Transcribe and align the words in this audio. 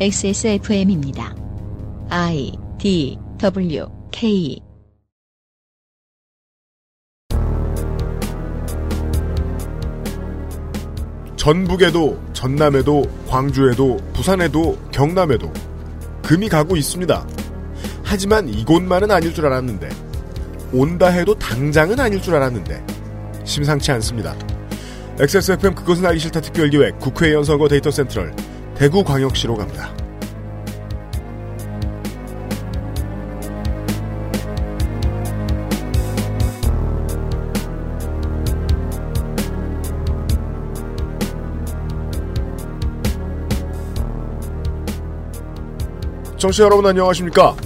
XSFM입니다. 0.00 1.36
I 2.10 2.52
D 2.80 3.16
W 3.38 3.86
K 4.10 4.60
전북에도 11.36 12.20
전남에도 12.32 13.04
광주에도 13.28 13.98
부산에도 14.12 14.76
경남에도 14.90 15.52
금이 16.22 16.48
가고 16.48 16.76
있습니다. 16.76 17.24
하지만 18.02 18.48
이곳만은 18.48 19.12
아닐 19.12 19.32
줄 19.32 19.46
알았는데 19.46 19.88
온다 20.72 21.06
해도 21.06 21.38
당장은 21.38 22.00
아닐 22.00 22.20
줄 22.20 22.34
알았는데 22.34 22.84
심상치 23.44 23.92
않습니다. 23.92 24.34
XSFM 25.20 25.76
그것은 25.76 26.04
알기 26.04 26.18
싫다 26.18 26.40
특별기획 26.40 26.98
국회의원 26.98 27.44
선거 27.44 27.68
데이터 27.68 27.92
센트럴 27.92 28.34
대구광역시로 28.76 29.56
갑니다. 29.56 29.94
청취자 46.44 46.64
여러분 46.64 46.84
안녕하십니까? 46.84 47.56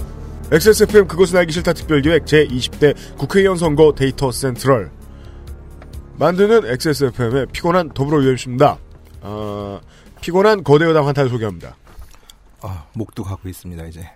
XSFM 0.51 1.05
그것은 1.07 1.37
알기 1.37 1.51
싫다 1.51 1.73
특별기획 1.73 2.23
제20대 2.23 2.95
국회의원 3.17 3.57
선거 3.57 3.93
데이터 3.93 4.31
센트럴 4.31 4.89
만드는 6.17 6.65
XSFM의 6.65 7.47
피곤한 7.51 7.89
더불어유엠씨입니다. 7.89 8.77
어, 9.21 9.81
피곤한 10.21 10.63
거대 10.63 10.85
여당 10.85 11.07
한타를 11.07 11.29
소개합니다. 11.29 11.75
아, 12.61 12.85
목도 12.93 13.23
가고 13.23 13.47
있습니다, 13.47 13.85
이제. 13.85 14.09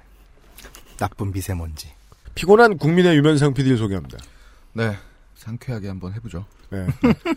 나쁜 0.97 1.31
미세먼지. 1.31 1.89
피곤한 2.35 2.77
국민의 2.77 3.15
유면상 3.17 3.53
PD를 3.53 3.77
소개합니다. 3.77 4.17
네. 4.73 4.97
상쾌하게 5.35 5.87
한번 5.87 6.13
해보죠. 6.13 6.45
네. 6.69 6.87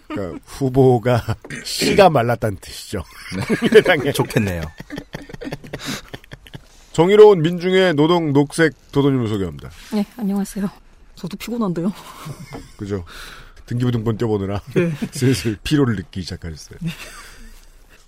그러니까 0.08 0.38
후보가 0.46 1.36
씨가 1.64 2.08
말랐다는 2.10 2.58
뜻이죠. 2.60 3.02
네. 4.04 4.12
좋겠네요. 4.12 4.62
정의로운 6.92 7.42
민중의 7.42 7.94
노동 7.94 8.32
녹색 8.32 8.72
도도님을 8.92 9.28
소개합니다. 9.28 9.70
네, 9.92 10.06
안녕하세요. 10.16 10.68
저도 11.14 11.36
피곤한데요. 11.36 11.92
그죠. 12.78 13.04
등기부등본 13.66 14.16
떼보느라 14.16 14.60
네. 14.74 14.92
슬슬 15.10 15.58
피로를 15.62 15.96
느끼기 15.96 16.22
시작하셨어요. 16.22 16.78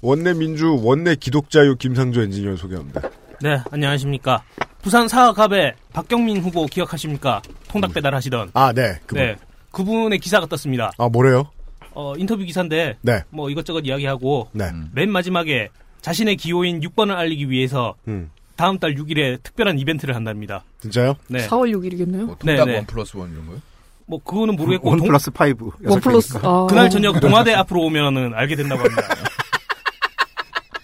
원내 0.00 0.34
민주 0.34 0.78
원내 0.82 1.16
기독자유 1.16 1.76
김상조 1.76 2.22
엔지니어 2.22 2.56
소개합니다. 2.56 3.02
네, 3.42 3.58
안녕하십니까. 3.70 4.42
부산 4.82 5.08
사학갑의 5.08 5.74
박경민 5.92 6.38
후보 6.40 6.66
기억하십니까? 6.66 7.42
통닭 7.68 7.94
배달하시던. 7.94 8.50
아, 8.54 8.72
네. 8.72 8.98
그분. 9.06 9.24
네. 9.24 9.36
그분의 9.72 10.18
기사가 10.18 10.46
떴습니다. 10.46 10.92
아, 10.98 11.08
뭐래요? 11.08 11.50
어, 11.92 12.14
인터뷰 12.16 12.44
기사인데 12.44 12.96
네. 13.02 13.22
뭐 13.30 13.50
이것저것 13.50 13.80
이야기하고 13.80 14.48
네. 14.52 14.70
맨 14.92 15.10
마지막에 15.10 15.68
자신의 16.00 16.36
기호인 16.36 16.80
6번을 16.80 17.16
알리기 17.16 17.50
위해서 17.50 17.94
음. 18.06 18.30
다음 18.56 18.78
달 18.78 18.94
6일에 18.94 19.42
특별한 19.42 19.78
이벤트를 19.80 20.14
한답니다. 20.14 20.64
진짜요? 20.80 21.14
네. 21.28 21.46
4월 21.48 21.72
6일이겠네요. 21.76 22.24
뭐 22.26 22.36
통닭 22.38 22.44
네, 22.44 22.64
네. 22.64 22.74
one 22.76 22.86
plus 22.86 23.16
one 23.16 23.32
이런 23.32 23.46
거요? 23.46 23.60
뭐 24.06 24.20
그거는 24.22 24.54
모르겠고 24.56 24.88
one 24.90 24.98
동- 24.98 25.06
plus 25.08 25.30
five. 25.30 25.70
원 25.84 26.00
플러스, 26.00 26.38
아. 26.42 26.66
그날 26.68 26.88
저녁 26.88 27.20
동아대 27.20 27.52
앞으로 27.54 27.82
오면은 27.82 28.32
알게 28.34 28.54
된다고 28.56 28.82
합니다. 28.82 29.02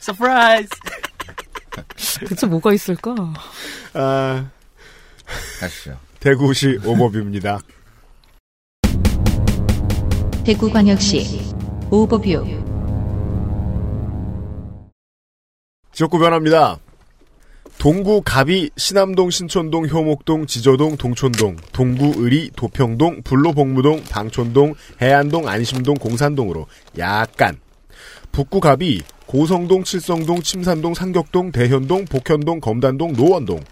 surprise. 0.05 0.69
대체 2.28 2.47
뭐가 2.47 2.74
있을까? 2.74 3.14
아, 3.94 4.50
가시죠. 5.60 5.98
대구시 6.20 6.78
overview입니다. 6.84 7.59
대구광역시 10.44 11.54
오버뷰 11.91 12.44
지역구 15.93 16.19
변합니다. 16.19 16.78
동구 17.78 18.22
가비 18.25 18.70
신암동 18.76 19.31
신촌동 19.31 19.88
효목동 19.88 20.47
지저동 20.47 20.98
동촌동 20.98 21.56
동구 21.72 22.22
의리 22.22 22.50
도평동 22.54 23.22
불로복무동 23.22 24.04
방촌동 24.04 24.75
해안동 25.00 25.48
안심동 25.48 25.94
공산동으로 25.94 26.66
약간 26.98 27.59
북구 28.34 28.59
가비 28.59 29.00
고성동 29.27 29.84
칠성동 29.84 30.43
침산동 30.43 30.93
상격동 30.93 31.53
대현동 31.53 32.06
복현동 32.06 32.59
검단동 32.59 33.12
노원동 33.12 33.62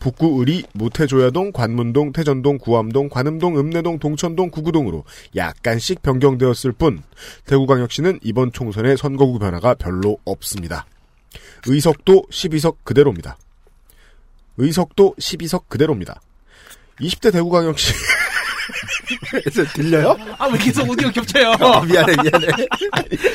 북구 0.00 0.38
의리 0.38 0.64
무태조야동 0.72 1.52
관문동 1.52 2.12
태전동 2.12 2.56
구암동 2.56 3.10
관음동 3.10 3.58
읍내동 3.58 3.98
동천동 3.98 4.48
구구동으로 4.48 5.04
약간씩 5.36 6.00
변경되었을 6.00 6.72
뿐 6.72 7.02
대구광역시는 7.44 8.20
이번 8.22 8.50
총선의 8.50 8.96
선거구 8.96 9.38
변화가 9.40 9.74
별로 9.74 10.16
없습니다. 10.24 10.86
의석도 11.66 12.28
12석 12.30 12.76
그대로입니다. 12.84 13.36
의석도 14.56 15.16
12석 15.20 15.68
그대로입니다. 15.68 16.22
20대 16.98 17.30
대구광역시 17.30 17.92
들려요? 19.74 20.16
아, 20.38 20.46
왜 20.46 20.58
계속 20.58 20.88
오디오 20.88 21.10
겹쳐요? 21.10 21.52
아, 21.60 21.80
미안해, 21.82 22.16
미안해. 22.22 22.46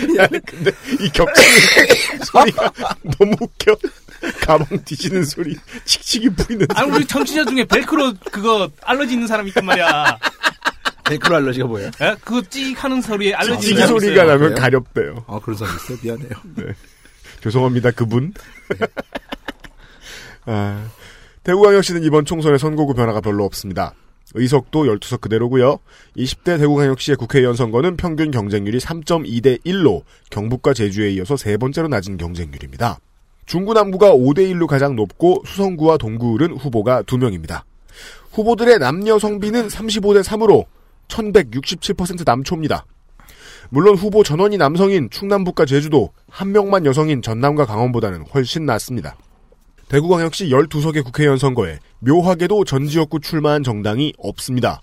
미안해 0.07 0.39
근데 0.45 0.71
이 0.99 1.09
겹치는 1.09 2.23
소리가 2.25 2.71
너무 3.17 3.35
웃겨. 3.39 3.75
가방 4.41 4.65
뒤지는 4.85 5.25
소리 5.25 5.55
칙칙이 5.83 6.29
보이는 6.29 6.65
아, 6.75 6.85
우리 6.85 7.05
청취자 7.05 7.43
중에 7.45 7.65
벨크로 7.65 8.13
그거 8.31 8.69
알러지 8.83 9.13
있는 9.13 9.27
사람이 9.27 9.49
있단 9.49 9.65
말이야. 9.65 10.17
벨크로 11.05 11.35
알러지가 11.35 11.65
뭐예요? 11.67 11.91
예? 12.01 12.15
그거 12.23 12.41
찍 12.49 12.81
하는 12.81 13.01
소리에 13.01 13.33
알러지 13.33 13.71
있는 13.71 13.85
사람 13.87 13.99
소리가. 13.99 14.23
나면 14.23 14.39
그래요? 14.39 14.55
가렵대요. 14.55 15.25
아, 15.27 15.39
그런 15.43 15.57
사람 15.57 15.75
있어요? 15.75 15.97
미안해요. 16.01 16.29
네. 16.55 16.63
죄송합니다 17.41 17.91
그분. 17.91 18.33
아, 20.45 20.85
대구광역시는 21.43 22.03
이번 22.03 22.23
총선의 22.23 22.59
선거구 22.59 22.93
변화가 22.93 23.19
별로 23.19 23.43
없습니다. 23.43 23.93
의석도 24.33 24.85
12석 24.85 25.21
그대로고요. 25.21 25.79
20대 26.17 26.57
대구광역시의 26.57 27.17
국회의원 27.17 27.55
선거는 27.55 27.97
평균 27.97 28.31
경쟁률이 28.31 28.79
3.2대 28.79 29.63
1로 29.63 30.03
경북과 30.29 30.73
제주에 30.73 31.11
이어서 31.11 31.37
세 31.37 31.57
번째로 31.57 31.87
낮은 31.87 32.17
경쟁률입니다. 32.17 32.99
중구 33.45 33.73
남구가 33.73 34.11
5대 34.13 34.39
1로 34.53 34.67
가장 34.67 34.95
높고 34.95 35.43
수성구와 35.45 35.97
동구을은 35.97 36.57
후보가 36.57 37.03
2명입니다. 37.03 37.63
후보들의 38.31 38.79
남녀 38.79 39.19
성비는 39.19 39.67
35대 39.67 40.23
3으로 40.23 40.65
1167% 41.07 42.23
남초입니다. 42.25 42.85
물론 43.69 43.95
후보 43.95 44.23
전원이 44.23 44.57
남성인 44.57 45.09
충남북과 45.09 45.65
제주도 45.65 46.11
한 46.29 46.51
명만 46.51 46.85
여성인 46.85 47.21
전남과 47.21 47.65
강원보다는 47.65 48.25
훨씬 48.33 48.65
낫습니다. 48.65 49.15
대구광역시 49.89 50.49
12석의 50.49 51.03
국회의원 51.03 51.37
선거에 51.37 51.79
묘하게도 52.05 52.65
전 52.65 52.85
지역구 52.85 53.21
출마한 53.21 53.63
정당이 53.63 54.13
없습니다. 54.17 54.81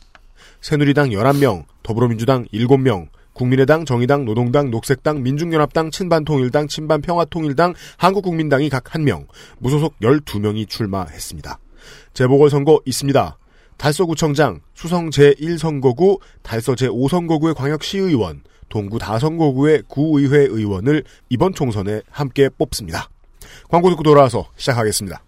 새누리당 0.62 1.10
11명, 1.10 1.64
더불어민주당 1.82 2.47
7명, 2.47 3.08
국민의당, 3.34 3.84
정의당, 3.84 4.25
노동당, 4.25 4.70
녹색당, 4.70 5.22
민중연합당, 5.22 5.91
친반통일당, 5.91 6.69
친반평화통일당, 6.69 7.75
한국국민당이 7.98 8.70
각 8.70 8.84
1명, 8.84 9.26
무소속 9.58 9.98
12명이 10.00 10.69
출마했습니다. 10.69 11.58
재보궐선거 12.14 12.81
있습니다. 12.86 13.37
달서구청장, 13.76 14.60
수성 14.75 15.10
제1선거구, 15.10 16.20
달서 16.42 16.72
제5선거구의 16.72 17.54
광역시의원, 17.54 18.42
동구 18.69 18.98
다선거구의 18.98 19.84
구의회 19.88 20.38
의원을 20.38 21.04
이번 21.28 21.52
총선에 21.52 22.02
함께 22.11 22.49
뽑습니다. 22.49 23.08
광고 23.69 23.90
듣고 23.90 24.02
돌아와서 24.02 24.49
시작하겠습니다. 24.56 25.23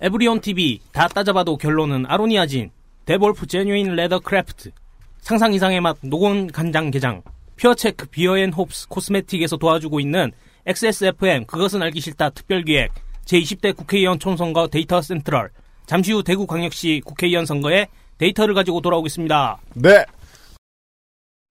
에브리온 0.00 0.40
TV 0.40 0.80
다 0.92 1.08
따져봐도 1.08 1.56
결론은 1.56 2.04
아로니아진 2.06 2.70
데볼프 3.04 3.46
genuine 3.46 3.94
leather 3.94 4.20
craft 4.20 4.70
상상 5.20 5.52
이상의 5.54 5.80
맛 5.80 5.96
노건 6.02 6.48
간장 6.48 6.90
게장 6.90 7.22
퓨어체크 7.56 8.06
beer 8.06 8.32
and 8.32 8.52
hops 8.52 8.88
cosmetic에서 8.88 9.56
도와주고 9.56 10.00
있는 10.00 10.32
XSFM 10.66 11.46
그것은 11.46 11.82
알기 11.82 12.00
싫다 12.00 12.30
특별기획 12.30 12.92
제20대 13.24 13.76
국회의원 13.76 14.18
총선거 14.18 14.68
데이터 14.68 15.00
센트럴 15.00 15.50
잠시 15.86 16.12
후 16.12 16.22
대구광역시 16.22 17.02
국회의원 17.04 17.46
선거에 17.46 17.86
데이터를 18.18 18.54
가지고 18.54 18.80
돌아오겠습니다. 18.80 19.58
네. 19.74 20.04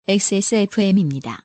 XSFM입니다. 0.07 1.44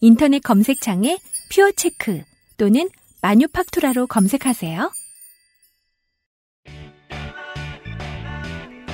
인터넷 0.00 0.40
검색창에 0.40 1.18
퓨어체크 1.50 2.22
또는 2.58 2.88
마뉴팍투라로 3.22 4.06
검색하세요. 4.06 4.90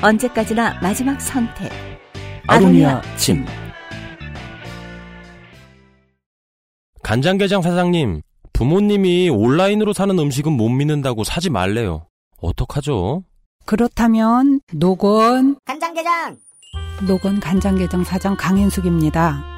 언제까지나 0.02 0.80
마지막 0.80 1.20
선택. 1.20 1.70
아로니아 2.48 3.02
침. 3.16 3.44
간장게장 7.02 7.62
사장님, 7.62 8.22
부모님이 8.52 9.28
온라인으로 9.28 9.92
사는 9.92 10.18
음식은 10.18 10.52
못 10.52 10.68
믿는다고 10.68 11.24
사지 11.24 11.50
말래요. 11.50 12.06
어떡하죠? 12.40 13.24
그렇다면 13.64 14.60
노건 14.72 15.56
간장게장 15.64 16.36
노건 17.06 17.40
간장게장 17.40 18.04
사장 18.04 18.36
강인숙입니다. 18.36 19.51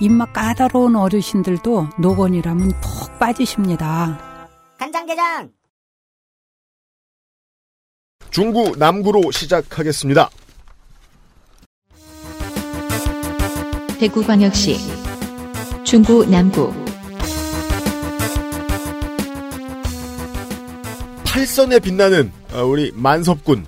입맛 0.00 0.32
까다로운 0.32 0.94
어르신들도 0.96 1.88
노건이라면 1.98 2.68
푹 2.80 3.18
빠지십니다. 3.18 4.46
간장게장 4.78 5.50
중구 8.30 8.76
남구로 8.78 9.32
시작하겠습니다. 9.32 10.30
대구광역시 13.98 14.76
중구 15.82 16.26
남구 16.26 16.72
팔선에 21.26 21.80
빛나는 21.80 22.30
어, 22.52 22.62
우리 22.62 22.92
만섭군 22.94 23.66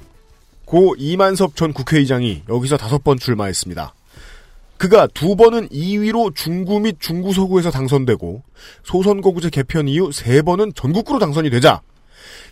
고 0.65 0.95
이만섭 0.97 1.57
전 1.57 1.73
국회의장이 1.73 2.45
여기서 2.49 2.77
다섯 2.77 3.03
번 3.03 3.19
출마했습니다. 3.19 3.95
그가 4.81 5.07
두 5.09 5.37
번은 5.37 5.69
2위로 5.69 6.35
중구 6.35 6.81
및 6.81 6.97
중구 7.01 7.35
서구에서 7.35 7.71
당선되고 7.71 8.43
소선거구제 8.83 9.51
개편 9.51 9.87
이후 9.89 10.11
세 10.11 10.41
번은 10.41 10.73
전국구로 10.75 11.19
당선이 11.19 11.51
되자 11.51 11.83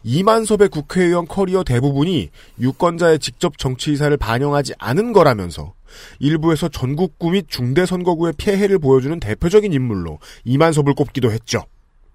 이만섭의 0.04 0.68
국회의원 0.68 1.26
커리어 1.26 1.64
대부분이 1.64 2.28
유권자의 2.60 3.20
직접 3.20 3.56
정치 3.56 3.92
의사를 3.92 4.14
반영하지 4.18 4.74
않은 4.78 5.14
거라면서 5.14 5.72
일부에서 6.18 6.68
전국구 6.68 7.30
및 7.30 7.46
중대 7.48 7.86
선거구의 7.86 8.34
폐해를 8.36 8.78
보여주는 8.78 9.18
대표적인 9.18 9.72
인물로 9.72 10.18
이만섭을 10.44 10.92
꼽기도 10.92 11.32
했죠. 11.32 11.64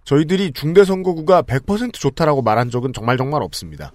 저희들이 0.04 0.52
중대 0.54 0.86
선거구가 0.86 1.42
100% 1.42 1.92
좋다라고 1.92 2.44
말한 2.44 2.70
적은 2.70 2.94
정말 2.94 3.18
정말 3.18 3.42
없습니다. 3.42 3.92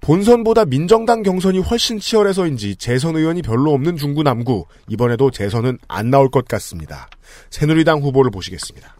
본선보다 0.00 0.64
민정당 0.64 1.22
경선이 1.22 1.58
훨씬 1.60 2.00
치열해서인지 2.00 2.76
재선 2.76 3.16
의원이 3.16 3.42
별로 3.42 3.72
없는 3.72 3.96
중구 3.96 4.22
남구. 4.22 4.64
이번에도 4.88 5.30
재선은 5.30 5.78
안 5.88 6.10
나올 6.10 6.30
것 6.30 6.48
같습니다. 6.48 7.08
새누리당 7.50 8.00
후보를 8.00 8.30
보시겠습니다. 8.30 8.96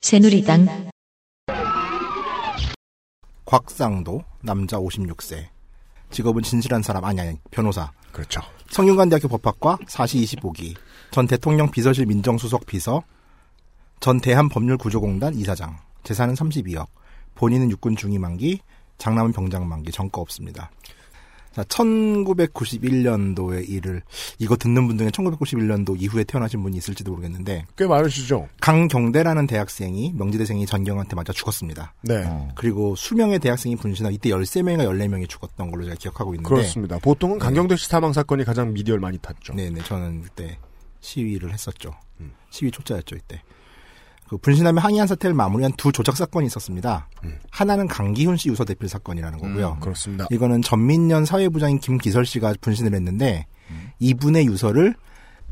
새누리당. 0.00 0.90
곽상도 3.44 4.24
남자 4.40 4.78
56세. 4.78 5.46
직업은 6.10 6.42
진실한 6.42 6.82
사람 6.82 7.04
아니 7.04 7.20
아니 7.20 7.36
변호사. 7.50 7.92
그렇죠. 8.12 8.40
성균관대학교 8.70 9.28
법학과 9.28 9.76
4시 9.86 10.40
25기. 10.40 10.74
전 11.10 11.26
대통령 11.26 11.70
비서실 11.70 12.06
민정수석 12.06 12.64
비서. 12.64 13.02
전 14.00 14.20
대한법률구조공단 14.20 15.34
이사장. 15.34 15.76
재산은 16.02 16.34
32억. 16.34 16.86
본인은 17.34 17.70
육군 17.70 17.96
중위 17.96 18.18
만기 18.18 18.60
장남은 18.98 19.32
병장 19.32 19.68
만기 19.68 19.92
전과 19.92 20.20
없습니다. 20.20 20.70
자, 21.54 21.62
1991년도의 21.64 23.68
일을 23.68 24.00
이거 24.38 24.56
듣는 24.56 24.86
분 24.86 24.96
중에 24.96 25.10
1991년도 25.10 26.00
이후에 26.00 26.24
태어나신 26.24 26.62
분이 26.62 26.78
있을지도 26.78 27.10
모르겠는데 27.10 27.66
꽤 27.76 27.86
많으시죠? 27.86 28.48
강경대라는 28.60 29.46
대학생이 29.46 30.14
명지대생이 30.16 30.64
전경한테 30.64 31.14
맞아 31.14 31.32
죽었습니다. 31.34 31.92
네. 32.02 32.24
그리고 32.54 32.96
수명의 32.96 33.38
대학생이 33.38 33.76
분신하고 33.76 34.14
이때 34.14 34.30
13명인가 34.30 34.86
14명이 34.88 35.28
죽었던 35.28 35.70
걸로 35.70 35.84
제가 35.84 35.96
기억하고 35.96 36.32
있는데 36.34 36.48
그렇습니다. 36.48 36.98
보통은 36.98 37.38
강경대 37.38 37.76
씨 37.76 37.86
사망 37.86 38.14
사건이 38.14 38.44
가장 38.44 38.72
미디어를 38.72 39.00
많이 39.00 39.18
탔죠. 39.18 39.52
네 39.54 39.68
네 39.68 39.82
저는 39.82 40.22
그때 40.22 40.58
시위를 41.00 41.52
했었죠. 41.52 41.94
시위 42.50 42.70
초짜였죠 42.70 43.16
이때. 43.16 43.42
그 44.32 44.38
분신하면 44.38 44.82
항의한 44.82 45.06
사태를 45.06 45.34
마무리한 45.34 45.74
두 45.76 45.92
조작 45.92 46.16
사건이 46.16 46.46
있었습니다. 46.46 47.06
하나는 47.50 47.86
강기훈 47.86 48.38
씨 48.38 48.48
유서 48.48 48.64
대필 48.64 48.88
사건이라는 48.88 49.38
거고요. 49.38 49.72
음, 49.72 49.80
그렇습니다. 49.80 50.26
이거는 50.30 50.62
전민년 50.62 51.26
사회부장인 51.26 51.80
김기설 51.80 52.24
씨가 52.24 52.54
분신을 52.62 52.94
했는데 52.94 53.44
이분의 53.98 54.46
유서를 54.46 54.94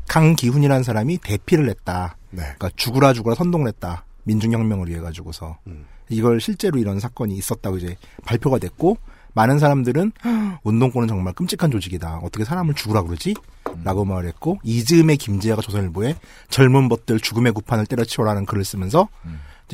강기훈이라는 0.07 0.81
사람이 0.81 1.19
대필을 1.19 1.69
했다. 1.69 2.17
네. 2.31 2.41
그러니까 2.41 2.71
죽으라 2.75 3.13
죽으라 3.13 3.35
선동을 3.35 3.67
했다. 3.67 4.03
민중혁명을 4.23 4.89
위해 4.89 4.99
가지고서 4.99 5.59
음. 5.67 5.85
이걸 6.09 6.41
실제로 6.41 6.79
이런 6.79 6.99
사건이 6.99 7.35
있었다고 7.35 7.77
이제 7.77 7.97
발표가 8.25 8.57
됐고 8.57 8.97
많은 9.33 9.59
사람들은 9.59 10.11
운동권은 10.63 11.07
정말 11.07 11.33
끔찍한 11.35 11.69
조직이다. 11.69 12.21
어떻게 12.23 12.43
사람을 12.45 12.73
죽으라 12.73 13.03
그러지? 13.03 13.35
라고 13.83 14.05
말했고 14.05 14.59
이즈음의 14.63 15.17
김지아가 15.17 15.61
조선일보에 15.61 16.15
젊은 16.49 16.89
벗들 16.89 17.19
죽음의 17.19 17.53
구판을 17.53 17.85
때려치워라는 17.85 18.45
글을 18.45 18.63
쓰면서 18.63 19.07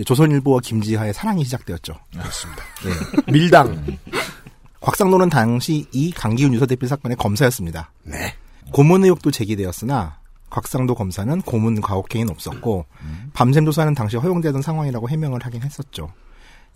조선일보와 0.06 0.60
김지아의 0.62 1.14
사랑이 1.14 1.44
시작되었죠. 1.44 1.96
그렇습니다. 2.12 2.64
네. 2.84 3.32
밀당. 3.32 3.98
곽상도는 4.80 5.30
당시 5.30 5.88
이 5.92 6.12
강기훈 6.12 6.54
유서 6.54 6.66
대필 6.66 6.88
사건의 6.88 7.18
검사였습니다. 7.18 7.92
네. 8.04 8.36
고문 8.72 9.04
의혹도 9.04 9.32
제기되었으나 9.32 10.20
곽상도 10.50 10.96
검사는 10.96 11.42
고문 11.42 11.82
가혹행위는 11.82 12.32
없었고 12.32 12.86
밤샘 13.34 13.66
조사는 13.66 13.94
당시 13.96 14.18
허용되던 14.18 14.62
상황이라고 14.62 15.10
해명을 15.10 15.44
하긴 15.44 15.64
했었죠. 15.64 16.14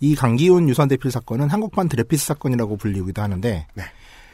이 0.00 0.14
강기훈 0.16 0.68
유선 0.68 0.88
대필 0.88 1.10
사건은 1.10 1.48
한국판 1.48 1.88
드레피스 1.88 2.26
사건이라고 2.26 2.76
불리기도 2.76 3.22
하는데 3.22 3.66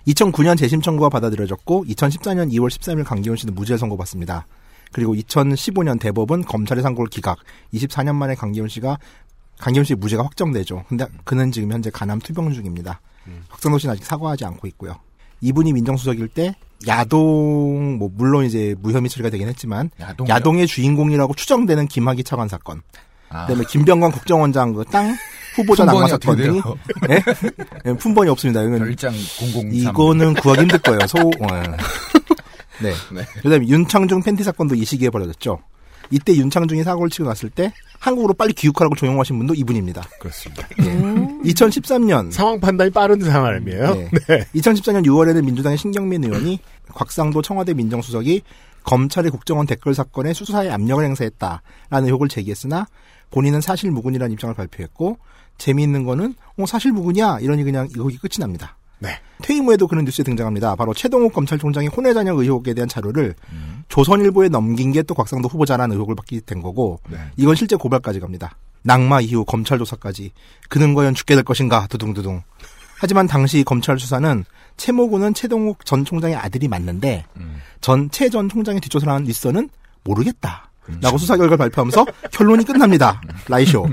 2009년 0.09 0.57
재심 0.57 0.81
청구가 0.81 1.11
받아들여졌고 1.11 1.85
2014년 1.87 2.51
2월 2.53 2.69
13일 2.69 3.05
강기훈 3.05 3.37
씨는 3.37 3.55
무죄 3.55 3.77
선고받습니다. 3.77 4.47
그리고 4.93 5.15
2015년 5.15 6.00
대법은 6.00 6.45
검찰의 6.45 6.83
상고를 6.83 7.11
기각. 7.11 7.38
24년 7.75 8.15
만에 8.15 8.35
강기훈 8.35 8.69
씨가 8.69 8.99
강기훈 9.59 9.85
씨 9.85 9.95
무죄가 9.95 10.25
확정되죠. 10.25 10.85
근데 10.88 11.07
그는 11.25 11.53
지금 11.53 11.73
현재 11.73 11.91
간암 11.91 12.21
투병 12.21 12.53
중입니다. 12.53 13.00
곽상도 13.50 13.79
씨는 13.79 13.93
아직 13.93 14.05
사과하지 14.07 14.47
않고 14.47 14.67
있고요. 14.69 14.97
이분이 15.43 15.75
민정수석일 15.75 16.29
때 16.29 16.55
야동 16.87 17.99
뭐 17.99 18.11
물론 18.15 18.47
이제 18.47 18.75
무혐의 18.81 19.11
처리가 19.11 19.29
되긴 19.31 19.49
했지만 19.49 19.91
야동이요? 20.00 20.33
야동의 20.33 20.67
주인공이라고 20.67 21.35
추정되는 21.35 21.87
김학의 21.88 22.25
차관 22.25 22.49
사건. 22.49 22.81
아. 23.30 23.47
그다음에 23.47 23.64
김병관 23.68 24.12
국정원장 24.12 24.73
그 24.75 24.85
땅 24.85 25.14
후보자 25.58 25.85
낙마 25.85 26.06
사건 26.06 26.37
등이? 26.37 26.62
예? 27.11 27.23
예, 27.87 27.92
품번이 27.94 28.30
없습니다. 28.30 28.62
이건 28.62 28.78
별장 28.78 29.12
003. 29.12 29.73
이거는 29.73 30.35
구하기 30.35 30.61
힘들 30.62 30.78
거예요. 30.78 31.00
소 31.06 31.18
어, 31.18 31.47
네. 32.80 32.92
네. 33.12 33.25
그다음에 33.42 33.66
윤창중 33.66 34.23
팬티 34.23 34.44
사건도 34.44 34.76
이 34.76 34.85
시기에 34.85 35.11
벌어졌죠. 35.11 35.58
이때 36.11 36.35
윤창중이 36.35 36.85
사고를 36.85 37.11
치고 37.11 37.28
났을 37.28 37.50
때 37.50 37.73
한국으로 37.99 38.32
빨리 38.35 38.52
귀국하라고 38.54 38.94
조용하신 38.94 39.37
분도 39.37 39.52
이분입니다. 39.54 40.04
그렇습니다. 40.20 40.66
예. 40.80 40.85
2013년 41.50 42.30
상황 42.32 42.61
판단이 42.61 42.90
빠른 42.90 43.20
사람이에요. 43.20 43.94
네. 44.28 44.47
2014년 44.54 45.04
6월에는 45.04 45.44
민주당의 45.44 45.76
신경민 45.76 46.25
의원이 46.25 46.61
곽상도 46.94 47.42
청와대 47.42 47.75
민정수석이 47.75 48.42
검찰의 48.85 49.30
국정원 49.30 49.66
댓글 49.66 49.92
사건에 49.94 50.32
수사에 50.32 50.70
압력을 50.70 51.04
행사했다라는 51.04 52.06
의혹을 52.06 52.28
제기했으나 52.28 52.87
본인은 53.30 53.61
사실 53.61 53.90
무근이라는 53.90 54.32
입장을 54.32 54.54
발표했고 54.54 55.18
재미있는 55.58 56.04
거는 56.04 56.35
어 56.58 56.66
사실 56.66 56.92
무근이야 56.92 57.38
이러니 57.40 57.64
그냥 57.64 57.88
의혹이 57.94 58.18
끝이 58.18 58.38
납니다. 58.40 58.76
네. 59.00 59.20
퇴임 59.42 59.66
후에도 59.66 59.87
그런 59.87 60.04
뉴스에 60.04 60.25
등장합니다. 60.25 60.75
바로 60.75 60.92
최동욱 60.92 61.32
검찰총장의 61.32 61.88
혼외 61.90 62.12
잔여 62.14 62.35
의혹에 62.35 62.75
대한 62.75 62.88
자료를 62.88 63.35
조선일보에 63.88 64.49
넘긴 64.49 64.92
게 64.92 65.02
또 65.02 65.14
곽상도 65.14 65.49
후보자라는 65.49 65.94
의혹을 65.94 66.14
받게 66.16 66.40
된 66.47 66.61
거고 66.62 67.00
이건 67.37 67.54
실제 67.54 67.76
고발까지 67.76 68.20
갑니다. 68.20 68.56
낙마 68.82 69.20
이후 69.20 69.44
검찰 69.44 69.78
조사까지 69.78 70.32
그는 70.68 70.94
과연 70.94 71.14
죽게 71.14 71.35
될 71.35 71.44
것인가 71.44 71.87
두둥두둥. 71.88 72.42
하지만 73.00 73.26
당시 73.28 73.62
검찰 73.62 73.99
수사는 73.99 74.44
최모군은 74.76 75.35
최동욱 75.35 75.85
전 75.85 76.04
총장의 76.04 76.37
아들이 76.37 76.66
맞는데 76.68 77.25
전최 77.80 78.28
전 78.28 78.49
총장의 78.49 78.80
뒷조사를 78.80 79.12
한 79.12 79.26
윗선은 79.26 79.68
모르겠다. 80.04 80.68
라고 81.02 81.18
수사 81.18 81.37
결과를 81.37 81.59
발표하면서 81.59 82.07
결론이 82.33 82.64
끝납니다. 82.64 83.21
라이쇼. 83.49 83.88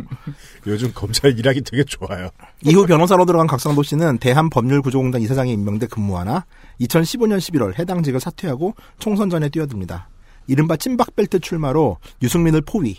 요즘 0.67 0.91
검찰 0.93 1.37
일하기 1.37 1.61
되게 1.61 1.83
좋아요. 1.83 2.29
이후 2.63 2.85
변호사로 2.85 3.25
들어간 3.25 3.47
각상도 3.47 3.83
씨는 3.83 4.17
대한법률구조공단 4.19 5.21
이사장에 5.21 5.51
임명돼 5.51 5.87
근무하나 5.87 6.45
2015년 6.81 7.37
11월 7.37 7.77
해당직을 7.77 8.19
사퇴하고 8.19 8.75
총선 8.99 9.29
전에 9.29 9.49
뛰어듭니다. 9.49 10.09
이른바 10.47 10.77
찐박벨트 10.77 11.39
출마로 11.39 11.97
유승민을 12.21 12.61
포위. 12.61 12.97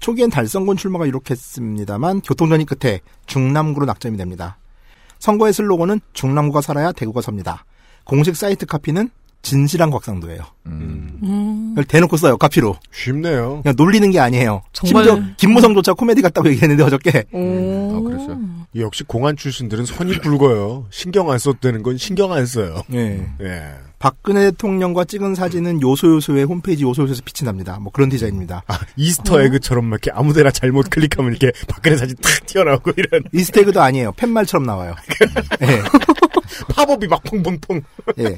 초기엔 0.00 0.30
달성군 0.30 0.76
출마가 0.76 1.06
이룩했습니다만 1.06 2.22
교통전이 2.22 2.66
끝에 2.66 3.00
중남구로 3.26 3.86
낙점이 3.86 4.16
됩니다. 4.16 4.58
선거의 5.20 5.52
슬로건은 5.52 6.00
중남구가 6.12 6.60
살아야 6.60 6.90
대구가 6.90 7.20
섭니다. 7.20 7.64
공식 8.04 8.36
사이트 8.36 8.66
카피는 8.66 9.10
진실한 9.42 9.90
곽상도예요. 9.90 10.40
음. 10.66 11.68
이걸 11.72 11.84
대놓고 11.84 12.16
써요, 12.16 12.36
카피로. 12.38 12.76
쉽네요. 12.92 13.60
그냥 13.62 13.74
놀리는 13.76 14.08
게 14.10 14.20
아니에요. 14.20 14.62
정말- 14.72 15.04
심지어 15.04 15.24
김무성조차 15.36 15.94
코미디 15.94 16.22
같다고 16.22 16.48
얘기했는데 16.50 16.82
어저께. 16.84 17.24
오. 17.32 17.96
아, 17.96 18.00
그랬어요? 18.08 18.38
역시 18.76 19.04
공안 19.04 19.36
출신들은 19.36 19.84
선이 19.84 20.18
굵어요. 20.18 20.86
신경 20.90 21.30
안 21.30 21.38
써도 21.38 21.58
되는 21.60 21.82
건 21.82 21.96
신경 21.98 22.32
안 22.32 22.46
써요. 22.46 22.82
예. 22.94 23.26
예. 23.40 23.62
박근혜 24.02 24.50
대통령과 24.50 25.04
찍은 25.04 25.36
사진은 25.36 25.80
요소요소의 25.80 26.42
홈페이지 26.42 26.82
요소요소에서 26.82 27.22
빛이 27.24 27.46
납니다. 27.46 27.78
뭐 27.80 27.92
그런 27.92 28.08
디자인입니다. 28.08 28.64
아, 28.66 28.80
이스터 28.96 29.40
에그처럼 29.40 29.84
막 29.84 30.00
이렇게 30.04 30.10
아무데나 30.10 30.50
잘못 30.50 30.90
클릭하면 30.90 31.30
이렇게 31.36 31.52
박근혜 31.68 31.96
사진 31.96 32.16
탁 32.20 32.44
튀어나오고 32.44 32.94
이런 32.96 33.22
이스테그도 33.32 33.80
아니에요. 33.80 34.10
팻말처럼 34.16 34.66
나와요. 34.66 34.96
예. 35.62 35.82
팝업이 36.74 37.06
막 37.06 37.22
퐁퐁퐁. 37.22 37.82
예. 38.18 38.36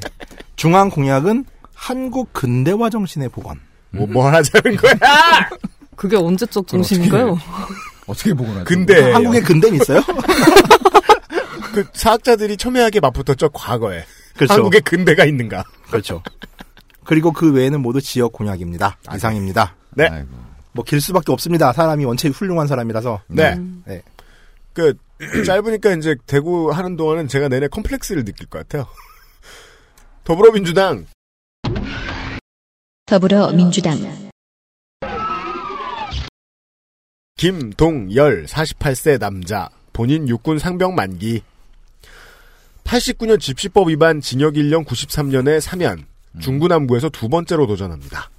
중앙 0.57 0.91
공약은 0.91 1.47
한국 1.73 2.35
근대화 2.35 2.91
정신의 2.91 3.31
복원. 3.31 3.59
뭐, 3.89 4.07
뭐 4.07 4.31
하자는 4.31 4.77
거야? 4.77 4.93
그게 5.97 6.19
언제적 6.19 6.67
정신인가요? 6.67 7.39
어떻게 8.07 8.35
나서? 8.35 8.65
근데 8.65 9.13
한국에 9.13 9.41
근대는 9.41 9.81
있어요? 9.81 10.03
그 11.73 11.87
사학자들이 11.95 12.59
첨예하게 12.59 13.01
맞붙었죠 13.01 13.49
과거에. 13.49 14.05
그렇죠. 14.35 14.55
한국에 14.55 14.81
근대가 14.81 15.25
있는가? 15.25 15.65
그렇죠. 15.91 16.23
그리고 17.05 17.33
그 17.33 17.53
외에는 17.53 17.81
모두 17.81 18.01
지역 18.01 18.33
공약입니다. 18.33 18.99
이상입니다. 19.15 19.75
네. 19.91 20.09
뭐 20.73 20.85
길 20.85 21.01
수밖에 21.01 21.31
없습니다. 21.33 21.73
사람이 21.73 22.05
원체 22.05 22.29
훌륭한 22.29 22.67
사람이라서. 22.67 23.23
네. 23.29 23.57
네. 23.85 24.03
그 24.73 24.95
짧으니까 25.47 25.93
이제 25.95 26.17
대구 26.27 26.71
하는 26.73 26.97
동안은 26.97 27.29
제가 27.29 27.49
내내 27.49 27.69
컴플렉스를 27.69 28.25
느낄 28.25 28.47
것 28.49 28.59
같아요. 28.59 28.87
더불어민주당 30.25 31.07
더불어민주당 33.07 33.99
김동열 37.37 38.47
48세 38.47 39.19
남자 39.21 39.69
본인 39.93 40.29
육군 40.29 40.59
상병 40.59 40.95
만기 40.95 41.43
89년 42.85 43.41
집시법 43.41 43.89
위반 43.89 44.21
징역 44.21 44.55
1년 44.55 44.85
93년에 44.85 45.61
사면 45.61 46.05
중구남구에서 46.41 47.09
두 47.09 47.29
번째로 47.29 47.67
도전합니다. 47.67 48.31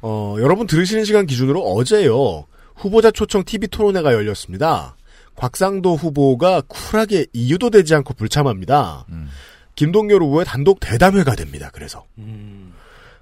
어, 0.00 0.36
여러분 0.38 0.66
들으시는 0.66 1.04
시간 1.04 1.26
기준으로 1.26 1.60
어제요 1.62 2.46
후보자 2.74 3.10
초청 3.10 3.44
TV 3.44 3.68
토론회가 3.68 4.14
열렸습니다. 4.14 4.96
곽상도 5.34 5.96
후보가 5.96 6.62
쿨하게 6.66 7.26
이유도 7.32 7.70
되지 7.70 7.94
않고 7.94 8.14
불참합니다. 8.14 9.06
음. 9.10 9.28
김동열 9.76 10.22
후보의 10.22 10.44
단독 10.44 10.80
대담회가 10.80 11.36
됩니다. 11.36 11.70
그래서 11.72 12.04
음. 12.18 12.72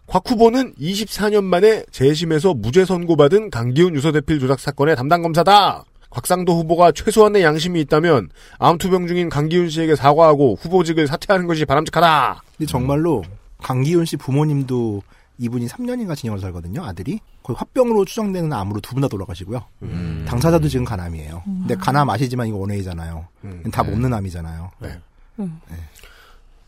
곽 0.06 0.30
후보는 0.30 0.74
24년 0.74 1.44
만에 1.44 1.84
재심에서 1.90 2.54
무죄 2.54 2.84
선고받은 2.84 3.50
강기훈 3.50 3.94
유서대필 3.94 4.38
조작 4.38 4.60
사건의 4.60 4.96
담당 4.96 5.22
검사다. 5.22 5.84
곽상도 6.16 6.56
후보가 6.56 6.92
최소한의 6.92 7.42
양심이 7.42 7.78
있다면 7.82 8.30
암투병 8.58 9.06
중인 9.06 9.28
강기훈 9.28 9.68
씨에게 9.68 9.94
사과하고 9.96 10.56
후보직을 10.58 11.06
사퇴하는 11.06 11.46
것이 11.46 11.66
바람직하다. 11.66 12.42
근데 12.56 12.66
정말로 12.70 13.22
강기훈 13.58 14.06
씨 14.06 14.16
부모님도 14.16 15.02
이분이 15.36 15.66
3년인가 15.66 16.16
징역을 16.16 16.40
살거든요. 16.40 16.82
아들이 16.82 17.20
거의 17.42 17.54
화병으로 17.58 18.06
추정되는 18.06 18.50
암으로 18.50 18.80
두 18.80 18.94
분 18.94 19.02
다 19.02 19.08
돌아가시고요. 19.08 19.62
음. 19.82 20.24
당사자도 20.26 20.68
지금 20.68 20.86
간암이에요. 20.86 21.42
근데 21.44 21.74
간암 21.74 22.08
아시지만 22.08 22.46
이거 22.46 22.56
원웨이잖아요. 22.56 23.28
음. 23.44 23.62
다 23.70 23.82
네. 23.82 23.90
먹는 23.90 24.14
암이잖아요. 24.14 24.70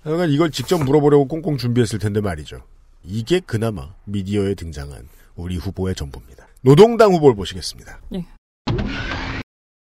그러니까 0.02 0.26
이걸 0.26 0.50
직접 0.50 0.76
물어보려고 0.84 1.26
꽁꽁 1.26 1.56
준비했을 1.56 1.98
텐데 1.98 2.20
말이죠. 2.20 2.60
이게 3.02 3.40
그나마 3.40 3.94
미디어에 4.04 4.54
등장한 4.56 5.08
우리 5.36 5.56
후보의 5.56 5.94
전부입니다. 5.94 6.46
노동당 6.60 7.14
후보를 7.14 7.34
보시겠습니다. 7.34 7.98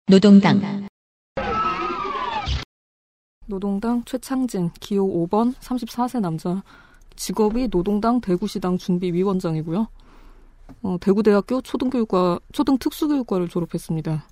노동당 0.08 0.62
노동당 3.48 4.04
최창진, 4.06 4.70
기호 4.80 5.08
5번, 5.28 5.56
34세 5.56 6.20
남자. 6.20 6.62
직업이 7.16 7.68
노동당 7.70 8.22
대구시당 8.22 8.78
준비위원장이고요. 8.78 9.88
어, 10.84 10.98
대구대학교 11.02 11.60
초등교육과, 11.60 12.40
초등특수교육과를 12.54 13.50
졸업했습니다. 13.50 14.28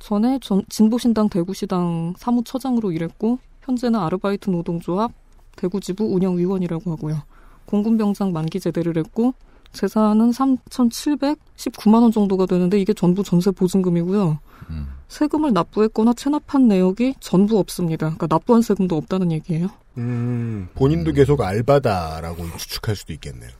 전에 0.00 0.40
전, 0.40 0.64
진보신당 0.68 1.28
대구시당 1.28 2.14
사무처장으로 2.18 2.90
일했고, 2.90 3.38
현재는 3.62 4.00
아르바이트 4.00 4.50
노동조합 4.50 5.12
대구지부 5.54 6.12
운영위원이라고 6.12 6.90
하고요. 6.90 7.22
공군병장 7.66 8.32
만기 8.32 8.58
제대를 8.58 8.96
했고, 8.96 9.34
재산은 9.74 10.30
3,719만 10.30 12.02
원 12.02 12.10
정도가 12.10 12.46
되는데, 12.46 12.80
이게 12.80 12.94
전부 12.94 13.22
전세 13.22 13.50
보증금이고요. 13.50 14.38
음. 14.70 14.88
세금을 15.08 15.52
납부했거나 15.52 16.14
체납한 16.14 16.68
내역이 16.68 17.16
전부 17.20 17.58
없습니다. 17.58 18.06
그러니까 18.06 18.26
납부한 18.28 18.62
세금도 18.62 18.96
없다는 18.96 19.30
얘기예요. 19.32 19.68
음, 19.98 20.68
본인도 20.74 21.12
계속 21.12 21.40
알바다라고 21.42 22.56
추측할 22.56 22.96
수도 22.96 23.12
있겠네요. 23.12 23.50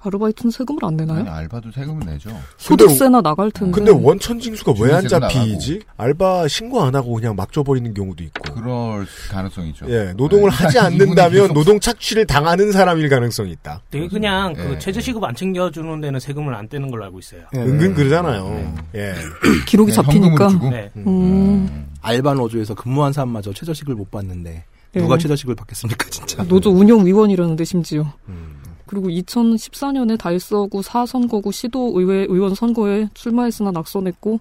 아르바이트는 0.00 0.50
세금을 0.50 0.84
안 0.84 0.88
아니, 1.00 1.06
내나요? 1.06 1.24
알바도 1.32 1.72
세금을 1.72 2.06
내죠. 2.06 2.30
소득세나 2.56 3.20
나갈 3.20 3.50
텐데. 3.50 3.72
근데 3.72 3.90
원천징수가 3.90 4.74
왜 4.80 4.92
안 4.94 5.06
잡히지? 5.08 5.80
알바 5.96 6.48
신고 6.48 6.82
안 6.82 6.94
하고 6.94 7.14
그냥 7.14 7.34
막 7.36 7.52
줘버리는 7.52 7.92
경우도 7.94 8.22
있고. 8.24 8.54
그럴 8.54 9.06
가능성이 9.30 9.70
있죠. 9.70 9.86
예, 9.88 10.12
노동을 10.16 10.50
네. 10.50 10.56
하지 10.56 10.78
않는다면 10.78 11.30
계속 11.32 11.52
노동 11.54 11.80
착취를 11.80 12.26
당하는 12.26 12.70
사람일 12.72 13.08
가능성이 13.08 13.50
있다. 13.52 13.80
되게 13.90 14.06
그냥 14.08 14.52
그 14.54 14.74
예. 14.74 14.78
최저시급 14.78 15.22
안 15.24 15.34
챙겨주는 15.34 16.00
데는 16.00 16.20
세금을 16.20 16.54
안 16.54 16.68
떼는 16.68 16.90
걸로 16.90 17.04
알고 17.04 17.18
있어요. 17.18 17.42
예. 17.54 17.58
은근 17.58 17.94
그러잖아요. 17.94 18.74
예. 18.94 19.14
기록이 19.66 19.90
네, 19.90 19.96
잡히니까. 19.96 20.48
네. 20.70 20.90
음. 20.96 21.04
음. 21.06 21.86
알바 22.00 22.34
노조에서 22.34 22.74
근무한 22.74 23.12
사람마저 23.12 23.52
최저식을 23.52 23.94
못 23.94 24.10
받는데 24.10 24.64
예. 24.96 25.00
누가 25.00 25.18
최저식을 25.18 25.54
받겠습니까 25.56 26.08
진짜. 26.10 26.44
노조 26.44 26.70
운영위원이라는데 26.70 27.64
심지어. 27.64 28.06
음. 28.28 28.62
그리고 28.86 29.08
2014년에 29.08 30.18
달서구 30.18 30.80
4선거구 30.80 31.52
시도의회 31.52 32.26
의원 32.28 32.54
선거에 32.54 33.08
출마했으나 33.14 33.70
낙선했고 33.70 34.40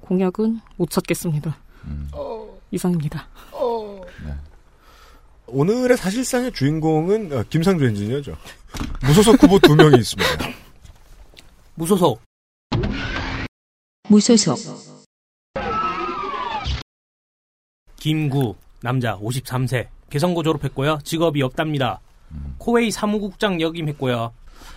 공약은 0.00 0.60
못 0.76 0.90
찾겠습니다. 0.90 1.56
음. 1.84 2.10
이상입니다. 2.70 3.28
오늘의 5.46 5.96
사실상의 5.96 6.52
주인공은 6.52 7.32
어, 7.32 7.44
김상조 7.48 7.84
엔지니어죠. 7.86 8.36
무소속 9.02 9.40
후보 9.42 9.58
두 9.58 9.76
명이 9.76 9.96
있습니다. 9.98 10.30
무소속 11.76 12.20
무소속 14.08 14.64
김구 17.96 18.56
남자 18.82 19.16
53세 19.18 19.88
개성고 20.10 20.42
졸업했고요. 20.42 20.98
직업이 21.04 21.42
없답니다. 21.42 22.00
코웨이 22.58 22.90
사무국장 22.90 23.60
역임했고요. 23.60 24.32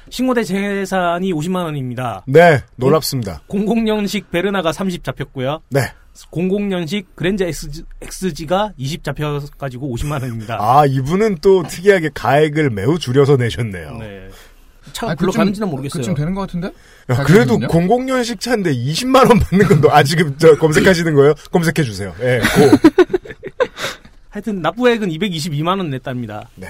신고대 0.10 0.44
재산이 0.44 1.34
50만 1.34 1.66
원입니다. 1.66 2.24
네, 2.28 2.62
놀랍습니다. 2.76 3.42
00년식 3.50 4.30
베르나가 4.30 4.72
30 4.72 5.04
잡혔고요. 5.04 5.62
네. 5.70 5.82
00년식 6.32 7.06
그랜저 7.16 7.46
XG, 7.46 7.84
XG가 8.02 8.72
20 8.78 9.04
잡혀가지고 9.04 9.96
50만 9.96 10.22
원입니다. 10.24 10.58
아, 10.62 10.86
이분은 10.86 11.38
또 11.42 11.64
특이하게 11.64 12.10
가액을 12.14 12.72
매우 12.72 12.98
줄여서 12.98 13.38
내셨네요. 13.38 13.98
네. 13.98 14.30
차가 14.94 15.12
아니, 15.12 15.18
굴러가는지는 15.20 15.70
모르겠어요. 15.70 16.02
그쯤 16.02 16.16
되는 16.16 16.34
것 16.34 16.42
같은데? 16.42 16.68
야, 17.10 17.24
그래도 17.24 17.60
가격은요? 17.60 17.68
00년식 17.68 18.40
차인데 18.40 18.74
20만 18.74 19.30
원 19.30 19.40
받는 19.40 19.68
건, 19.68 19.82
너, 19.82 19.90
아, 19.90 20.02
지금 20.02 20.36
저 20.38 20.56
검색하시는 20.58 21.14
거예요? 21.14 21.34
검색해 21.52 21.84
주세요. 21.84 22.16
예, 22.22 22.40
고. 22.40 22.78
하여튼 24.30 24.62
납부액은 24.62 25.10
222만 25.10 25.78
원 25.78 25.90
냈답니다. 25.90 26.50
네. 26.56 26.68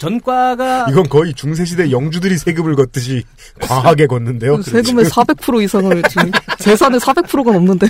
전과가 0.00 0.86
이건 0.88 1.10
거의 1.10 1.34
중세시대 1.34 1.90
영주들이 1.90 2.38
세금을 2.38 2.74
걷듯이 2.74 3.22
과하게 3.60 4.06
걷는데요. 4.06 4.56
그 4.56 4.62
세금의 4.62 5.04
400% 5.04 5.62
이상을 5.62 6.02
지금 6.04 6.30
재산의 6.58 6.98
400%가 7.00 7.52
넘는데. 7.52 7.86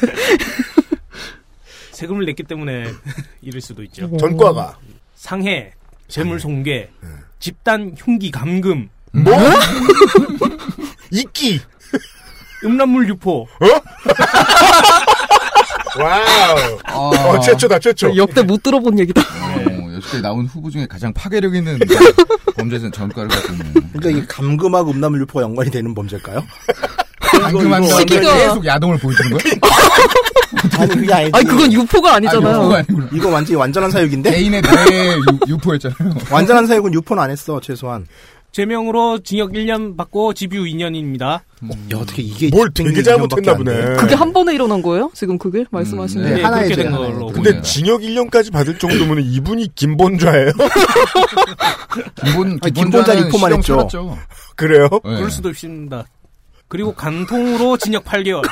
세금을 1.92 2.26
냈기 2.26 2.42
때문에 2.42 2.90
이럴 3.42 3.60
수도 3.60 3.84
있죠. 3.84 4.10
전과가. 4.18 4.76
상해, 5.14 5.72
재물 6.08 6.40
손괴, 6.40 6.90
집단 7.38 7.94
흉기 7.96 8.32
감금, 8.32 8.88
뭐? 9.12 9.32
이끼! 11.10 11.60
음란물 12.64 13.08
유포, 13.08 13.46
와우! 15.98 16.78
아, 16.84 16.92
어, 16.94 17.40
최초다, 17.40 17.78
최초. 17.78 18.16
역대 18.16 18.42
못 18.42 18.62
들어본 18.62 18.98
얘기다. 19.00 19.20
어, 19.20 19.24
역시 19.62 19.69
20대 20.10 20.20
나온 20.20 20.46
후보 20.46 20.70
중에 20.70 20.86
가장 20.86 21.12
파괴력 21.12 21.54
있는 21.54 21.78
범죄자는 22.56 22.92
전과를 22.92 23.28
갖고 23.28 23.52
있는. 23.52 23.72
그러니까 23.92 24.10
이게 24.10 24.26
감금하고 24.26 24.90
음란물 24.90 25.20
유포가 25.22 25.42
연관이 25.44 25.70
되는 25.70 25.94
범죄일까요? 25.94 26.44
감금한 27.20 27.82
시기가- 27.84 28.34
계속 28.34 28.66
야동을 28.66 28.98
보여주는 28.98 29.30
거야? 29.30 29.40
아니 30.78 30.94
그게 30.94 31.12
아니지. 31.12 31.30
아니 31.34 31.44
그건 31.46 31.72
유포가 31.72 32.14
아니잖아요. 32.16 32.56
유포가 32.56 32.76
아니구나. 32.78 33.08
이거 33.12 33.28
완전히 33.30 33.56
완전한 33.56 33.90
사육인데? 33.90 34.30
개인의 34.30 34.62
뇌 34.62 34.70
유- 35.48 35.54
유포였잖아요. 35.54 36.14
완전한 36.30 36.66
사육은 36.66 36.92
유포는 36.94 37.22
안 37.22 37.30
했어 37.30 37.60
최소한. 37.60 38.06
제명으로 38.52 39.20
징역 39.20 39.52
1년 39.52 39.96
받고 39.96 40.34
집유 40.34 40.64
2년입니다. 40.64 41.22
야 41.24 41.40
어떻게 41.94 42.22
이게 42.22 42.48
뭘 42.48 42.70
되게 42.74 43.02
잘못했나? 43.02 43.54
보네. 43.54 43.96
그게 43.96 44.14
한 44.14 44.32
번에 44.32 44.54
일어난 44.54 44.82
거예요? 44.82 45.10
지금 45.14 45.38
그게 45.38 45.64
말씀하시는 45.70 46.24
네, 46.24 46.34
네, 46.36 46.42
하나의 46.42 46.64
그렇게 46.64 46.82
죄, 46.82 46.88
된 46.88 46.96
걸로 46.96 47.28
죄. 47.28 47.34
근데 47.34 47.50
보네요. 47.50 47.62
징역 47.62 48.00
1년까지 48.00 48.52
받을 48.52 48.78
정도면 48.78 49.22
이분이 49.24 49.74
김본좌예요? 49.74 50.52
기본자 52.74 53.18
유포만 53.18 53.32
실형 53.32 53.58
했죠. 53.58 53.74
살았죠. 53.74 54.18
그래요? 54.56 54.88
네. 54.92 55.00
그럴 55.16 55.30
수도 55.30 55.50
있습니다. 55.50 56.04
그리고 56.68 56.94
간통으로 56.94 57.76
징역 57.76 58.04
8개월. 58.04 58.42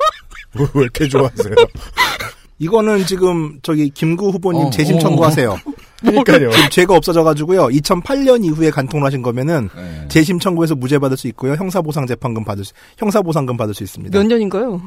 왜 0.54 0.66
이렇게 0.82 1.08
좋아하세요? 1.08 1.54
이거는 2.60 3.04
지금 3.06 3.58
저기 3.62 3.90
김구 3.90 4.30
후보님 4.30 4.66
어, 4.66 4.70
재심 4.70 4.96
어, 4.96 4.98
청구하세요. 5.00 5.58
그러니까요. 6.04 6.50
지금 6.50 6.70
죄가 6.70 6.94
없어져가지고요. 6.96 7.68
2008년 7.68 8.44
이후에 8.44 8.70
간통을 8.70 9.06
하신 9.06 9.22
거면은 9.22 9.68
네. 9.74 10.08
재심 10.08 10.38
청구해서 10.38 10.74
무죄 10.74 10.98
받을 10.98 11.16
수 11.16 11.26
있고요. 11.28 11.54
형사보상 11.54 12.06
재판금 12.06 12.44
받을 12.44 12.64
수, 12.64 12.72
형사보상금 12.98 13.56
받을 13.56 13.74
수 13.74 13.82
있습니다. 13.82 14.16
몇 14.18 14.26
년인가요? 14.26 14.80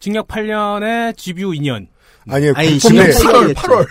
징역 0.00 0.28
8년에 0.28 1.16
집유 1.16 1.50
2년. 1.50 1.86
아니요. 2.28 2.52
아니, 2.56 2.78
근데, 2.78 3.12
징역 3.12 3.32
8월 3.32 3.54
8월. 3.54 3.86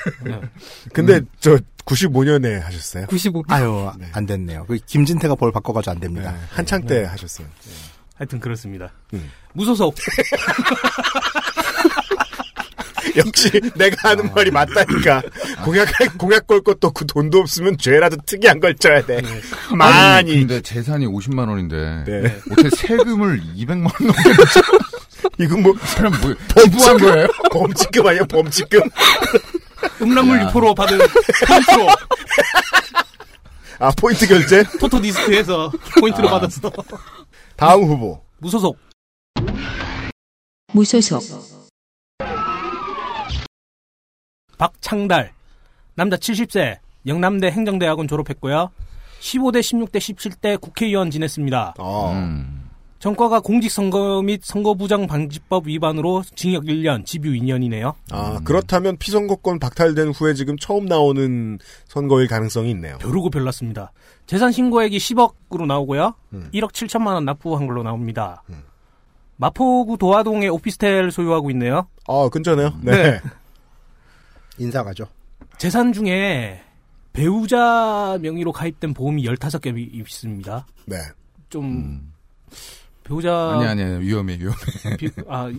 근데 0.94 1.22
저 1.39 1.58
95년에 1.86 2.60
하셨어요? 2.62 3.05
95. 3.08 3.44
아유 3.48 3.91
안 4.12 4.25
됐네요. 4.25 4.65
그 4.65 4.77
김진태가 4.86 5.36
벌 5.36 5.51
바꿔가지고 5.51 5.91
안 5.91 6.00
네, 6.00 6.08
됩니다. 6.08 6.36
한창 6.50 6.86
때 6.86 7.03
하셨어요. 7.05 7.48
하여튼 8.15 8.39
그렇습니다. 8.39 8.91
음. 9.13 9.29
무소속. 9.53 9.96
역시 13.25 13.50
내가 13.75 14.10
하는 14.10 14.31
말이 14.34 14.51
맞다니까. 14.51 15.22
공약 15.63 15.88
공약 16.17 16.48
걸 16.48 16.62
것도 16.62 16.88
없고 16.88 17.05
돈도 17.05 17.39
없으면 17.39 17.77
죄라도 17.77 18.17
특이한 18.25 18.60
걸 18.60 18.75
쳐야 18.75 19.05
돼. 19.05 19.22
많이. 19.75 20.39
근데 20.39 20.62
재산이 20.62 21.07
50만 21.07 21.48
원인데 21.50 22.03
네. 22.05 22.41
어떻게 22.51 22.69
세금을 22.75 23.41
200만 23.57 23.84
원 23.84 23.93
넘게 24.00 24.29
냈죠? 24.29 24.62
이건 25.39 25.63
뭐 25.63 25.74
사람 25.84 26.13
뭐 26.22 26.34
기부한 26.63 26.98
거예요? 26.98 27.27
범칙금 27.51 28.05
아니야 28.07 28.24
범칙금? 28.25 28.81
음란물 30.01 30.39
야. 30.39 30.48
유포로 30.48 30.74
받은 30.75 30.98
포인트로 31.48 31.88
아 33.79 33.91
포인트 33.98 34.27
결제? 34.27 34.63
토토 34.79 35.01
디스크에서 35.01 35.72
포인트로 36.00 36.27
아. 36.29 36.31
받았어. 36.39 36.72
다음 37.55 37.84
후보. 37.84 38.22
무소속. 38.39 38.77
무소속, 40.74 41.22
박창달. 44.57 45.31
남자 45.95 46.17
70세. 46.17 46.77
영남대 47.07 47.51
행정대학원 47.51 48.07
졸업했고요. 48.07 48.71
15대, 49.19 49.59
16대, 49.59 49.97
17대 49.97 50.59
국회의원 50.59 51.12
지냈습니다. 51.12 51.75
어. 51.77 52.12
음. 52.13 52.65
전과가 53.00 53.39
공직선거 53.39 54.24
및 54.24 54.41
선거부정 54.43 55.05
방지법 55.05 55.67
위반으로 55.67 56.24
징역 56.33 56.63
1년, 56.63 57.05
집유 57.05 57.33
2년이네요. 57.33 57.93
아 58.09 58.39
그렇다면 58.43 58.97
피선거권 58.97 59.59
박탈된 59.59 60.09
후에 60.09 60.33
지금 60.33 60.57
처음 60.57 60.85
나오는 60.85 61.59
선거일 61.88 62.27
가능성이 62.27 62.71
있네요. 62.71 62.97
벼르고 62.97 63.29
별났습니다. 63.29 63.91
재산 64.25 64.51
신고액이 64.51 64.97
10억으로 64.97 65.67
나오고요. 65.67 66.15
음. 66.33 66.50
1억 66.51 66.71
7천만 66.71 67.13
원 67.13 67.25
납부한 67.25 67.67
걸로 67.67 67.84
나옵니다. 67.84 68.41
마포구 69.38 69.99
도화동에 69.99 70.47
오피스텔 70.47 71.12
소유하고 71.12 71.51
있네요. 71.51 71.88
아 72.08 72.30
근처네요. 72.32 72.73
네. 72.82 72.91
네. 72.91 73.21
인사 74.58 74.84
가죠. 74.84 75.06
재산 75.58 75.94
중에 75.94 76.62
배우자 77.13 78.18
명의로 78.22 78.52
가입된 78.52 78.94
보험이 78.94 79.24
15개 79.26 79.74
있습니다. 79.94 80.65
네. 80.86 80.98
좀 81.50 81.65
음. 81.65 82.12
배우자 83.04 83.52
아니 83.54 83.65
아니 83.68 83.84
아니 83.84 84.00
위험해 84.00 84.36
위험해. 84.39 84.98
비- 84.98 85.12
아 85.30 85.44
왜, 85.44 85.54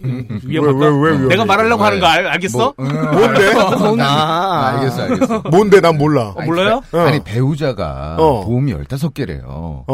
위험할까? 0.45 0.79
왜, 0.81 0.87
왜 0.89 1.11
위험해? 1.13 1.29
내가 1.29 1.45
말하려고 1.45 1.81
왜? 1.83 1.87
하는 1.87 2.01
거 2.01 2.07
알, 2.07 2.27
알겠어? 2.27 2.59
뭐, 2.59 2.75
음, 2.81 2.93
뭔데? 2.93 3.47
알았어. 3.53 3.97
아, 4.01 4.67
알겠어 4.81 5.03
알겠어. 5.03 5.43
뭔데 5.51 5.81
난 5.81 5.97
몰라. 5.97 6.31
어, 6.37 6.43
몰라요? 6.43 6.83
어. 6.93 6.99
아니 6.99 7.23
배우자가 7.23 8.17
어. 8.19 8.45
보험이 8.45 8.75
15개래요. 8.75 9.45
어. 9.47 9.85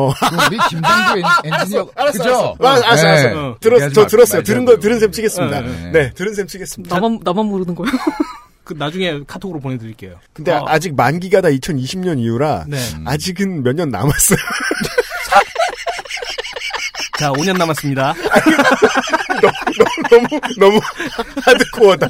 우리 0.48 0.58
김상조 0.70 1.18
엔- 1.18 1.52
엔지니어 1.52 1.84
그죠? 1.84 2.56
아, 2.58 2.64
알았어, 2.64 2.84
알았어. 2.86 3.04
네. 3.28 3.34
어. 3.34 3.56
들었, 3.60 3.92
저 3.92 4.00
마- 4.00 4.06
들었어요. 4.06 4.42
들은 4.42 4.64
거, 4.64 4.78
들은 4.78 4.98
셈 4.98 5.12
치겠습니다. 5.12 5.60
네, 5.60 5.68
네, 5.68 5.90
네. 5.92 6.10
들은 6.14 6.34
셈 6.34 6.46
치겠습니다. 6.46 6.94
나만 6.96 7.20
나만 7.22 7.44
모르는 7.46 7.74
거예요? 7.74 7.92
그 8.64 8.74
나중에 8.74 9.20
카톡으로 9.26 9.60
보내드릴게요. 9.60 10.18
근데 10.32 10.52
어. 10.52 10.64
아직 10.68 10.94
만기가 10.94 11.40
다 11.40 11.48
2020년 11.48 12.18
이후라 12.20 12.66
네. 12.68 12.78
아직은 13.04 13.62
몇 13.62 13.72
년 13.74 13.90
남았어요. 13.90 14.38
자, 17.18 17.30
5년 17.32 17.56
남았습니다. 17.58 18.14
너무 20.10 20.26
너무 20.58 20.80
하드코어다. 21.44 22.08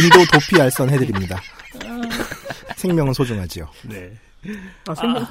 인도 0.00 0.24
도피 0.32 0.60
알선 0.60 0.90
해드립니다. 0.90 1.40
생명은 2.76 3.12
소중하지요. 3.12 3.68
네. 3.82 4.12
아, 4.86 4.94
생각 4.94 5.28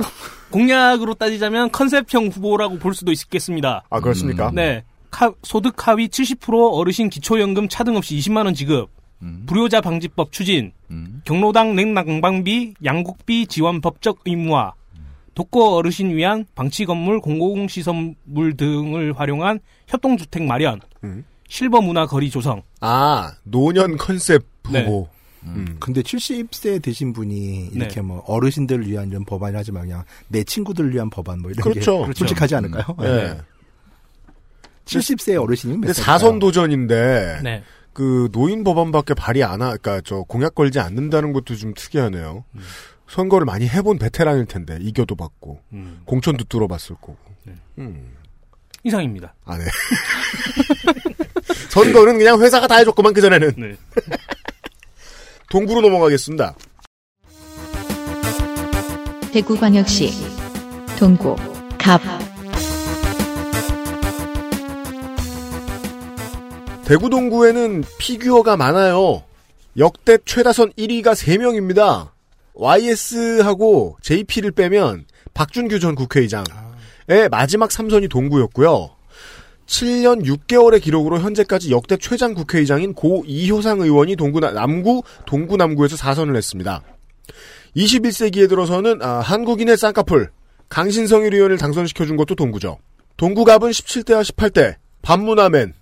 공약으로 0.52 1.14
따지자면 1.14 1.72
컨셉형 1.72 2.28
후보라고 2.28 2.78
볼 2.80 2.94
수도 2.94 3.12
있겠습니다. 3.14 3.84
아 3.90 4.00
그렇습니까? 4.02 4.52
네. 4.54 4.84
카- 5.10 5.32
소득 5.44 5.88
하위 5.88 6.10
70% 6.10 6.78
어르신 6.78 7.10
기초연금 7.10 7.70
차등 7.70 7.96
없이 7.96 8.16
20만 8.18 8.44
원 8.46 8.54
지급. 8.54 8.90
음. 9.22 9.44
불효자 9.46 9.82
방지법 9.82 10.32
추진. 10.32 10.72
음. 10.92 11.22
경로당 11.26 11.76
냉난방비, 11.76 12.76
양국비 12.84 13.48
지원 13.48 13.82
법적 13.82 14.20
의무화. 14.26 14.74
독거 15.38 15.76
어르신 15.76 16.16
위한 16.16 16.46
방치 16.56 16.86
건물, 16.86 17.20
공공시설물 17.20 18.58
등을 18.58 19.14
활용한 19.14 19.60
협동주택 19.86 20.44
마련. 20.44 20.82
음. 21.04 21.24
실버 21.48 21.82
문화 21.82 22.08
거리 22.08 22.30
조성. 22.32 22.64
아 22.82 23.32
노년 23.44 23.98
컨셉 23.98 24.44
네. 24.72 24.84
후보. 24.84 25.08
음. 25.44 25.78
근데 25.80 26.02
70세 26.02 26.82
되신 26.82 27.14
분이 27.14 27.68
이렇게 27.72 27.96
네. 27.96 28.02
뭐 28.02 28.24
어르신들을 28.26 28.88
위한 28.88 29.10
이런 29.10 29.24
법안을 29.26 29.58
하지 29.58 29.72
말고 29.72 29.88
그냥 29.88 30.04
내 30.28 30.44
친구들을 30.44 30.92
위한 30.94 31.10
법안 31.10 31.40
뭐 31.40 31.52
이런 31.52 31.62
그렇죠. 31.62 32.08
게 32.08 32.14
솔직하지 32.14 32.56
않을까요? 32.56 32.84
네. 33.00 33.34
네. 33.34 33.38
70세 34.86 35.42
어르신이면 35.42 35.82
몇 35.82 35.88
근데 35.88 35.94
살일까요? 35.94 36.18
사선 36.18 36.40
도전인데 36.40 37.42
네. 37.44 37.64
그 37.98 38.30
노인 38.32 38.64
법안밖에 38.64 39.16
발의 39.16 39.44
안 39.44 39.64
하, 39.64 39.76
그러니까 39.76 40.02
저 40.06 40.18
공약 40.18 40.54
걸지 40.54 40.80
않는다는 40.80 41.34
것도 41.34 41.56
좀 41.56 41.74
특이하네요. 41.74 42.46
음. 42.54 42.62
선거를 43.10 43.46
많이 43.46 43.68
해본 43.68 43.98
베테랑일 43.98 44.46
텐데 44.46 44.78
이겨도 44.80 45.16
받고 45.16 45.60
음. 45.74 46.02
공천도 46.06 46.44
뚫어봤을 46.44 46.98
거고. 46.98 47.18
네. 47.46 47.56
음. 47.80 48.14
이상입니다. 48.84 49.34
아 49.46 49.58
네. 49.58 49.66
선거는 51.72 52.20
그냥 52.20 52.40
회사가 52.40 52.68
다 52.68 52.76
해줬구만 52.76 53.14
그 53.14 53.22
전에는. 53.22 53.54
네. 53.58 53.76
동구로 55.50 55.82
넘어가겠습니다. 55.82 56.54
대구광역시 59.34 60.12
동구 61.00 61.36
갑 61.80 62.00
대구 66.88 67.10
동구에는 67.10 67.84
피규어가 68.00 68.56
많아요. 68.56 69.24
역대 69.78 70.18
최다선 70.26 70.72
1위가 70.74 71.14
3명입니다. 71.14 72.12
YS하고 72.54 73.98
JP를 74.02 74.52
빼면 74.52 75.06
박준규 75.34 75.80
전 75.80 75.96
국회의장의 75.96 77.28
마지막 77.30 77.70
3선이 77.70 78.10
동구였고요. 78.10 78.90
7년 79.68 80.24
6개월의 80.24 80.82
기록으로 80.82 81.20
현재까지 81.20 81.72
역대 81.72 81.98
최장 81.98 82.34
국회의장인 82.34 82.94
고 82.94 83.24
이효상 83.28 83.82
의원이 83.82 84.16
동구 84.16 84.40
나- 84.40 84.52
남구 84.52 85.04
동구 85.26 85.58
남구에서 85.58 85.98
4선을 85.98 86.38
했습니다. 86.38 86.82
21세기에 87.76 88.48
들어서는 88.48 89.02
아, 89.02 89.20
한국인의 89.20 89.76
쌍꺼풀 89.76 90.30
강신성일 90.70 91.34
의원을 91.34 91.58
당선시켜준 91.58 92.16
것도 92.16 92.36
동구죠. 92.36 92.80
동구갑은 93.18 93.72
17대와 93.72 94.24
18대 94.24 94.76
반문화맨 95.02 95.74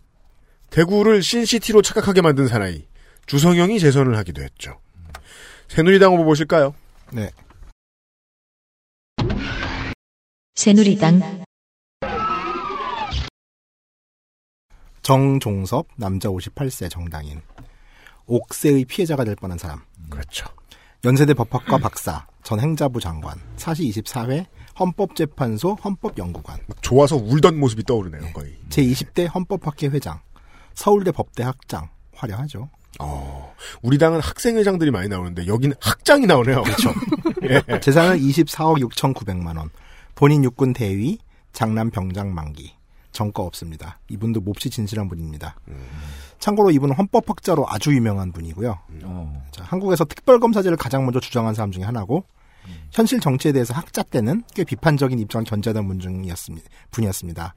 대구를 0.70 1.22
신시티로 1.24 1.82
착각하게 1.82 2.22
만든 2.22 2.48
사나이 2.48 2.86
주성영이 3.26 3.80
재선을 3.80 4.18
하기도 4.18 4.42
했죠. 4.42 4.80
새누리당 5.68 6.14
후보 6.14 6.26
보실까요? 6.26 6.76
네. 7.12 7.32
새누리당 10.56 11.44
정종섭 15.02 15.88
남자 15.98 16.30
58세 16.30 16.90
정당인 16.90 17.42
옥새의 18.26 18.86
피해자가 18.86 19.24
될 19.24 19.36
뻔한 19.36 19.58
사람. 19.58 19.82
그렇죠. 20.10 20.48
연세대 21.04 21.36
법학과 21.36 21.78
박사, 21.78 22.26
전 22.44 22.60
행자부 22.60 23.00
장관, 23.00 23.40
사시 23.58 23.84
24회 23.84 24.48
헌법재판소 24.80 25.76
헌법연구관, 25.76 26.60
좋아서 26.82 27.16
울던 27.16 27.60
모습이 27.60 27.84
떠오르네요, 27.84 28.34
거의. 28.34 28.58
제20대 28.70 29.32
헌법학회 29.32 29.88
회장, 29.88 30.20
서울대 30.76 31.12
법대 31.12 31.44
학장, 31.44 31.90
화려하죠. 32.14 32.70
어, 33.00 33.54
우리 33.82 33.98
당은 33.98 34.22
학생회장들이 34.22 34.92
많이 34.92 35.10
나오는데 35.10 35.48
여기는 35.48 35.76
학장이 35.82 36.28
나오네요. 36.28 36.64
그렇죠. 36.64 36.94
예. 37.44 37.80
재산은 37.80 38.20
24억 38.20 38.80
6,900만 38.90 39.58
원. 39.58 39.70
본인 40.14 40.44
육군 40.44 40.74
대위, 40.74 41.18
장남 41.52 41.90
병장 41.90 42.34
만기. 42.34 42.74
정가 43.12 43.44
없습니다. 43.44 43.98
이분도 44.10 44.42
몹시 44.42 44.70
진실한 44.70 45.08
분입니다. 45.08 45.56
참고로 46.40 46.72
이분은 46.72 46.96
헌법학자로 46.96 47.66
아주 47.68 47.94
유명한 47.96 48.34
분이고요. 48.34 48.78
어. 49.04 49.44
자, 49.52 49.64
한국에서 49.64 50.04
특별검사제를 50.04 50.76
가장 50.76 51.06
먼저 51.06 51.22
주장한 51.22 51.54
사람 51.54 51.72
중에 51.72 51.84
하나고 51.84 52.26
현실 52.92 53.20
정치에 53.22 53.54
대해서 53.54 53.74
학자 53.74 54.04
때는 54.04 54.44
꽤 54.54 54.66
비판적인 54.66 55.18
입장을 55.20 55.46
견제하던 55.46 55.88
분 55.88 56.00
중이었습니다. 56.00 56.68
분이었습니다. 56.92 57.56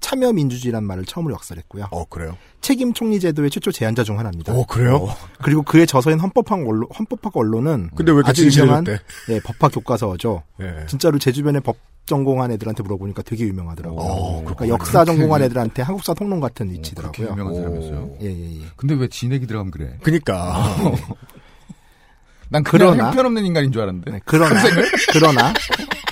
참여 0.00 0.32
민주주의란 0.32 0.84
말을 0.84 1.04
처음으로 1.04 1.34
역설했고요. 1.34 1.88
어, 1.90 2.04
그래요? 2.06 2.36
책임 2.60 2.92
총리 2.92 3.20
제도의 3.20 3.50
최초 3.50 3.70
제안자 3.72 4.04
중 4.04 4.18
하나입니다. 4.18 4.52
어, 4.54 4.64
그래요? 4.66 5.08
그리고 5.42 5.62
그의 5.62 5.86
저서인 5.86 6.18
헌법학 6.20 6.60
언론, 6.66 6.88
헌법학 6.96 7.36
언론은 7.36 7.90
근데 7.94 8.12
왜 8.12 8.22
아주 8.24 8.46
유명한? 8.46 8.84
예, 9.28 9.40
법학 9.40 9.72
교과서죠. 9.72 10.42
예. 10.60 10.86
진짜로 10.86 11.18
제 11.18 11.32
주변에 11.32 11.60
법 11.60 11.76
전공한 12.06 12.50
애들한테 12.52 12.82
물어보니까 12.84 13.20
되게 13.22 13.44
유명하더라고요. 13.44 14.00
어, 14.00 14.26
그러니까 14.40 14.54
그렇구나. 14.54 14.68
역사 14.70 15.04
전공한 15.04 15.42
애들한테 15.42 15.82
한국사 15.82 16.14
통론 16.14 16.40
같은 16.40 16.66
그렇게 16.68 16.78
위치더라고요. 16.78 17.28
유명한 17.30 17.54
사람이었어요. 17.54 18.16
예, 18.22 18.26
예, 18.26 18.60
예. 18.60 18.64
근데 18.76 18.94
왜 18.94 19.08
진액이 19.08 19.46
들어가면 19.46 19.70
그래? 19.70 19.98
그니까. 20.02 20.64
난 22.50 22.62
그냥 22.64 22.92
그러나- 22.92 23.08
형편없는 23.08 23.44
인간인 23.44 23.72
줄 23.72 23.82
알았는데. 23.82 24.10
네, 24.10 24.20
그러나 24.24 24.54
그러나 25.12 25.52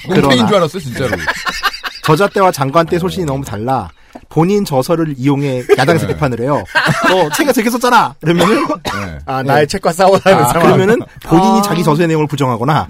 줄 0.03 0.15
그러나 0.15 0.47
알았어, 0.57 0.79
진짜로. 0.79 1.17
저자 2.07 2.29
때와 2.29 2.53
장관 2.53 2.87
때 2.87 2.99
소신이 2.99 3.27
너무 3.27 3.45
달라. 3.45 3.89
본인 4.29 4.65
저서를 4.65 5.15
이용해 5.19 5.65
야당에서 5.77 6.07
네. 6.07 6.15
비판을 6.15 6.41
해요. 6.41 6.63
너 7.09 7.29
책에서 7.35 7.61
이렇게 7.61 7.71
썼잖아. 7.71 8.15
그러면은 8.21 8.67
네. 8.85 9.19
아, 9.27 9.43
나의 9.43 9.67
책과 9.69 9.93
싸워하는 9.93 10.39
아, 10.45 10.49
상황. 10.49 10.67
그러면은 10.69 11.01
본인이 11.25 11.59
아. 11.59 11.63
자기 11.63 11.83
저서의 11.83 12.09
내용을 12.09 12.27
부정하거나 12.27 12.89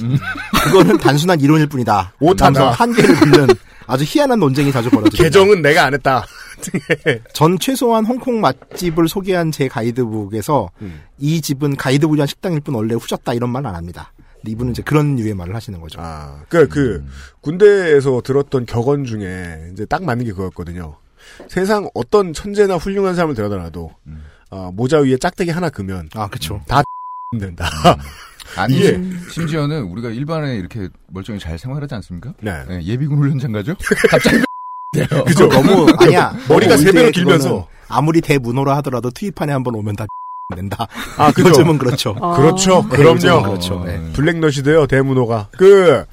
그거는 0.64 0.98
단순한 0.98 1.40
이론일 1.40 1.66
뿐이다. 1.66 2.12
오타다. 2.20 2.70
한계를 2.72 3.16
빚는 3.20 3.48
아주 3.88 4.04
희한한 4.06 4.38
논쟁이 4.38 4.70
자주 4.70 4.90
벌어집니다. 4.90 5.22
개정은 5.22 5.62
내가 5.62 5.84
안 5.84 5.94
했다. 5.94 6.24
전 7.32 7.58
최소한 7.58 8.04
홍콩 8.06 8.40
맛집을 8.40 9.08
소개한 9.08 9.50
제 9.52 9.68
가이드북에서 9.68 10.70
음. 10.82 11.02
이 11.18 11.40
집은 11.40 11.76
가이드북이 11.76 12.20
한 12.20 12.26
식당일 12.26 12.60
뿐 12.60 12.74
원래 12.74 12.94
후졌다 12.94 13.32
이런 13.34 13.50
말 13.50 13.66
안 13.66 13.74
합니다. 13.74 14.12
이분은 14.48 14.72
이제 14.72 14.82
그런 14.82 15.16
류의 15.16 15.34
말을 15.34 15.54
하시는 15.54 15.80
거죠. 15.80 16.00
아, 16.00 16.42
그, 16.48 16.68
그, 16.68 17.04
군대에서 17.40 18.20
들었던 18.22 18.66
격언 18.66 19.04
중에 19.04 19.70
이제 19.72 19.84
딱 19.86 20.04
맞는 20.04 20.24
게 20.24 20.32
그거였거든요. 20.32 20.96
세상 21.48 21.88
어떤 21.94 22.32
천재나 22.32 22.76
훌륭한 22.76 23.14
사람을 23.14 23.34
데려다 23.34 23.56
놔도, 23.56 23.90
음. 24.06 24.24
어, 24.50 24.70
모자 24.72 24.98
위에 24.98 25.16
짝대기 25.16 25.50
하나 25.50 25.68
그면 25.70 26.08
아, 26.14 26.28
그쵸. 26.28 26.60
다 26.66 26.82
된다. 27.38 27.68
아니, 28.56 28.80
예. 28.80 29.00
심지어는 29.30 29.82
우리가 29.82 30.08
일반에 30.10 30.56
이렇게 30.56 30.88
멀쩡히 31.08 31.38
잘 31.38 31.58
생활하지 31.58 31.94
않습니까? 31.96 32.32
네. 32.40 32.64
네, 32.68 32.82
예비군 32.84 33.18
훈련장 33.18 33.52
가죠? 33.52 33.74
갑자기 34.08 34.38
돼요. 34.92 35.24
그죠? 35.24 35.48
너무 35.48 35.86
아니야. 35.98 36.32
머리가 36.48 36.76
세 36.76 36.92
배로 36.92 37.10
길면서. 37.10 37.68
아무리 37.88 38.20
대문호라 38.20 38.76
하더라도 38.78 39.10
투입판에 39.10 39.52
한번 39.52 39.74
오면 39.74 39.96
다 39.96 40.06
된다. 40.54 40.86
아, 41.16 41.32
그죠? 41.32 41.48
요즘은 41.48 41.78
그렇죠. 41.78 42.14
아. 42.20 42.36
그렇죠. 42.36 42.86
네, 42.90 42.96
그럼요. 42.96 43.42
그렇죠. 43.42 43.82
네. 43.84 44.00
블랙넛이 44.12 44.62
돼요, 44.62 44.86
대문호가. 44.86 45.48
그, 45.58 46.04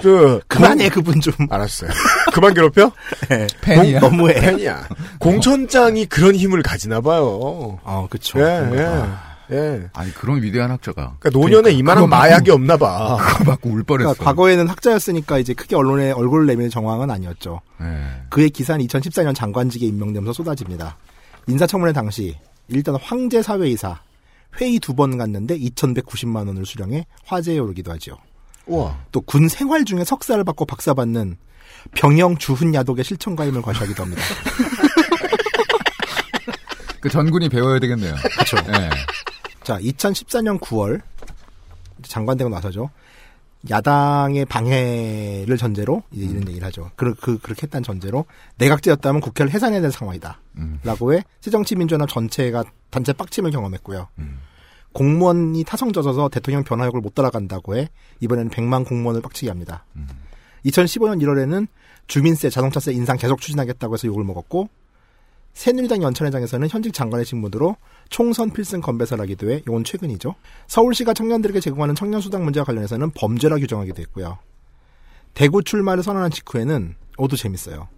그, 0.00 0.40
그만해 0.48 0.88
그분 0.88 1.20
좀. 1.20 1.34
알았어요. 1.50 1.90
그만 2.32 2.54
괴롭혀? 2.54 2.90
네. 3.28 3.46
팬이야. 3.60 4.00
공- 4.00 4.10
너무해. 4.10 4.34
팬이야. 4.40 4.88
공천장이 5.18 6.06
그런 6.06 6.34
힘을 6.36 6.62
가지나 6.62 7.02
봐요. 7.02 7.78
어, 7.82 8.06
그쵸. 8.08 8.38
예, 8.40 8.70
예, 8.76 8.82
아, 8.82 9.20
예. 9.52 9.82
아니, 9.92 10.14
그런 10.14 10.40
위대한 10.42 10.70
학자가. 10.70 11.16
그러니까 11.18 11.38
노년에 11.38 11.70
이만한 11.72 12.04
그거 12.04 12.16
마약이 12.16 12.50
없나 12.50 12.78
봐. 12.78 13.18
그거 13.38 13.44
받고 13.44 13.68
울 13.68 13.82
뻔했어. 13.82 14.14
그러니까 14.14 14.24
과거에는 14.24 14.68
학자였으니까 14.68 15.36
이제 15.38 15.52
크게 15.52 15.76
언론에 15.76 16.12
얼굴을 16.12 16.46
내밀 16.46 16.70
정황은 16.70 17.10
아니었죠. 17.10 17.60
네. 17.78 17.86
그의 18.30 18.48
기사는 18.48 18.82
2014년 18.86 19.34
장관직에 19.34 19.84
임명되면서 19.84 20.32
쏟아집니다. 20.32 20.96
인사청문회 21.46 21.92
당시 21.92 22.38
일단 22.70 22.96
황제 22.96 23.42
사회이사 23.42 24.00
회의 24.60 24.78
두 24.80 24.94
번 24.94 25.16
갔는데 25.18 25.56
2,190만 25.58 26.46
원을 26.48 26.66
수령해 26.66 27.06
화제에 27.24 27.58
오르기도 27.58 27.92
하죠. 27.92 28.16
우와. 28.66 28.98
또군 29.12 29.48
생활 29.48 29.84
중에 29.84 30.04
석사를 30.04 30.42
받고 30.44 30.64
박사 30.66 30.92
받는 30.94 31.36
병영 31.94 32.36
주훈 32.38 32.74
야독의 32.74 33.04
실천가임을 33.04 33.62
과시하기도 33.62 34.02
합니다. 34.02 34.22
그 37.00 37.08
전군이 37.08 37.48
배워야 37.48 37.78
되겠네요. 37.78 38.14
그렇죠. 38.14 38.56
네. 38.70 38.90
자, 39.62 39.78
2014년 39.78 40.60
9월 40.60 41.00
장관되고 42.02 42.50
나서죠. 42.50 42.90
야당의 43.68 44.46
방해를 44.46 45.56
전제로 45.58 46.02
이제 46.12 46.24
이런 46.24 46.48
얘기를 46.48 46.66
하죠. 46.66 46.90
그, 46.96 47.14
그 47.14 47.38
그렇게 47.38 47.64
했다는 47.64 47.82
전제로 47.82 48.24
내각제였다면 48.56 49.20
국회를 49.20 49.52
해산해야 49.52 49.80
되는 49.80 49.90
상황이다. 49.90 50.40
음. 50.56 50.80
라고 50.82 51.12
해 51.12 51.22
새정치민주연합 51.40 52.08
전체가 52.08 52.64
단체 52.88 53.12
빡침을 53.12 53.50
경험했고요. 53.50 54.08
공무원이 54.92 55.62
타성 55.64 55.92
젖어서 55.92 56.28
대통령 56.30 56.64
변화역을 56.64 57.00
못 57.00 57.14
따라간다고 57.14 57.76
해 57.76 57.90
이번에는 58.20 58.50
100만 58.50 58.86
공무원을 58.88 59.20
빡치게 59.20 59.50
합니다. 59.50 59.84
2015년 60.64 61.22
1월에는 61.22 61.66
주민세, 62.06 62.50
자동차세 62.50 62.92
인상 62.92 63.16
계속 63.16 63.40
추진하겠다고 63.40 63.94
해서 63.94 64.08
욕을 64.08 64.24
먹었고 64.24 64.68
새누리당 65.52 66.02
연천회장에서는 66.02 66.68
현직 66.68 66.92
장관의 66.92 67.26
직무대로 67.26 67.76
총선 68.08 68.50
필승 68.50 68.80
건배사를 68.80 69.20
하기도 69.22 69.50
해 69.50 69.56
이건 69.58 69.84
최근이죠. 69.84 70.34
서울시가 70.68 71.14
청년들에게 71.14 71.60
제공하는 71.60 71.94
청년수당 71.94 72.44
문제와 72.44 72.64
관련해서는 72.64 73.10
범죄라 73.12 73.56
규정하기도 73.56 74.00
했고요. 74.02 74.38
대구 75.34 75.62
출마를 75.62 76.02
선언한 76.02 76.30
직후에는 76.30 76.94
오도 77.18 77.36
재밌어요. 77.36 77.88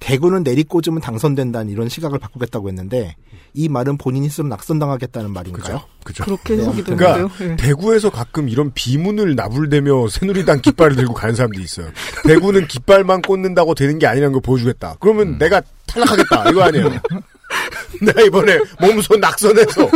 대구는 0.00 0.42
내리꽂으면 0.42 1.00
당선된다는 1.00 1.72
이런 1.72 1.88
시각을 1.88 2.18
바꾸겠다고 2.18 2.68
했는데 2.68 3.16
이 3.54 3.68
말은 3.68 3.98
본인이 3.98 4.28
스스로 4.28 4.48
낙선당하겠다는 4.48 5.32
말인가요? 5.32 5.82
그죠. 6.04 6.24
그렇게 6.24 6.54
네, 6.54 6.60
해석이 6.60 6.78
아무튼 6.78 6.96
되는데요. 6.96 7.28
그러니까 7.28 7.44
예. 7.44 7.56
대구에서 7.56 8.10
가끔 8.10 8.48
이런 8.48 8.72
비문을 8.72 9.34
나불대며 9.34 10.08
새누리당 10.08 10.60
깃발을 10.60 10.96
들고 10.96 11.14
가는 11.14 11.34
사람들이 11.34 11.64
있어요. 11.64 11.88
대구는 12.24 12.68
깃발만 12.68 13.22
꽂는다고 13.22 13.74
되는 13.74 13.98
게 13.98 14.06
아니라는 14.06 14.32
걸 14.32 14.42
보여주겠다. 14.42 14.96
그러면 15.00 15.38
내가 15.38 15.60
탈락하겠다 15.86 16.50
이거 16.50 16.62
아니에요. 16.62 16.90
내가 18.02 18.22
이번에 18.22 18.58
몸소 18.80 19.16
낙선해서 19.16 19.86
아, 19.86 19.88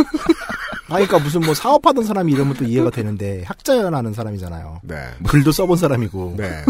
그러니까 0.97 1.19
무슨 1.19 1.41
뭐 1.41 1.53
사업하던 1.53 2.03
사람이 2.03 2.31
이러면 2.31 2.55
또 2.55 2.65
이해가 2.65 2.89
되는데 2.89 3.43
학자연하는 3.45 4.13
사람이잖아요. 4.13 4.81
네. 4.83 4.95
글도 5.27 5.51
써본 5.51 5.77
사람이고. 5.77 6.35
네. 6.37 6.63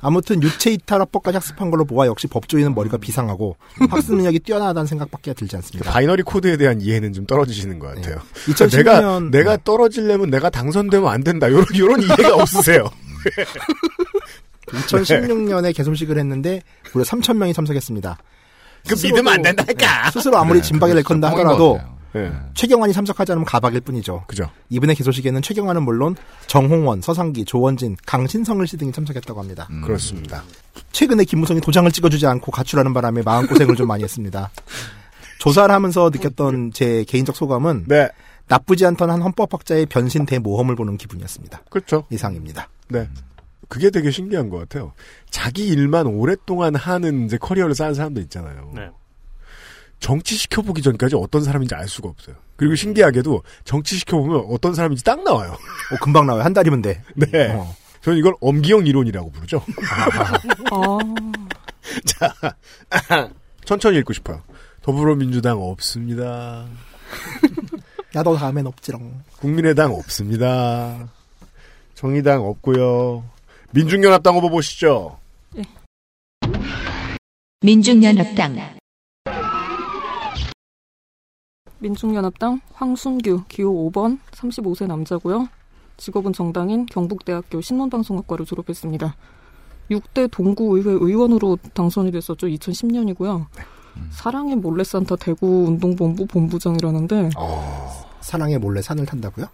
아무튼 0.00 0.42
유체 0.42 0.70
이탈 0.70 1.00
합법까지 1.00 1.36
학습한 1.36 1.70
걸로 1.70 1.84
보아 1.84 2.06
역시 2.06 2.26
법조인은 2.26 2.74
머리가 2.74 2.98
비상하고 2.98 3.56
학습 3.90 4.14
능력이 4.16 4.40
뛰어나다는 4.40 4.86
생각밖에 4.86 5.32
들지 5.32 5.56
않습니다. 5.56 5.90
binary 5.90 6.22
code에 6.22 6.56
대한 6.58 6.80
이해는 6.80 7.12
좀 7.14 7.24
떨어지시는 7.26 7.78
것 7.78 7.94
같아요. 7.94 8.16
네. 8.16 8.52
2010년 8.52 8.76
내가 8.76 9.20
내가 9.20 9.56
네. 9.56 9.62
떨어지려면 9.64 10.30
내가 10.30 10.50
당선되면 10.50 11.08
안 11.08 11.24
된다. 11.24 11.50
요런 11.50 11.66
요런 11.76 12.02
이해가 12.02 12.34
없으세요. 12.34 12.90
2016년에 14.68 15.74
개소식을 15.74 16.18
했는데 16.18 16.60
무려 16.92 17.04
3천 17.04 17.36
명이 17.36 17.54
참석했습니다. 17.54 18.18
그 18.86 18.94
믿으면 18.94 19.28
안 19.28 19.42
된다니까. 19.42 20.02
네, 20.04 20.10
스스로 20.12 20.36
아무리 20.36 20.60
진박을 20.62 20.94
내건다 20.96 21.30
뻥인 21.30 21.44
것 21.44 21.50
하더라도 21.52 21.74
같아요. 21.74 21.93
네. 22.14 22.32
최경환이 22.54 22.92
참석하지 22.92 23.32
않으면 23.32 23.44
가박일 23.44 23.80
뿐이죠. 23.80 24.24
그죠. 24.28 24.48
이번에 24.70 24.94
개소식에는 24.94 25.42
최경환은 25.42 25.82
물론 25.82 26.14
정홍원, 26.46 27.00
서상기, 27.02 27.44
조원진, 27.44 27.96
강신성을 28.06 28.64
씨 28.66 28.76
등이 28.76 28.92
참석했다고 28.92 29.40
합니다. 29.40 29.66
음. 29.70 29.82
그렇습니다. 29.82 30.44
최근에 30.92 31.24
김무성이 31.24 31.60
도장을 31.60 31.90
찍어주지 31.90 32.26
않고 32.26 32.52
가출하는 32.52 32.94
바람에 32.94 33.22
마음고생을 33.22 33.74
좀 33.74 33.88
많이 33.88 34.04
했습니다. 34.04 34.50
조사를 35.38 35.74
하면서 35.74 36.10
느꼈던 36.10 36.72
제 36.72 37.04
개인적 37.04 37.34
소감은 37.34 37.86
네. 37.88 38.08
나쁘지 38.46 38.86
않던 38.86 39.10
한 39.10 39.20
헌법학자의 39.20 39.86
변신 39.86 40.24
대모험을 40.24 40.76
보는 40.76 40.96
기분이었습니다. 40.96 41.62
그렇죠. 41.68 42.04
이상입니다. 42.10 42.68
네. 42.88 43.08
그게 43.68 43.90
되게 43.90 44.10
신기한 44.10 44.50
것 44.50 44.58
같아요. 44.58 44.92
자기 45.30 45.66
일만 45.66 46.06
오랫동안 46.06 46.76
하는 46.76 47.26
이제 47.26 47.38
커리어를 47.38 47.74
쌓은 47.74 47.94
사람들 47.94 48.22
있잖아요. 48.22 48.70
네. 48.74 48.90
정치 50.04 50.36
시켜보기 50.36 50.82
전까지 50.82 51.16
어떤 51.16 51.42
사람인지 51.42 51.74
알 51.74 51.88
수가 51.88 52.10
없어요. 52.10 52.36
그리고 52.56 52.74
신기하게도 52.74 53.42
정치 53.64 53.96
시켜보면 53.96 54.48
어떤 54.50 54.74
사람인지 54.74 55.02
딱 55.02 55.24
나와요. 55.24 55.52
어, 55.90 55.96
금방 56.02 56.26
나와요. 56.26 56.42
한 56.44 56.52
달이면 56.52 56.82
돼. 56.82 57.02
네. 57.14 57.54
어. 57.54 57.74
저는 58.02 58.18
이걸 58.18 58.34
엄기형 58.42 58.86
이론이라고 58.86 59.30
부르죠. 59.30 59.64
아, 59.90 60.98
자, 62.04 62.34
천천히 63.64 63.96
읽고 64.00 64.12
싶어요. 64.12 64.42
더불어민주당 64.82 65.62
없습니다. 65.62 66.66
나도 68.12 68.36
다음엔 68.36 68.66
없지롱. 68.66 69.22
국민의당 69.38 69.94
없습니다. 69.94 71.08
정의당 71.94 72.44
없고요. 72.44 73.24
민중연합당 73.70 74.34
후보 74.34 74.50
보시죠. 74.50 75.18
민중연합당 77.62 78.58
민중연합당 81.84 82.60
황순규 82.72 83.44
기호 83.48 83.90
5번 83.90 84.18
35세 84.32 84.86
남자고요. 84.86 85.48
직업은 85.98 86.32
정당인 86.32 86.86
경북대학교 86.86 87.60
신문방송학과를 87.60 88.46
졸업했습니다. 88.46 89.14
6대 89.90 90.30
동구의회 90.30 90.90
의원으로 90.90 91.58
당선이 91.74 92.10
됐었죠. 92.10 92.46
2010년이고요. 92.46 93.46
사랑의 94.10 94.56
몰래산타 94.56 95.16
대구 95.16 95.66
운동본부 95.68 96.26
본부장이라는데 96.26 97.30
사랑에 98.22 98.56
몰래 98.56 98.80
산을 98.80 99.04
탄다고요? 99.04 99.46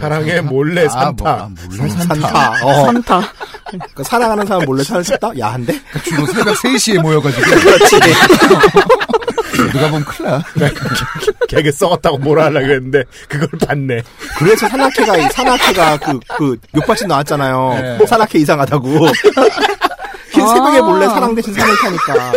사랑의 0.00 0.42
몰래 0.42 0.88
산타. 0.88 1.04
아, 1.06 1.12
뭐, 1.12 1.28
아, 1.28 1.50
몰래 1.68 1.88
산타. 1.88 2.14
산타. 2.16 2.66
어. 2.66 2.84
산타. 2.86 3.22
그러니까 3.68 4.02
사랑하는 4.02 4.44
사람 4.44 4.64
몰래 4.64 4.82
산을 4.82 5.04
탔다? 5.04 5.38
야한데? 5.38 5.72
주로 6.04 6.26
새벽 6.26 6.56
3시에 6.56 7.00
모여가지고. 7.00 7.42
그렇지. 7.42 8.00
누가 9.72 9.88
보면 9.90 10.04
큰일 10.04 10.30
나. 10.30 10.42
개그 11.48 11.72
썩었다고 11.72 12.18
뭐라 12.18 12.44
하려고 12.46 12.66
했는데 12.66 13.04
그걸 13.28 13.48
봤네. 13.66 14.02
그래서 14.38 14.68
산악회가, 14.68 15.28
산악회가 15.30 15.96
그, 15.98 16.20
그, 16.36 16.56
욕받침 16.76 17.08
나왔잖아요. 17.08 17.98
네. 17.98 18.06
산악회 18.06 18.38
이상하다고. 18.38 18.88
흰 20.32 20.44
아. 20.44 20.46
새벽에 20.46 20.80
몰래 20.80 21.06
사랑 21.06 21.34
대신 21.34 21.52
산을 21.54 21.74
타니까. 21.76 22.32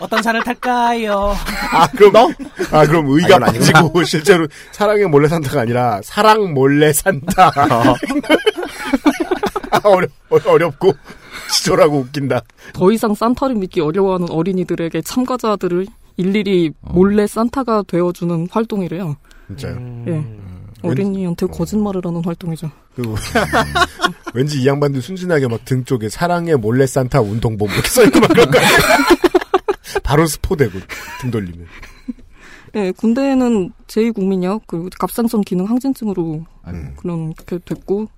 어떤 0.00 0.22
산을 0.22 0.42
탈까요? 0.44 1.34
아 1.72 1.86
그럼 1.88 2.12
너? 2.12 2.30
아 2.70 2.86
그럼 2.86 3.06
의가 3.08 3.36
아. 3.36 3.38
빠지고 3.38 4.04
실제로 4.04 4.46
사랑의 4.72 5.06
몰래 5.06 5.26
산타가 5.28 5.62
아니라 5.62 6.00
사랑 6.04 6.52
몰래 6.52 6.92
산타. 6.92 7.52
아, 9.70 9.80
어려 9.84 10.06
어렵고 10.44 10.94
지졸하고 11.52 11.98
웃긴다. 11.98 12.42
더 12.72 12.92
이상 12.92 13.14
산타를 13.14 13.56
믿기 13.56 13.80
어려워하는 13.80 14.30
어린이들에게 14.30 15.00
참가자들을 15.02 15.86
일일이 16.16 16.72
몰래 16.80 17.26
산타가 17.26 17.84
되어주는 17.86 18.48
활동이래요. 18.50 19.16
진짜요. 19.48 20.04
예. 20.08 20.24
어린이한테 20.82 21.46
거짓말을 21.46 22.02
하는 22.04 22.22
활동이죠. 22.24 22.70
그리고 22.94 23.14
왠지 24.34 24.60
이 24.62 24.66
양반들 24.66 25.02
순진하게 25.02 25.48
막 25.48 25.64
등 25.64 25.84
쪽에 25.84 26.08
사랑의 26.08 26.56
몰래 26.56 26.86
산타 26.86 27.20
운동복 27.20 27.70
이렇게 27.70 27.88
써있고 27.88 28.20
막 28.20 28.28
그런 28.28 28.50
거? 28.50 28.58
바로 30.04 30.26
스포되고 30.26 30.78
등 31.20 31.30
돌리면. 31.30 31.66
예, 32.76 32.92
군대에는 32.92 33.72
제2국민역, 33.86 34.62
그리고 34.66 34.88
갑상선 34.98 35.40
기능 35.42 35.64
항진증으로 35.64 36.44
아이고. 36.62 36.88
그런 36.96 37.32
게 37.32 37.58
됐고, 37.64 38.08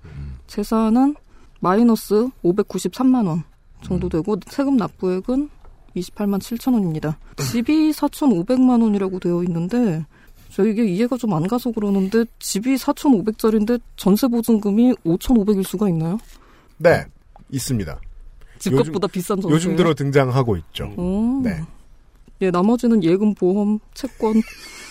재산은 0.47 1.15
마이너스 1.59 2.29
593만 2.43 3.27
원 3.27 3.43
정도 3.83 4.09
되고, 4.09 4.37
세금 4.47 4.77
납부액은 4.77 5.49
28만 5.95 6.39
7천 6.39 6.73
원입니다. 6.73 7.17
집이 7.37 7.91
4,500만 7.91 8.81
원이라고 8.81 9.19
되어 9.19 9.43
있는데, 9.43 10.05
저 10.51 10.65
이게 10.65 10.85
이해가 10.85 11.17
좀 11.17 11.33
안 11.33 11.47
가서 11.47 11.71
그러는데, 11.71 12.25
집이 12.39 12.75
4,500짜리인데 12.75 13.79
전세 13.95 14.27
보증금이 14.27 14.93
5,500일 15.05 15.63
수가 15.63 15.89
있나요? 15.89 16.17
네 16.77 17.05
있습니다. 17.51 17.99
집값보다 18.59 19.07
비싼 19.07 19.39
전세. 19.41 19.53
요즘 19.55 19.75
들어 19.75 19.93
등장하고 19.93 20.57
있죠. 20.57 20.93
음. 20.97 21.41
네. 21.43 21.61
예, 22.41 22.51
나머지는 22.51 23.03
예금, 23.03 23.33
보험, 23.35 23.79
채권, 23.93 24.41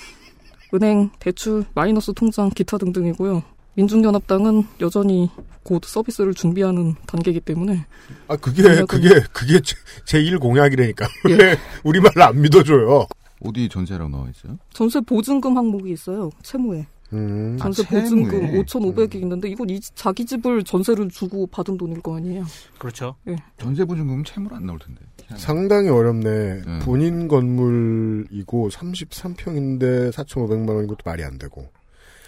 은행, 0.75 1.11
대출, 1.19 1.65
마이너스 1.75 2.13
통장, 2.15 2.51
기타 2.51 2.77
등등이고요. 2.79 3.43
민중연합당은 3.79 4.65
여전히 4.81 5.31
곧 5.63 5.85
서비스를 5.85 6.35
준비하는 6.35 6.97
단계이기 7.07 7.41
때문에 7.41 7.87
아 8.27 8.37
그게 8.37 8.63
그게 8.87 9.09
그게 9.33 9.61
제1 10.05 10.41
공약이라니까 10.41 11.07
예. 11.29 11.35
왜 11.35 11.57
우리 11.85 12.01
말을 12.01 12.23
안 12.23 12.41
믿어줘요? 12.41 13.07
어디 13.45 13.69
전세라고 13.69 14.11
나와 14.11 14.29
있어요? 14.31 14.59
전세 14.73 15.01
보증금 15.01 15.57
항목이 15.57 15.93
있어요. 15.93 16.29
채무에. 16.43 16.89
음. 17.13 17.57
전세 17.57 17.85
채무에. 17.85 18.03
보증금 18.03 18.41
5,500이 18.65 19.15
있는데 19.23 19.49
이건 19.49 19.71
이, 19.71 19.79
자기 19.95 20.27
집을 20.27 20.65
전세를 20.65 21.09
주고 21.11 21.47
받은 21.47 21.79
돈일 21.79 22.01
거 22.01 22.17
아니에요. 22.17 22.45
그렇죠. 22.79 23.15
전세 23.59 23.85
보증금은 23.85 24.25
채무로 24.25 24.57
안 24.57 24.67
나올 24.67 24.81
텐데. 24.81 25.03
상당히 25.37 25.89
어렵네. 25.89 26.63
네. 26.67 26.79
본인 26.81 27.29
건물이고 27.29 28.71
33평인데 28.71 30.11
4,500만 30.11 30.69
원인 30.71 30.89
것도 30.89 30.99
말이 31.05 31.23
안 31.23 31.39
되고. 31.39 31.71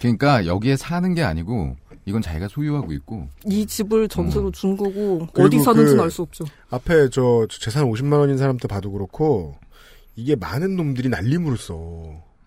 그러니까 0.01 0.45
여기에 0.45 0.75
사는 0.77 1.13
게 1.13 1.23
아니고 1.23 1.77
이건 2.05 2.21
자기가 2.21 2.47
소유하고 2.47 2.91
있고 2.93 3.29
이 3.45 3.65
집을 3.65 4.07
전세로 4.07 4.47
음. 4.47 4.51
준 4.51 4.75
거고 4.75 5.27
어디 5.37 5.59
사는지는 5.59 5.97
그- 5.97 6.03
알수 6.03 6.23
없죠. 6.23 6.45
앞에 6.71 7.09
저 7.09 7.45
재산 7.49 7.85
50만 7.85 8.13
원인 8.13 8.37
사람들 8.37 8.67
봐도 8.67 8.91
그렇고 8.91 9.55
이게 10.15 10.35
많은 10.35 10.75
놈들이 10.75 11.09
날림으로 11.09 11.55
써. 11.55 11.75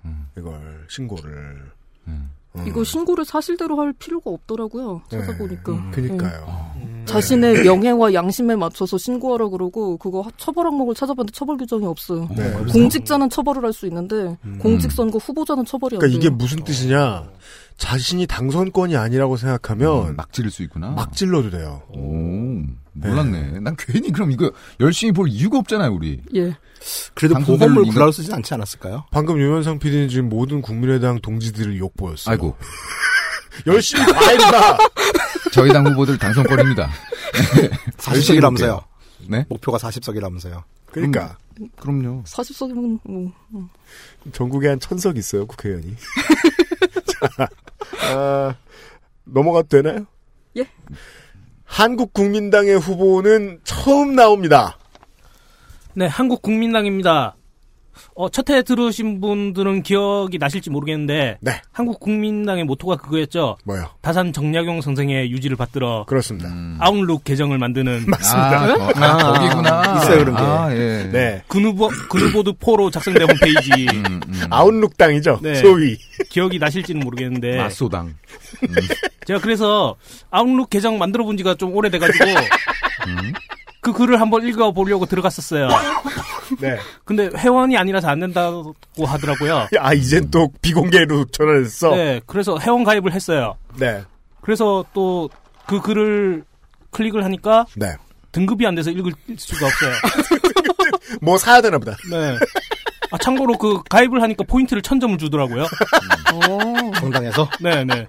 음. 0.04 0.26
이걸 0.36 0.84
신고를. 0.90 1.70
음. 2.08 2.30
어. 2.56 2.64
이거 2.66 2.84
신고를 2.84 3.24
사실대로 3.24 3.78
할 3.80 3.92
필요가 3.92 4.30
없더라고요. 4.30 5.02
찾아보니까. 5.10 5.72
네. 5.72 5.90
그니까요. 5.90 6.72
예. 6.80 7.04
자신의 7.04 7.64
명예와 7.64 8.14
양심에 8.14 8.56
맞춰서 8.56 8.96
신고하라 8.96 9.48
그러고 9.50 9.96
그거 9.98 10.20
하- 10.22 10.30
처벌 10.36 10.66
항목을 10.66 10.94
찾아봤는데 10.94 11.32
처벌 11.32 11.56
규정이 11.58 11.84
없어요. 11.86 12.28
네. 12.34 12.50
공직자는 12.72 13.28
처벌을 13.28 13.64
할 13.64 13.72
수 13.74 13.86
있는데 13.86 14.36
음. 14.44 14.58
공직선거 14.62 15.18
후보자는 15.18 15.64
처벌이 15.64 15.96
안 15.96 15.98
그러니까 16.00 16.20
돼요. 16.20 16.28
이게 16.28 16.30
무슨 16.34 16.62
뜻이냐? 16.62 17.28
자신이 17.76 18.26
당선권이 18.26 18.96
아니라고 18.96 19.36
생각하면 19.36 20.08
음, 20.08 20.16
막 20.16 20.32
지를 20.32 20.50
수 20.50 20.62
있구나. 20.62 20.90
막 20.90 21.12
질러도 21.14 21.50
돼요. 21.50 21.82
오, 21.88 22.62
몰랐네. 22.92 23.60
난 23.60 23.74
괜히 23.76 24.12
그럼 24.12 24.30
이거 24.30 24.52
열심히 24.80 25.12
볼 25.12 25.28
이유가 25.28 25.58
없잖아요, 25.58 25.92
우리. 25.92 26.22
예. 26.34 26.56
그래도 27.14 27.34
보험을 27.40 27.84
구라로 27.84 28.12
쓰진 28.12 28.32
않지 28.34 28.54
않았을까요? 28.54 29.06
방금 29.10 29.38
유현상 29.38 29.78
PD는 29.78 30.08
지금 30.08 30.28
모든 30.28 30.62
국민의당 30.62 31.20
동지들을 31.20 31.78
욕보였어요. 31.78 32.32
아이고, 32.32 32.56
열심히 33.66 34.04
다 34.12 34.20
했다. 34.30 34.78
저희 35.52 35.72
당 35.72 35.86
후보들 35.86 36.18
당선권입니다. 36.18 36.90
40석이라면서요. 37.98 38.84
네? 39.28 39.46
목표가 39.48 39.78
40석이라면서요. 39.78 40.62
그러니까 40.86 41.38
그럼 41.76 42.04
요. 42.04 42.22
40석이면 42.26 43.00
뭐 43.04 43.32
음. 43.54 43.68
전국에 44.32 44.68
한 44.68 44.78
천석 44.80 45.16
있어요 45.16 45.46
국회의원이. 45.46 45.94
자, 47.20 47.48
아, 48.12 48.54
넘어가도 49.24 49.68
되나요? 49.68 50.06
예. 50.56 50.66
한국국민당의 51.64 52.78
후보는 52.78 53.60
처음 53.64 54.14
나옵니다. 54.14 54.78
네, 55.94 56.06
한국국민당입니다. 56.06 57.36
어, 58.14 58.28
첫해 58.28 58.62
들으신 58.62 59.20
분들은 59.20 59.82
기억이 59.82 60.38
나실지 60.38 60.70
모르겠는데, 60.70 61.38
네. 61.40 61.62
한국 61.72 62.00
국민당의 62.00 62.64
모토가 62.64 62.96
그거였죠. 62.96 63.56
뭐요? 63.64 63.88
다산 64.00 64.32
정약용 64.32 64.80
선생의 64.80 65.30
유지를 65.30 65.56
받들어 65.56 66.04
그렇습니다. 66.06 66.48
음. 66.48 66.76
아웃룩 66.80 67.24
개정을 67.24 67.58
만드는 67.58 68.04
맞습니다. 68.08 68.62
아, 68.62 68.76
거, 68.76 68.92
아, 69.04 69.32
거기구나. 69.32 69.96
있어요, 70.02 70.18
그런 70.24 70.36
게. 70.36 70.42
아, 70.42 70.74
예. 70.74 71.08
네. 71.12 71.42
근후보, 71.48 71.88
근후보드 72.08 72.52
4로 72.52 72.90
작성된 72.92 73.28
홈페이지. 73.28 73.86
음, 73.96 74.20
음. 74.28 74.40
아웃룩당이죠. 74.50 75.40
네. 75.42 75.54
소위. 75.56 75.96
기억이 76.28 76.58
나실지는 76.58 77.00
모르겠는데. 77.02 77.56
마소당. 77.56 78.14
제가 79.26 79.40
그래서 79.40 79.96
아웃룩 80.30 80.70
계정 80.70 80.98
만들어 80.98 81.24
본 81.24 81.36
지가 81.36 81.54
좀 81.54 81.74
오래돼가지고 81.74 82.24
음. 83.08 83.32
그 83.84 83.92
글을 83.92 84.20
한번 84.20 84.44
읽어보려고 84.46 85.06
들어갔었어요. 85.06 85.68
네. 86.58 86.78
근데 87.04 87.30
회원이 87.36 87.76
아니라서 87.76 88.08
안 88.08 88.18
된다고 88.18 88.74
하더라고요. 88.98 89.68
아 89.78 89.94
이젠 89.94 90.30
또 90.30 90.50
비공개로 90.62 91.26
전환했어. 91.26 91.90
네, 91.94 92.20
그래서 92.26 92.58
회원 92.58 92.82
가입을 92.82 93.12
했어요. 93.12 93.56
네. 93.78 94.02
그래서 94.40 94.84
또 94.92 95.28
그 95.66 95.80
글을 95.80 96.44
클릭을 96.90 97.24
하니까 97.24 97.66
네. 97.76 97.94
등급이 98.32 98.66
안 98.66 98.74
돼서 98.74 98.90
읽을 98.90 99.12
수가 99.36 99.66
없어요. 99.66 99.92
뭐 101.22 101.38
사야 101.38 101.60
되나 101.60 101.78
보다. 101.78 101.96
네. 102.10 102.36
아, 103.10 103.18
참고로 103.18 103.56
그 103.58 103.82
가입을 103.88 104.22
하니까 104.22 104.44
포인트를 104.44 104.82
천 104.82 105.00
점을 105.00 105.16
주더라고요. 105.18 105.62
어. 105.62 106.92
정당에서 106.98 107.48
네, 107.60 107.84
네. 107.84 108.06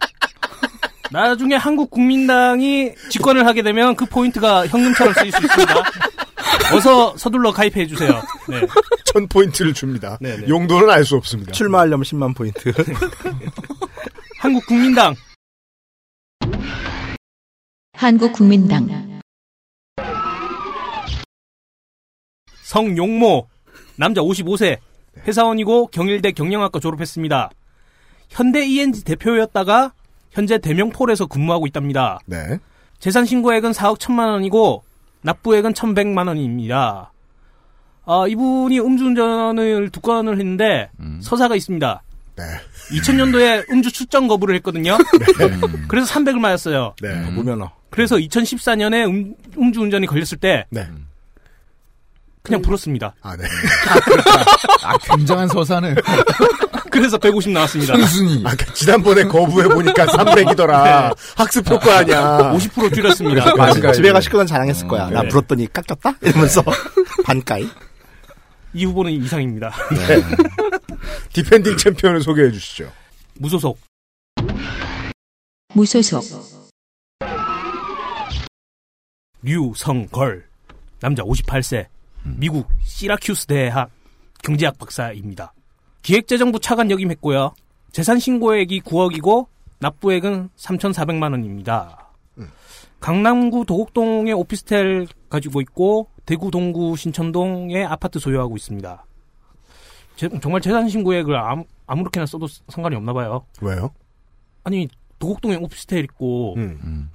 나중에 1.11 1.55
한국 1.55 1.89
국민당이 1.91 2.93
집권을 3.09 3.45
하게 3.45 3.61
되면 3.61 3.95
그 3.95 4.05
포인트가 4.05 4.67
현금처럼 4.67 5.13
쓰일 5.13 5.31
수 5.31 5.43
있습니다. 5.43 5.73
어서 6.73 7.15
서둘러 7.17 7.51
가입해 7.51 7.85
주세요. 7.87 8.21
네. 8.49 8.61
천 9.05 9.27
포인트를 9.27 9.73
줍니다. 9.73 10.17
네, 10.19 10.37
네. 10.37 10.47
용도는 10.47 10.89
알 10.89 11.05
수 11.05 11.15
없습니다. 11.15 11.51
출마하려면 11.51 12.03
10만 12.03 12.35
포인트. 12.35 12.73
한국 14.39 14.65
국민당 14.65 15.15
한국 17.93 18.33
국민당 18.33 18.87
성용모 22.63 23.47
남자 23.95 24.21
55세 24.21 24.77
회사원이고 25.27 25.87
경일대 25.87 26.31
경영학과 26.31 26.79
졸업했습니다. 26.79 27.49
현대 28.29 28.65
ENG 28.65 29.03
대표였다가 29.03 29.93
현재 30.35 30.57
대명폴에서 30.57 31.27
근무하고 31.27 31.65
있답니다. 31.65 32.19
네. 32.25 32.59
재산 32.99 33.25
신고액은 33.25 33.71
4억 33.71 33.97
1천만 33.97 34.27
원이고 34.27 34.83
납부액은 35.21 35.73
1,100만 35.73 36.27
원입니다. 36.27 37.11
아, 38.05 38.25
이분이 38.27 38.79
음주운전을 38.79 39.89
두 39.89 40.01
건을 40.01 40.37
했는데 40.37 40.89
서사가 41.21 41.55
있습니다. 41.55 42.03
네. 42.35 42.43
2000년도에 42.91 43.71
음주 43.71 43.91
출정 43.93 44.27
거부를 44.27 44.55
했거든요. 44.55 44.97
그래서 45.87 46.13
300을 46.13 46.39
맞았어요. 46.39 46.95
네. 47.01 47.31
무면허. 47.31 47.71
그래서 47.89 48.17
2014년에 48.17 49.09
음, 49.09 49.35
음주운전이 49.57 50.05
걸렸을 50.05 50.37
때 50.39 50.65
네. 50.69 50.85
그냥 52.45 52.61
불었습니다. 52.61 53.15
아, 53.21 53.35
네. 53.35 53.43
아, 54.83 54.97
굉장한 55.15 55.47
서사네. 55.47 55.95
그래서 56.91 57.17
150 57.17 57.51
나왔습니다. 57.51 57.97
순순히. 57.97 58.43
아, 58.45 58.55
그 58.55 58.71
지난번에 58.73 59.23
거부해보니까 59.23 60.05
300이더라. 60.05 61.15
학습 61.35 61.69
효과 61.69 61.97
아니야. 61.97 62.53
50% 62.53 62.93
줄였습니다. 62.93 63.55
맞아. 63.55 63.91
집에 63.91 64.11
가 64.11 64.21
식구는 64.21 64.45
자랑했을 64.45 64.87
거야. 64.87 65.09
나 65.09 65.23
네. 65.23 65.27
불었더니 65.29 65.67
깎였다? 65.73 66.13
이러면서 66.21 66.63
반가이. 67.25 67.67
이 68.73 68.85
후보는 68.85 69.11
이상입니다. 69.11 69.71
네. 69.91 70.21
defending 71.33 71.77
champion을 71.77 72.21
소개해 72.21 72.51
주시죠. 72.51 72.91
무소속. 73.39 73.79
무소속, 75.73 76.65
류성걸. 79.41 80.45
남자 80.99 81.23
58세. 81.23 81.87
미국 82.25 82.67
시라큐스 82.83 83.47
대학 83.47 83.89
경제학 84.43 84.77
박사입니다. 84.77 85.53
기획재정부 86.01 86.59
차관 86.59 86.91
역임했고요. 86.91 87.53
재산 87.91 88.19
신고액이 88.19 88.81
9억이고 88.81 89.47
납부액은 89.79 90.49
3,400만 90.55 91.31
원입니다. 91.31 92.09
강남구 92.99 93.65
도곡동에 93.65 94.31
오피스텔 94.31 95.07
가지고 95.29 95.61
있고 95.61 96.07
대구 96.25 96.49
동구 96.49 96.95
신천동에 96.95 97.83
아파트 97.83 98.19
소유하고 98.19 98.55
있습니다. 98.55 99.05
제- 100.15 100.29
정말 100.41 100.61
재산 100.61 100.89
신고액을 100.89 101.35
아무, 101.35 101.65
아무렇게나 101.87 102.25
써도 102.25 102.47
상관이 102.69 102.95
없나 102.95 103.13
봐요. 103.13 103.45
왜요? 103.61 103.91
아니 104.63 104.87
도곡동에 105.19 105.55
오피스텔 105.57 106.03
있고 106.05 106.55
음. 106.57 107.11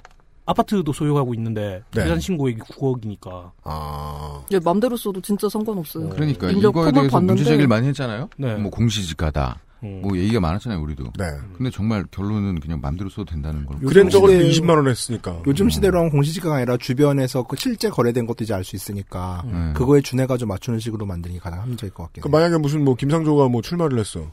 아파트도 0.50 0.92
소유하고 0.92 1.34
있는데 1.34 1.82
네. 1.94 2.02
재산 2.02 2.18
신고액이 2.20 2.60
9억이니까. 2.60 3.50
아. 3.64 4.42
얘 4.52 4.58
맘대로 4.58 4.96
써도 4.96 5.20
진짜 5.20 5.48
상관없어요. 5.48 6.08
그러니까 6.10 6.50
인력 6.50 6.70
이거에 6.70 6.90
대해서 6.92 7.10
봤는데 7.10 7.32
문제 7.34 7.44
제기를 7.44 7.68
많이 7.68 7.86
했잖아요. 7.88 8.28
네. 8.36 8.54
뭐 8.56 8.70
공시지가다. 8.70 9.58
음. 9.82 10.00
뭐 10.02 10.14
얘기가 10.18 10.40
많았잖아요, 10.40 10.78
우리도. 10.82 11.04
네. 11.18 11.24
근데 11.56 11.70
정말 11.70 12.04
결론은 12.10 12.60
그냥 12.60 12.80
맘대로 12.82 13.08
써도 13.08 13.24
된다는 13.26 13.64
걸. 13.64 13.78
그랜저가 13.78 14.26
시대에- 14.28 14.50
20만 14.50 14.76
원 14.76 14.88
했으니까. 14.88 15.40
요즘 15.46 15.70
시대로 15.70 15.98
하면 16.00 16.10
공시지가가 16.10 16.56
아니라 16.56 16.76
주변에서 16.76 17.44
그 17.44 17.56
실제 17.56 17.88
거래된 17.88 18.26
것도 18.26 18.44
이제 18.44 18.52
알 18.52 18.62
수 18.62 18.76
있으니까 18.76 19.42
음. 19.46 19.72
그거에 19.74 20.02
준해가지고 20.02 20.48
맞추는 20.48 20.80
식으로 20.80 21.06
만드는 21.06 21.36
게 21.36 21.40
가장 21.40 21.60
합리적일 21.62 21.94
것 21.94 22.02
같긴 22.04 22.22
그 22.22 22.28
해요. 22.28 22.32
만약에 22.32 22.58
무슨 22.60 22.84
뭐 22.84 22.94
김상조가 22.94 23.48
뭐 23.48 23.62
출마를 23.62 23.98
했어. 23.98 24.26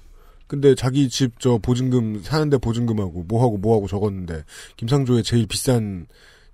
근데 0.48 0.74
자기 0.76 1.10
집 1.10 1.38
저 1.40 1.58
보증금 1.58 2.22
사는데 2.24 2.58
보증금하고 2.58 3.24
뭐하고 3.28 3.58
뭐하고 3.58 3.88
적었는데 3.88 4.44
김상조의 4.78 5.24
제일 5.24 5.46
비싼 5.48 6.08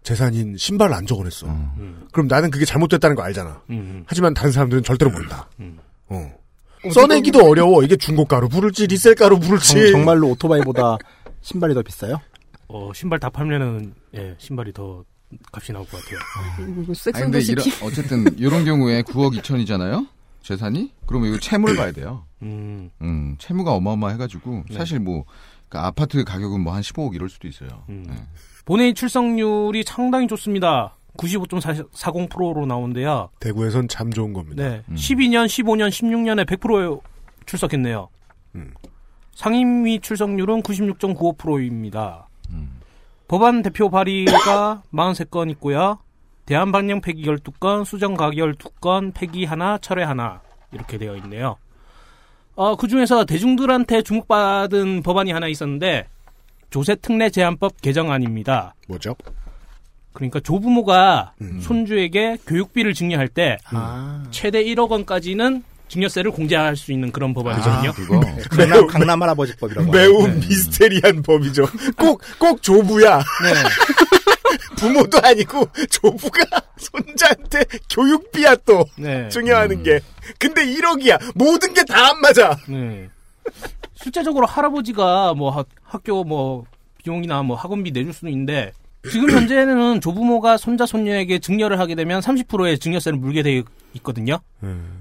재산인 0.04 0.58
신발을 0.58 0.94
안 0.94 1.06
적어냈어. 1.06 1.48
음. 1.48 2.08
그럼 2.12 2.28
나는 2.28 2.52
그게 2.52 2.66
잘못됐다는 2.66 3.16
거 3.16 3.22
알잖아. 3.24 3.62
음. 3.70 4.04
하지만 4.06 4.34
다른 4.34 4.52
사람들은 4.52 4.84
절대로 4.84 5.12
모른다. 5.12 5.48
음. 5.60 5.78
어. 6.10 6.32
써내기도 6.92 7.40
어려워. 7.46 7.82
이게 7.84 7.96
중고가로 7.96 8.50
부를지 8.50 8.88
리셀가로 8.88 9.40
부를지. 9.40 9.92
정, 9.92 10.04
말로 10.04 10.28
오토바이보다 10.32 10.98
신발이 11.42 11.74
더 11.74 11.82
비싸요? 11.82 12.20
어, 12.68 12.92
신발 12.94 13.20
다 13.20 13.30
팔면은 13.30 13.94
예, 14.18 14.36
신발이 14.38 14.74
더 14.74 15.06
값이 15.54 15.72
나올 15.72 15.86
것 15.88 16.02
같아요. 16.04 16.20
섹스도 16.94 17.12
근데 17.14 17.40
이런. 17.40 17.66
어쨌든 17.84 18.26
이런 18.38 18.66
경우에 18.66 19.02
9억 19.04 19.40
2천이잖아요. 19.40 20.08
재산이? 20.44 20.92
그러면 21.08 21.30
이거 21.30 21.40
채무를 21.40 21.76
봐야 21.76 21.92
돼요. 21.92 22.26
음. 22.44 22.90
음, 23.02 23.36
채무가 23.40 23.74
어마어마해가지고 23.74 24.66
네. 24.70 24.76
사실 24.78 25.00
뭐 25.00 25.24
그러니까 25.70 25.88
아파트 25.88 26.24
가격은 26.24 26.62
뭐 26.62 26.74
한 26.74 26.82
15억 26.82 27.16
이럴 27.16 27.30
수도 27.30 27.48
있어요. 27.48 27.70
음. 27.90 28.04
네. 28.08 28.14
본회의 28.66 28.94
출석률이 28.94 29.84
상당히 29.88 30.28
좋습니다. 30.28 30.96
95.40%로 31.18 32.66
나오는데요. 32.66 33.30
대구에선 33.40 33.88
참 33.88 34.12
좋은 34.12 34.34
겁니다. 34.34 34.64
네. 34.64 34.84
음. 34.90 34.96
12년, 34.96 35.46
15년, 35.46 35.90
16년에 35.90 36.46
100% 36.46 37.02
출석했네요. 37.46 38.10
음. 38.56 38.74
상임위 39.36 40.00
출석률은 40.00 40.62
96.95%입니다. 40.64 42.28
음. 42.52 42.80
법안 43.28 43.62
대표 43.62 43.90
발의가 43.90 44.84
43건 44.92 45.50
있고요. 45.52 46.00
대한 46.46 46.72
방영 46.72 47.02
폐기 47.02 47.24
12건, 47.24 47.86
수정 47.86 48.16
가기 48.16 48.38
12건, 48.38 49.14
폐기 49.14 49.46
하나, 49.46 49.78
철회 49.78 50.04
하나 50.04 50.42
이렇게 50.72 50.98
되어 50.98 51.16
있네요. 51.18 51.58
어, 52.56 52.76
그 52.76 52.88
중에서 52.88 53.26
대중들한테 53.26 54.02
주목받은 54.02 55.04
법안이 55.04 55.32
하나 55.32 55.48
있었는데 55.48 56.08
조세 56.70 56.96
특례 56.96 57.30
제한법 57.30 57.82
개정안입니다. 57.82 58.76
뭐죠? 58.88 59.16
그러니까 60.12 60.40
조부모가 60.40 61.34
음. 61.42 61.60
손주에게 61.60 62.38
교육비를 62.46 62.94
증여할 62.94 63.28
때 63.28 63.58
아. 63.72 64.24
최대 64.30 64.64
1억 64.64 64.90
원까지는 64.90 65.64
증여세를 65.90 66.32
공제할 66.32 66.76
수 66.76 66.92
있는 66.92 67.12
그런 67.12 67.34
법안이거든요. 67.34 67.90
아, 67.90 67.94
그거. 67.94 68.20
강남, 68.50 68.88
강남 68.88 69.22
할아버지법이라고. 69.22 69.92
매우 69.92 70.24
하죠. 70.24 70.34
네. 70.40 70.48
미스테리한 70.48 71.22
법이죠. 71.22 71.68
꼭, 71.98 72.22
꼭 72.40 72.62
조부야. 72.64 73.18
네. 73.18 73.54
부모도 74.78 75.20
아니고 75.24 75.68
조부가 75.90 76.42
손자한테 76.78 77.64
교육비야 77.90 78.56
또 78.66 78.86
네. 78.98 79.30
증여하는 79.30 79.78
음. 79.80 79.84
게. 79.84 80.00
근데 80.40 80.66
1억이야. 80.66 81.32
모든 81.36 81.74
게 81.74 81.84
다 81.84 82.10
안 82.10 82.20
맞아. 82.22 82.58
네. 82.68 83.10
실제적으로 83.96 84.46
할아버지가 84.46 85.34
뭐 85.36 85.52
학- 85.52 85.68
학교 85.84 86.24
뭐 86.24 86.66
비용이나 87.04 87.44
뭐 87.44 87.56
학원비 87.56 87.92
내줄 87.92 88.14
수는 88.14 88.32
있는데 88.34 88.72
지금 89.12 89.30
현재는 89.30 90.00
조부모가 90.02 90.58
손자 90.58 90.86
손녀에게 90.86 91.40
증여를 91.40 91.80
하게 91.80 91.96
되면 91.96 92.22
30%의 92.22 92.80
증여세를 92.80 93.20
물게 93.20 93.44
돼 93.44 93.64
있거든요. 93.96 94.40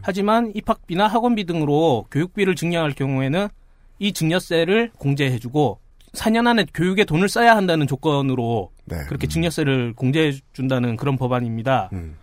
하지만 0.03 0.53
입학비나 0.55 1.07
학원비 1.07 1.45
등으로 1.45 2.07
교육비를 2.11 2.57
증여할 2.57 2.93
경우에는 2.93 3.49
이 4.01 4.13
증여세를 4.13 4.91
공제해주고 4.99 5.79
4년 6.15 6.47
안에 6.47 6.67
교육에 6.75 7.05
돈을 7.05 7.29
써야 7.29 7.57
한다는 7.57 7.87
조건으로 7.87 8.71
네. 8.85 8.97
그렇게 9.07 9.27
증여세를 9.27 9.95
공제해 9.95 10.33
준다는 10.53 10.97
그런 10.97 11.17
법안입니다. 11.17 11.89
음. 11.93 12.17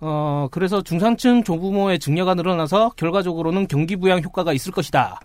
어, 0.00 0.48
그래서 0.50 0.82
중산층 0.82 1.44
조부모의 1.44 1.98
증여가 1.98 2.34
늘어나서 2.34 2.90
결과적으로는 2.96 3.68
경기 3.68 3.96
부양 3.96 4.22
효과가 4.22 4.52
있을 4.52 4.72
것이다. 4.72 5.20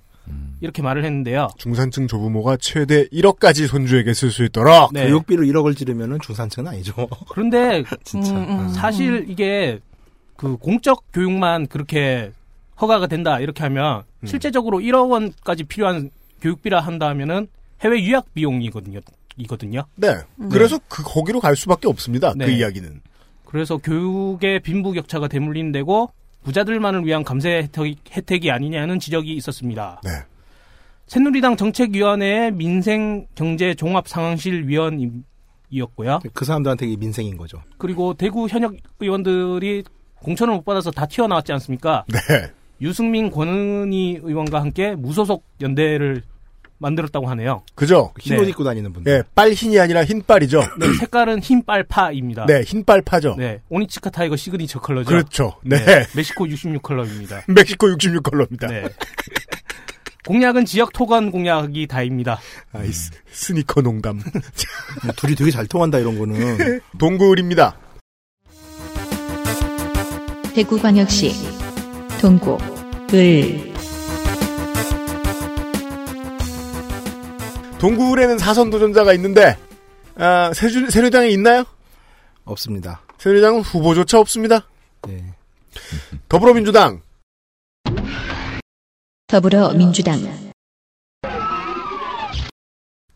이렇게 0.60 0.82
말을 0.82 1.06
했는데요. 1.06 1.50
중산층 1.58 2.08
조부모가 2.08 2.58
최대 2.58 3.06
1억까지 3.10 3.68
손주에게 3.68 4.14
쓸 4.14 4.32
수 4.32 4.44
있도록. 4.44 4.92
네. 4.92 5.08
교육비로 5.08 5.44
1억을 5.44 5.78
지르면은 5.78 6.20
중산층은 6.20 6.72
아니죠. 6.72 7.08
그런데 7.30 7.84
진짜. 8.04 8.32
음, 8.32 8.50
음, 8.50 8.70
사실 8.70 9.26
이게 9.30 9.80
그 10.36 10.58
공적 10.58 11.04
교육만 11.14 11.68
그렇게 11.68 12.32
허가가 12.80 13.08
된다 13.08 13.40
이렇게 13.40 13.64
하면 13.64 14.04
음. 14.22 14.26
실제적으로 14.26 14.80
1억 14.80 15.10
원까지 15.10 15.64
필요한 15.66 16.10
교육비라 16.42 16.80
한다면은 16.80 17.48
해외 17.82 18.04
유학 18.04 18.34
비용이거든요. 18.34 19.00
이거든요. 19.38 19.84
네. 19.96 20.16
그래서 20.50 20.80
그 20.88 21.04
거기로 21.04 21.40
갈 21.40 21.56
수밖에 21.56 21.88
없습니다. 21.88 22.34
그 22.34 22.40
네. 22.40 22.58
이야기는. 22.58 23.02
그래서 23.46 23.78
교육의 23.78 24.62
빈부격차가 24.62 25.28
대물림되고 25.28 26.12
부자들만을 26.48 27.06
위한 27.06 27.26
감세 27.26 27.68
혜택이, 28.16 28.52
아니냐는 28.52 29.00
지적이 29.00 29.34
있었습니다. 29.34 30.00
네. 30.02 30.12
새누리당 31.08 31.58
정책위원회의 31.58 32.54
민생경제종합상황실 32.54 34.66
위원이었고요. 34.66 36.22
그 36.34 36.46
사람들한테 36.46 36.96
민생인 36.96 37.36
거죠. 37.36 37.62
그리고 37.78 38.14
대구 38.14 38.48
현역 38.48 38.78
의원들이 39.02 39.84
공천을 40.22 40.54
못 40.54 40.64
받아서 40.64 40.90
다 40.90 41.06
튀어나왔지 41.06 41.52
않습니까? 41.52 42.06
네. 42.08 42.18
유승민 42.80 43.30
권은희 43.30 44.22
의원과 44.24 44.62
함께 44.62 44.96
무소속 44.96 45.44
연대를 45.60 46.24
만들었다고 46.80 47.28
하네요. 47.30 47.64
그죠? 47.76 48.14
흰옷 48.20 48.44
네. 48.44 48.50
입고 48.50 48.64
다니는 48.64 48.94
분들. 48.94 49.12
예, 49.12 49.24
빨흰이 49.36 49.80
아니라 49.80 50.04
흰빨이죠. 50.06 50.62
네, 50.80 50.94
색깔은 51.00 51.42
흰빨파입니다. 51.42 52.46
네, 52.46 52.62
흰빨파죠. 52.64 53.36
네, 53.38 53.62
오니츠카 53.70 54.10
타이거 54.10 54.36
signature 54.36 54.80
color죠. 54.80 55.10
그렇죠. 55.10 55.56
네. 55.64 55.78
멕시코 56.16 56.48
66 56.48 56.82
컬러입니다. 56.82 57.42
멕시코 57.50 57.90
66 57.90 58.24
컬러입니다. 58.24 58.68
네. 58.68 58.84
공약은 60.26 60.66
지역 60.66 60.92
토건 60.92 61.32
공약이 61.32 61.88
다입니다. 61.88 62.40
아이, 62.74 62.92
스, 62.92 63.12
스니커 63.32 63.82
농담. 63.82 64.18
뭐 65.04 65.14
둘이 65.16 65.36
되게 65.36 65.52
잘 65.52 65.66
통한다 65.68 66.00
이런 66.00 66.20
거는. 66.20 66.82
동굴입니다. 67.00 67.78
대구광역시 70.54 71.32
동구 72.20 72.58
을 73.14 73.77
동구울에는 77.80 78.38
사선 78.38 78.70
도전자가 78.70 79.14
있는데 79.14 79.56
아, 80.16 80.52
새주, 80.54 80.90
새누리당에 80.90 81.30
있나요? 81.30 81.64
없습니다. 82.44 83.02
새누리당은 83.20 83.62
후보조차 83.62 84.20
없습니다. 84.20 84.68
네. 85.08 85.24
더불어민주당 86.28 87.02
더불어민주당 89.28 90.18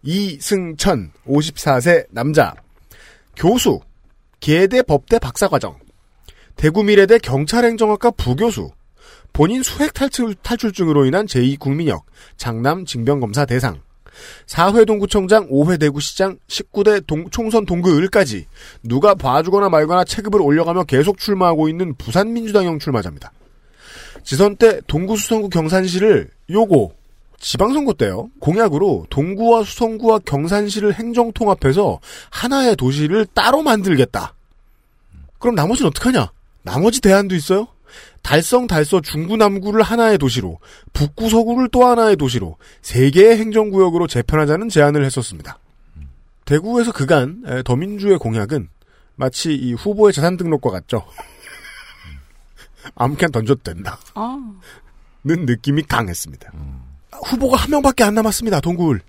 이승천 0.03 1.11
54세 1.25 2.05
남자 2.11 2.53
교수 3.35 3.79
계대 4.39 4.81
법대 4.81 5.17
박사과정 5.19 5.79
대구미래대 6.55 7.17
경찰행정학과 7.19 8.11
부교수 8.11 8.71
본인 9.33 9.63
수핵 9.63 9.93
탈출, 9.93 10.35
탈출증으로 10.35 11.05
인한 11.05 11.25
제2국민역 11.25 12.01
장남 12.37 12.85
징병검사 12.85 13.45
대상 13.45 13.81
4회 14.47 14.85
동구청장 14.85 15.49
5회 15.49 15.79
대구시장 15.79 16.37
19대 16.47 17.05
동- 17.07 17.29
총선 17.29 17.65
동구을까지 17.65 18.45
누가 18.83 19.15
봐주거나 19.15 19.69
말거나 19.69 20.03
체급을 20.03 20.41
올려가며 20.41 20.83
계속 20.83 21.17
출마하고 21.17 21.69
있는 21.69 21.95
부산민주당형 21.95 22.79
출마자입니다. 22.79 23.31
지선 24.23 24.55
때 24.55 24.79
동구 24.87 25.17
수성구 25.17 25.49
경산시를 25.49 26.29
요거 26.49 26.91
지방선거 27.39 27.93
때요 27.93 28.29
공약으로 28.39 29.07
동구와 29.09 29.63
수성구와 29.63 30.19
경산시를 30.19 30.93
행정통합해서 30.93 31.99
하나의 32.29 32.75
도시를 32.75 33.25
따로 33.33 33.63
만들겠다. 33.63 34.35
그럼 35.39 35.55
나머지는 35.55 35.87
어떡하냐? 35.89 36.31
나머지 36.61 37.01
대안도 37.01 37.33
있어요? 37.33 37.67
달성 38.21 38.67
달서 38.67 39.01
중구 39.01 39.37
남구를 39.37 39.81
하나의 39.81 40.17
도시로 40.17 40.59
북구 40.93 41.29
서구를 41.29 41.69
또 41.69 41.85
하나의 41.85 42.15
도시로 42.15 42.57
세 42.81 43.09
개의 43.09 43.37
행정구역으로 43.37 44.07
재편하자는 44.07 44.69
제안을 44.69 45.03
했었습니다. 45.05 45.59
대구에서 46.45 46.91
그간 46.91 47.43
에, 47.45 47.63
더민주의 47.63 48.17
공약은 48.17 48.69
마치 49.15 49.53
이 49.53 49.73
후보의 49.73 50.13
재산 50.13 50.37
등록과 50.37 50.69
같죠. 50.71 51.05
아무렇게나 52.95 53.29
던져도 53.31 53.61
된다. 53.63 53.99
아, 54.15 54.37
는 55.23 55.45
느낌이 55.45 55.83
강했습니다. 55.83 56.51
후보가 57.11 57.57
한 57.57 57.69
명밖에 57.69 58.03
안 58.03 58.15
남았습니다. 58.15 58.59
동구을. 58.59 59.01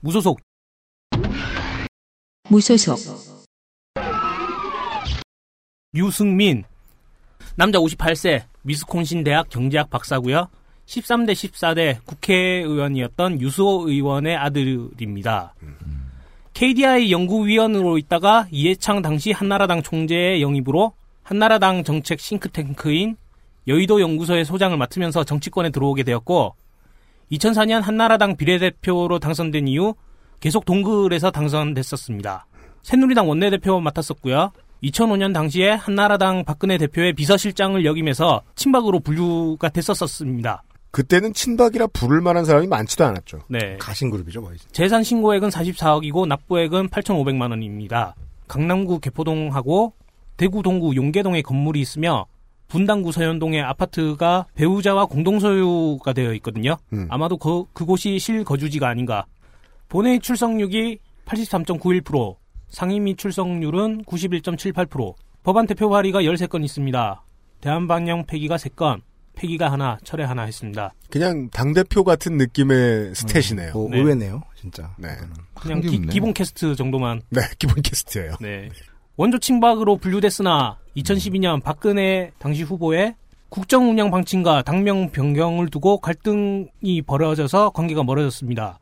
무소속 0.00 0.40
무소속 2.48 2.84
유승민 5.94 6.64
남자 7.56 7.78
58세 7.78 8.42
미스콘신 8.62 9.22
대학 9.22 9.48
경제학 9.48 9.88
박사고요. 9.88 10.48
13대 10.86 11.32
14대 11.32 12.04
국회의원이었던 12.04 13.40
유수호 13.40 13.88
의원의 13.88 14.36
아들입니다. 14.36 15.54
KDI 16.52 17.12
연구위원으로 17.12 17.98
있다가 17.98 18.46
이해창 18.50 19.02
당시 19.02 19.30
한나라당 19.32 19.82
총재의 19.82 20.42
영입으로 20.42 20.92
한나라당 21.22 21.84
정책 21.84 22.20
싱크탱크인 22.20 23.16
여의도 23.66 24.00
연구소의 24.00 24.44
소장을 24.44 24.76
맡으면서 24.76 25.24
정치권에 25.24 25.70
들어오게 25.70 26.02
되었고 26.02 26.54
2004년 27.32 27.80
한나라당 27.80 28.36
비례대표로 28.36 29.18
당선된 29.20 29.68
이후 29.68 29.94
계속 30.40 30.64
동굴에서 30.64 31.30
당선됐었습니다. 31.30 32.46
새누리당 32.82 33.28
원내대표 33.28 33.80
맡았었고요. 33.80 34.52
2005년 34.84 35.32
당시에 35.32 35.70
한나라당 35.70 36.44
박근혜 36.44 36.78
대표의 36.78 37.14
비서실장을 37.14 37.84
역임해서 37.84 38.42
친박으로 38.54 39.00
분류가 39.00 39.68
됐었습니다. 39.70 40.62
그때는 40.90 41.32
친박이라 41.32 41.88
부를 41.88 42.20
만한 42.20 42.44
사람이 42.44 42.68
많지도 42.68 43.04
않았죠. 43.04 43.40
네. 43.48 43.76
가신 43.78 44.10
그룹이죠, 44.10 44.42
거의. 44.42 44.58
재산 44.70 45.02
신고액은 45.02 45.48
44억이고 45.48 46.26
납부액은 46.28 46.88
8,500만 46.88 47.50
원입니다. 47.50 48.14
강남구 48.46 49.00
개포동하고 49.00 49.94
대구 50.36 50.62
동구 50.62 50.94
용계동에 50.94 51.42
건물이 51.42 51.80
있으며 51.80 52.26
분당구 52.68 53.12
서현동의 53.12 53.62
아파트가 53.62 54.46
배우자와 54.54 55.06
공동 55.06 55.40
소유가 55.40 56.12
되어 56.12 56.32
있거든요. 56.34 56.76
음. 56.92 57.06
아마도 57.10 57.36
그, 57.38 57.64
그곳이 57.72 58.18
실거주지가 58.18 58.88
아닌가. 58.88 59.26
본회의 59.88 60.20
출석률이 60.20 60.98
83.91%, 61.26 62.36
상임위 62.74 63.14
출석률은 63.14 64.04
91.78%, 64.04 65.14
법안 65.44 65.66
대표 65.66 65.88
발의가 65.88 66.22
13건 66.22 66.64
있습니다. 66.64 67.24
대한방영 67.60 68.26
폐기가 68.26 68.56
3건, 68.56 69.00
폐기가 69.36 69.70
하나, 69.70 69.96
철회 70.04 70.24
하나 70.24 70.42
했습니다. 70.42 70.92
그냥 71.08 71.48
당대표 71.50 72.02
같은 72.02 72.36
느낌의 72.36 73.12
스탯이네요. 73.12 73.72
뭐 73.72 73.88
네. 73.90 73.98
의외네요, 73.98 74.42
진짜. 74.60 74.94
네. 74.98 75.08
그냥 75.54 75.80
게 75.80 75.88
기. 75.88 76.00
기본 76.00 76.34
캐스트 76.34 76.74
정도만 76.74 77.22
네, 77.30 77.40
기본 77.58 77.80
캐스트예요. 77.82 78.34
네. 78.40 78.68
원조 79.16 79.38
친박으로 79.38 79.96
분류됐으나 79.96 80.78
2012년 80.96 81.62
박근혜 81.62 82.32
당시 82.38 82.64
후보의 82.64 83.14
국정 83.48 83.88
운영 83.88 84.10
방침과 84.10 84.62
당명 84.62 85.10
변경을 85.10 85.68
두고 85.68 85.98
갈등이 85.98 87.02
벌어져서 87.06 87.70
관계가 87.70 88.02
멀어졌습니다. 88.02 88.80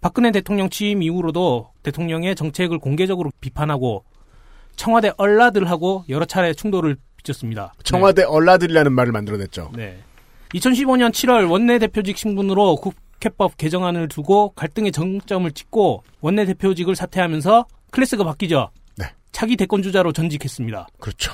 박근혜 0.00 0.30
대통령 0.30 0.70
취임 0.70 1.02
이후로도 1.02 1.70
대통령의 1.82 2.34
정책을 2.34 2.78
공개적으로 2.78 3.30
비판하고 3.40 4.04
청와대 4.76 5.12
얼라들하고 5.18 6.04
여러 6.08 6.24
차례 6.24 6.54
충돌을 6.54 6.96
빚었습니다. 7.22 7.74
청와대 7.84 8.22
얼라들이라는 8.22 8.92
말을 8.92 9.12
만들어냈죠. 9.12 9.72
네. 9.74 9.98
2015년 10.54 11.10
7월 11.10 11.50
원내대표직 11.50 12.16
신분으로 12.16 12.76
국회법 12.76 13.58
개정안을 13.58 14.08
두고 14.08 14.52
갈등의 14.52 14.92
정점을 14.92 15.50
찍고 15.50 16.02
원내대표직을 16.22 16.96
사퇴하면서 16.96 17.66
클래스가 17.90 18.24
바뀌죠. 18.24 18.70
네. 18.96 19.06
차기 19.32 19.56
대권주자로 19.56 20.12
전직했습니다. 20.12 20.88
그렇죠. 20.98 21.32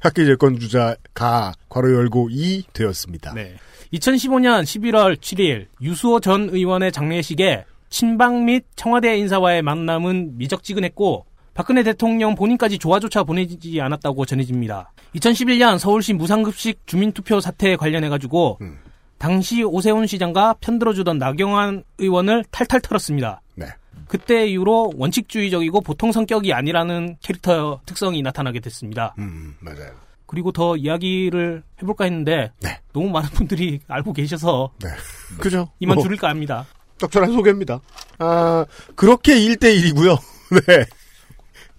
학계 0.00 0.24
재건 0.24 0.58
주자가 0.58 1.54
괄호 1.68 1.92
열고 1.92 2.28
이 2.30 2.62
되었습니다. 2.72 3.34
네. 3.34 3.56
2015년 3.92 4.62
11월 4.62 5.16
7일 5.16 5.66
유수호 5.80 6.20
전 6.20 6.48
의원의 6.50 6.92
장례식에 6.92 7.64
친박 7.96 8.44
및 8.44 8.66
청와대 8.76 9.16
인사와의 9.16 9.62
만남은 9.62 10.36
미적지근했고 10.36 11.24
박근혜 11.54 11.82
대통령 11.82 12.34
본인까지 12.34 12.76
조화조차 12.78 13.24
보내지 13.24 13.80
않았다고 13.80 14.26
전해집니다. 14.26 14.92
2011년 15.14 15.78
서울시 15.78 16.12
무상급식 16.12 16.86
주민투표 16.86 17.40
사태에 17.40 17.74
관련해가지고 17.76 18.58
음. 18.60 18.76
당시 19.16 19.62
오세훈 19.62 20.06
시장과 20.06 20.56
편들어주던 20.60 21.16
나경원 21.16 21.84
의원을 21.96 22.44
탈탈 22.50 22.82
털었습니다. 22.82 23.40
네. 23.54 23.64
그때 24.08 24.46
이후로 24.46 24.92
원칙주의적이고 24.94 25.80
보통 25.80 26.12
성격이 26.12 26.52
아니라는 26.52 27.16
캐릭터 27.22 27.80
특성이 27.86 28.20
나타나게 28.20 28.60
됐습니다. 28.60 29.14
음, 29.18 29.56
맞아요. 29.60 29.92
그리고 30.26 30.52
더 30.52 30.76
이야기를 30.76 31.62
해볼까 31.80 32.04
했는데 32.04 32.52
네. 32.60 32.78
너무 32.92 33.08
많은 33.08 33.30
분들이 33.30 33.80
알고 33.88 34.12
계셔서 34.12 34.72
네. 34.82 34.90
그죠? 35.38 35.70
이만 35.78 35.94
뭐, 35.94 36.04
줄일까 36.04 36.28
합니다. 36.28 36.66
적절한 36.98 37.32
소개입니다. 37.32 37.80
아, 38.18 38.64
그렇게 38.94 39.34
1대1이고요. 39.34 40.18
네. 40.66 40.86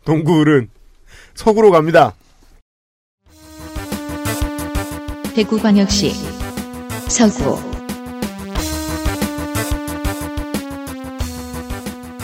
동굴은 0.05 0.69
서구로 1.33 1.71
갑니다. 1.71 2.15
대구광역시 5.35 6.11
서구 7.09 7.77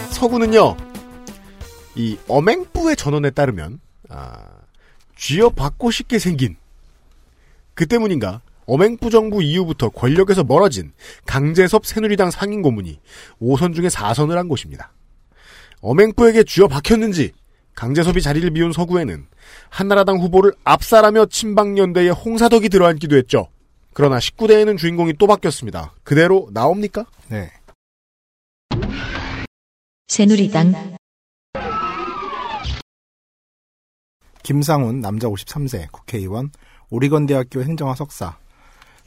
서구는요, 0.10 0.78
이 1.96 2.18
어맹부의 2.30 2.96
전원에 2.96 3.30
따르면, 3.30 3.82
아, 4.10 4.46
쥐어받고 5.18 5.92
싶게 5.92 6.18
생긴, 6.18 6.56
그 7.74 7.86
때문인가, 7.86 8.42
어맹부 8.66 9.10
정부 9.10 9.42
이후부터 9.44 9.90
권력에서 9.90 10.44
멀어진 10.44 10.94
강재섭 11.26 11.86
새누리당 11.86 12.32
상임 12.32 12.62
고문이 12.62 13.00
5선 13.42 13.76
중에 13.76 13.88
4선을 13.88 14.36
한 14.36 14.48
곳입니다. 14.48 14.94
어맹부에게 15.82 16.44
쥐어박혔는지, 16.44 17.34
강재섭이 17.76 18.22
자리를 18.22 18.50
비운 18.52 18.72
서구에는 18.72 19.26
한나라당 19.70 20.20
후보를 20.20 20.54
압살하며 20.64 21.26
친박연대의 21.26 22.12
홍사덕이 22.12 22.70
들어앉기도 22.70 23.18
했죠. 23.18 23.50
그러나 23.94 24.18
19대에는 24.18 24.78
주인공이 24.78 25.14
또 25.20 25.28
바뀌었습니다. 25.28 25.94
그대로 26.04 26.50
나옵니까? 26.52 27.06
네. 27.30 27.52
새누리당 30.08 30.98
김상훈 34.44 35.00
남자 35.00 35.28
53세 35.28 35.92
국회의원 35.92 36.52
오리건대학교 36.90 37.64
행정학 37.64 37.98
석사 37.98 38.38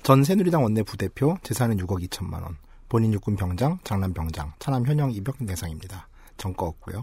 전 0.07 0.23
새누리당 0.23 0.63
원내 0.63 0.85
부대표 0.85 1.37
재산은 1.43 1.79
6억 1.79 2.01
2천만 2.07 2.35
원 2.35 2.57
본인 2.89 3.13
육군 3.13 3.35
병장 3.35 3.81
장남 3.83 4.15
병장 4.15 4.53
차남 4.61 4.87
현역 4.87 5.13
입역 5.17 5.45
대상입니다. 5.45 6.07
전과 6.37 6.65
없고요. 6.65 7.03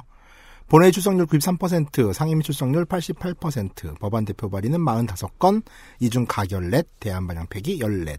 본회의 0.70 0.94
출석률 0.94 1.26
93%, 1.26 2.14
상임위 2.14 2.44
출석률 2.44 2.86
88%, 2.86 4.00
법안 4.00 4.24
대표 4.24 4.50
발의는 4.50 4.80
45건, 4.80 5.64
이중 6.00 6.26
가결 6.26 6.70
넷, 6.70 6.88
대한반영 7.02 7.48
폐기 7.48 7.80
14. 7.80 8.16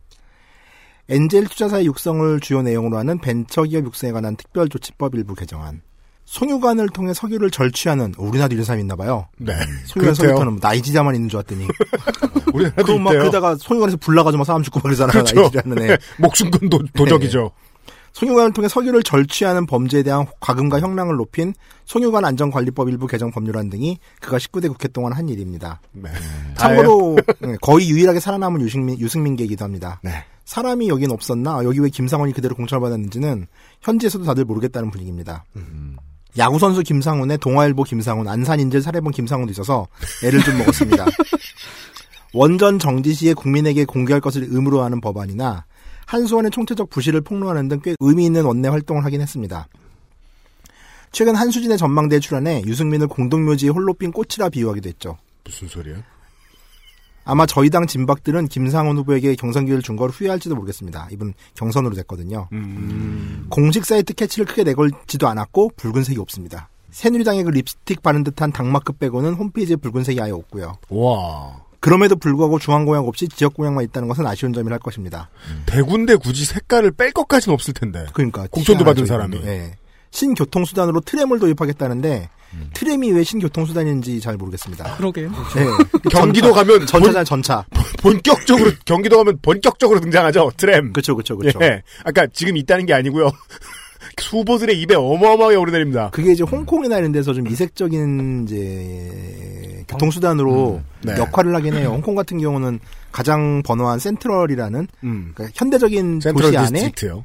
엔젤 1.09 1.47
투자사의 1.47 1.87
육성을 1.87 2.41
주요 2.41 2.61
내용으로 2.61 2.99
하는 2.99 3.18
벤처기업 3.18 3.87
육성에 3.87 4.12
관한 4.12 4.37
특별조치법 4.37 5.14
일부 5.14 5.35
개정안. 5.35 5.80
송유관을 6.25 6.89
통해 6.89 7.12
석유를 7.12 7.51
절취하는 7.51 8.14
우리나라도 8.16 8.55
이런 8.55 8.64
사람이 8.64 8.83
있나 8.83 8.97
봐요. 8.97 9.29
네. 9.37 9.55
송유관. 9.87 10.14
석유터는 10.14 10.59
나이지리아만 10.61 11.14
있는 11.14 11.29
줄 11.29 11.39
알았더니. 11.39 11.66
우리나라도 12.53 12.85
그럼 12.85 13.03
막. 13.03 13.11
그러다가 13.11 13.57
송유관에서 13.57 13.99
불 13.99 14.14
나가지고 14.14 14.39
막 14.39 14.45
사람 14.45 14.62
죽고 14.62 14.79
막 14.79 14.83
그러잖아요. 14.85 15.12
그렇죠. 15.12 15.41
나이지리아는. 15.41 15.91
애. 15.91 15.99
목숨건 16.18 16.68
도, 16.70 16.81
도적이죠. 16.97 17.53
송유관을 18.14 18.53
통해 18.53 18.68
석유를 18.68 19.03
절취하는 19.03 19.66
범죄에 19.66 20.05
대한 20.05 20.25
과금과 20.39 20.79
형량을 20.81 21.16
높인 21.16 21.53
송유관 21.85 22.25
안전관리법 22.25 22.89
일부 22.89 23.09
개정 23.09 23.33
법률안 23.33 23.68
등이 23.70 23.99
그가 24.20 24.39
19대 24.39 24.68
국회 24.68 24.87
동안 24.89 25.12
한 25.12 25.29
일입니다. 25.29 25.81
네. 25.93 26.11
참고로 26.57 27.16
네, 27.41 27.57
거의 27.61 27.91
유일하게 27.91 28.20
살아남은 28.20 28.61
유승민, 28.61 28.99
유승민계이기도 28.99 29.64
합니다. 29.64 30.01
네. 30.05 30.25
사람이 30.45 30.89
여긴 30.89 31.11
없었나 31.11 31.64
여기 31.64 31.81
왜 31.81 31.89
김상훈이 31.89 32.33
그대로 32.33 32.55
공천받았는지는 32.55 33.47
현지에서도 33.81 34.25
다들 34.25 34.45
모르겠다는 34.45 34.91
분위기입니다. 34.93 35.45
야구 36.39 36.59
선수 36.59 36.82
김상훈의 36.82 37.39
동아일보 37.39 37.85
김상훈, 37.85 38.26
안산인질 38.26 38.82
살해본 38.82 39.12
김상훈도 39.12 39.53
있어서 39.53 39.87
애를 40.24 40.43
좀 40.43 40.59
먹었습니다. 40.59 41.07
원전 42.35 42.78
정지 42.80 43.14
시에 43.14 43.35
국민에게 43.35 43.85
공개할 43.85 44.20
것을 44.20 44.47
의무로 44.49 44.82
하는 44.82 45.01
법안이나 45.01 45.64
한수원의 46.07 46.51
총체적 46.51 46.91
부실을 46.91 47.20
폭로하는 47.20 47.68
등 47.68 47.80
꽤 47.80 47.95
의미 48.01 48.26
있는 48.26 48.45
원내 48.45 48.68
활동을 48.68 49.05
하긴 49.05 49.20
했습니다. 49.20 49.68
최근 51.12 51.37
한수진의 51.37 51.78
전망대에 51.78 52.18
출연해 52.18 52.62
유승민을 52.66 53.07
공동묘지에 53.07 53.70
홀로 53.70 53.95
핀 53.95 54.11
꽃이라 54.11 54.49
비유하기도 54.51 54.89
했죠. 54.89 55.16
무슨 55.45 55.68
소리야? 55.68 56.03
아마 57.25 57.47
저희 57.47 57.70
당 57.70 57.87
진박들은 57.87 58.49
김상훈 58.49 58.97
후보에게 58.99 59.35
경선기를 59.35 59.83
준 59.83 59.97
걸 59.97 60.11
후회할지도 60.11 60.55
모르겠습니다. 60.57 61.09
이분 61.12 61.35
경선으로 61.55 61.95
됐거든요. 61.95 62.49
음. 62.53 63.47
공식 63.49 63.85
사이트 63.85 64.12
캐치를 64.12 64.45
크게 64.47 64.64
내걸지도 64.64 65.29
않았고 65.29 65.70
붉은색이 65.77 66.18
없습니다. 66.20 66.68
새누리당의 66.91 67.45
그 67.45 67.51
립스틱 67.51 68.03
바른 68.03 68.25
듯한 68.25 68.53
당마크 68.53 68.93
빼고는 68.93 69.35
홈페이지에 69.35 69.77
붉은색이 69.77 70.20
아예 70.20 70.33
없고요. 70.33 70.79
와. 70.91 71.57
그럼에도 71.81 72.16
불구하고 72.16 72.59
중앙공약 72.59 73.07
없이 73.07 73.29
지역공약만 73.29 73.85
있다는 73.85 74.09
것은 74.09 74.27
아쉬운 74.27 74.53
점이라 74.53 74.75
할 74.75 74.81
것입니다. 74.81 75.29
대군데 75.66 76.16
굳이 76.16 76.45
색깔을 76.45 76.93
뺄 76.93 77.12
것까지는 77.12 77.53
없을 77.53 77.75
텐데. 77.75 78.07
그러니까 78.14 78.47
공천도 78.51 78.85
받은 78.85 79.07
사람이. 79.07 79.37
예. 79.45 79.75
신교통수단으로 80.11 81.01
트램을 81.03 81.39
도입하겠다는데 81.41 82.29
트램이 82.75 83.13
왜 83.13 83.23
신교통수단인지 83.25 84.21
잘 84.21 84.37
모르겠습니다. 84.37 84.97
그러게요. 84.97 85.31
예. 85.57 86.09
경기도 86.11 86.49
전차, 86.49 86.65
가면 86.65 86.87
전차잖아요, 86.87 87.25
전차. 87.25 87.65
본격적으로 88.03 88.71
경기도 88.85 89.19
가면 89.19 89.39
본격적으로 89.43 90.01
등장하죠. 90.01 90.53
트램. 90.57 90.93
그렇죠, 90.93 91.15
그렇죠, 91.15 91.37
그렇죠. 91.37 91.59
예. 91.63 91.83
아까 92.05 92.27
지금 92.27 92.57
있다는 92.57 92.87
게 92.87 92.95
아니고요. 92.95 93.31
후보들의 94.31 94.81
입에 94.81 94.95
어마어마하게 94.95 95.57
오르내립니다. 95.57 96.11
그게 96.11 96.33
이제 96.33 96.45
홍콩이나 96.45 96.99
이런 96.99 97.13
데서 97.13 97.33
좀 97.33 97.47
이색적인 97.47 98.45
이제 98.45 99.85
교통수단으로 99.89 100.83
네. 101.03 101.15
역할을 101.19 101.55
하긴 101.55 101.75
해요. 101.75 101.91
홍콩 101.91 102.15
같은 102.15 102.39
경우는 102.39 102.81
가장 103.13 103.63
번화한 103.65 103.99
센트럴이라는 103.99 104.89
음. 105.05 105.33
그러니까 105.35 105.57
현대적인 105.57 106.21
센트럴 106.21 106.51
도시 106.51 106.57
안에 106.57 106.69
district요. 106.68 107.25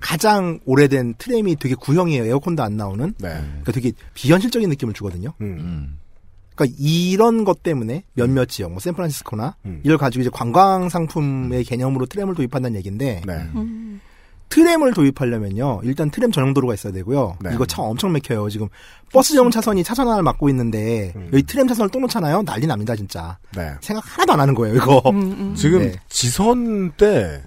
가장 0.00 0.60
오래된 0.64 1.14
트램이 1.18 1.56
되게 1.56 1.74
구형이에요. 1.74 2.24
에어컨도 2.24 2.62
안 2.62 2.76
나오는. 2.76 3.14
네. 3.18 3.28
그러니까 3.28 3.72
되게 3.72 3.92
비현실적인 4.14 4.68
느낌을 4.68 4.94
주거든요. 4.94 5.32
음. 5.40 5.98
그러니까 6.54 6.76
이런 6.78 7.44
것 7.44 7.62
때문에 7.62 8.02
몇몇 8.14 8.46
지역, 8.46 8.72
뭐 8.72 8.80
샌프란시스코나 8.80 9.56
음. 9.66 9.80
이걸 9.84 9.96
가지고 9.96 10.22
이제 10.22 10.30
관광 10.32 10.88
상품의 10.88 11.64
개념으로 11.64 12.06
트램을 12.06 12.34
도입한다는 12.34 12.76
얘기인데 12.78 13.22
네. 13.24 13.32
음. 13.54 14.00
트램을 14.48 14.94
도입하려면요. 14.94 15.82
일단 15.84 16.10
트램 16.10 16.32
전용 16.32 16.54
도로가 16.54 16.74
있어야 16.74 16.92
되고요. 16.92 17.36
네. 17.42 17.50
이거 17.52 17.66
차 17.66 17.82
엄청 17.82 18.12
막혀요. 18.12 18.48
지금 18.48 18.68
버스 19.12 19.34
전용 19.34 19.50
차선이 19.50 19.84
차선 19.84 20.06
하나를 20.06 20.22
막고 20.22 20.48
있는데 20.48 21.12
음. 21.16 21.28
여기 21.32 21.42
트램 21.42 21.68
차선을 21.68 21.90
또 21.90 22.00
놓잖아요. 22.00 22.42
난리 22.44 22.66
납니다, 22.66 22.96
진짜. 22.96 23.38
네. 23.54 23.74
생각 23.80 24.02
하나도 24.04 24.32
안 24.32 24.40
하는 24.40 24.54
거예요, 24.54 24.76
이거. 24.76 25.02
음, 25.10 25.32
음. 25.38 25.54
지금 25.54 25.80
네. 25.80 25.92
지선 26.08 26.92
때 26.92 27.42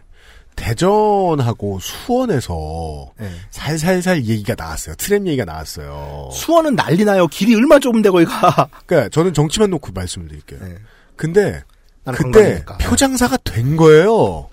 대전하고 0.62 1.80
수원에서 1.80 3.12
네. 3.20 3.32
살살살 3.49 4.26
얘기가 4.26 4.53
나왔어요. 4.55 4.95
트램 4.95 5.26
얘기가 5.28 5.43
나왔어요. 5.43 6.30
수원은 6.32 6.76
난리 6.76 7.03
나요. 7.03 7.28
길이 7.28 7.55
얼마 7.55 7.80
좁은데 7.80 8.12
거기가. 8.12 8.70
그러니까 8.86 9.09
저는 9.09 9.34
정치만 9.34 9.72
놓고 9.72 9.91
말씀을 9.91 10.28
드릴게요. 10.28 10.59
네. 10.62 10.76
근데 11.16 11.64
그때 12.05 12.24
관광이니까. 12.24 12.78
표장사가 12.78 13.38
된 13.38 13.76
거예요. 13.76 14.49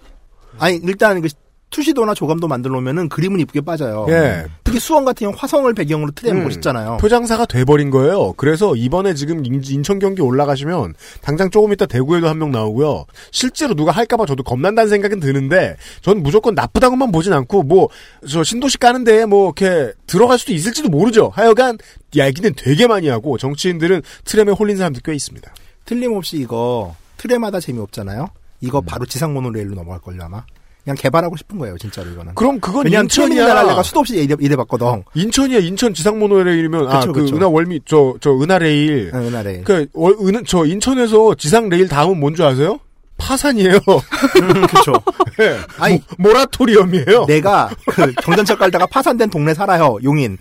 아니 0.58 0.76
일단 0.82 1.20
그 1.20 1.28
투시도나 1.70 2.14
조감도 2.14 2.48
만들어 2.48 2.72
놓으면은 2.74 3.08
그림은 3.08 3.40
이쁘게 3.40 3.60
빠져요. 3.60 4.06
예. 4.08 4.46
특히 4.64 4.80
수원 4.80 5.04
같은 5.04 5.26
경우 5.26 5.34
화성을 5.36 5.72
배경으로 5.74 6.12
트램 6.12 6.38
음. 6.38 6.44
멋있잖아요. 6.44 6.96
표장사가 6.98 7.44
돼버린 7.46 7.90
거예요. 7.90 8.32
그래서 8.38 8.74
이번에 8.74 9.12
지금 9.14 9.44
인- 9.44 9.60
인천 9.64 9.98
경기 9.98 10.22
올라가시면 10.22 10.94
당장 11.20 11.50
조금 11.50 11.72
이따 11.72 11.84
대구에도 11.86 12.26
한 12.28 12.38
명 12.38 12.50
나오고요. 12.52 13.04
실제로 13.32 13.74
누가 13.74 13.92
할까봐 13.92 14.24
저도 14.26 14.42
겁난다는 14.44 14.88
생각은 14.88 15.20
드는데 15.20 15.76
전 16.00 16.22
무조건 16.22 16.54
나쁘다고만 16.54 17.12
보진 17.12 17.32
않고 17.32 17.62
뭐 17.64 17.88
저 18.28 18.42
신도시 18.44 18.78
까는데 18.78 19.26
뭐 19.26 19.46
이렇게 19.56 19.92
들어갈 20.06 20.38
수도 20.38 20.52
있을지도 20.52 20.88
모르죠. 20.88 21.30
하여간 21.34 21.78
얘기는 22.16 22.52
되게 22.56 22.86
많이 22.86 23.08
하고 23.08 23.36
정치인들은 23.38 24.02
트램에 24.24 24.52
홀린 24.52 24.76
사람들 24.76 25.02
꽤 25.04 25.14
있습니다. 25.14 25.52
틀림없이 25.84 26.36
이거 26.38 26.94
트램마다 27.16 27.60
재미없잖아요. 27.60 28.28
이거 28.60 28.80
바로 28.80 29.04
지상 29.06 29.34
모노레일로 29.34 29.74
넘어갈 29.74 30.00
걸요 30.00 30.22
아마. 30.24 30.44
그냥 30.84 30.96
개발하고 30.96 31.36
싶은 31.36 31.58
거예요, 31.58 31.76
진짜로 31.76 32.10
이거는. 32.10 32.34
그럼 32.34 32.60
그건 32.60 32.86
왜냐하면 32.86 33.04
인천이야. 33.04 33.44
트램이나 33.44 33.62
내가 33.68 33.82
수도 33.82 34.00
없이 34.00 34.16
이래, 34.16 34.34
이래봤거든. 34.38 35.04
인천이야. 35.14 35.58
인천 35.58 35.92
지상모노레일이면 35.92 36.88
아 36.88 37.00
그. 37.00 37.20
은하 37.28 37.46
월미 37.48 37.80
저 37.84 38.14
저 38.20 38.30
은하레일. 38.32 39.10
네, 39.12 39.18
은하레일. 39.18 39.64
그 39.64 39.86
월, 39.92 40.14
은, 40.20 40.42
저 40.46 40.64
인천에서 40.64 41.34
지상레일 41.34 41.88
다음은 41.88 42.18
뭔 42.18 42.34
줄 42.34 42.44
아세요? 42.46 42.78
파산이에요. 43.18 43.74
음, 43.74 44.62
그쵸. 44.70 44.92
네. 45.38 45.58
아니, 45.78 46.00
모, 46.18 46.32
라토리엄이에요 46.32 47.26
내가 47.26 47.68
그 47.86 48.12
경전철 48.22 48.56
깔다가 48.56 48.86
파산된 48.86 49.28
동네 49.28 49.52
살아요, 49.54 49.98
용인. 50.04 50.38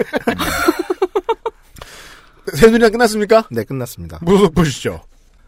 새누리당 2.53 2.91
끝났습니까? 2.91 3.47
네, 3.51 3.63
끝났습니다. 3.63 4.19
무소속 4.21 4.53
보시죠. 4.55 5.01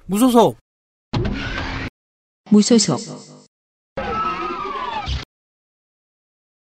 무소속 0.07 0.57
무소속, 2.49 2.99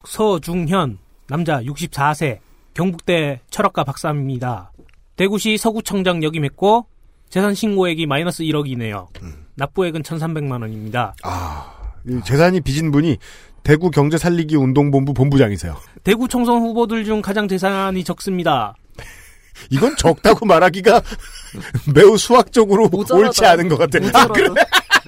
서중현 0.06 0.98
남자 1.28 1.60
64세 1.60 2.38
경북대 2.74 3.40
철학과 3.50 3.84
박사입니다. 3.84 4.72
대구시 5.16 5.56
서구청장 5.56 6.22
역임했고 6.22 6.86
재산 7.28 7.54
신고액이 7.54 8.06
마이너스 8.06 8.44
1억이네요. 8.44 9.08
납부액은 9.56 10.02
1,300만 10.02 10.60
원입니다. 10.62 11.14
아, 11.22 11.72
이 12.06 12.20
재산이 12.24 12.60
빚은 12.60 12.92
분이 12.92 13.16
대구 13.62 13.90
경제 13.90 14.16
살리기 14.18 14.54
운동본부 14.56 15.12
본부장이세요. 15.14 15.76
대구 16.04 16.28
총선 16.28 16.60
후보들 16.60 17.04
중 17.04 17.20
가장 17.20 17.48
재산이 17.48 18.04
적습니다. 18.04 18.74
이건 19.70 19.96
적다고 19.96 20.46
말하기가 20.46 21.02
매우 21.94 22.16
수학적으로 22.16 22.88
모자라다. 22.88 23.26
옳지 23.26 23.44
않은 23.46 23.68
것 23.68 23.78
같아요. 23.78 24.08
아, 24.14 24.26
그래? 24.28 24.48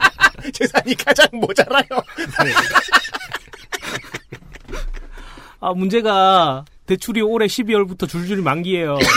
재산이 0.52 0.94
가장 0.96 1.26
모자라요. 1.34 1.84
아 5.60 5.72
문제가 5.72 6.64
대출이 6.86 7.20
올해 7.20 7.46
12월부터 7.46 8.08
줄줄이 8.08 8.40
만기예요. 8.42 8.98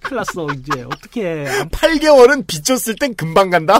큰일 0.00 0.16
났어 0.16 0.46
이제 0.54 0.82
어떻게 0.84 1.44
8개월은 1.70 2.46
빚졌을 2.46 2.96
땐 2.96 3.14
금방 3.14 3.50
간다? 3.50 3.78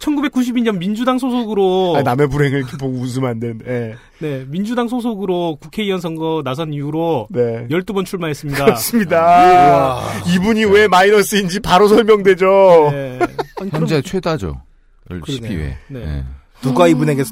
1992년 0.00 0.78
민주당 0.78 1.18
소속으로 1.18 1.94
아, 1.96 2.02
남의 2.02 2.28
불행을 2.28 2.58
이렇게 2.58 2.76
보고 2.76 2.98
웃으면 2.98 3.30
안 3.30 3.40
되는데. 3.40 3.64
예. 3.70 3.96
네 4.18 4.44
민주당 4.48 4.88
소속으로 4.88 5.58
국회의원 5.60 6.00
선거 6.00 6.42
나선 6.44 6.72
이후로 6.72 7.28
네. 7.30 7.66
12번 7.70 8.04
출마했습니다. 8.04 8.64
그렇습니다. 8.64 10.00
이분이 10.34 10.64
왜 10.66 10.88
마이너스인지 10.88 11.60
바로 11.60 11.86
설명되죠. 11.88 12.88
네. 12.92 13.18
아니, 13.60 13.70
그럼- 13.70 13.82
현재 13.82 14.02
최다죠. 14.02 14.60
그러네요. 15.08 15.24
12회. 15.28 15.76
네. 15.88 16.24
누가 16.62 16.86
이분에게 16.88 17.24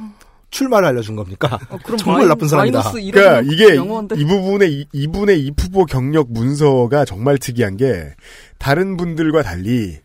출마를 0.50 0.86
알려준 0.88 1.16
겁니까? 1.16 1.58
어, 1.68 1.78
그럼 1.82 1.96
정말 1.98 2.22
마이- 2.22 2.28
나쁜 2.28 2.46
사람이다. 2.48 2.92
그러니까 2.92 3.40
이게 3.42 3.74
영어인데. 3.76 4.16
이 4.18 4.24
부분의 4.24 4.72
이, 4.72 4.86
이분의 4.92 5.40
이 5.40 5.52
후보 5.58 5.84
경력 5.84 6.30
문서가 6.30 7.04
정말 7.04 7.38
특이한 7.38 7.76
게 7.76 8.14
다른 8.58 8.96
분들과 8.96 9.42
달리 9.42 9.98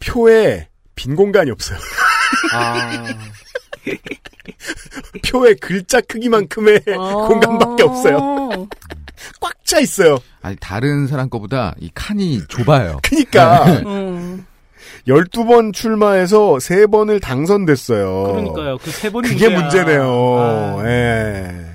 표에 0.00 0.68
빈 0.94 1.14
공간이 1.14 1.50
없어요. 1.50 1.78
아, 2.54 3.04
표에 5.30 5.54
글자 5.54 6.00
크기만큼의 6.00 6.82
아. 6.98 7.12
공간밖에 7.28 7.82
없어요. 7.82 8.18
꽉 9.40 9.52
차 9.64 9.80
있어요. 9.80 10.18
아니 10.42 10.54
다른 10.60 11.08
사람 11.08 11.28
거보다 11.28 11.74
이 11.80 11.90
칸이 11.92 12.42
좁아요. 12.48 12.98
그러니까 13.02 13.64
음. 13.84 14.46
12번 15.06 15.72
출마해서 15.72 16.54
3번을 16.54 17.20
당선됐어요. 17.22 18.32
그러니까요. 18.32 18.78
그세 18.78 19.10
번이 19.10 19.28
그게 19.28 19.48
문제야. 19.48 19.60
문제네요. 19.84 20.36
아, 20.38 20.82
예. 20.88 21.66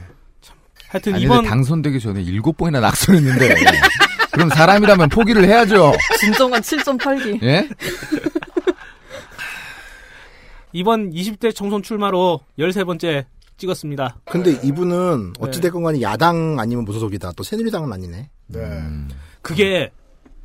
하여튼 0.90 1.16
아니, 1.16 1.24
이번 1.24 1.46
당선되기 1.46 2.00
전에 2.02 2.22
일곱 2.22 2.58
번이나 2.58 2.82
낙선했는데. 2.82 3.56
그럼 4.32 4.50
사람이라면 4.50 5.10
포기를 5.10 5.46
해야죠. 5.46 5.94
진정한 6.20 6.62
7.8기. 6.62 7.42
예? 7.44 7.70
이번 10.74 11.12
20대 11.12 11.54
총선 11.54 11.84
출마로 11.84 12.40
13번째 12.60 13.26
찍었습니다. 13.58 14.18
근데 14.26 14.58
이분은 14.64 15.34
네. 15.34 15.40
어찌됐건 15.40 15.84
간에 15.84 16.02
야당 16.02 16.60
아니면 16.60 16.86
무소속이다. 16.86 17.34
또 17.36 17.44
새누리당은 17.44 17.92
아니네. 17.92 18.30
네. 18.48 18.84
그게 19.42 19.92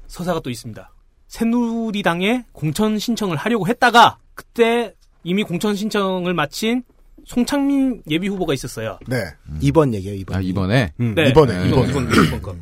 서사가 0.08 0.40
또 0.40 0.50
있습니다. 0.50 0.90
새누리당에 1.36 2.44
공천 2.52 2.98
신청을 2.98 3.36
하려고 3.36 3.68
했다가 3.68 4.16
그때 4.34 4.94
이미 5.22 5.42
공천 5.42 5.76
신청을 5.76 6.32
마친 6.32 6.82
송창민 7.26 8.02
예비 8.08 8.28
후보가 8.28 8.54
있었어요. 8.54 8.98
네. 9.06 9.18
이번 9.60 9.92
얘기예요, 9.92 10.16
이번. 10.16 10.36
아, 10.36 10.40
이번에? 10.40 10.92
음, 10.98 11.14
네. 11.14 11.28
이번에, 11.28 11.68
이번, 11.68 11.90
이번. 11.90 12.04
이번, 12.10 12.24
이번 12.26 12.42
거. 12.42 12.56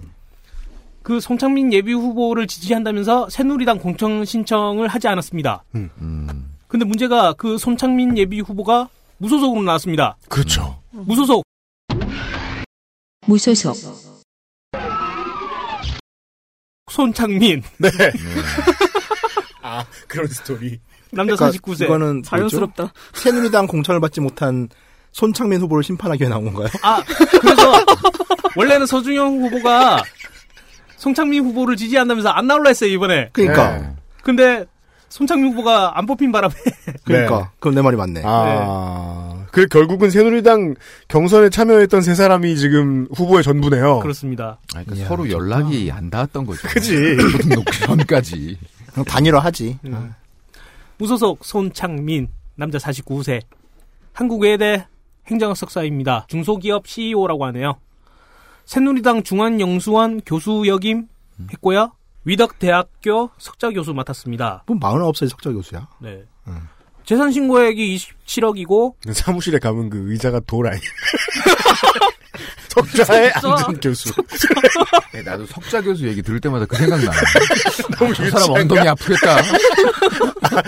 그 1.02 1.20
송창민 1.20 1.72
예비 1.72 1.92
후보를 1.92 2.48
지지한다면서 2.48 3.28
새누리당 3.30 3.78
공천 3.78 4.24
신청을 4.24 4.88
하지 4.88 5.06
않았습니다. 5.06 5.62
음. 5.76 6.50
근데 6.66 6.84
문제가 6.84 7.34
그 7.34 7.58
손창민 7.58 8.18
예비 8.18 8.40
후보가 8.40 8.88
무소속으로 9.18 9.62
나왔습니다. 9.62 10.16
그렇죠. 10.28 10.80
무소속. 10.90 11.44
무소속, 13.26 14.13
손창민. 16.94 17.60
네. 17.78 17.90
아, 19.62 19.84
그런 20.06 20.28
스토리. 20.28 20.78
남자 21.10 21.34
그러니까 21.34 21.58
49세. 21.58 21.84
이거는 21.86 22.22
자연스럽다. 22.22 22.84
뭐죠? 22.84 22.94
새누리당 23.14 23.66
공천을 23.66 24.00
받지 24.00 24.20
못한 24.20 24.68
손창민 25.10 25.60
후보를 25.60 25.82
심판하기 25.82 26.22
위해 26.22 26.30
나온 26.30 26.44
건가요? 26.44 26.68
아, 26.82 27.02
그래서 27.40 27.84
원래는 28.54 28.86
서준영 28.86 29.42
후보가 29.42 30.04
송창민 30.96 31.44
후보를 31.44 31.74
지지한다면서 31.76 32.28
안 32.28 32.46
나올라 32.46 32.70
했어요, 32.70 32.90
이번에. 32.90 33.30
그러니까. 33.32 33.78
네. 33.78 33.96
근데 34.22 34.64
손창민 35.08 35.50
후보가 35.50 35.98
안 35.98 36.06
뽑힌 36.06 36.30
바람에 36.30 36.54
그러니까. 37.04 37.50
그럼 37.58 37.74
내 37.74 37.82
말이 37.82 37.96
맞네. 37.96 38.22
아. 38.24 39.23
그 39.54 39.68
결국은 39.68 40.10
새누리당 40.10 40.74
경선에 41.06 41.48
참여했던 41.48 42.02
세 42.02 42.16
사람이 42.16 42.56
지금 42.56 43.06
후보의 43.14 43.44
전부네요. 43.44 44.00
그렇습니다. 44.00 44.58
아니, 44.74 44.84
그러니까 44.84 45.08
서로 45.08 45.30
연락이 45.30 45.92
안 45.92 46.10
닿았던 46.10 46.44
거죠. 46.44 46.66
그지. 46.66 47.16
전까지. 47.86 48.58
그냥 48.92 49.04
단일화하지. 49.04 49.78
음. 49.86 50.14
무소속 50.98 51.44
손창민 51.44 52.26
남자 52.56 52.78
49세 52.78 53.42
한국외대 54.12 54.88
행정학 55.28 55.56
석사입니다. 55.56 56.26
중소기업 56.28 56.88
CEO라고 56.88 57.44
하네요. 57.46 57.76
새누리당 58.64 59.22
중앙영수원 59.22 60.22
교수 60.26 60.64
역임 60.66 61.06
했고요. 61.52 61.92
위덕대학교 62.24 63.30
석좌 63.38 63.70
교수 63.70 63.94
맡았습니다. 63.94 64.64
뭐 64.66 64.76
49살 64.78 65.28
석자 65.28 65.52
교수야. 65.52 65.86
네. 66.00 66.24
음. 66.48 66.68
재산 67.04 67.30
신고액이 67.30 67.98
27억이고 68.26 68.94
사무실에 69.12 69.58
가면 69.58 69.90
그 69.90 70.12
의자가 70.12 70.40
돌 70.46 70.66
아니. 70.68 70.80
석자의 72.68 73.32
앉은 73.34 73.80
교수. 73.80 74.12
네, 75.12 75.22
나도 75.22 75.46
석자 75.46 75.80
교수 75.80 76.08
얘기 76.08 76.20
들을 76.22 76.40
때마다 76.40 76.64
그 76.66 76.76
생각 76.76 77.00
나. 77.04 77.12
너무 77.98 78.12
저 78.12 78.28
사람? 78.30 78.50
엉덩이 78.50 78.88
아프겠다. 78.88 79.40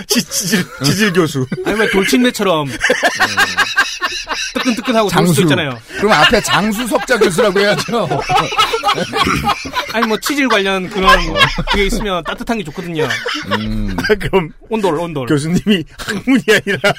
지, 0.06 0.22
지질, 0.22 0.64
지질 0.84 1.12
교수. 1.12 1.44
아니 1.64 1.80
왜 1.80 1.90
돌침대처럼 1.90 2.68
뜨끈뜨끈하고 4.54 5.08
장수. 5.08 5.42
있잖아요. 5.42 5.76
그럼 5.96 6.12
앞에 6.12 6.40
장수 6.42 6.86
석자 6.86 7.18
교수라고 7.18 7.58
해야죠. 7.58 8.08
아니 9.92 10.06
뭐 10.06 10.16
치질 10.20 10.48
관련 10.48 10.88
그런 10.88 11.10
그게 11.72 11.86
있으면 11.86 12.22
따뜻한 12.22 12.58
게 12.58 12.64
좋거든요. 12.64 13.08
음. 13.58 13.96
그럼 14.20 14.50
온돌 14.68 14.94
온돌. 15.00 15.26
교수님이 15.26 15.84
학문이 15.98 16.42
아니라 16.50 16.92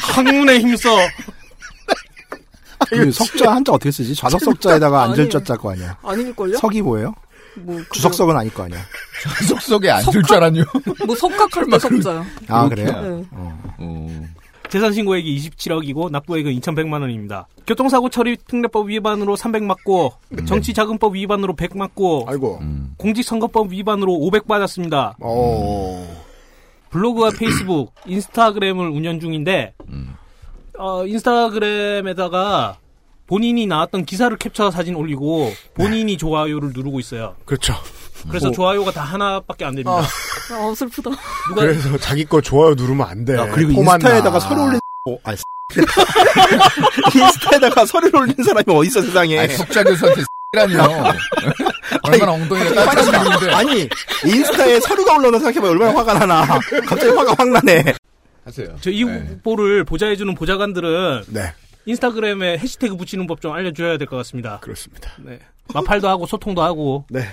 학문에 0.00 0.58
힘써 0.58 0.88
그 2.88 3.10
석자 3.12 3.52
한자 3.52 3.72
어떻게 3.72 3.90
쓰지? 3.90 4.14
좌석 4.14 4.40
석자에다가 4.42 5.02
앉을 5.04 5.14
아니에요. 5.14 5.28
자자 5.30 5.56
거 5.56 5.72
아니야. 5.72 5.96
아닐걸요? 6.02 6.58
석이 6.58 6.82
뭐예요? 6.82 7.14
뭐, 7.56 7.80
주석석은 7.92 8.36
아닐 8.36 8.52
거 8.52 8.64
아니야. 8.64 8.80
속속에 9.48 9.90
앉을 9.90 10.22
줄 10.24 10.36
알았요. 10.36 10.64
뭐 11.06 11.14
석각할 11.16 11.66
때 11.70 11.78
석자요. 11.78 12.26
아. 12.48 12.68
그래요? 12.68 12.86
네. 12.86 13.24
어. 13.30 14.24
재산 14.68 14.92
신고액이 14.92 15.50
27억이고 15.50 16.10
납부액은 16.10 16.52
2,100만 16.60 17.00
원입니다. 17.00 17.46
교통사고 17.64 18.10
처리 18.10 18.36
특례법 18.36 18.88
위반으로 18.88 19.36
300 19.36 19.62
맞고 19.62 20.14
정치자금법 20.46 21.14
위반으로 21.14 21.54
100 21.54 21.76
맞고 21.76 22.24
아이고. 22.28 22.58
음. 22.60 22.92
공직선거법 22.98 23.70
위반으로 23.70 24.12
500 24.14 24.48
받았습니다. 24.48 25.16
어. 25.20 26.23
블로그와 26.94 27.30
페이스북, 27.30 27.92
인스타그램을 28.06 28.88
운영 28.88 29.18
중인데 29.18 29.74
음. 29.88 30.14
어, 30.78 31.04
인스타그램에다가 31.04 32.78
본인이 33.26 33.66
나왔던 33.66 34.04
기사를 34.04 34.36
캡처 34.36 34.70
사진 34.70 34.94
올리고 34.94 35.52
본인이 35.74 36.16
좋아요를 36.16 36.70
누르고 36.72 37.00
있어요. 37.00 37.34
그렇죠. 37.46 37.74
그래서 38.28 38.46
뭐. 38.46 38.54
좋아요가 38.54 38.92
다 38.92 39.02
하나밖에 39.02 39.64
안 39.64 39.74
됩니다. 39.74 39.90
아, 39.98 40.74
슬프다. 40.76 41.10
누가 41.48 41.62
그래서 41.62 41.98
자기 41.98 42.24
거 42.24 42.40
좋아요 42.40 42.74
누르면 42.74 43.06
안 43.08 43.24
돼. 43.24 43.34
야, 43.34 43.50
그리고 43.50 43.74
포만 43.74 43.96
인스타에다가 44.00 44.38
나. 44.38 44.40
서류 44.40 44.62
올린, 44.62 44.80
어, 45.08 45.18
아니, 45.24 45.36
인스타에다가 47.12 47.86
서류를 47.86 48.20
올린 48.20 48.36
사람이 48.36 48.64
어딨어, 48.68 49.02
세상에. 49.02 49.38
아니, 49.38 49.52
석자 49.54 49.82
교수한테 49.82 50.22
라니요. 50.54 50.78
얼마나 52.02 52.32
엉덩이가 52.32 52.84
따뜻한데. 52.84 53.52
아니, 53.54 53.88
인스타에 54.24 54.80
서류가 54.80 55.16
올라오는 55.16 55.38
생각해봐. 55.40 55.68
얼마나 55.70 55.98
화가 55.98 56.14
나나. 56.14 56.44
갑자기 56.86 57.08
화가 57.08 57.34
확 57.38 57.48
나네. 57.48 57.84
하세요. 58.44 58.76
저이 58.80 59.04
네. 59.04 59.18
후보를 59.28 59.84
보좌해주는 59.84 60.34
보좌관들은 60.34 61.24
네, 61.28 61.52
인스타그램에 61.86 62.58
해시태그 62.58 62.96
붙이는 62.96 63.26
법 63.26 63.40
좀 63.40 63.52
알려줘야 63.52 63.96
될 63.98 64.06
것 64.06 64.16
같습니다. 64.18 64.58
그렇습니다. 64.60 65.10
네. 65.18 65.38
마팔도 65.72 66.08
하고 66.08 66.26
소통도 66.26 66.62
하고 66.62 67.04
네. 67.08 67.24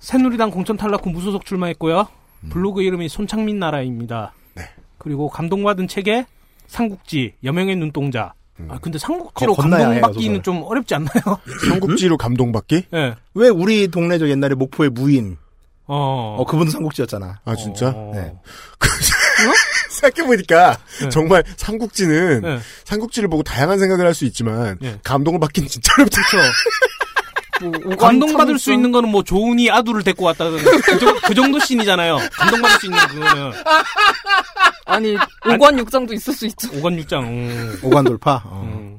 새누리당 0.00 0.50
공천 0.50 0.76
탈락 0.76 1.04
후 1.06 1.10
무소속 1.10 1.44
출마했고요. 1.46 2.06
블로그 2.50 2.82
이름이 2.82 3.08
손창민 3.08 3.58
나라입니다. 3.58 4.32
네. 4.54 4.64
그리고 4.98 5.28
감동받은 5.30 5.88
책에 5.88 6.26
삼국지 6.66 7.34
여명의 7.44 7.76
눈동자. 7.76 8.32
아 8.68 8.78
근데 8.80 8.98
삼국지로 8.98 9.54
거- 9.54 9.62
건너야 9.62 9.90
해요, 9.90 10.00
감동받기는 10.02 10.36
소설. 10.36 10.42
좀 10.42 10.62
어렵지 10.64 10.94
않나요? 10.94 11.38
삼국지로 11.68 12.16
감동받기? 12.16 12.84
예. 12.94 13.14
왜 13.34 13.48
우리 13.48 13.88
동네 13.88 14.18
저 14.18 14.28
옛날에 14.28 14.54
목포의 14.54 14.90
무인, 14.90 15.36
어. 15.86 16.36
어, 16.38 16.44
그분도 16.44 16.70
삼국지였잖아. 16.72 17.40
아 17.44 17.56
진짜? 17.56 17.88
어. 17.94 18.12
네. 18.14 18.32
생각해보니까 19.90 20.78
네. 21.02 21.08
정말 21.10 21.44
삼국지는 21.56 22.40
네. 22.42 22.58
삼국지를 22.84 23.28
보고 23.28 23.42
다양한 23.42 23.78
생각을 23.78 24.06
할 24.06 24.14
수 24.14 24.24
있지만 24.24 24.76
네. 24.80 24.98
감동을 25.04 25.38
받긴 25.40 25.66
진짜 25.66 25.92
어렵다. 25.98 26.20
뭐 27.84 27.94
감동받을 27.96 28.58
수 28.58 28.72
있는 28.72 28.90
거는 28.90 29.10
뭐 29.10 29.22
조은이 29.22 29.70
아두를 29.70 30.02
데리고 30.02 30.24
왔다든 30.24 30.58
그, 30.80 30.98
정, 30.98 31.14
그 31.26 31.34
정도 31.34 31.58
씬이잖아요. 31.58 32.18
감동받을 32.32 32.78
수 32.80 32.86
있는 32.86 32.98
그거는 33.08 33.52
아니, 34.90 35.16
오관 35.48 35.78
육장도 35.78 36.12
있을 36.14 36.32
수 36.34 36.46
있죠. 36.46 36.68
오건육장. 36.76 37.24
음. 37.24 37.78
오관 37.82 38.04
돌파. 38.04 38.42
어. 38.44 38.62
음. 38.64 38.98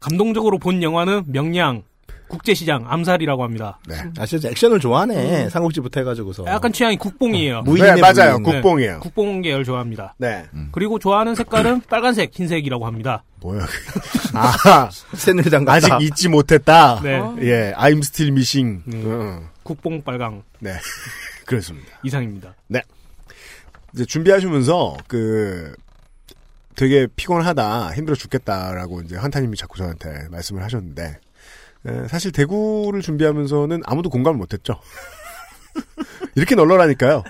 감동적으로 0.00 0.58
본 0.58 0.82
영화는 0.82 1.24
명량 1.26 1.82
국제시장 2.28 2.84
암살이라고 2.88 3.42
합니다. 3.42 3.80
네. 3.88 3.96
아, 4.18 4.24
진짜 4.24 4.48
액션을 4.50 4.78
좋아하네. 4.78 5.48
삼국지부터 5.50 6.00
해가지고서. 6.00 6.46
약간 6.46 6.72
취향이 6.72 6.96
국뽕이에요. 6.96 7.62
무인의 7.62 7.96
네, 7.96 8.00
맞아요. 8.00 8.38
무인. 8.38 8.42
국- 8.44 8.52
국뽕이에요. 8.52 9.00
국뽕 9.00 9.42
계열 9.42 9.64
좋아합니다. 9.64 10.14
네. 10.16 10.46
그리고 10.70 11.00
좋아하는 11.00 11.34
색깔은 11.34 11.82
빨간색, 11.90 12.30
흰색이라고 12.32 12.86
합니다. 12.86 13.24
뭐야? 13.40 13.66
아 14.34 14.88
새누리당 15.14 15.64
아직. 15.68 15.90
잊지 16.00 16.28
못했다. 16.28 17.00
네. 17.02 17.18
어. 17.18 17.36
예, 17.40 17.72
I'm 17.76 17.98
still 17.98 18.30
missing. 18.32 18.82
음. 18.94 19.02
어, 19.06 19.48
국뽕 19.64 20.00
빨강 20.02 20.44
네, 20.60 20.74
그렇습니다. 21.46 21.88
이상입니다. 22.04 22.54
이제 23.94 24.04
준비하시면서 24.04 24.96
그 25.08 25.74
되게 26.76 27.06
피곤하다, 27.16 27.92
힘들어 27.94 28.16
죽겠다라고 28.16 29.02
이제 29.02 29.16
환타님이 29.16 29.56
자꾸 29.56 29.76
저한테 29.78 30.28
말씀을 30.30 30.62
하셨는데 30.62 31.18
에, 31.86 32.08
사실 32.08 32.32
대구를 32.32 33.02
준비하면서는 33.02 33.82
아무도 33.84 34.10
공감을 34.10 34.38
못했죠. 34.38 34.80
이렇게 36.36 36.54
널널하니까요. 36.54 37.24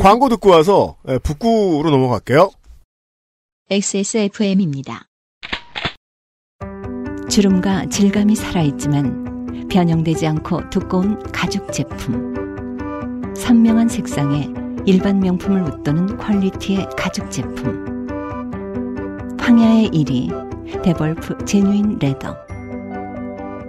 광고 0.00 0.28
듣고 0.28 0.50
와서 0.50 0.96
에, 1.06 1.18
북구로 1.18 1.90
넘어갈게요. 1.90 2.50
XSFM입니다. 3.70 5.06
주름과 7.28 7.86
질감이 7.86 8.34
살아있지만 8.34 9.68
변형되지 9.68 10.26
않고 10.26 10.70
두꺼운 10.70 11.22
가죽 11.30 11.70
제품. 11.72 13.34
선명한 13.36 13.88
색상에 13.88 14.48
일반 14.88 15.20
명품을 15.20 15.64
웃도는 15.64 16.16
퀄리티의 16.16 16.88
가죽 16.96 17.30
제품. 17.30 18.08
황야의 19.38 19.90
이리 19.90 20.82
데볼프 20.82 21.44
genuine 21.44 21.98
leather. 21.98 22.34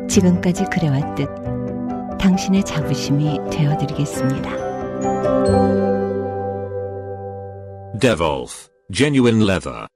지금까지 0.08 0.64
그래왔듯 0.72 1.28
당신의 2.22 2.64
자부심이 2.64 3.38
되어드리겠습니다. 3.52 4.50
Devolf 8.00 8.70
Genuine 8.94 9.44
Leather. 9.44 9.88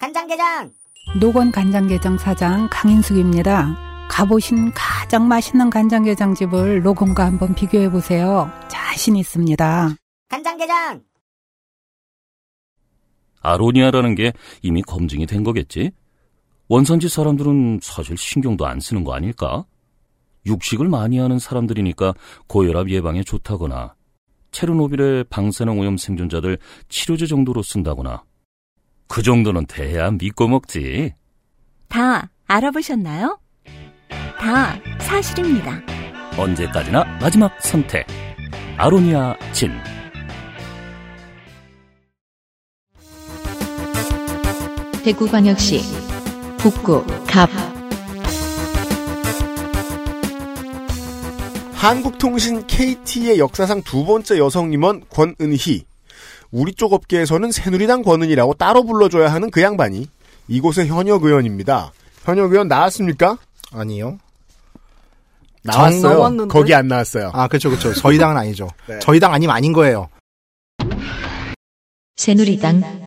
간장게장 0.00 0.70
노건 1.18 1.50
간장게장 1.50 2.18
사장 2.18 2.68
강인숙입니다. 2.70 3.89
가보신 4.10 4.72
가장 4.72 5.28
맛있는 5.28 5.70
간장게장 5.70 6.34
집을 6.34 6.82
노건과 6.82 7.24
한번 7.24 7.54
비교해 7.54 7.88
보세요. 7.88 8.50
자신 8.68 9.14
있습니다. 9.14 9.94
간장게장 10.28 11.02
아로니아라는 13.40 14.16
게 14.16 14.32
이미 14.62 14.82
검증이 14.82 15.26
된 15.26 15.44
거겠지? 15.44 15.92
원산지 16.68 17.08
사람들은 17.08 17.78
사실 17.82 18.18
신경도 18.18 18.66
안 18.66 18.80
쓰는 18.80 19.04
거 19.04 19.14
아닐까? 19.14 19.64
육식을 20.44 20.88
많이 20.88 21.18
하는 21.18 21.38
사람들이니까 21.38 22.12
고혈압 22.48 22.90
예방에 22.90 23.22
좋다거나 23.22 23.94
체르노빌의 24.50 25.24
방사능 25.30 25.78
오염 25.78 25.96
생존자들 25.96 26.58
치료제 26.88 27.26
정도로 27.26 27.62
쓴다거나 27.62 28.24
그 29.06 29.22
정도는 29.22 29.66
돼야 29.66 30.10
믿고 30.10 30.48
먹지. 30.48 31.14
다 31.88 32.30
알아보셨나요? 32.46 33.38
다 34.40 34.74
사실입니다. 35.00 35.82
언제까지나 36.38 37.04
마지막 37.20 37.52
선택. 37.60 38.06
아로니아 38.78 39.36
진. 39.52 39.70
대구광역시 45.04 45.82
북구 46.56 47.04
갑 47.26 47.50
한국통신 51.74 52.66
KT의 52.66 53.38
역사상 53.38 53.82
두 53.82 54.06
번째 54.06 54.38
여성 54.38 54.72
임원 54.72 55.02
권은희. 55.10 55.84
우리 56.50 56.72
쪽 56.72 56.94
업계에서는 56.94 57.52
새누리당 57.52 58.02
권은희라고 58.02 58.54
따로 58.54 58.84
불러줘야 58.84 59.30
하는 59.30 59.50
그 59.50 59.60
양반이 59.60 60.08
이곳의 60.48 60.88
현역 60.88 61.24
의원입니다. 61.24 61.92
현역 62.24 62.52
의원 62.52 62.68
나왔습니까? 62.68 63.36
아니요. 63.72 64.18
나왔어요. 65.62 66.48
거기 66.48 66.74
안 66.74 66.88
나왔어요. 66.88 67.30
아, 67.34 67.48
그렇죠, 67.48 67.70
그렇죠. 67.70 67.92
저희 67.94 68.18
당은 68.18 68.36
아니죠. 68.36 68.68
네. 68.86 68.98
저희 69.00 69.20
당 69.20 69.32
아니면 69.32 69.54
아닌 69.54 69.72
거예요. 69.72 70.08
새누리당 72.16 73.04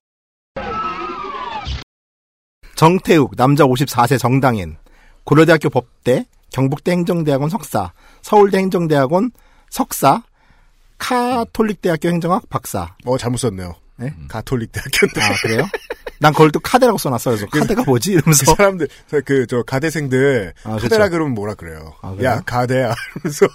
정태욱, 2.75 3.35
남자 3.35 3.63
54세 3.65 4.19
정당인, 4.19 4.77
고려대학교 5.23 5.69
법대, 5.69 6.25
경북대 6.51 6.91
행정대학원 6.91 7.49
석사, 7.49 7.93
서울대 8.21 8.57
행정대학원 8.57 9.31
석사, 9.69 10.23
카톨릭대학교 10.97 12.09
행정학 12.09 12.49
박사. 12.49 12.95
어, 13.05 13.17
잘못 13.17 13.37
썼네요. 13.37 13.75
네? 13.97 14.13
가톨릭 14.27 14.71
대학교인데. 14.71 15.21
아, 15.21 15.33
그래요? 15.41 15.65
난 16.23 16.31
그걸 16.31 16.51
또 16.51 16.59
카드라고 16.61 16.97
써놨어요. 16.97 17.35
그래서 17.35 17.47
카드가 17.47 17.83
뭐지? 17.83 18.13
이러면서. 18.13 18.45
그 18.45 18.55
사람들, 18.55 18.87
그, 19.25 19.45
저, 19.45 19.61
가대생들, 19.63 20.53
아, 20.63 20.77
카데라 20.77 21.05
그쵸. 21.05 21.11
그러면 21.11 21.33
뭐라 21.33 21.53
그래요? 21.53 21.95
아, 22.01 22.11
그래요? 22.11 22.29
야, 22.29 22.41
가대야. 22.45 22.95
이러면서, 23.19 23.47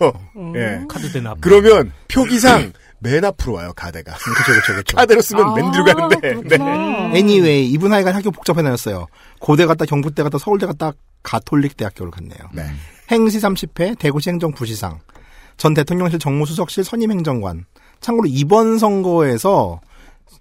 예. 0.54 0.84
카드 0.86 1.10
대납. 1.10 1.38
그러면, 1.40 1.92
표기상, 2.08 2.74
맨 2.98 3.24
앞으로 3.24 3.54
와요, 3.54 3.72
가대가. 3.74 4.12
그쵸, 4.12 4.60
그쵸, 4.60 4.74
그쵸. 4.74 4.96
카드로 4.98 5.22
쓰면 5.22 5.46
아, 5.46 5.54
맨 5.54 5.72
뒤로 5.72 5.84
가는데. 5.86 6.56
음. 6.60 7.16
애니웨이, 7.16 7.70
이분 7.70 7.90
하여간 7.90 8.14
학교 8.14 8.30
복잡해 8.30 8.62
다녔어요. 8.62 9.06
고대 9.40 9.64
갔다 9.64 9.86
경북대 9.86 10.22
갔다 10.22 10.36
서울대 10.36 10.66
갔다 10.66 10.92
가톨릭 11.22 11.74
대학교를 11.78 12.12
갔네요. 12.12 12.38
행시 13.10 13.38
30회 13.38 13.98
대구시 13.98 14.28
행정 14.28 14.52
부시상, 14.52 15.00
전 15.56 15.72
대통령실 15.72 16.18
정무수석실 16.18 16.84
선임행정관. 16.84 17.64
참고로 18.00 18.28
이번 18.30 18.78
선거에서 18.78 19.80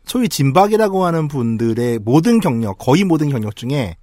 소위 0.06 0.30
진박이라고 0.30 1.06
하는 1.06 1.28
분들의 1.28 2.00
모든 2.00 2.40
경력, 2.40 2.78
거의 2.78 3.04
모든 3.04 3.30
경력 3.30 3.56
중에 3.56 3.98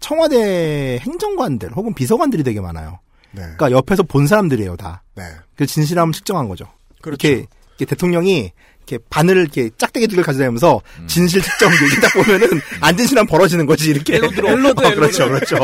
청와대 0.00 0.98
행정관들 1.00 1.72
혹은 1.72 1.94
비서관들이 1.94 2.42
되게 2.42 2.60
많아요. 2.60 3.00
네. 3.32 3.42
그러니까 3.42 3.70
옆에서 3.70 4.02
본 4.02 4.26
사람들이에요, 4.26 4.76
다. 4.76 5.02
네. 5.14 5.24
그 5.56 5.66
진실함을 5.66 6.12
측정한 6.12 6.48
거죠. 6.48 6.66
그렇죠. 7.02 7.26
이렇게, 7.26 7.46
이렇게 7.78 7.84
대통령이 7.84 8.52
이렇게 8.86 9.04
바늘을 9.10 9.42
이렇게 9.42 9.70
짝대기 9.76 10.06
두 10.06 10.12
개를 10.12 10.24
가져다니면서 10.24 10.80
음. 11.00 11.06
진실 11.06 11.42
측정 11.42 11.70
이렇게 11.72 12.00
딱 12.00 12.12
보면은 12.14 12.60
안 12.80 12.96
진실함 12.96 13.26
벌어지는 13.26 13.66
거지 13.66 13.90
이렇게. 13.90 14.16
엘로드, 14.16 14.40
엘로드, 14.40 14.80
어, 14.86 14.94
그렇죠. 14.94 15.26
그렇죠. 15.26 15.56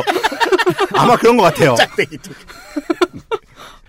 아마 0.94 1.16
그런 1.16 1.36
것 1.36 1.44
같아요. 1.44 1.74
짝대기 1.76 2.18
두 2.18 2.30
개. 2.30 2.36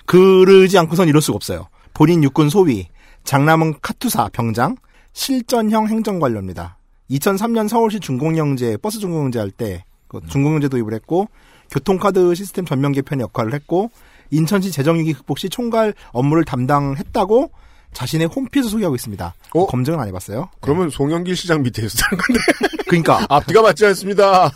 그러지 0.05 0.77
않고선 0.77 1.07
이럴 1.07 1.21
수가 1.21 1.35
없어요. 1.35 1.67
본인 1.93 2.23
육군 2.23 2.49
소위, 2.49 2.87
장남은 3.23 3.75
카투사 3.81 4.29
병장, 4.33 4.75
실전형 5.13 5.87
행정관료입니다. 5.87 6.77
2003년 7.11 7.67
서울시 7.67 7.99
중공영제, 7.99 8.77
버스 8.77 8.99
중공영제 8.99 9.39
할 9.39 9.51
때, 9.51 9.83
그 10.07 10.19
중공영제 10.27 10.69
도입을 10.69 10.93
했고, 10.93 11.27
교통카드 11.71 12.33
시스템 12.35 12.65
전면 12.65 12.91
개편의 12.91 13.23
역할을 13.23 13.53
했고, 13.53 13.91
인천시 14.31 14.71
재정위기 14.71 15.13
극복 15.13 15.37
시 15.39 15.49
총괄 15.49 15.93
업무를 16.11 16.43
담당했다고 16.43 17.51
자신의 17.93 18.27
홈피에서 18.27 18.69
소개하고 18.69 18.95
있습니다. 18.95 19.33
검증은 19.67 19.99
안 19.99 20.07
해봤어요. 20.07 20.49
그러면 20.59 20.89
송영길 20.89 21.35
시장 21.35 21.61
밑에 21.61 21.85
있었다는 21.85 22.17
건데. 22.23 22.41
그러니까 22.87 23.25
앞뒤가 23.29 23.61
맞지 23.61 23.85
않습니다. 23.85 24.51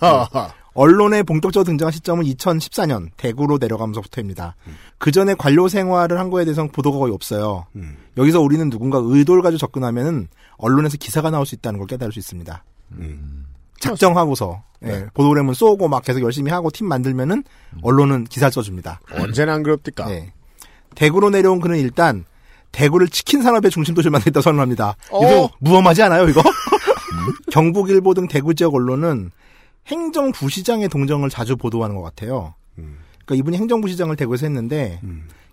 언론에 0.78 1.24
본격적으로 1.24 1.64
등장한 1.66 1.92
시점은 1.92 2.26
2014년 2.26 3.10
대구로 3.18 3.58
내려가면서부터입니다. 3.58 4.56
그 5.00 5.12
전에 5.12 5.34
관료 5.34 5.68
생활을 5.68 6.20
한 6.20 6.30
거에 6.30 6.46
대해서는 6.46 6.70
보도가 6.72 7.00
거의 7.00 7.12
없어요. 7.14 7.66
여기서 8.16 8.42
우리는 8.42 8.70
누군가 8.70 9.00
의도를 9.02 9.42
가지고 9.42 9.58
접근하면은 9.58 10.28
언론에서 10.58 10.98
기사가 10.98 11.32
나올 11.32 11.48
수 11.48 11.56
있다는 11.56 11.80
걸 11.80 11.88
깨달을 11.88 12.14
수 12.14 12.20
있습니다. 12.20 12.64
작정하고서 13.80 14.64
예, 14.86 15.08
보도그램은 15.16 15.56
쏘고 15.56 15.88
막 15.88 16.04
계속 16.04 16.22
열심히 16.22 16.52
하고 16.52 16.70
팀 16.70 16.88
만들면은 16.88 17.44
언론은 17.82 18.26
기사를 18.26 18.52
써줍니다. 18.52 19.00
언제나 19.14 19.56
안 19.56 19.64
그럽니까? 19.64 20.12
예. 20.12 20.32
대구로 20.94 21.32
내려온 21.32 21.60
그는 21.60 21.80
일단 21.80 22.26
대구를 22.72 23.08
치킨 23.08 23.42
산업의 23.42 23.72
중심 23.72 23.96
도시를 23.96 24.12
만들겠다 24.12 24.42
선언합니다. 24.42 24.96
어? 25.10 25.24
이거 25.24 25.50
무엄하지 25.58 26.04
않아요, 26.04 26.30
이거? 26.30 26.44
경북일보 27.52 28.14
등 28.14 28.28
대구 28.28 28.54
지역 28.54 28.76
언론은 28.76 29.32
행정부시장의 29.88 30.90
동정을 30.90 31.30
자주 31.30 31.56
보도하는 31.58 31.96
것 31.96 32.02
같아요. 32.02 32.54
그러니까 32.76 33.36
이분이 33.36 33.58
행정부시장을 33.58 34.16
대구에서 34.16 34.46
했는데 34.46 35.02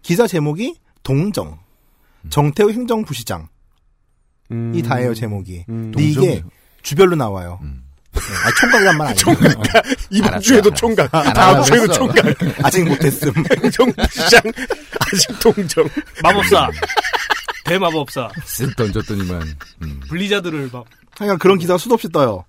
기사 0.03 0.27
제목이 0.27 0.77
동정, 1.03 1.59
정태우 2.31 2.71
행정부시장 2.71 3.49
이 4.75 4.83
다예요 4.83 5.15
제목이. 5.15 5.65
근데 5.67 6.03
이게? 6.03 6.43
주별로 6.83 7.17
나와요. 7.17 7.59
네, 7.63 8.21
아, 8.21 8.51
총각이란 8.61 8.97
말 8.97 9.09
아니에요. 9.09 9.63
이번 10.11 10.41
주에도 10.41 10.73
총각, 10.73 11.11
다음 11.11 11.27
알았어, 11.57 11.63
주에도 11.65 11.85
알았어. 11.85 11.99
총각. 11.99 12.65
아직 12.65 12.85
못했음. 12.85 13.33
행정부시장 13.63 14.41
아직 15.01 15.39
동정. 15.41 15.89
마법사. 16.23 16.71
대마법사. 17.65 18.29
쓱 18.29 18.77
던졌더니만. 18.77 19.43
블리자드를 20.09 20.71
막. 20.73 20.85
하여간 21.19 21.39
그런 21.39 21.59
기사가 21.59 21.79
수도 21.79 21.95
없이 21.95 22.09
떠요. 22.11 22.45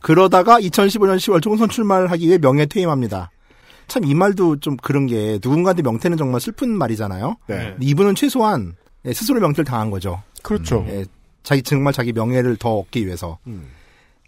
그러다가 0.00 0.58
2015년 0.60 1.16
10월 1.16 1.42
총선 1.42 1.68
출마를 1.68 2.10
하기 2.10 2.26
위해 2.26 2.38
명예 2.38 2.66
퇴임합니다. 2.66 3.30
참 3.88 4.04
이 4.04 4.14
말도 4.14 4.60
좀 4.60 4.76
그런 4.76 5.06
게 5.06 5.38
누군가한테 5.42 5.82
명태는 5.82 6.16
정말 6.16 6.40
슬픈 6.40 6.70
말이잖아요. 6.70 7.36
네. 7.48 7.76
이분은 7.80 8.14
최소한 8.14 8.76
예, 9.04 9.12
스스로 9.12 9.40
명태를 9.40 9.64
당한 9.64 9.90
거죠. 9.90 10.22
그렇죠. 10.42 10.84
예, 10.88 11.04
자기 11.42 11.62
정말 11.62 11.92
자기 11.92 12.12
명예를 12.12 12.56
더 12.56 12.74
얻기 12.76 13.04
위해서 13.04 13.38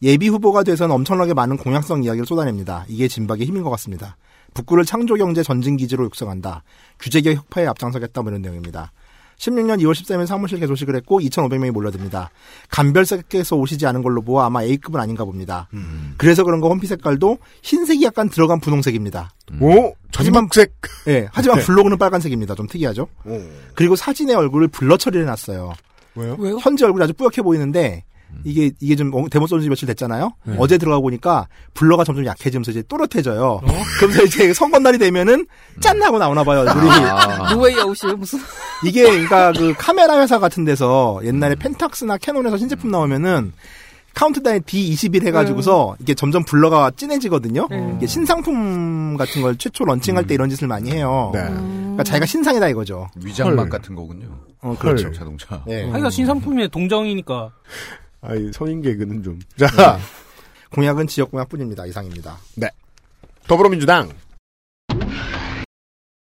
예비 0.03 0.29
후보가 0.29 0.65
돼서는 0.65 0.95
엄청나게 0.95 1.33
많은 1.35 1.59
공약성 1.59 2.03
이야기를 2.03 2.27
쏟아냅니다. 2.27 2.85
이게 2.89 3.07
진박의 3.07 3.47
힘인 3.47 3.63
것 3.63 3.71
같습니다. 3.71 4.17
북구를 4.55 4.85
창조경제 4.85 5.43
전진기지로 5.43 6.05
육성한다. 6.07 6.65
규제개혁 6.99 7.37
혁파에 7.39 7.67
앞장서겠다 7.67 8.23
뭐 8.23 8.31
이런 8.31 8.43
내용입니다. 8.43 8.91
16년 9.43 9.81
2월 9.81 9.93
13일 9.93 10.27
사무실 10.27 10.61
개소식을 10.61 10.95
했고 10.97 11.19
2,500명이 11.19 11.73
몰려듭니다. 11.73 12.31
감별사께서 12.71 13.57
오시지 13.57 13.85
않은 13.87 14.03
걸로 14.03 14.23
보아 14.23 14.47
아마 14.47 14.63
A급은 14.63 15.01
아닌가 15.01 15.25
봅니다. 15.25 15.69
그래서 16.17 16.45
그런가 16.45 16.69
홈피 16.69 16.87
색깔도 16.87 17.39
흰색이 17.63 18.05
약간 18.05 18.29
들어간 18.29 18.61
분홍색입니다. 18.61 19.31
오, 19.61 19.95
전국색. 20.13 20.75
예, 21.09 21.29
하지만 21.33 21.59
네. 21.59 21.65
블로그는 21.65 21.99
빨간색입니다. 21.99 22.55
좀 22.55 22.69
특이하죠? 22.69 23.09
그리고 23.75 23.97
사진의 23.97 24.37
얼굴을 24.37 24.69
블러 24.69 24.97
처리를 24.97 25.25
해놨어요. 25.25 25.73
왜요? 26.15 26.37
현재 26.61 26.85
얼굴이 26.85 27.03
아주 27.03 27.13
뿌옇게 27.15 27.43
보이는데 27.43 28.05
이게 28.45 28.71
이게 28.81 28.97
좀 28.97 29.13
어, 29.15 29.29
대본 29.29 29.47
쏜지 29.47 29.69
며칠 29.69 29.87
됐잖아요. 29.87 30.33
네. 30.45 30.57
어제 30.59 30.79
들어가 30.79 31.01
보니까 31.01 31.49
블러가 31.75 32.05
점점 32.05 32.27
약해지면서 32.27 32.71
이제 32.71 32.83
또렷해져요. 32.89 33.61
그러면서 33.99 34.25
이제 34.25 34.53
선거날이 34.53 34.99
되면은 34.99 35.47
짠 35.81 36.03
하고 36.03 36.19
나오나 36.19 36.45
봐요. 36.45 36.63
우리 36.63 36.89
아, 36.91 37.53
노웨이 37.53 37.79
아웃이에요 37.79 38.17
무슨? 38.17 38.41
이게 38.85 39.05
그러니까 39.05 39.53
그 39.53 39.75
카메라 39.79 40.21
회사 40.21 40.39
같은 40.39 40.65
데서 40.65 41.21
옛날에 41.25 41.55
펜탁스나 41.55 42.19
캐논에서 42.19 42.57
신제품 42.57 42.91
나오면은 42.91 43.53
카운트다운 44.15 44.61
D21 44.63 45.27
해가지고서 45.27 45.97
이게 46.01 46.15
점점 46.15 46.45
blur가 46.45 46.91
진해지거든요. 46.95 47.69
음. 47.73 47.95
이게 47.97 48.07
신상품 48.07 49.17
같은 49.17 49.43
걸 49.43 49.57
최초 49.57 49.85
런칭할 49.85 50.27
때 50.27 50.35
이런 50.35 50.51
짓을 50.51 50.69
많이 50.69 50.91
해요. 50.91 51.31
네. 51.33 51.41
그러니까 51.45 52.05
자기가 52.05 52.27
신상이다 52.27 52.69
이거죠. 52.69 53.09
위장막 53.25 53.59
헐. 53.59 53.69
같은 53.71 53.95
거군요. 53.95 54.27
어, 54.61 54.77
그렇죠. 54.79 55.07
헐. 55.07 55.13
자동차. 55.15 55.63
예. 55.69 55.85
하기가 55.91 56.11
신상품의 56.11 56.69
동정이니까. 56.69 57.53
아이, 58.23 58.51
성인 58.53 58.81
개그는 58.83 59.23
좀. 59.23 59.41
자, 59.57 59.99
공약은 60.71 61.07
지역 61.07 61.31
공약뿐입니다. 61.31 61.87
이상입니다. 61.87 62.39
더불어민주당. 63.47 64.11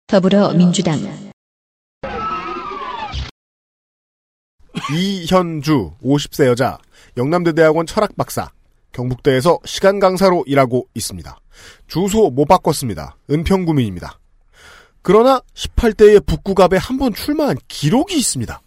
더불어민주당 0.06 0.98
이현주, 4.94 5.92
50세 6.02 6.46
여자, 6.46 6.78
영남대 7.16 7.52
대학원 7.52 7.84
철학 7.84 8.16
박사, 8.16 8.48
경북대에서 8.92 9.58
시간 9.64 9.98
강사로 9.98 10.44
일하고 10.46 10.86
있습니다. 10.94 11.36
주소 11.88 12.30
못 12.30 12.46
바꿨습니다. 12.46 13.16
은평구민입니다. 13.28 14.18
그러나 15.02 15.42
18대의 15.54 16.24
북구갑에 16.24 16.76
한 16.78 16.96
번 16.98 17.12
출마한 17.12 17.56
기록이 17.68 18.16
있습니다. 18.16 18.60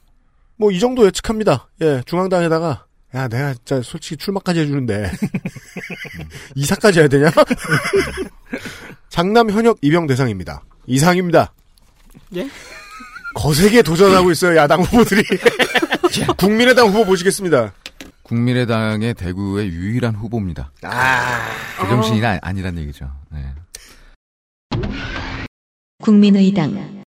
뭐 0.58 0.72
이 0.72 0.80
정도 0.80 1.06
예측합니다. 1.08 1.70
예, 1.82 2.04
중앙당에다가 2.06 2.86
야 3.14 3.28
내가 3.28 3.54
진짜 3.54 3.82
솔직히 3.82 4.16
출마까지 4.18 4.62
해주는데 4.62 5.12
이사까지 6.56 7.00
해야 7.00 7.08
되냐? 7.08 7.30
장남 9.10 9.52
현역 9.52 9.78
입영 9.82 10.08
대상입니다. 10.08 10.64
이상입니다. 10.88 11.54
예? 12.36 12.50
거세게 13.36 13.82
도전하고 13.82 14.32
있어요 14.32 14.58
야당 14.58 14.82
후보들이. 14.82 15.24
국민의당 16.38 16.88
후보 16.88 17.06
보시겠습니다. 17.06 17.74
국민의당의 18.24 19.14
대구의 19.14 19.68
유일한 19.70 20.16
후보입니다. 20.16 20.72
아, 20.84 21.50
그 21.82 21.88
정신이 21.88 22.26
아, 22.26 22.40
아니란 22.42 22.78
얘기죠. 22.78 23.12
네. 23.30 23.54
국민의당 26.02 27.04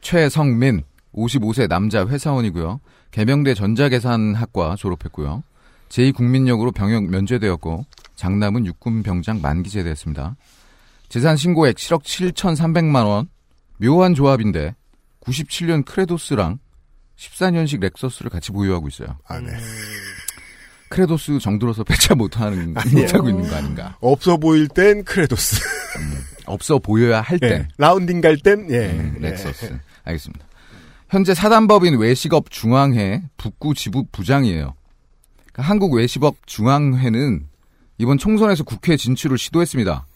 최성민 0.00 0.82
55세 1.18 1.68
남자 1.68 2.06
회사원이고요. 2.06 2.80
계명대 3.10 3.54
전자계산학과 3.54 4.76
졸업했고요. 4.76 5.42
제2국민역으로 5.88 6.74
병역 6.74 7.04
면제되었고 7.04 7.84
장남은 8.16 8.66
육군 8.66 9.02
병장 9.02 9.40
만기 9.40 9.70
제대했습니다. 9.70 10.36
재산 11.08 11.36
신고액 11.36 11.76
7억 11.76 12.02
7,300만 12.02 13.06
원. 13.06 13.28
묘한 13.80 14.14
조합인데 14.14 14.74
97년 15.20 15.84
크레도스랑 15.84 16.58
14년식 17.16 17.80
렉서스를 17.80 18.30
같이 18.30 18.50
보유하고 18.52 18.88
있어요. 18.88 19.16
아, 19.26 19.38
네. 19.40 19.52
크레도스 20.90 21.38
정들어서 21.38 21.84
폐차 21.84 22.14
못하는 22.14 22.74
못하고 22.74 23.28
있는 23.28 23.48
거 23.48 23.56
아닌가? 23.56 23.96
없어 24.00 24.36
보일 24.36 24.68
땐 24.68 25.04
크레도스. 25.04 25.60
없어 26.46 26.78
보여야 26.78 27.20
할 27.20 27.38
때. 27.38 27.46
예. 27.48 27.68
라운딩 27.76 28.20
갈 28.20 28.36
땐, 28.38 28.66
예. 28.70 28.90
음, 28.90 29.16
예. 29.22 29.30
렉서스. 29.30 29.78
알겠습니다. 30.04 30.46
현재 31.10 31.34
사단법인 31.34 31.98
외식업 31.98 32.50
중앙회 32.50 33.22
북구 33.36 33.74
지부 33.74 34.04
부장이에요. 34.12 34.74
그러니까 35.36 35.62
한국 35.62 35.94
외식업 35.94 36.46
중앙회는 36.46 37.46
이번 37.98 38.18
총선에서 38.18 38.64
국회 38.64 38.96
진출을 38.96 39.38
시도했습니다. 39.38 40.06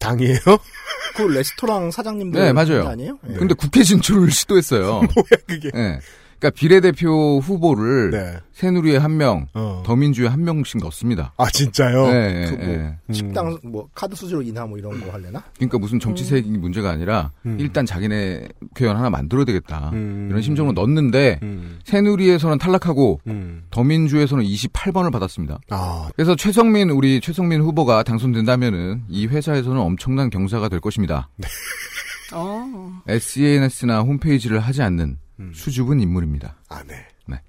당이에요? 0.00 0.38
그 1.16 1.22
레스토랑 1.22 1.90
사장님들 1.90 2.40
네, 2.40 2.52
맞아요. 2.52 2.88
아니에요? 2.88 3.18
예. 3.28 3.34
근데 3.34 3.54
국회 3.54 3.82
진출을 3.82 4.30
시도했어요. 4.30 5.00
뭐야, 5.14 5.42
그게. 5.46 5.70
예. 5.74 6.00
그러니까 6.38 6.50
비례대표 6.50 7.40
후보를 7.40 8.10
네. 8.10 8.38
새누리에 8.52 8.96
한 8.96 9.16
명, 9.16 9.46
어. 9.54 9.82
더민주에 9.84 10.28
한 10.28 10.44
명씩 10.44 10.78
넣습니다. 10.78 11.32
아, 11.36 11.50
진짜요? 11.50 12.06
네, 12.06 12.46
그 12.48 12.54
뭐, 12.54 12.74
예. 12.74 12.96
식당 13.12 13.58
뭐 13.64 13.88
카드 13.94 14.14
수수료 14.14 14.42
인하 14.42 14.64
뭐 14.66 14.78
이런 14.78 15.00
거 15.00 15.10
할래나? 15.12 15.42
그러니까 15.56 15.78
무슨 15.78 15.98
정치색이 15.98 16.48
문제가 16.58 16.90
아니라 16.90 17.32
음. 17.44 17.56
일단 17.58 17.84
자기네 17.84 18.48
국회의원 18.60 18.96
하나 18.96 19.10
만들어야 19.10 19.44
되겠다. 19.44 19.90
음. 19.92 20.28
이런 20.30 20.40
심정으로 20.42 20.72
넣었는데 20.74 21.40
음. 21.42 21.78
새누리에서는 21.84 22.58
탈락하고 22.58 23.20
음. 23.26 23.64
더민주에서는 23.70 24.44
28번을 24.44 25.12
받았습니다. 25.12 25.58
아, 25.70 26.10
그래서 26.14 26.36
최성민 26.36 26.90
우리 26.90 27.20
최성민 27.20 27.60
후보가 27.62 28.04
당선된다면은 28.04 29.02
이 29.08 29.26
회사에서는 29.26 29.80
엄청난 29.80 30.30
경사가 30.30 30.68
될 30.68 30.80
것입니다. 30.80 31.28
어. 32.32 33.02
SNS나 33.08 34.00
홈페이지를 34.00 34.60
하지 34.60 34.82
않는 34.82 35.18
음. 35.40 35.52
수줍은 35.54 36.00
인물입니다. 36.00 36.56
아, 36.68 36.82
네. 36.84 37.06
네. 37.26 37.40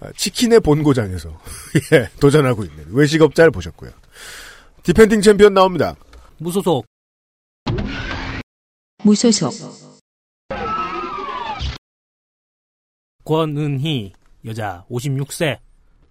아, 0.00 0.10
치킨의 0.12 0.60
본고장에서, 0.60 1.30
예, 1.92 2.08
도전하고 2.20 2.64
있는 2.64 2.86
외식업자를 2.90 3.50
보셨고요. 3.50 3.90
디펜딩 4.82 5.20
챔피언 5.20 5.54
나옵니다. 5.54 5.94
무소속. 6.38 6.86
무소속 9.02 9.54
권은희 13.24 14.12
여자 14.46 14.84
56세 14.90 15.58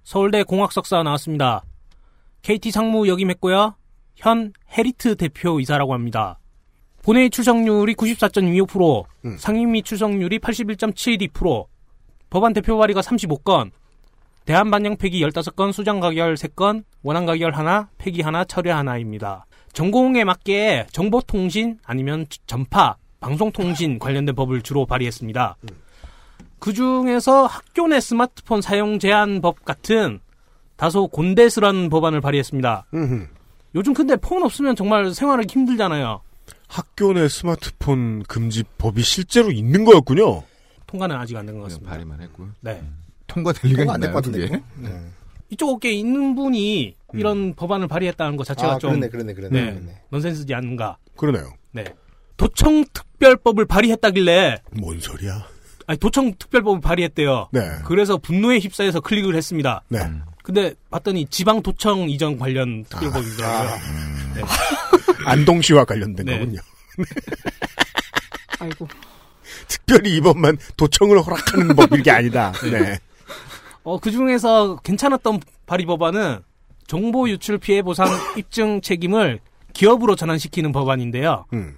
서울대 0.04 0.44
공학석사 0.44 1.04
나왔습니다. 1.04 1.64
KT 2.42 2.72
상무 2.72 3.08
역임했고요. 3.08 3.76
현 4.16 4.54
헤리트 4.78 5.16
대표이사라고 5.16 5.94
합니다. 5.94 6.40
본회의 7.04 7.30
출석률이 7.30 7.96
94.25%, 7.96 9.06
음. 9.26 9.38
상임위 9.38 9.84
출석률이 9.84 10.40
81.72%, 10.40 11.66
법안 12.30 12.54
대표 12.54 12.78
발의가 12.78 13.02
35건, 13.02 13.72
대한 14.46 14.72
반영 14.72 14.98
폐기 14.98 15.22
15건, 15.22 15.72
수정 15.72 16.00
가결 16.00 16.36
3건, 16.36 16.84
원안 17.04 17.26
가결 17.26 17.54
하나, 17.54 17.90
폐기 17.98 18.22
하나, 18.22 18.44
철회 18.44 18.72
하나입니다. 18.72 19.46
전공에 19.74 20.24
맞게 20.24 20.88
정보통신 20.92 21.80
아니면 21.86 22.26
전파, 22.48 22.98
방송통신 23.20 24.00
관련된 24.00 24.36
법을 24.36 24.62
주로 24.62 24.86
발의했습니다. 24.86 25.58
그 26.60 26.74
중에서 26.74 27.46
학교 27.46 27.88
내 27.88 28.00
스마트폰 28.00 28.62
사용 28.62 29.00
제한 29.00 29.42
법 29.42 29.64
같은 29.66 30.20
다소 30.76 31.08
곤대스런 31.08 31.90
법안을 31.90 32.22
발의했습니다. 32.22 32.86
음흠. 32.94 33.28
요즘 33.76 33.94
근데 33.94 34.16
폰 34.16 34.44
없으면 34.44 34.76
정말 34.76 35.14
생활하기 35.14 35.52
힘들잖아요. 35.52 36.22
학교 36.70 37.14
내 37.14 37.28
스마트폰 37.28 38.24
금지 38.24 38.64
법이 38.78 39.02
실제로 39.02 39.52
있는 39.52 39.84
거였군요. 39.84 40.44
통과는 40.86 41.16
아직 41.16 41.36
안 41.36 41.46
된것 41.46 41.62
그냥 41.64 41.70
같습니다. 41.70 41.90
발의만 41.92 42.22
했고요. 42.22 42.50
네. 42.62 42.82
통과될 43.28 43.72
리가 43.72 43.94
안될 43.94 44.10
있나요? 44.10 44.14
것 44.14 44.24
같은데. 44.24 44.40
그게? 44.48 44.64
네. 44.78 45.02
이쪽 45.50 45.70
업계에 45.70 45.92
있는 45.94 46.36
분이 46.36 46.96
이런 47.14 47.56
법안을 47.56 47.88
발의했다는 47.88 48.38
것 48.38 48.46
자체가 48.46 48.74
아, 48.74 48.78
좀 48.78 48.92
그러네, 48.92 49.10
그러네, 49.10 49.34
그러네. 49.34 49.62
네. 49.62 49.74
그러네. 49.74 50.02
넌센스지 50.12 50.54
않는가. 50.54 50.98
그러네요. 51.18 51.54
네. 51.72 51.86
도청 52.38 52.86
특별법을 52.94 53.66
발의했다길래 53.66 54.62
뭔 54.80 55.00
소리야? 55.00 55.46
아니 55.88 55.98
도청 55.98 56.36
특별법을 56.38 56.82
발의했대요. 56.82 57.50
네. 57.52 57.62
그래서 57.86 58.18
분노에 58.18 58.60
휩싸여서 58.60 59.02
클릭을 59.02 59.36
했습니다. 59.36 59.82
네. 59.90 60.00
근데 60.44 60.74
봤더니 60.90 61.28
지방 61.28 61.62
도청 61.62 62.10
이전 62.10 62.38
관련 62.38 62.84
특별법이더라고요. 62.86 63.70
네. 64.36 64.42
안동시와 65.26 65.86
관련된 65.86 66.26
네. 66.26 66.40
거군요. 66.40 66.60
아이고. 68.60 68.88
특별히 69.68 70.16
이 70.16 70.22
법만 70.22 70.58
도청을 70.78 71.22
허락하는 71.22 71.76
법일 71.76 72.04
게 72.04 72.12
아니다. 72.12 72.52
네. 72.72 73.00
어, 73.84 74.00
그 74.00 74.12
중에서 74.12 74.78
괜찮았던 74.84 75.42
발의 75.66 75.86
법안은 75.86 76.40
정보 76.88 77.30
유출 77.30 77.58
피해 77.58 77.82
보상 77.82 78.08
입증 78.38 78.82
책임을 78.82 79.40
기업으로 79.74 80.16
전환시키는 80.16 80.72
법안인데요. 80.72 81.46
음. 81.54 81.76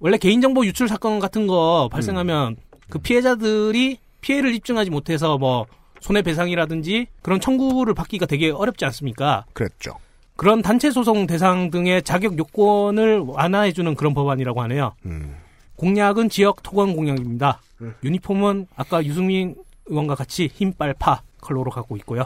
원래 0.00 0.18
개인정보 0.18 0.66
유출 0.66 0.88
사건 0.88 1.18
같은 1.18 1.46
거 1.46 1.88
발생하면 1.90 2.56
그 2.90 2.98
피해자들이 2.98 3.98
피해를 4.20 4.54
입증하지 4.54 4.90
못해서 4.90 5.38
뭐 5.38 5.66
손해배상이라든지 6.04 7.06
그런 7.22 7.40
청구를 7.40 7.94
받기가 7.94 8.26
되게 8.26 8.50
어렵지 8.50 8.84
않습니까? 8.84 9.46
그랬죠. 9.54 9.94
그런 10.36 10.60
단체 10.60 10.90
소송 10.90 11.26
대상 11.26 11.70
등의 11.70 12.02
자격 12.02 12.36
요건을 12.36 13.20
완화해주는 13.20 13.94
그런 13.94 14.12
법안이라고 14.12 14.60
하네요. 14.62 14.94
음. 15.06 15.36
공약은 15.76 16.28
지역 16.28 16.62
토건 16.62 16.94
공약입니다. 16.94 17.60
유니폼은 18.04 18.66
아까 18.76 19.04
유승민 19.04 19.54
의원과 19.86 20.14
같이 20.14 20.50
흰빨파 20.52 21.22
컬러로 21.40 21.70
갖고 21.70 21.96
있고요. 21.98 22.24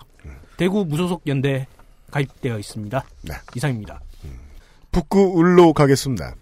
대구 0.56 0.84
무소속 0.84 1.22
연대 1.26 1.66
가입되어 2.10 2.58
있습니다. 2.58 3.04
네. 3.22 3.34
이상입니다. 3.54 4.00
북구 4.90 5.40
을로 5.40 5.72
가겠습니다. 5.72 6.34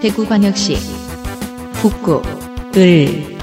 대구광역시 0.00 0.76
북구 1.80 2.22
을 2.76 3.37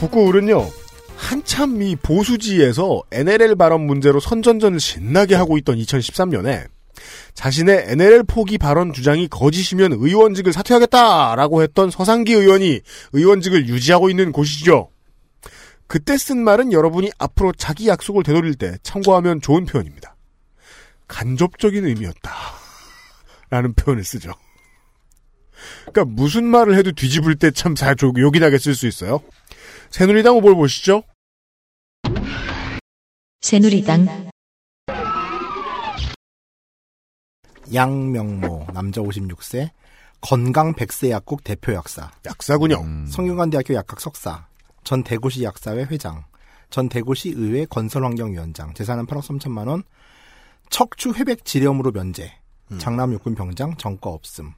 북구울은요 0.00 0.68
한참 1.16 1.82
이 1.82 1.96
보수지에서 1.96 3.02
NLL 3.10 3.56
발언 3.56 3.86
문제로 3.86 4.20
선전전을 4.20 4.78
신나게 4.78 5.34
하고 5.34 5.58
있던 5.58 5.76
2013년에 5.76 6.68
자신의 7.34 7.86
NLL 7.88 8.22
포기 8.24 8.58
발언 8.58 8.92
주장이 8.92 9.28
거짓이면 9.28 9.92
의원직을 9.94 10.52
사퇴하겠다라고 10.52 11.62
했던 11.62 11.90
서상기 11.90 12.32
의원이 12.32 12.80
의원직을 13.12 13.68
유지하고 13.68 14.10
있는 14.10 14.32
곳이죠. 14.32 14.90
그때 15.86 16.18
쓴 16.18 16.38
말은 16.44 16.72
여러분이 16.72 17.10
앞으로 17.18 17.52
자기 17.52 17.88
약속을 17.88 18.22
되돌릴 18.22 18.54
때 18.54 18.76
참고하면 18.82 19.40
좋은 19.40 19.64
표현입니다. 19.64 20.16
간접적인 21.08 21.86
의미였다. 21.86 22.30
라는 23.50 23.72
표현을 23.72 24.04
쓰죠. 24.04 24.32
그러니까 25.86 26.04
무슨 26.04 26.44
말을 26.44 26.76
해도 26.76 26.92
뒤집을 26.92 27.36
때 27.36 27.50
참잘 27.50 27.96
요긴하게 28.02 28.58
쓸 28.58 28.74
수 28.74 28.86
있어요. 28.86 29.20
새누리당 29.90 30.34
후보를 30.36 30.56
보시죠. 30.56 31.02
새누리당. 33.40 34.28
양명모 37.72 38.68
남자 38.72 39.00
56세 39.02 39.70
건강 40.20 40.72
100세 40.74 41.10
약국 41.10 41.44
대표 41.44 41.72
약사. 41.74 42.10
약사군요. 42.26 42.80
음. 42.80 43.06
성균관대학교 43.06 43.74
약학 43.74 44.00
석사. 44.00 44.46
전 44.84 45.02
대구시 45.04 45.44
약사회 45.44 45.84
회장. 45.84 46.24
전 46.70 46.88
대구시 46.88 47.30
의회 47.36 47.64
건설환경위원장. 47.66 48.74
재산은 48.74 49.06
8억 49.06 49.20
3천만 49.22 49.68
원. 49.68 49.82
척추 50.70 51.12
회백 51.12 51.44
지렴으로 51.44 51.92
면제. 51.92 52.32
장남 52.78 53.12
육군 53.14 53.34
병장 53.34 53.76
전과 53.76 54.10
없음. 54.10 54.52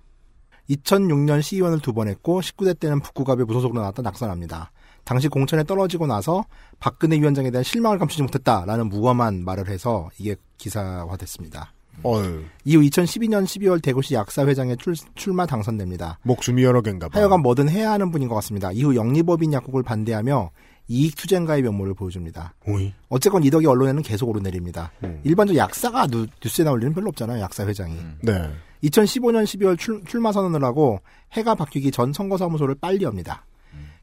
2006년 0.71 1.43
시의원을 1.43 1.81
두 1.81 1.93
번 1.93 2.09
했고 2.09 2.41
19대 2.41 2.79
때는 2.79 3.01
북구갑에 3.01 3.45
무소속으로 3.45 3.81
나왔다 3.81 4.03
낙선합니다. 4.03 4.71
당시 5.05 5.29
공천에 5.29 5.65
떨어지고 5.65 6.07
나서 6.07 6.45
박근혜 6.79 7.19
위원장에 7.19 7.51
대한 7.51 7.65
실망을 7.65 7.99
감추지 7.99 8.23
못했다라는 8.23 8.89
무엄한 8.89 9.45
말을 9.45 9.69
해서 9.69 10.11
이게 10.19 10.37
기사화됐습니다. 10.59 11.73
어휴, 12.03 12.45
이후 12.65 12.81
2012년 12.83 13.45
12월 13.45 13.83
대구시 13.83 14.15
약사회장에 14.15 14.77
출, 14.77 14.95
출마 15.15 15.45
당선됩니다. 15.45 16.19
목숨이 16.23 16.63
여러 16.63 16.81
개인가 16.81 17.09
봐. 17.09 17.19
하여간 17.19 17.41
뭐든 17.43 17.69
해야 17.69 17.93
하는 17.93 18.11
분인 18.11 18.29
것 18.29 18.35
같습니다. 18.37 18.73
이후 18.73 18.95
영리법인 18.97 19.53
약국을 19.53 19.83
반대하며 19.83 20.51
이익투쟁가의 20.89 21.63
면모를 21.63 21.95
보여줍니다. 21.95 22.55
오이. 22.67 22.93
어쨌건 23.09 23.45
이 23.45 23.51
덕에 23.51 23.67
언론에는 23.67 24.03
계속 24.03 24.29
오르내립니다. 24.29 24.91
음. 25.05 25.21
일반적으로 25.25 25.63
약사가 25.63 26.09
뉴, 26.09 26.27
스에 26.43 26.65
나올 26.65 26.83
일은 26.83 26.93
별로 26.95 27.09
없잖아요. 27.09 27.41
약사회장이. 27.43 27.97
네. 28.23 28.51
2015년 28.85 29.45
12월 29.45 29.79
출, 29.79 30.03
출마 30.05 30.33
선언을 30.33 30.65
하고 30.65 31.01
해가 31.33 31.55
바뀌기 31.55 31.91
전 31.93 32.13
선거사무소를 32.13 32.77
빨리 32.81 33.05
엽니다. 33.05 33.45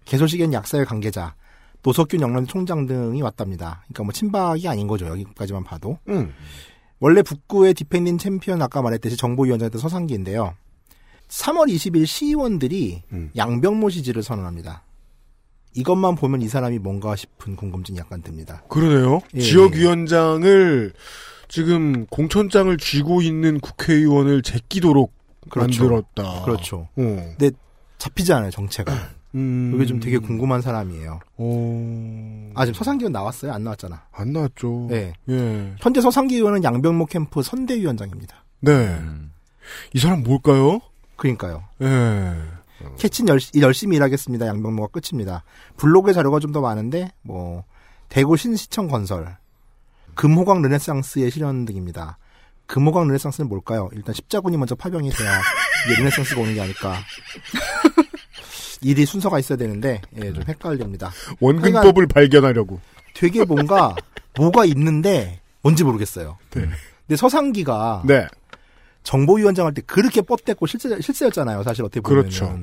개소식엔 0.07 0.53
약사회 0.53 0.83
관계자, 0.85 1.35
노석균 1.83 2.21
영남 2.21 2.47
총장 2.47 2.85
등이 2.85 3.21
왔답니다. 3.21 3.83
그러니까 3.83 4.03
뭐 4.03 4.13
친박이 4.13 4.67
아닌 4.67 4.87
거죠. 4.87 5.05
여기까지만 5.07 5.63
봐도. 5.63 5.99
음. 6.09 6.33
원래 6.99 7.21
북구의 7.21 7.73
디펜딩 7.73 8.17
챔피언 8.17 8.61
아까 8.61 8.81
말했듯이 8.81 9.17
정보위원장이었던 9.17 9.79
서상기인데요. 9.79 10.55
3월 11.27 11.71
20일 11.71 12.05
시의원들이 12.05 13.03
음. 13.11 13.31
양명모 13.35 13.89
지지를 13.89 14.23
선언합니다. 14.23 14.83
이것만 15.75 16.15
보면 16.15 16.41
이 16.41 16.47
사람이 16.47 16.79
뭔가 16.79 17.15
싶은 17.15 17.55
궁금증이 17.55 17.99
약간 17.99 18.21
듭니다. 18.23 18.63
그러네요. 18.69 19.19
예, 19.35 19.41
지역위원장을 19.41 20.93
지금 21.49 22.05
공천장을 22.07 22.75
쥐고 22.77 23.21
있는 23.21 23.59
국회의원을 23.59 24.41
제끼도록 24.41 25.13
그렇죠. 25.49 25.83
만들었다. 25.83 26.43
그렇죠. 26.43 26.77
어. 26.77 26.87
근데 26.95 27.51
잡히지 27.99 28.33
않아요, 28.33 28.49
정체가. 28.49 29.16
음. 29.35 29.71
이게 29.75 29.85
좀 29.85 29.99
되게 29.99 30.17
궁금한 30.17 30.61
사람이에요. 30.61 31.19
어. 31.37 32.51
아, 32.55 32.65
지금 32.65 32.77
서상기 32.77 33.03
의원 33.03 33.11
나왔어요? 33.13 33.53
안 33.53 33.63
나왔잖아. 33.63 34.03
안 34.11 34.31
나왔죠. 34.33 34.87
네. 34.89 35.13
예. 35.29 35.73
현재 35.79 36.01
서상기 36.01 36.35
의원은 36.35 36.63
양병모 36.63 37.05
캠프 37.07 37.41
선대위원장입니다. 37.43 38.43
네. 38.61 38.71
음. 38.71 39.31
이 39.93 39.99
사람 39.99 40.23
뭘까요? 40.23 40.79
그러니까요. 41.17 41.63
예. 41.81 42.33
캐친 42.97 43.27
열, 43.27 43.39
열심히 43.59 43.97
일하겠습니다. 43.97 44.45
양병모가 44.47 44.87
끝입니다. 44.99 45.43
블로그에 45.77 46.13
자료가 46.13 46.39
좀 46.39 46.51
더 46.53 46.61
많은데 46.61 47.11
뭐 47.21 47.63
대구 48.07 48.37
신시청 48.37 48.87
건설, 48.87 49.35
금호강 50.15 50.61
르네상스의 50.61 51.29
실현 51.31 51.65
등입니다. 51.65 52.17
금호강 52.67 53.07
르네상스는 53.07 53.49
뭘까요? 53.49 53.89
일단 53.93 54.13
십자군이 54.15 54.57
먼저 54.57 54.75
파병이 54.75 55.09
돼야 55.11 55.41
이게 55.85 55.95
르네상스가 55.97 56.39
오는 56.41 56.53
게 56.53 56.61
아닐까. 56.61 56.95
일이 58.81 59.05
순서가 59.05 59.39
있어야 59.39 59.57
되는데 59.57 60.01
예, 60.17 60.31
좀 60.33 60.43
헷갈립니다. 60.47 61.11
원근법을 61.39 62.07
발견하려고. 62.07 62.79
되게 63.13 63.43
뭔가 63.45 63.95
뭐가 64.35 64.65
있는데 64.65 65.41
뭔지 65.61 65.83
모르겠어요. 65.83 66.37
네. 66.51 66.61
근데 67.07 67.15
서상기가 67.15 68.03
네. 68.05 68.27
정보위원장 69.03 69.65
할 69.65 69.73
때 69.73 69.81
그렇게 69.85 70.21
뻗댔고 70.21 70.67
실세, 70.67 70.99
실세였잖아요. 71.01 71.63
사실 71.63 71.83
어떻게 71.83 72.01
보면. 72.01 72.21
그렇죠. 72.23 72.59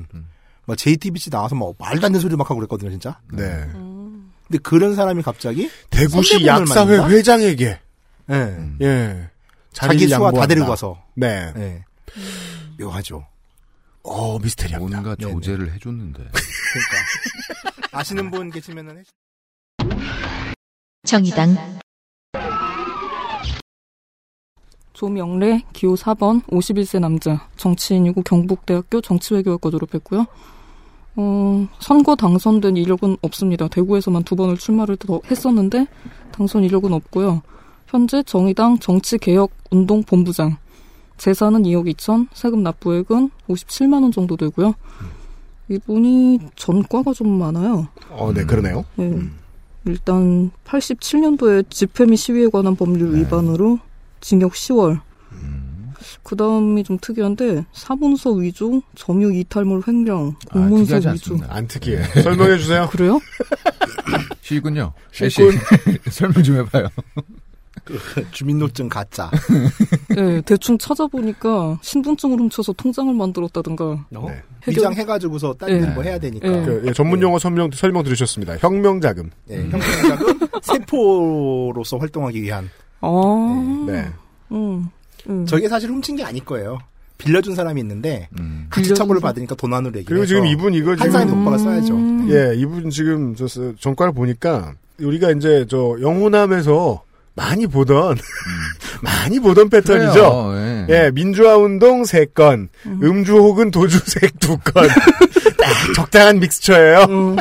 뭐 0.65 0.75
JTBC 0.75 1.29
나와서 1.29 1.55
뭐 1.55 1.73
말도 1.77 2.05
안 2.07 2.11
되는 2.13 2.19
소리 2.19 2.35
막 2.35 2.45
하고 2.49 2.55
그랬거든요, 2.59 2.89
진짜. 2.91 3.19
네. 3.31 3.43
음. 3.43 4.31
근데 4.47 4.59
그런 4.59 4.95
사람이 4.95 5.21
갑자기 5.23 5.69
대구시 5.89 6.45
약사회 6.45 6.97
만든다? 6.97 7.09
회장에게 7.09 7.79
예. 8.31 8.57
예. 8.81 9.29
자기 9.73 10.07
수와 10.07 10.19
다 10.19 10.25
양보한다. 10.25 10.47
데리고 10.47 10.67
가서 10.67 11.03
네. 11.15 11.51
예. 11.57 11.83
묘하죠. 12.79 13.25
어, 14.07 14.37
미스테리합니다. 14.39 15.01
뭔가 15.01 15.15
네네. 15.15 15.31
조제를 15.33 15.73
해줬는데. 15.73 16.19
그러니까 16.31 17.97
아시는 17.97 18.29
분 18.29 18.51
계시면은 18.51 18.99
해- 18.99 19.03
정의당 21.03 21.55
조명래 24.93 25.63
기호 25.73 25.95
4번 25.95 26.43
51세 26.45 26.99
남자 26.99 27.47
정치인이고 27.57 28.21
경북대학교 28.23 29.01
정치외교학과 29.01 29.69
졸업했고요. 29.69 30.25
어, 31.17 31.67
선거 31.79 32.15
당선된 32.15 32.77
이력은 32.77 33.17
없습니다. 33.21 33.67
대구에서만 33.67 34.23
두 34.23 34.35
번을 34.35 34.57
출마를 34.57 34.97
더 34.97 35.19
했었는데 35.29 35.87
당선 36.31 36.63
이력은 36.63 36.93
없고요. 36.93 37.41
현재 37.87 38.23
정의당 38.23 38.79
정치개혁운동 38.79 40.03
본부장 40.03 40.57
재산은 41.17 41.63
2억 41.63 41.93
2천, 41.95 42.27
세금 42.33 42.63
납부액은 42.63 43.29
57만 43.49 44.01
원 44.03 44.11
정도 44.11 44.35
되고요. 44.37 44.75
이분이 45.69 46.39
전과가 46.55 47.13
좀 47.13 47.39
많아요. 47.39 47.87
어, 48.09 48.31
네, 48.33 48.43
그러네요. 48.45 48.85
네. 48.95 49.19
일단 49.85 50.51
87년도에 50.65 51.69
집회 51.69 52.05
및 52.05 52.15
시위에 52.17 52.49
관한 52.49 52.75
법률 52.75 53.15
위반으로 53.15 53.79
징역 54.21 54.53
10월. 54.53 55.01
그 56.23 56.35
다음이 56.35 56.83
좀 56.83 56.97
특이한데 56.99 57.65
사문서 57.71 58.31
위조, 58.31 58.81
점유 58.95 59.31
이탈물 59.33 59.83
횡령, 59.87 60.35
아, 60.49 60.53
공문서 60.53 60.95
특이하지 60.99 61.07
위조. 61.07 61.33
않습니다. 61.33 61.47
안 61.55 61.67
특이해. 61.67 62.03
설명해 62.21 62.57
주세요. 62.57 62.87
그래요? 62.91 63.19
쉬군요. 64.41 64.93
쉬군. 65.11 65.51
설명 66.09 66.43
좀 66.43 66.57
해봐요. 66.57 66.87
주민등록증 68.31 68.89
가짜. 68.89 69.29
네, 70.15 70.41
대충 70.41 70.77
찾아보니까 70.77 71.77
신분증을 71.81 72.39
훔쳐서 72.39 72.73
통장을 72.73 73.13
만들었다든가. 73.13 73.85
어? 73.85 74.05
네. 74.29 74.41
해결- 74.63 74.69
위장해가지고 74.69 75.37
딴일 75.57 75.81
네. 75.81 75.87
뭐 75.91 76.03
해야 76.03 76.17
되니까. 76.17 76.47
네. 76.49 76.65
그, 76.65 76.83
예, 76.87 76.93
전문 76.93 77.21
용어 77.21 77.37
설명, 77.37 77.69
설명 77.71 78.03
들으셨습니다. 78.03 78.57
혁명 78.57 78.99
자금. 79.01 79.29
예, 79.49 79.63
형사자금 79.69 80.39
세포로서 80.63 81.97
활동하기 81.97 82.41
위한. 82.41 82.69
아, 83.01 83.85
네. 83.87 84.05
음, 84.51 84.87
음. 85.29 85.45
저게 85.45 85.67
사실 85.67 85.89
훔친 85.89 86.15
게 86.15 86.23
아닐 86.23 86.43
거예요. 86.43 86.79
빌려준 87.17 87.55
사람이 87.55 87.79
있는데 87.81 88.27
음. 88.39 88.67
같이 88.69 88.93
처벌을? 88.93 89.21
받으니까 89.21 89.55
돈 89.55 89.73
안으로 89.73 89.97
얘기를 89.99 90.05
그리고 90.05 90.25
지금 90.25 90.45
이분 90.47 90.73
이거 90.73 90.89
한 90.91 90.97
지금 90.97 91.11
사람이 91.11 91.31
오빠가 91.31 91.57
써야죠. 91.57 91.95
음. 91.95 92.27
예, 92.29 92.53
이분 92.57 92.89
지금 92.89 93.35
저 93.35 93.47
저- 93.47 93.73
전과를 93.75 94.13
보니까 94.13 94.73
우리가 94.99 95.31
이제 95.31 95.65
저 95.69 95.95
영호남에서 96.01 97.03
많이 97.35 97.67
보던 97.67 98.17
많이 99.03 99.39
보던 99.39 99.69
패턴이죠. 99.69 100.13
그래요, 100.13 100.53
예. 100.57 100.85
예, 100.89 101.11
민주화 101.11 101.57
운동 101.57 102.05
세 102.05 102.25
건, 102.25 102.69
음. 102.85 103.23
주 103.23 103.33
혹은 103.37 103.71
도주색 103.71 104.39
두 104.39 104.57
건. 104.57 104.87
딱 105.57 105.93
적당한 105.95 106.39
믹스처예요. 106.39 106.99
음, 107.09 107.35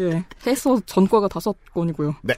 예, 0.00 0.24
해서 0.46 0.80
전과가 0.86 1.28
다섯 1.28 1.54
건이고요. 1.72 2.16
네. 2.22 2.34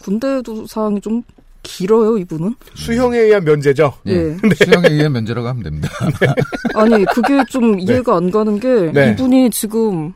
군대도 0.00 0.66
사항이 0.66 1.00
좀 1.00 1.22
길어요, 1.62 2.18
이분은. 2.18 2.54
수형에 2.74 3.18
의한 3.18 3.44
면제죠. 3.44 3.92
예. 4.06 4.12
예. 4.12 4.36
수령에 4.64 4.88
의한 4.88 5.12
면제라고 5.12 5.48
하면 5.48 5.62
됩니다. 5.62 5.88
아니 6.74 7.04
그게 7.06 7.42
좀 7.48 7.78
이해가 7.80 8.16
안 8.16 8.30
가는 8.30 8.58
게 8.60 8.92
네. 8.92 9.10
이분이 9.12 9.50
지금 9.50 10.12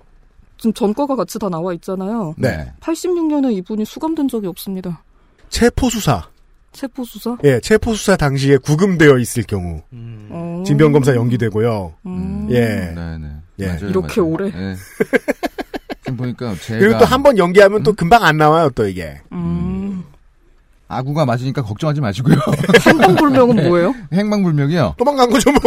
지금 0.58 0.72
전과가 0.72 1.16
같이 1.16 1.38
다 1.38 1.48
나와 1.48 1.72
있잖아요. 1.74 2.34
네. 2.36 2.70
86년에 2.80 3.52
이분이 3.54 3.84
수감된 3.84 4.28
적이 4.28 4.46
없습니다. 4.48 5.02
체포 5.50 5.90
수사. 5.90 6.26
체포 6.72 7.04
수사? 7.04 7.36
예, 7.44 7.58
체포 7.60 7.94
수사 7.94 8.16
당시에 8.16 8.56
구금되어 8.56 9.18
있을 9.18 9.42
경우 9.42 9.82
어. 10.30 10.62
진병 10.64 10.92
검사 10.92 11.14
연기되고요. 11.16 11.92
음. 12.06 12.46
예. 12.50 12.92
네네. 12.94 13.26
예. 13.60 13.78
이렇게 13.82 14.20
오래? 14.20 14.46
예. 14.54 14.76
지금 16.04 16.16
보니까 16.16 16.54
제가 16.62 16.78
그리고 16.78 16.98
또 16.98 17.04
한 17.04 17.22
번 17.22 17.36
연기하면 17.38 17.82
또 17.82 17.92
금방 17.92 18.22
안 18.24 18.36
나와요, 18.36 18.70
또 18.70 18.86
이게. 18.86 19.20
음. 19.32 20.04
아구가 20.90 21.24
맞으니까 21.24 21.62
걱정하지 21.62 22.00
마시고요. 22.00 22.34
행방불명은 22.86 23.68
뭐예요? 23.68 23.94
행방불명이요. 24.12 24.94
도망간 24.98 25.30
거죠, 25.30 25.50
뭐. 25.52 25.60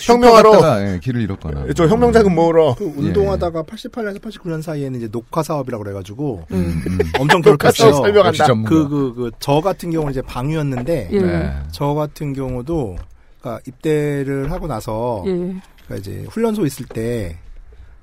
혁명하러. 0.00 0.52
슈퍼 0.52 0.80
예, 0.82 1.00
길을 1.02 1.22
잃었거나. 1.22 1.64
저 1.74 1.86
혁명자금 1.88 2.34
모으러. 2.34 2.74
그 2.76 2.84
운동하다가 2.96 3.62
88년에서 3.62 4.20
89년 4.20 4.60
사이에는 4.60 4.98
이제 4.98 5.08
녹화 5.08 5.42
사업이라고 5.42 5.82
그래가지고 5.82 6.44
음, 6.52 6.82
음. 6.86 6.98
엄청 7.18 7.40
괴롭혔어요. 7.40 7.92
설명한다. 7.94 8.26
역시 8.28 8.42
전문가. 8.46 8.68
그그 8.70 9.14
그 9.14 9.30
저 9.40 9.60
같은 9.60 9.90
경우는 9.90 10.10
이제 10.12 10.22
방위였는데 10.22 11.08
예. 11.12 11.20
네. 11.20 11.52
저 11.72 11.94
같은 11.94 12.32
경우도 12.34 12.96
그러니까 13.40 13.62
입대를 13.66 14.50
하고 14.50 14.66
나서 14.66 15.22
예. 15.26 15.30
그러니까 15.30 15.96
이제 15.98 16.26
훈련소 16.28 16.66
있을 16.66 16.84
때 16.86 17.38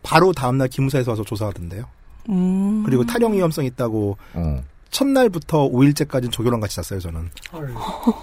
바로 0.02 0.32
다음날 0.34 0.68
기무사에서 0.70 1.12
와서 1.12 1.24
조사하던데요. 1.24 1.84
음. 2.30 2.84
그리고 2.86 3.06
탈영 3.06 3.34
위험성 3.34 3.66
있다고 3.66 4.18
어. 4.34 4.64
첫날부터 4.94 5.70
5일째까지는 5.70 6.32
조교랑 6.32 6.60
같이 6.60 6.76
잤어요, 6.78 7.00
저는. 7.00 7.30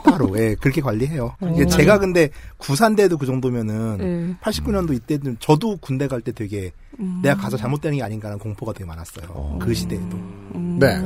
따로, 0.05 0.39
예, 0.39 0.55
그렇게 0.55 0.81
관리해요. 0.81 1.35
이게 1.53 1.65
오. 1.65 1.67
제가 1.67 1.99
근데 1.99 2.31
구산대도 2.59 3.19
그 3.19 3.27
정도면은 3.27 3.99
예. 4.01 4.45
89년도 4.45 4.95
이때는 4.95 5.37
저도 5.41 5.77
군대 5.79 6.07
갈 6.07 6.21
때 6.21 6.33
되게 6.33 6.71
음. 7.01 7.21
내가 7.23 7.35
가서 7.37 7.57
잘못되는 7.57 7.97
게 7.99 8.03
아닌가라는 8.03 8.39
공포가 8.39 8.73
되게 8.73 8.85
많았어요. 8.85 9.59
그 9.61 9.73
시대에도. 9.75 10.17
음. 10.55 10.79
네. 10.79 10.97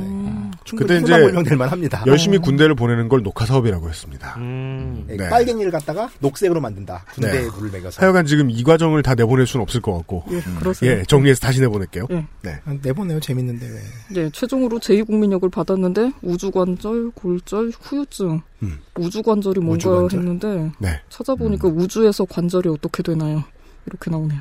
충분히 0.63 1.01
그때 1.01 1.43
이제 1.43 1.55
만합니다. 1.55 2.03
열심히 2.07 2.37
군대를 2.37 2.75
보내는 2.75 3.09
걸 3.09 3.23
녹화 3.23 3.45
사업이라고 3.45 3.89
했습니다. 3.89 4.35
음. 4.37 5.05
예, 5.09 5.17
네. 5.17 5.29
빨갱이를 5.29 5.71
갖다가 5.71 6.09
녹색으로 6.19 6.61
만든다. 6.61 7.05
군대에 7.13 7.41
네. 7.43 7.49
물을 7.49 7.71
먹여서. 7.71 8.01
하여간 8.01 8.25
지금 8.25 8.49
이 8.49 8.63
과정을 8.63 9.03
다 9.03 9.15
내보낼 9.15 9.45
수는 9.47 9.61
없을 9.63 9.81
것 9.81 9.93
같고. 9.97 10.23
예, 10.31 10.41
그러세요. 10.59 10.91
예, 10.91 11.03
정리해서 11.03 11.39
다시 11.41 11.61
내보낼게요. 11.61 12.07
예. 12.11 12.25
네. 12.41 12.59
아, 12.65 12.75
내보내요, 12.81 13.19
재밌는데 13.19 13.67
왜. 13.67 14.21
예, 14.21 14.29
최종으로 14.29 14.79
제2국민역을 14.79 15.51
받았는데 15.51 16.13
우주관절, 16.21 17.11
골절, 17.11 17.71
후유증. 17.81 18.41
음. 18.63 18.79
우주관절이 18.97 19.59
뭔가 19.59 19.89
우주관절? 19.89 20.19
했는데 20.19 20.71
네. 20.79 21.01
찾아보니까 21.09 21.67
우주에서 21.67 22.25
관절이 22.25 22.69
어떻게 22.69 23.03
되나요? 23.03 23.43
이렇게 23.85 24.09
나오네요. 24.09 24.39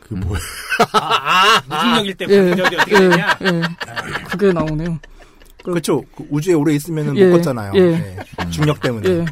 그 0.00 0.14
뭐야. 0.14 0.40
아, 0.92 1.62
아, 1.68 1.84
무중력일 1.84 2.14
때 2.14 2.26
예, 2.28 2.48
관절이 2.48 2.76
어떻게 2.76 2.94
예, 2.94 3.08
되냐? 3.08 3.38
예. 3.42 3.62
그게 4.30 4.52
나오네요. 4.52 4.98
그- 5.64 5.70
그렇죠. 5.72 6.02
그 6.16 6.26
우주에 6.30 6.54
오래 6.54 6.74
있으면 6.74 7.16
예, 7.16 7.26
못 7.28 7.36
걷잖아요. 7.36 7.72
예. 7.74 7.80
예. 7.80 8.50
중력 8.50 8.80
때문에. 8.80 9.08
예. 9.08 9.24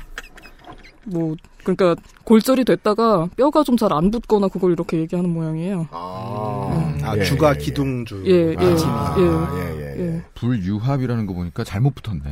뭐 1.04 1.34
그러니까 1.64 1.96
골절이 2.24 2.64
됐다가 2.64 3.26
뼈가 3.36 3.62
좀 3.64 3.76
잘 3.76 3.92
안 3.92 4.10
붙거나 4.10 4.48
그걸 4.48 4.72
이렇게 4.72 4.98
얘기하는 4.98 5.30
모양이에요. 5.30 5.88
아, 5.90 6.98
아, 7.02 7.16
예, 7.16 7.24
주가 7.24 7.54
예, 7.54 7.58
기둥주. 7.58 8.22
예, 8.26 8.50
예, 8.52 8.56
아, 8.84 9.16
예. 9.18 9.22
예, 9.22 9.80
예, 9.80 10.00
예. 10.00 10.14
예. 10.16 10.22
불유합이라는 10.34 11.26
거 11.26 11.32
보니까 11.34 11.64
잘못 11.64 11.94
붙었네. 11.94 12.22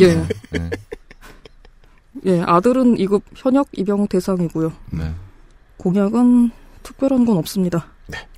예. 0.00 0.14
네. 0.50 0.70
예, 2.26 2.42
아들은 2.42 2.96
2급 2.96 3.22
현역 3.34 3.68
입영 3.72 4.06
대상이고요. 4.06 4.72
네. 4.90 5.10
공약은 5.78 6.50
특별한 6.82 7.24
건 7.24 7.38
없습니다. 7.38 7.86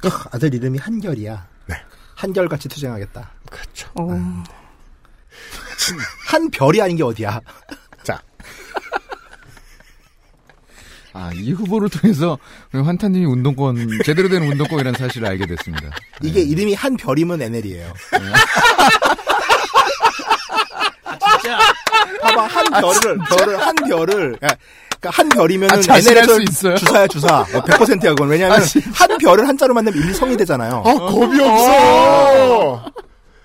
크, 0.00 0.08
아들 0.30 0.54
이름이 0.54 0.78
한결이야. 0.78 1.46
네. 1.68 1.74
한결같이 2.14 2.68
투쟁하겠다. 2.68 3.30
그렇죠. 3.50 3.90
어, 3.96 4.08
한 6.26 6.50
별이 6.50 6.80
아닌 6.80 6.96
게 6.96 7.02
어디야? 7.02 7.40
자, 8.02 8.20
아, 11.12 11.30
이 11.34 11.52
후보를 11.52 11.88
통해서 11.88 12.38
환타님이 12.72 13.24
운동권, 13.26 13.88
제대로 14.04 14.28
된 14.28 14.42
운동권이라는 14.42 14.98
사실을 14.98 15.28
알게 15.28 15.46
됐습니다. 15.46 15.90
이게 16.22 16.40
이름이 16.40 16.74
한 16.74 16.96
별이면 16.96 17.40
NL이에요. 17.42 17.92
진짜. 21.42 21.58
봐봐, 22.22 22.46
한 22.46 22.64
별을, 22.80 23.18
별을, 23.28 23.60
한 23.60 23.74
별을, 23.76 24.32
야, 24.42 24.48
그러니까 25.00 25.10
한 25.22 25.28
별이면은 25.28 25.90
아, 25.90 25.98
NL에서 25.98 26.34
수 26.34 26.42
있어요? 26.42 26.76
주사야, 26.76 27.06
주사. 27.06 27.46
뭐 27.52 27.62
100%야, 27.62 28.10
그건. 28.10 28.28
왜냐면, 28.28 28.60
아. 28.60 28.64
한 28.94 29.18
별을 29.18 29.46
한자로 29.46 29.74
만들면 29.74 30.02
일성이 30.08 30.36
되잖아요. 30.36 30.82
아, 30.84 30.94
겁이 30.94 31.40
없어! 31.40 32.84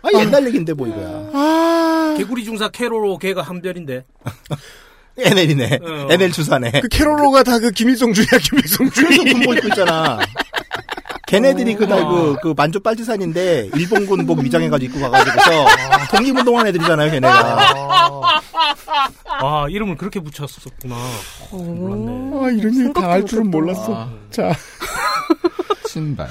아, 0.02 0.10
옛날 0.20 0.46
얘기인데, 0.48 0.74
뭐, 0.74 0.88
이거야. 0.88 2.16
개구리 2.18 2.44
중사 2.44 2.70
캐로로 2.70 3.18
걔가 3.18 3.42
한별인데. 3.42 4.06
NL이네. 5.18 5.80
어. 5.84 6.08
NL 6.10 6.32
주사네. 6.32 6.72
그 6.82 6.88
캐롤로가 6.88 7.44
다 7.44 7.60
그 7.60 7.72
김일성주의야, 7.72 8.30
김일성주의. 8.42 9.06
그래서 9.08 9.24
군복 9.24 9.56
입고 9.58 9.68
있잖아. 9.70 10.20
걔네들이 11.28 11.76
그날 11.76 12.06
그, 12.08 12.36
그 12.42 12.54
만주 12.56 12.80
빨치산인데, 12.80 13.72
일본 13.76 14.06
군복 14.08 14.40
위장해가지고 14.40 14.98
입고 14.98 15.12
가가지고서, 15.12 15.66
독립운동한 16.12 16.68
애들이잖아요, 16.68 17.12
걔네가. 17.12 17.58
아, 19.42 19.66
이름을 19.70 19.98
그렇게 19.98 20.20
붙였었구나. 20.22 20.96
몰랐네. 21.52 22.46
아, 22.46 22.50
이런 22.52 22.74
일 22.74 22.94
다 22.94 23.10
알 23.12 23.26
줄은 23.26 23.52
몰랐어. 23.52 23.94
아. 23.96 24.10
자, 24.32 24.54
친발. 25.86 26.28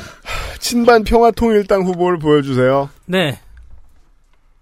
친반 0.59 1.05
평화통일당 1.05 1.83
후보를 1.83 2.19
보여주세요. 2.19 2.89
네. 3.07 3.39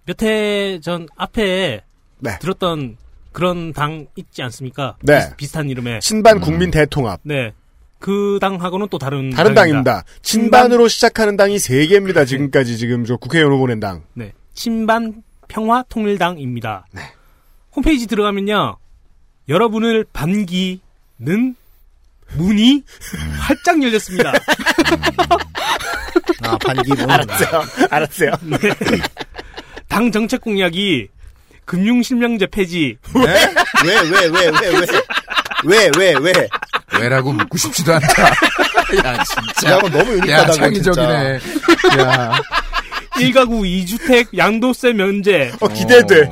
몇 0.07 0.23
해 0.23 0.79
전 0.81 1.07
앞에 1.15 1.81
네. 2.19 2.39
들었던 2.39 2.97
그런 3.31 3.73
당 3.73 4.07
있지 4.15 4.41
않습니까? 4.41 4.95
네. 5.03 5.29
비슷, 5.37 5.57
한 5.57 5.69
이름의. 5.69 5.99
친반 6.01 6.39
국민 6.39 6.71
대통합. 6.71 7.19
네. 7.23 7.53
그 7.99 8.37
당하고는 8.41 8.87
또 8.89 8.97
다른 8.97 9.29
다른 9.31 9.53
당입니다. 9.53 9.91
당입니다. 9.91 10.03
친반으로 10.21 10.87
시작하는 10.87 11.35
당이 11.35 11.59
세 11.59 11.85
개입니다. 11.87 12.25
지금까지 12.25 12.77
지금 12.77 13.05
저 13.05 13.17
국회의원 13.17 13.53
후보 13.53 13.67
낸 13.67 13.79
당. 13.79 14.03
네. 14.13 14.33
친반 14.53 15.23
평화 15.47 15.83
통일당입니다. 15.89 16.85
네. 16.91 17.01
홈페이지 17.75 18.07
들어가면요. 18.07 18.77
여러분을 19.49 20.05
반기는 20.13 21.55
문이 22.35 22.83
활짝 23.39 23.81
열렸습니다. 23.83 24.33
아, 26.43 26.57
반기 26.57 26.89
문. 26.93 27.09
알았어요. 27.09 27.61
알았어요. 27.89 28.31
당 29.97 30.11
정책 30.11 30.41
공약이 30.41 31.07
금융실명제 31.65 32.45
폐지, 32.51 32.97
왜? 33.15 33.23
왜, 33.83 33.99
왜, 34.11 34.27
왜, 34.27 34.47
왜, 34.47 34.69
왜? 34.69 34.85
왜, 35.65 35.91
왜, 35.97 36.13
왜? 36.21 36.47
왜라고 36.99 37.33
묻고 37.33 37.57
싶지도 37.57 37.95
않다. 37.95 38.27
야, 39.03 39.23
진짜. 39.23 39.71
야, 39.71 39.79
너무 39.79 39.97
야, 39.97 40.13
유니크하다, 40.17 40.51
창의적이네. 40.51 41.39
야. 41.99 42.39
1가구 43.15 43.63
2주택 43.63 44.37
양도세 44.37 44.93
면제. 44.93 45.51
어, 45.59 45.67
기대돼. 45.67 46.29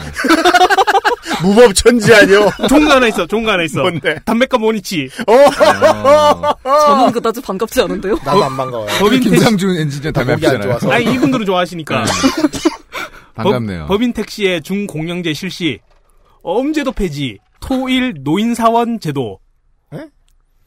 무법천지 1.42 2.14
아니요? 2.14 2.52
좋은 2.70 2.88
거 2.88 2.94
하나 2.94 3.08
있어, 3.08 3.26
좋은 3.26 3.44
거 3.44 3.52
하나 3.52 3.64
있어. 3.64 3.82
뭔데? 3.82 4.20
담배값 4.26 4.62
원위치. 4.62 5.10
어. 5.26 6.54
저는 6.64 7.12
그다지 7.14 7.42
반갑지 7.42 7.82
않은데요. 7.82 8.20
나도 8.24 8.44
안 8.44 8.56
반가워요. 8.56 8.88
법인. 9.00 9.22
김상준 9.22 9.76
엔지니어 9.76 10.12
담배 10.12 10.34
안. 10.48 10.62
좋아서. 10.62 10.92
아니, 10.92 11.12
이분들은 11.16 11.48
좋아하시니까. 11.48 12.06
반갑네요. 13.36 13.86
법, 13.88 14.02
인 14.02 14.14
택시의 14.14 14.62
중공영제 14.62 15.34
실시. 15.34 15.80
엄제도 16.42 16.92
폐지. 16.92 17.38
토일 17.60 18.14
노인사원 18.22 19.00
제도. 19.00 19.40
에? 19.94 19.98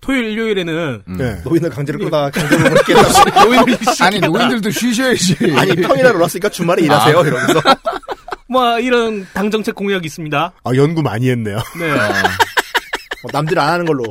토요일, 0.00 0.24
일요일에는 0.32 1.02
음. 1.08 1.16
네. 1.16 1.40
노인을 1.44 1.70
강제로 1.70 1.98
끌다 1.98 2.30
강제로 2.30 2.70
그렇겠다고. 2.70 3.44
노인을 3.46 3.78
아니, 4.00 4.20
노인들도 4.20 4.70
쉬셔야지. 4.70 5.36
아니, 5.56 5.74
평일날 5.76 6.14
올랐으니까 6.16 6.48
주말에 6.48 6.82
일하세요, 6.82 7.20
이러면서. 7.20 7.60
뭐 8.48 8.78
이런 8.80 9.26
당 9.34 9.50
정책 9.50 9.74
공약이 9.74 10.06
있습니다. 10.06 10.52
아, 10.64 10.70
연구 10.74 11.02
많이 11.02 11.28
했네요. 11.30 11.58
네. 11.78 11.90
어, 11.92 13.28
남들 13.32 13.58
안 13.58 13.72
하는 13.72 13.84
걸로. 13.84 14.04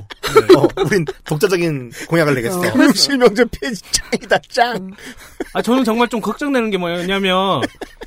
어, 0.57 0.67
우린 0.85 1.05
독자적인 1.25 1.91
공약을 2.07 2.35
내겠어. 2.35 2.59
금융실명제 2.61 3.45
폐지 3.51 3.81
짱이다, 3.91 4.37
짱. 4.49 4.91
아 5.53 5.61
저는 5.61 5.83
정말 5.83 6.07
좀 6.07 6.19
걱정되는 6.21 6.69
게 6.69 6.77
뭐냐면 6.77 7.61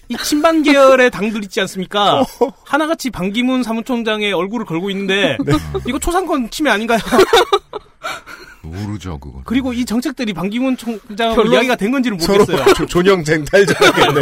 이 0.09 0.17
친반 0.25 0.63
계열의 0.63 1.11
당들 1.11 1.43
있지 1.45 1.61
않습니까? 1.61 2.25
하나같이 2.65 3.11
반기문 3.11 3.63
사무총장의 3.63 4.33
얼굴을 4.33 4.67
걸고 4.67 4.91
있는데 4.91 5.37
이거 5.87 5.99
초상권 5.99 6.51
침해 6.51 6.71
아닌가요? 6.71 6.99
모르죠, 8.63 9.19
그거. 9.19 9.41
그리고 9.45 9.73
이 9.73 9.85
정책들이 9.85 10.33
반기문 10.35 10.77
총장 10.77 11.35
별로- 11.35 11.53
이야기가 11.55 11.77
된 11.77 11.91
건지는 11.91 12.19
모르겠어요. 12.19 12.75
조- 12.75 12.87
존영 12.87 13.25
쟁탈전하겠네. 13.25 14.21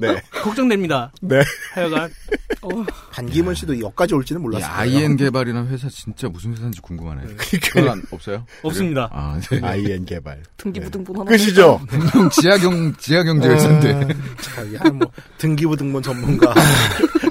네. 0.00 0.20
걱정됩니다. 0.42 1.12
네. 1.20 1.42
하여간 1.74 2.10
어, 2.62 2.68
반기문 3.12 3.54
씨도 3.54 3.78
여기까지 3.80 4.14
올지는 4.14 4.40
이 4.40 4.42
몰랐어요. 4.42 4.70
IN 4.72 5.16
개발이라는 5.16 5.68
회사 5.70 5.88
진짜 5.88 6.28
무슨 6.28 6.52
회사인지 6.52 6.80
궁금하네 6.80 7.22
요. 7.24 7.28
그건 7.62 7.88
안- 7.88 8.02
없어요? 8.10 8.44
없습니다. 8.62 9.08
아, 9.12 9.38
네. 9.50 9.60
IN 9.62 10.04
개발. 10.04 10.42
등기부등본 10.56 11.18
하나. 11.20 11.30
끝이죠? 11.30 11.80
분명 11.88 12.30
지하경, 12.30 12.96
지하경제 12.96 13.48
회사인데. 13.48 14.08
자, 14.40 14.74
야, 14.74 14.90
뭐, 14.92 15.10
등기부 15.38 15.76
등본 15.76 16.02
전문가, 16.02 16.52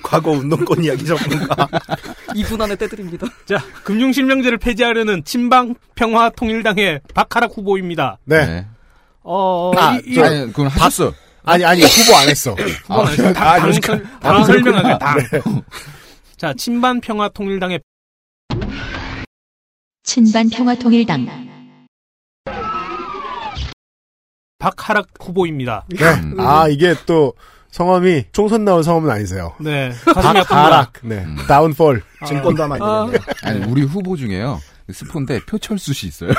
과거 0.04 0.32
운동권 0.32 0.84
이야기 0.84 1.06
전문가. 1.06 1.68
2분 2.30 2.62
안에 2.62 2.76
떼드립니다. 2.76 3.28
자 3.46 3.58
금융실명제를 3.84 4.58
폐지하려는 4.60 5.24
친방 5.24 5.76
평화 5.96 6.30
통일당의 6.30 7.02
박하락 7.14 7.52
후보입니다. 7.58 8.18
네. 8.26 8.66
어, 9.24 9.72
아, 9.76 9.96
이, 9.98 10.12
이, 10.12 10.16
저- 10.16 10.24
아니, 10.26 10.48
그건 10.48 10.68
하셨어. 10.68 11.14
아니 11.44 11.66
아니 11.66 11.82
후보 11.84 12.16
안 12.18 12.30
했어. 12.30 12.52
후보는 12.52 13.14
아, 13.30 13.34
당, 13.34 13.48
아, 13.48 13.60
당, 13.60 13.60
아, 13.60 13.60
당 13.60 14.44
그렇구나. 14.44 14.44
설명하게 14.46 14.98
당. 15.00 15.18
네. 15.18 15.42
자, 16.38 16.54
친반 16.58 17.02
평화 17.02 17.30
통일당의 17.30 17.80
친반 20.04 20.50
평화통일당 20.50 21.28
박하락 24.58 25.08
후보입니다. 25.20 25.86
네. 25.90 26.06
아 26.40 26.68
이게 26.68 26.96
또 27.06 27.34
성함이 27.72 28.26
총선 28.32 28.66
나온 28.66 28.84
성함은 28.84 29.10
아니세요. 29.10 29.56
네. 29.60 29.92
박하락. 30.06 30.94
네. 31.04 31.26
다운폴. 31.48 32.02
증권도 32.26 32.64
하면 32.64 32.82
안 32.82 33.12
되는데. 33.12 33.32
아니, 33.44 33.64
우리 33.66 33.84
후보 33.84 34.18
중에요. 34.18 34.60
스폰데 34.92 35.42
표철수 35.46 35.94
씨 35.94 36.08
있어요. 36.08 36.32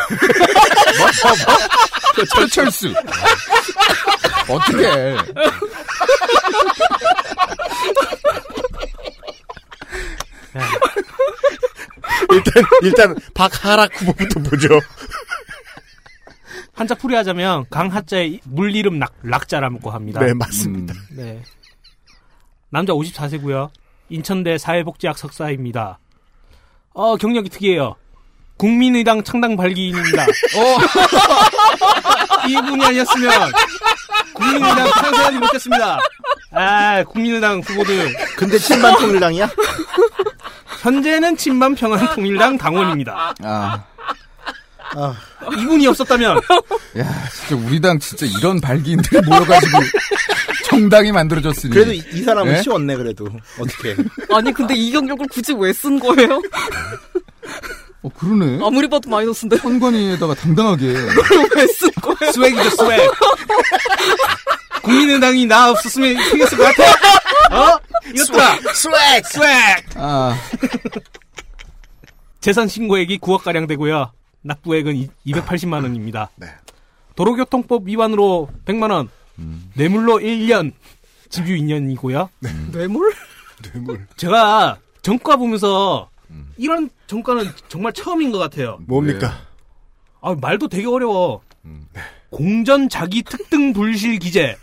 표철수. 2.34 2.92
어떻게 4.48 4.84
일단 12.32 12.64
일단 12.82 13.16
박하락 13.34 14.00
후보부터 14.00 14.40
보죠. 14.40 14.68
한자 16.74 16.94
풀이하자면 16.94 17.66
강하자의 17.70 18.40
물 18.44 18.74
이름 18.74 18.98
락, 18.98 19.14
락자라고 19.22 19.90
합니다. 19.90 20.20
네 20.20 20.32
맞습니다. 20.34 20.94
네. 21.14 21.42
남자 22.70 22.92
54세고요. 22.92 23.70
인천대 24.08 24.58
사회복지학 24.58 25.18
석사입니다. 25.18 25.98
어, 26.92 27.16
경력이 27.16 27.48
특이해요. 27.50 27.96
국민의당 28.60 29.22
창당 29.24 29.56
발기인입니다. 29.56 30.22
어. 30.22 30.76
이분이 32.46 32.84
아니었으면 32.84 33.52
국민의당 34.34 34.90
탄생하지 34.90 35.38
못했습니다. 35.38 35.98
아, 36.52 37.02
국민의당 37.04 37.60
후보들. 37.60 38.14
근데 38.36 38.58
친반 38.58 38.94
통일당이야? 38.98 39.48
현재는 40.82 41.38
친반 41.38 41.74
평안 41.74 42.06
통일당 42.14 42.58
당원입니다. 42.58 43.32
아, 43.42 43.82
아, 44.94 45.14
이분이 45.58 45.86
없었다면 45.86 46.36
야, 46.98 47.28
진짜 47.32 47.64
우리 47.66 47.80
당 47.80 47.98
진짜 47.98 48.26
이런 48.26 48.60
발기인들이 48.60 49.22
모여가지고 49.26 49.78
정당이 50.66 51.12
만들어졌으니. 51.12 51.72
그래도 51.72 51.92
이, 51.94 52.02
이 52.12 52.22
사람은 52.22 52.52
네? 52.52 52.62
쉬웠네, 52.62 52.94
그래도. 52.96 53.26
어떻게. 53.58 53.96
아니 54.30 54.52
근데 54.52 54.74
이 54.74 54.90
경력을 54.92 55.26
굳이 55.30 55.54
왜 55.54 55.72
쓴 55.72 55.98
거예요? 55.98 56.42
어, 58.02 58.08
그러네. 58.08 58.64
아무리 58.64 58.88
봐도 58.88 59.10
마이너스인데 59.10 59.56
선관위에다가 59.58 60.34
당당하게. 60.34 60.86
왜쓴 61.56 61.90
거예요? 62.00 62.32
swag이죠, 62.32 62.70
swag. 62.70 63.10
국민의당이 64.82 65.46
나 65.46 65.70
없었으면 65.70 66.16
생겼을 66.24 66.58
것 66.58 66.64
같아. 66.74 67.74
어? 67.74 67.78
이겼다. 68.08 68.72
Swag. 68.72 69.24
Swag. 69.24 69.46
아, 69.96 70.34
재산 72.40 72.68
신고액이 72.68 73.18
9억가량 73.18 73.68
되고요. 73.68 74.12
납부액은 74.42 75.08
280만 75.26 75.82
원입니다. 75.82 76.30
네. 76.36 76.46
도로교통법 77.14 77.86
위반으로 77.86 78.48
100만 78.64 78.90
원, 78.90 79.10
음. 79.38 79.70
뇌물로 79.74 80.20
1년, 80.20 80.72
집유 81.28 81.54
2년이고요. 81.56 82.28
뇌물? 82.72 83.12
뇌물. 83.62 84.06
제가 84.16 84.78
정가 85.02 85.36
보면서 85.36 86.08
음. 86.30 86.52
이런 86.56 86.88
정가는 87.06 87.44
정말 87.68 87.92
처음인 87.92 88.30
것 88.30 88.38
같아요. 88.38 88.78
뭡니까? 88.86 89.34
아, 90.20 90.34
말도 90.40 90.68
되게 90.68 90.86
어려워. 90.86 91.40
음. 91.64 91.86
공전 92.30 92.88
자기 92.88 93.22
특등 93.22 93.72
불실 93.72 94.18
기재. 94.18 94.56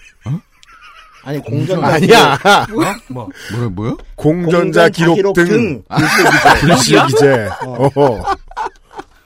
아니, 1.24 1.40
공전 1.40 1.84
아니야. 1.84 2.38
뭐 3.10 3.28
뭐야, 3.54 3.70
뭐야? 3.70 3.96
공전자 4.16 4.88
기록 4.88 5.34
등 5.34 5.84
불실 6.62 7.06
기재. 7.08 7.50
어허. 7.66 8.24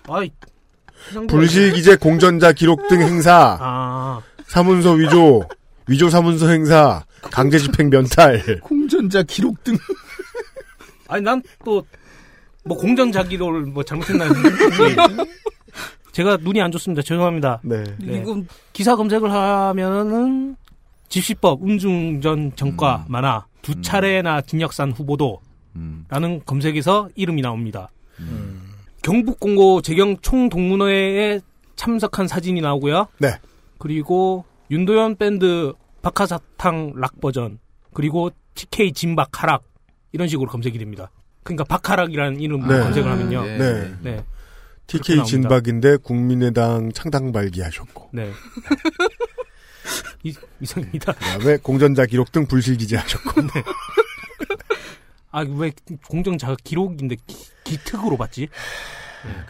아이 0.10 0.32
불실 1.30 1.74
기재 1.74 1.96
공전자 1.98 2.52
기록 2.54 2.88
등 2.88 3.02
행사. 3.02 3.56
아 3.62 4.22
사문서 4.48 4.94
위조. 4.94 5.44
위조 5.88 6.10
사문서 6.10 6.48
행사. 6.50 7.04
강제 7.22 7.60
집행 7.60 7.92
면탈. 7.92 8.62
공전자 8.62 9.22
기록 9.22 9.64
등. 9.64 9.78
아니 11.08 11.22
난 11.24 11.44
또 11.64 11.86
뭐 12.64 12.78
공전 12.78 13.12
자기를 13.12 13.66
뭐 13.68 13.84
잘못했나 13.84 14.26
했는데 14.26 14.96
제가 16.12 16.38
눈이 16.38 16.62
안 16.62 16.72
좋습니다. 16.72 17.02
죄송합니다. 17.02 17.62
네. 17.64 17.84
네. 18.00 18.20
이건 18.20 18.48
기사 18.74 18.96
검색을 18.96 19.32
하면은 19.32 20.56
집시법, 21.08 21.64
음중전 21.64 22.56
정과 22.56 23.06
만화 23.08 23.46
두 23.62 23.82
차례나 23.82 24.42
진역산 24.42 24.92
후보도라는 24.92 25.42
음. 25.76 26.42
검색에서 26.46 27.10
이름이 27.16 27.42
나옵니다. 27.42 27.90
경북공고 29.02 29.82
재경 29.82 30.18
총동문회에 30.18 31.40
참석한 31.76 32.28
사진이 32.28 32.62
나오고요. 32.62 33.08
네. 33.20 33.34
그리고 33.78 34.46
윤도현 34.70 35.16
밴드 35.16 35.74
박하사탕 36.02 36.94
락 36.96 37.20
버전 37.20 37.60
그리고 37.94 38.30
TK 38.54 38.94
진박 38.94 39.42
하락 39.42 39.64
이런 40.12 40.28
식으로 40.28 40.50
검색이 40.50 40.78
됩니다. 40.78 41.10
그러니까 41.44 41.64
박하락이라는 41.64 42.40
이름으로 42.40 42.74
네. 42.74 42.84
검색을 42.84 43.12
하면요. 43.12 43.44
네. 43.44 43.58
네. 43.58 43.96
네. 44.02 44.26
TK. 44.88 45.24
진박인데 45.24 45.98
국민의당 45.98 46.92
창당 46.92 47.32
발기하셨고. 47.32 48.10
네. 48.14 48.32
이, 50.24 50.36
이상입니다. 50.60 51.14
그다음에 51.14 51.58
공전자 51.58 52.06
기록 52.06 52.32
등 52.32 52.46
불실 52.46 52.78
기재하셨고. 52.78 53.42
아, 55.32 55.46
왜 55.58 55.72
공정 56.08 56.38
자 56.38 56.56
기록인데 56.62 57.16
기, 57.26 57.38
기특으로 57.64 58.18
봤지? 58.18 58.50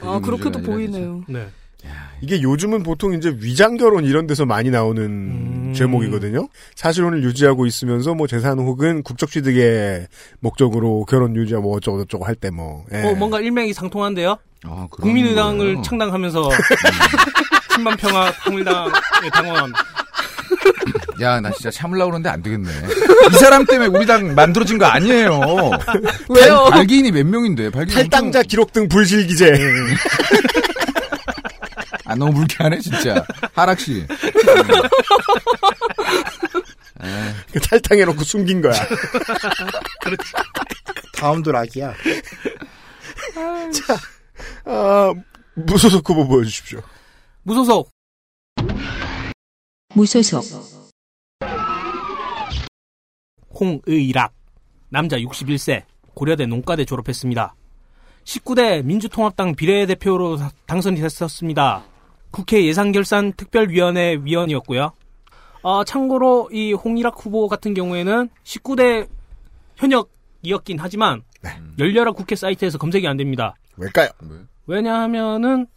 아 0.01 0.19
그렇게도 0.19 0.61
보이네요. 0.61 1.23
네. 1.27 1.49
이게 2.21 2.41
요즘은 2.41 2.83
보통 2.83 3.13
이제 3.13 3.35
위장 3.39 3.77
결혼 3.77 4.05
이런 4.05 4.27
데서 4.27 4.45
많이 4.45 4.69
나오는 4.69 5.03
음. 5.03 5.73
제목이거든요. 5.75 6.47
사실혼을 6.75 7.23
유지하고 7.23 7.65
있으면서 7.65 8.13
뭐 8.13 8.27
재산 8.27 8.59
혹은 8.59 9.01
국적 9.01 9.31
취득의 9.31 10.07
목적으로 10.39 11.03
결혼 11.05 11.35
유지하고 11.35 11.67
뭐 11.69 11.77
어쩌고 11.77 12.03
저쩌고 12.03 12.25
할 12.25 12.35
때 12.35 12.49
뭐. 12.51 12.85
예. 12.93 13.03
어, 13.03 13.15
뭔가 13.15 13.39
일맥이 13.39 13.73
상통한데요? 13.73 14.37
아, 14.65 14.87
국민의당을 14.91 15.57
거예요? 15.73 15.81
창당하면서 15.81 16.49
친만평화 17.73 18.31
통일당의 18.45 18.91
당원. 19.33 19.73
야, 21.21 21.39
나 21.39 21.49
진짜 21.51 21.71
참으려고 21.71 22.11
그러는데 22.11 22.29
안 22.29 22.41
되겠네. 22.41 22.69
이 23.31 23.35
사람 23.37 23.65
때문에 23.65 23.87
우리 23.97 24.05
당 24.05 24.35
만들어진 24.35 24.77
거 24.77 24.85
아니에요. 24.85 25.39
왜요? 26.29 26.67
발, 26.69 26.85
기인이 26.85 27.11
몇 27.11 27.25
명인데, 27.25 27.69
발기인 27.69 27.95
탈당자 27.97 28.43
기록 28.43 28.73
등 28.73 28.87
불실 28.89 29.27
기재. 29.27 29.51
아, 32.11 32.15
너무 32.15 32.33
불쾌하네, 32.33 32.79
진짜. 32.79 33.25
하락씨. 33.53 34.05
에, 37.01 37.33
그 37.53 37.59
탈당해놓고 37.61 38.23
숨긴 38.23 38.61
거야. 38.61 38.73
다음도 41.15 41.51
락이야. 41.51 41.93
아, 44.65 45.13
무소속 45.53 46.09
후보 46.09 46.27
보여주십시오. 46.27 46.81
무소속. 47.43 47.89
무소속 49.93 50.43
홍의락. 53.57 54.33
남자 54.89 55.17
61세. 55.17 55.83
고려대 56.13 56.45
농가대 56.45 56.83
졸업했습니다. 56.83 57.55
19대 58.25 58.83
민주통합당 58.83 59.55
비례대표로 59.55 60.39
당선이 60.65 60.99
됐었습니다. 60.99 61.85
국회 62.31 62.65
예산결산 62.65 63.33
특별위원회 63.33 64.19
위원이었고요. 64.23 64.91
어, 65.63 65.83
참고로 65.83 66.49
이 66.51 66.73
홍일학 66.73 67.15
후보 67.17 67.47
같은 67.47 67.73
경우에는 67.73 68.29
19대 68.43 69.07
현역이었긴 69.75 70.79
하지만 70.79 71.23
열렬한 71.77 72.13
국회 72.13 72.35
사이트에서 72.35 72.77
검색이 72.77 73.07
안 73.07 73.17
됩니다. 73.17 73.55
왜일까요? 73.77 74.09
왜냐하면은 74.67 75.67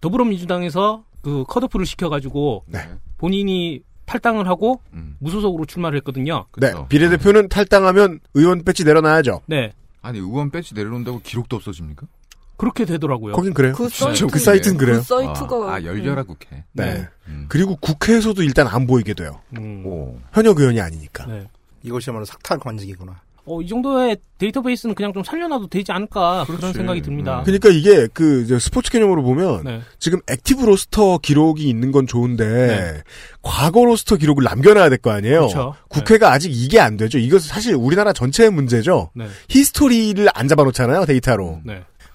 더불어민주당에서 0.00 1.04
그 1.22 1.44
컷오프를 1.48 1.86
시켜가지고 1.86 2.64
네. 2.66 2.80
본인이 3.18 3.82
탈당을 4.04 4.48
하고 4.48 4.80
음. 4.92 5.16
무소속으로 5.18 5.64
출마를 5.66 5.98
했거든요. 5.98 6.46
네. 6.58 6.70
그쵸. 6.70 6.86
비례대표는 6.88 7.48
탈당하면 7.48 8.20
의원 8.34 8.62
배지 8.62 8.84
내려놔야죠. 8.84 9.42
네, 9.46 9.72
아니, 10.02 10.18
의원 10.18 10.50
배지 10.50 10.74
내려놓는다고 10.74 11.20
기록도 11.20 11.56
없어집니까? 11.56 12.06
그렇게 12.56 12.84
되더라고요. 12.84 13.34
거긴 13.34 13.52
그래요. 13.54 13.74
그 13.74 13.88
사이트 13.88 14.26
그 14.26 14.38
사이트는 14.38 14.76
그래요. 14.78 14.98
그 14.98 15.02
사이트가 15.02 15.56
아, 15.70 15.74
아, 15.74 15.82
열렬한 15.82 16.26
국회. 16.26 16.64
네. 16.72 17.06
음. 17.28 17.46
그리고 17.48 17.76
국회에서도 17.76 18.42
일단 18.42 18.66
안 18.66 18.86
보이게 18.86 19.12
돼요. 19.14 19.40
음, 19.58 19.84
오. 19.86 20.16
현역 20.32 20.58
의원이 20.58 20.80
아니니까. 20.80 21.26
네. 21.26 21.46
이것이야말로 21.82 22.24
삭탈 22.24 22.58
관직이구나. 22.58 23.20
어, 23.48 23.62
이 23.62 23.68
정도의 23.68 24.16
데이터베이스는 24.38 24.96
그냥 24.96 25.12
좀 25.12 25.22
살려놔도 25.22 25.68
되지 25.68 25.92
않을까 25.92 26.44
그런 26.48 26.72
생각이 26.72 27.00
듭니다. 27.00 27.42
그러니까 27.44 27.68
이게 27.68 28.08
그 28.12 28.42
이제 28.42 28.58
스포츠 28.58 28.90
개념으로 28.90 29.22
보면 29.22 29.62
네. 29.62 29.82
지금 30.00 30.18
active 30.28 30.64
roster 30.64 31.18
기록이 31.18 31.68
있는 31.68 31.92
건 31.92 32.08
좋은데 32.08 32.44
네. 32.44 33.02
과거 33.42 33.84
roster 33.84 34.16
기록을 34.16 34.42
남겨놔야 34.42 34.88
될 34.88 34.98
거 34.98 35.12
아니에요. 35.12 35.40
그렇죠. 35.42 35.74
국회가 35.88 36.32
아직 36.32 36.50
이게 36.52 36.80
안 36.80 36.96
되죠. 36.96 37.18
이것은 37.18 37.46
사실 37.48 37.76
우리나라 37.76 38.12
전체의 38.12 38.50
문제죠. 38.50 39.10
네. 39.14 39.28
history를 39.48 40.26
안 40.34 40.48
잡아놓잖아요 40.48 41.04
데이터로. 41.04 41.60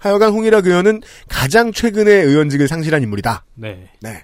네. 0.02 0.10
하여간 0.10 0.32
홍일학 0.34 0.66
의원은 0.66 1.02
가장 1.28 1.72
최근에 1.72 2.12
의원직을 2.12 2.68
상실한 2.68 3.04
인물이다. 3.04 3.46
네. 3.56 3.90
네. 4.02 4.24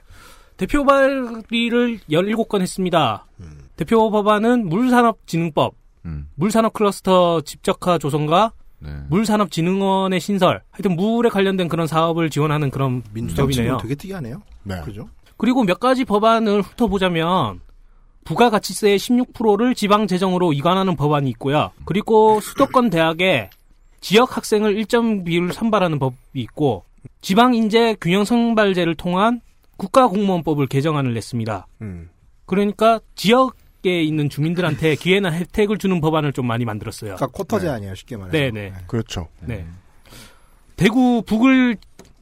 대표 0.57 0.83
발의를 0.83 1.99
17건 2.09 2.61
했습니다. 2.61 3.27
음. 3.39 3.59
대표 3.75 4.09
법안은 4.09 4.67
물산업진흥법, 4.69 5.75
음. 6.05 6.29
물산업 6.35 6.73
클러스터 6.73 7.41
집적화 7.41 7.99
조성과 7.99 8.53
네. 8.79 8.89
물산업진흥원의 9.09 10.19
신설, 10.19 10.61
하여튼 10.71 10.95
물에 10.95 11.29
관련된 11.29 11.67
그런 11.67 11.85
사업을 11.85 12.29
지원하는 12.29 12.71
그런 12.71 13.03
민주당 13.13 13.45
법이네요. 13.45 13.77
되게 13.77 13.95
특이하네요. 13.95 14.41
네. 14.63 14.81
그죠? 14.81 15.09
그리고 15.37 15.63
몇 15.63 15.79
가지 15.79 16.05
법안을 16.05 16.63
훑어보자면 16.63 17.61
부가가치세의 18.23 18.97
16%를 18.97 19.73
지방 19.75 20.07
재정으로 20.07 20.51
이관하는 20.53 20.95
법안이 20.95 21.29
있고요. 21.31 21.71
그리고 21.85 22.41
수도권 22.41 22.89
대학에 22.89 23.49
지역 24.01 24.37
학생을 24.37 24.75
일정 24.77 25.23
비율 25.23 25.51
선발하는 25.51 25.99
법이 25.99 26.15
있고 26.33 26.83
지방 27.21 27.53
인재 27.53 27.95
균형 27.99 28.25
선발제를 28.25 28.95
통한 28.95 29.41
국가 29.77 30.07
공무원법을 30.07 30.67
개정안을 30.67 31.13
냈습니다. 31.13 31.67
음. 31.81 32.09
그러니까 32.45 32.99
지역에 33.15 34.01
있는 34.01 34.29
주민들한테 34.29 34.95
기회나 34.97 35.31
혜택을 35.31 35.77
주는 35.77 36.01
법안을 36.01 36.33
좀 36.33 36.47
많이 36.47 36.65
만들었어요. 36.65 37.15
그러니까 37.15 37.37
쿼터 37.37 37.59
제 37.59 37.69
아니에요, 37.69 37.95
쉽게 37.95 38.17
말해서. 38.17 38.31
네네. 38.31 38.73
그렇죠. 38.87 39.27
네. 39.41 39.65
대구 40.75 41.23
북을 41.25 41.77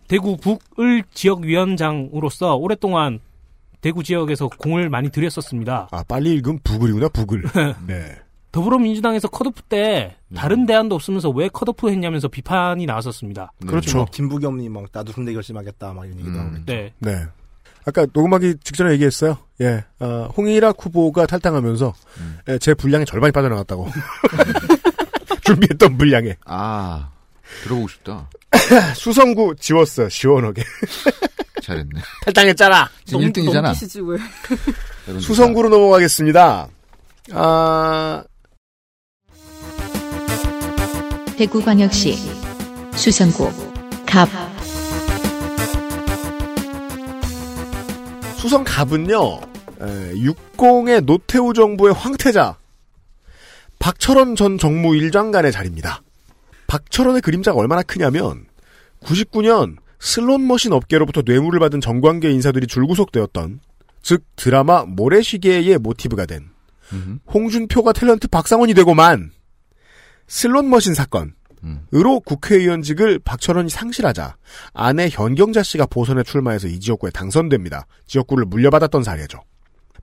대구 0.08 0.38
북을 0.38 1.04
지역 1.14 1.42
위원장으로서 1.42 2.56
오랫동안 2.56 3.20
대구 3.82 4.04
지역에서 4.04 4.48
공을 4.48 4.90
많이 4.90 5.10
들였었습니다. 5.10 5.90
아 5.92 6.04
빨리 6.08 6.34
읽으면 6.34 6.60
부글이구나 6.64 7.10
부글. 7.10 7.44
네. 7.88 8.16
더불어민주당에서 8.56 9.28
컷오프 9.28 9.64
때 9.64 10.16
다른 10.34 10.66
대안도 10.66 10.96
없으면서 10.96 11.30
왜 11.30 11.50
컷오프 11.50 11.90
했냐면서 11.90 12.30
비판이 12.30 12.86
나왔었습니다. 12.86 13.52
그렇죠. 13.68 13.98
뭐 13.98 14.06
김부겸님 14.06 14.72
막 14.72 14.86
나도 14.94 15.12
군대 15.12 15.34
결심하겠다 15.34 15.92
막 15.92 16.06
이런 16.06 16.20
얘기도 16.20 16.40
하고. 16.40 16.52
네. 16.66 16.94
네. 17.00 17.26
아까 17.86 18.08
녹음하기 18.14 18.56
직전에 18.64 18.94
얘기했어요. 18.94 19.38
예, 19.60 19.84
어, 20.00 20.30
홍일학 20.38 20.78
후보가 20.80 21.26
탈당하면서 21.26 21.94
예, 22.48 22.58
제 22.60 22.74
분량의 22.74 23.06
절반이 23.06 23.34
빠져나갔다고. 23.34 23.90
준비했던 25.44 25.98
분량에. 25.98 26.38
아, 26.46 27.10
들어보고 27.64 27.90
싶다. 27.90 28.30
수성구 28.96 29.56
지웠어요. 29.60 30.08
시원하게. 30.08 30.64
잘했네. 31.62 32.02
탈당했잖아. 32.24 32.90
지금 33.04 33.20
1등이잖아. 33.20 33.62
넘기시지 33.64 34.00
왜. 34.00 34.18
수성구로 35.20 35.68
넘어가겠습니다. 35.68 36.70
아, 37.34 38.24
대구광역시 41.38 42.16
수성구 42.96 43.52
갑 44.06 44.30
수성 48.38 48.64
갑은요, 48.64 49.40
에, 49.82 50.18
육공의 50.18 51.02
노태우 51.02 51.54
정부의 51.54 51.94
황태자, 51.94 52.58
박철원 53.80 54.36
전 54.36 54.58
정무 54.58 54.96
일장관의 54.96 55.52
자리입니다. 55.52 56.04
박철원의 56.68 57.22
그림자가 57.22 57.58
얼마나 57.58 57.82
크냐면, 57.82 58.46
99년 59.02 59.78
슬롯머신 60.00 60.74
업계로부터 60.74 61.24
뇌물을 61.26 61.60
받은 61.60 61.82
정관계 61.82 62.30
인사들이 62.30 62.68
줄구속되었던, 62.68 63.60
즉 64.04 64.24
드라마 64.36 64.86
모래시계의 64.86 65.80
모티브가 65.80 66.28
된, 66.28 66.50
음. 66.94 67.20
홍준표가 67.34 67.94
탤런트 67.94 68.30
박상원이 68.30 68.76
되고만, 68.76 69.32
슬롯 70.28 70.66
머신 70.66 70.94
사건, 70.94 71.34
음. 71.64 71.82
으로 71.94 72.20
국회의원직을 72.20 73.20
박철언이 73.20 73.70
상실하자 73.70 74.36
아내 74.74 75.10
현경자 75.12 75.64
씨가 75.64 75.88
보선에 75.88 76.24
출마해서 76.24 76.68
이 76.68 76.80
지역구에 76.80 77.12
당선됩니다. 77.12 77.88
지역구를 78.08 78.46
물려받았던 78.46 79.04
사례죠. 79.04 79.40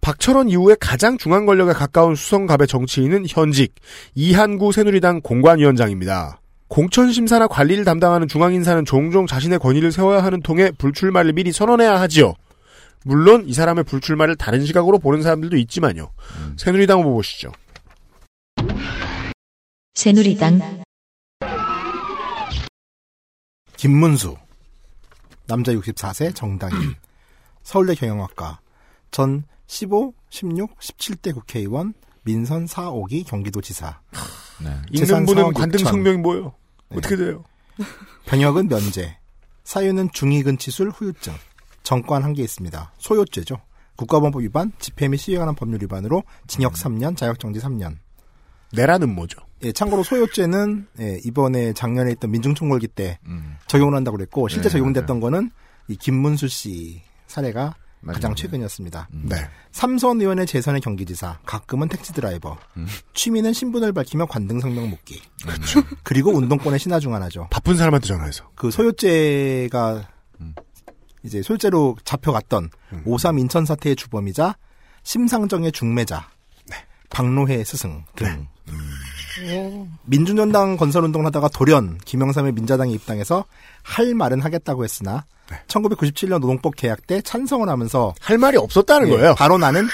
박철언 0.01 0.49
이후에 0.49 0.75
가장 0.81 1.17
중앙 1.17 1.47
권력에 1.47 1.73
가까운 1.73 2.17
수성갑의 2.17 2.67
정치인은 2.67 3.27
현직 3.29 3.75
이한구 4.15 4.73
새누리당 4.73 5.21
공관위원장입니다. 5.21 6.41
공천심사나 6.67 7.47
관리를 7.47 7.85
담당하는 7.85 8.27
중앙인사는 8.27 8.85
종종 8.85 9.27
자신의 9.27 9.59
권위를 9.61 9.93
세워야 9.93 10.25
하는 10.25 10.41
통에 10.41 10.73
불출마를 10.73 11.35
미리 11.35 11.53
선언해야 11.53 12.01
하지요. 12.01 12.35
물론 13.05 13.45
이 13.47 13.53
사람의 13.53 13.85
불출마를 13.85 14.37
다른 14.37 14.65
시각으로 14.65 14.99
보는 14.99 15.23
사람들도 15.23 15.57
있지만요. 15.57 16.11
새누리당 16.57 17.01
후보 17.01 17.15
보시죠. 17.15 17.53
새누리당 19.95 20.83
김문수 23.77 24.37
남자 25.47 25.73
64세 25.73 26.35
정당인 26.35 26.95
서울대 27.63 27.95
경영학과 27.95 28.61
전 29.11 29.45
15, 29.67 30.15
16, 30.31 30.79
17대 30.79 31.35
국회의원 31.35 31.93
민선 32.25 32.67
4, 32.67 32.91
5기 32.91 33.27
경기도지사 33.27 34.01
네. 34.63 34.81
재산 34.97 35.27
분은 35.27 35.43
4억 35.45 35.55
관등 35.55 35.81
6천. 35.81 35.85
성명이 35.91 36.17
뭐예요? 36.19 36.55
네. 36.89 36.97
어떻게 36.99 37.17
돼요? 37.17 37.45
병역은 38.27 38.69
면제 38.69 39.19
사유는 39.65 40.11
중이근치술 40.13 40.91
후유증 40.91 41.35
정권 41.83 42.23
한 42.23 42.33
개 42.33 42.43
있습니다. 42.43 42.93
소요죄죠. 42.99 43.57
국가범법 43.97 44.41
위반, 44.43 44.73
집회 44.79 45.09
및 45.09 45.19
시위에 45.19 45.39
관한 45.39 45.55
법률 45.55 45.83
위반으로 45.83 46.23
징역 46.47 46.75
3년, 46.75 47.17
자격정지 47.17 47.61
3년. 47.61 47.97
내라는 48.73 49.15
뭐죠? 49.15 49.41
예, 49.65 49.73
참고로 49.73 50.03
소요죄는 50.03 50.87
예, 51.01 51.21
이번에 51.25 51.73
작년에 51.73 52.13
있던 52.13 52.31
민중총궐기 52.31 52.89
때 52.89 53.19
음. 53.27 53.57
적용을 53.69 53.95
한다고 53.95 54.17
그랬고 54.17 54.49
실제 54.49 54.69
네, 54.69 54.73
적용됐던 54.73 55.21
거는 55.21 55.51
이 55.89 55.97
김문수 55.97 56.49
씨 56.49 57.03
사례가 57.27 57.75
가장 58.07 58.31
마지막에. 58.31 58.35
최근이었습니다. 58.43 59.09
네. 59.13 59.37
삼선 59.71 60.21
의원의 60.21 60.47
재선의 60.47 60.81
경기지사, 60.81 61.39
가끔은 61.47 61.89
택시 61.89 62.13
드라이버, 62.13 62.59
음. 62.77 62.87
취미는 63.15 63.53
신분을 63.53 63.93
밝히며 63.93 64.27
관등 64.27 64.59
성명 64.59 64.91
묻기. 64.91 65.23
그렇죠. 65.45 65.83
그리고 66.03 66.33
운동권의 66.33 66.81
신화 66.81 66.99
중 66.99 67.15
하나죠. 67.15 67.47
바쁜 67.51 67.77
사람한테 67.77 68.09
전화해서. 68.09 68.51
그 68.57 68.73
소요죄가 68.73 70.09
음. 70.41 70.55
이제 71.23 71.43
소유죄로 71.43 71.97
잡혀갔던 72.05 72.71
음. 72.93 73.05
5.3 73.07 73.39
인천 73.39 73.65
사태의 73.65 73.95
주범이자 73.95 74.57
심상정의 75.05 75.71
중매자, 75.71 76.29
네. 76.69 76.77
박노해 77.09 77.63
스승 77.63 78.05
등 78.17 78.49
오. 79.45 79.89
민주연당 80.05 80.77
건설운동을 80.77 81.27
하다가 81.27 81.49
돌연 81.49 81.99
김영삼의 82.05 82.53
민자당에 82.53 82.93
입당해서 82.93 83.45
할 83.83 84.15
말은 84.15 84.41
하겠다고 84.41 84.85
했으나 84.85 85.25
네. 85.51 85.57
1997년 85.67 86.41
노동법 86.41 86.77
개약 86.77 87.07
때 87.07 87.21
찬성을 87.21 87.69
하면서 87.69 88.15
할 88.21 88.39
말이 88.39 88.57
없었다는 88.57 89.09
예, 89.09 89.13
거예요. 89.13 89.35
바로 89.35 89.59
나는 89.59 89.87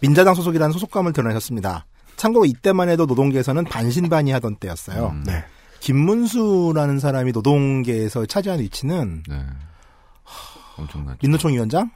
민자당 0.00 0.34
소속이라는 0.34 0.72
소속감을 0.72 1.12
드러내셨습니다. 1.12 1.86
참고로 2.16 2.46
이때만 2.46 2.88
해도 2.88 3.06
노동계에서는 3.06 3.64
반신반의하던 3.64 4.56
때였어요. 4.56 5.08
음. 5.08 5.24
네. 5.26 5.44
김문수라는 5.80 6.98
사람이 6.98 7.32
노동계에서 7.32 8.26
차지한 8.26 8.60
위치는 8.60 9.22
네. 9.28 9.44
엄청나죠. 10.76 11.18
민노총 11.22 11.52
위원장 11.52 11.90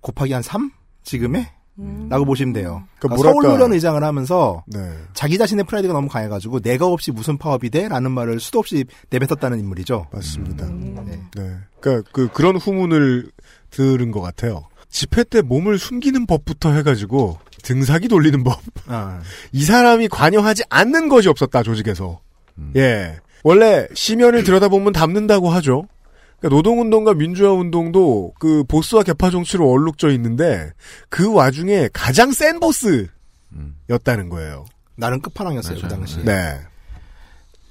곱하기 0.00 0.32
한 0.32 0.42
3? 0.42 0.70
지금에? 1.02 1.52
음. 1.78 2.06
라고 2.08 2.24
보시면 2.24 2.52
돼요. 2.52 2.82
그 2.98 3.08
그러니까 3.08 3.16
뭐랄까- 3.22 3.42
서울 3.42 3.54
노련 3.54 3.72
의장을 3.72 4.02
하면서 4.02 4.64
네. 4.66 4.78
자기 5.14 5.36
자신의 5.38 5.64
프라이드가 5.66 5.92
너무 5.94 6.08
강해가지고 6.08 6.60
내가 6.60 6.86
없이 6.86 7.10
무슨 7.12 7.36
파업이 7.38 7.70
돼? 7.70 7.88
라는 7.88 8.10
말을 8.12 8.40
수도 8.40 8.58
없이 8.58 8.84
내뱉었다는 9.10 9.58
인물이죠. 9.58 10.06
맞습니다. 10.12 10.66
네. 10.70 11.20
네. 11.36 11.56
그러니까 11.80 12.08
그 12.12 12.28
그런 12.32 12.56
후문을 12.56 13.30
들은 13.70 14.10
것 14.10 14.20
같아요. 14.20 14.68
집회 14.88 15.24
때 15.24 15.42
몸을 15.42 15.78
숨기는 15.78 16.26
법부터 16.26 16.72
해가지고 16.72 17.38
등사기 17.62 18.08
돌리는 18.08 18.42
법. 18.44 18.60
아, 18.86 19.20
이 19.52 19.64
사람이 19.64 20.08
관여하지 20.08 20.62
않는 20.70 21.08
것이 21.08 21.28
없었다 21.28 21.62
조직에서. 21.62 22.20
음. 22.58 22.72
예. 22.76 23.16
원래 23.44 23.86
시면을 23.94 24.44
들여다보면 24.44 24.92
담는다고 24.92 25.50
하죠. 25.50 25.86
그러니까 26.38 26.56
노동운동과 26.56 27.14
민주화 27.14 27.52
운동도 27.52 28.34
그 28.38 28.64
보스와 28.64 29.02
개파 29.02 29.30
정치로 29.30 29.70
얼룩져 29.70 30.10
있는데 30.10 30.72
그 31.08 31.32
와중에 31.32 31.88
가장 31.92 32.32
센 32.32 32.60
보스였다는 32.60 33.10
음. 34.24 34.28
거예요. 34.28 34.66
나름 34.96 35.20
끝판왕이었어요, 35.20 35.76
그 35.76 35.82
맞아요. 35.82 35.96
당시. 35.96 36.24
네. 36.24 36.60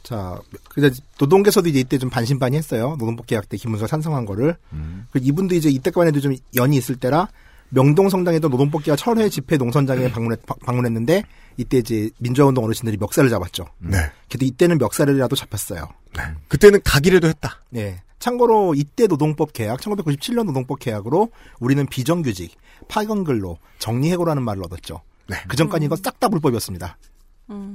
자, 0.03 0.39
그래서 0.69 1.01
노동계에서도 1.19 1.67
이제 1.69 1.79
이때 1.79 1.97
좀 1.97 2.11
반신반의 2.11 2.59
했어요. 2.59 2.95
노동법 2.99 3.25
계약 3.25 3.49
때 3.49 3.57
김문수가 3.57 3.87
찬성한 3.87 4.25
거를. 4.25 4.55
음. 4.73 5.07
그 5.11 5.19
이분도 5.21 5.55
이제 5.55 5.69
이때까만 5.69 6.07
해도 6.07 6.19
좀 6.19 6.35
연이 6.55 6.77
있을 6.77 6.95
때라 6.95 7.27
명동 7.69 8.09
성당에도 8.09 8.47
노동법계와 8.47 8.95
철회 8.95 9.27
집회 9.29 9.57
농선장에 9.57 10.11
방문했, 10.11 10.39
방문했는데 10.45 11.23
이때 11.57 11.77
이제 11.77 12.09
민주화운동 12.19 12.63
어르신들이 12.63 12.97
멱살을 12.97 13.29
잡았죠. 13.29 13.65
네. 13.79 13.97
그래도 14.29 14.45
이때는 14.45 14.77
멱살이라도 14.77 15.35
잡혔어요. 15.35 15.89
네. 16.15 16.23
그때는 16.47 16.81
가기라도 16.83 17.27
했다. 17.27 17.63
네. 17.71 18.01
참고로 18.19 18.73
이때 18.75 19.07
노동법 19.07 19.53
계약, 19.53 19.79
1997년 19.81 20.45
노동법 20.45 20.79
계약으로 20.79 21.29
우리는 21.59 21.85
비정규직, 21.85 22.55
파견근로, 22.87 23.57
정리해고라는 23.79 24.43
말을 24.43 24.63
얻었죠. 24.63 25.01
네. 25.27 25.35
그 25.47 25.55
전까지 25.57 25.85
이건 25.85 25.97
싹 26.03 26.19
다 26.19 26.29
불법이었습니다. 26.29 26.97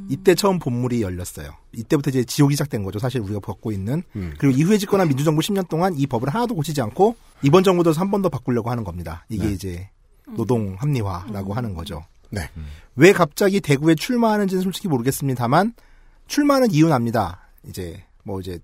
이때 0.08 0.34
처음 0.34 0.58
본물이 0.58 1.00
열렸어요. 1.02 1.52
이때부터 1.72 2.10
이제 2.10 2.24
지옥이 2.24 2.54
시작된 2.54 2.82
거죠. 2.82 2.98
사실 2.98 3.20
우리가 3.20 3.38
겪고 3.38 3.70
있는. 3.70 4.02
음. 4.16 4.34
그리고 4.38 4.56
이후에 4.58 4.78
집권한 4.78 5.06
민주정부 5.06 5.40
10년 5.42 5.68
동안 5.68 5.94
이 5.96 6.06
법을 6.08 6.28
하나도 6.28 6.56
고치지 6.56 6.80
않고 6.82 7.14
이번 7.42 7.62
정부 7.62 7.84
들어서 7.84 8.00
한 8.00 8.10
번 8.10 8.22
더 8.22 8.28
바꾸려고 8.28 8.70
하는 8.70 8.82
겁니다. 8.82 9.24
이게 9.28 9.46
네. 9.46 9.52
이제 9.52 9.88
노동 10.36 10.74
합리화라고 10.78 11.54
하는 11.54 11.74
거죠. 11.74 12.04
네. 12.30 12.48
왜 12.96 13.12
갑자기 13.12 13.60
대구에 13.60 13.94
출마하는지는 13.94 14.62
솔직히 14.62 14.88
모르겠습니다만 14.88 15.74
출마하는 16.26 16.72
이유는 16.72 16.92
압니다. 16.92 17.48
이제 17.64 18.04
뭐 18.24 18.40
이제 18.40 18.58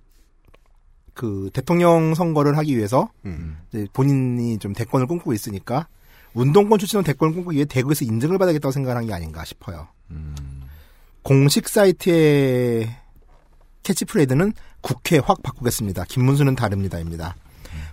그 1.17 1.51
대통령 1.55 2.15
선거를 2.15 2.59
하기 2.59 2.77
위해서 2.77 3.09
음. 3.25 3.57
이제 3.69 3.89
본인이 3.93 4.59
좀 4.59 4.75
대권을 4.75 5.07
꿈꾸고 5.07 5.33
있으니까 5.33 5.89
운동권 6.35 6.79
출신으로 6.79 7.03
대권을 7.05 7.35
꿈꾸기 7.35 7.57
위해 7.57 7.65
대구에서 7.65 8.05
인증을 8.05 8.37
받아야겠다고 8.37 8.71
생각한 8.71 9.07
게 9.07 9.15
아닌가 9.15 9.43
싶어요. 9.45 9.89
공식 11.23 11.69
사이트의 11.69 12.95
캐치프레이즈는 13.83 14.53
국회 14.83 15.19
확 15.19 15.43
바꾸겠습니다. 15.43 16.05
김문수는 16.05 16.55
다릅니다입니다. 16.55 17.35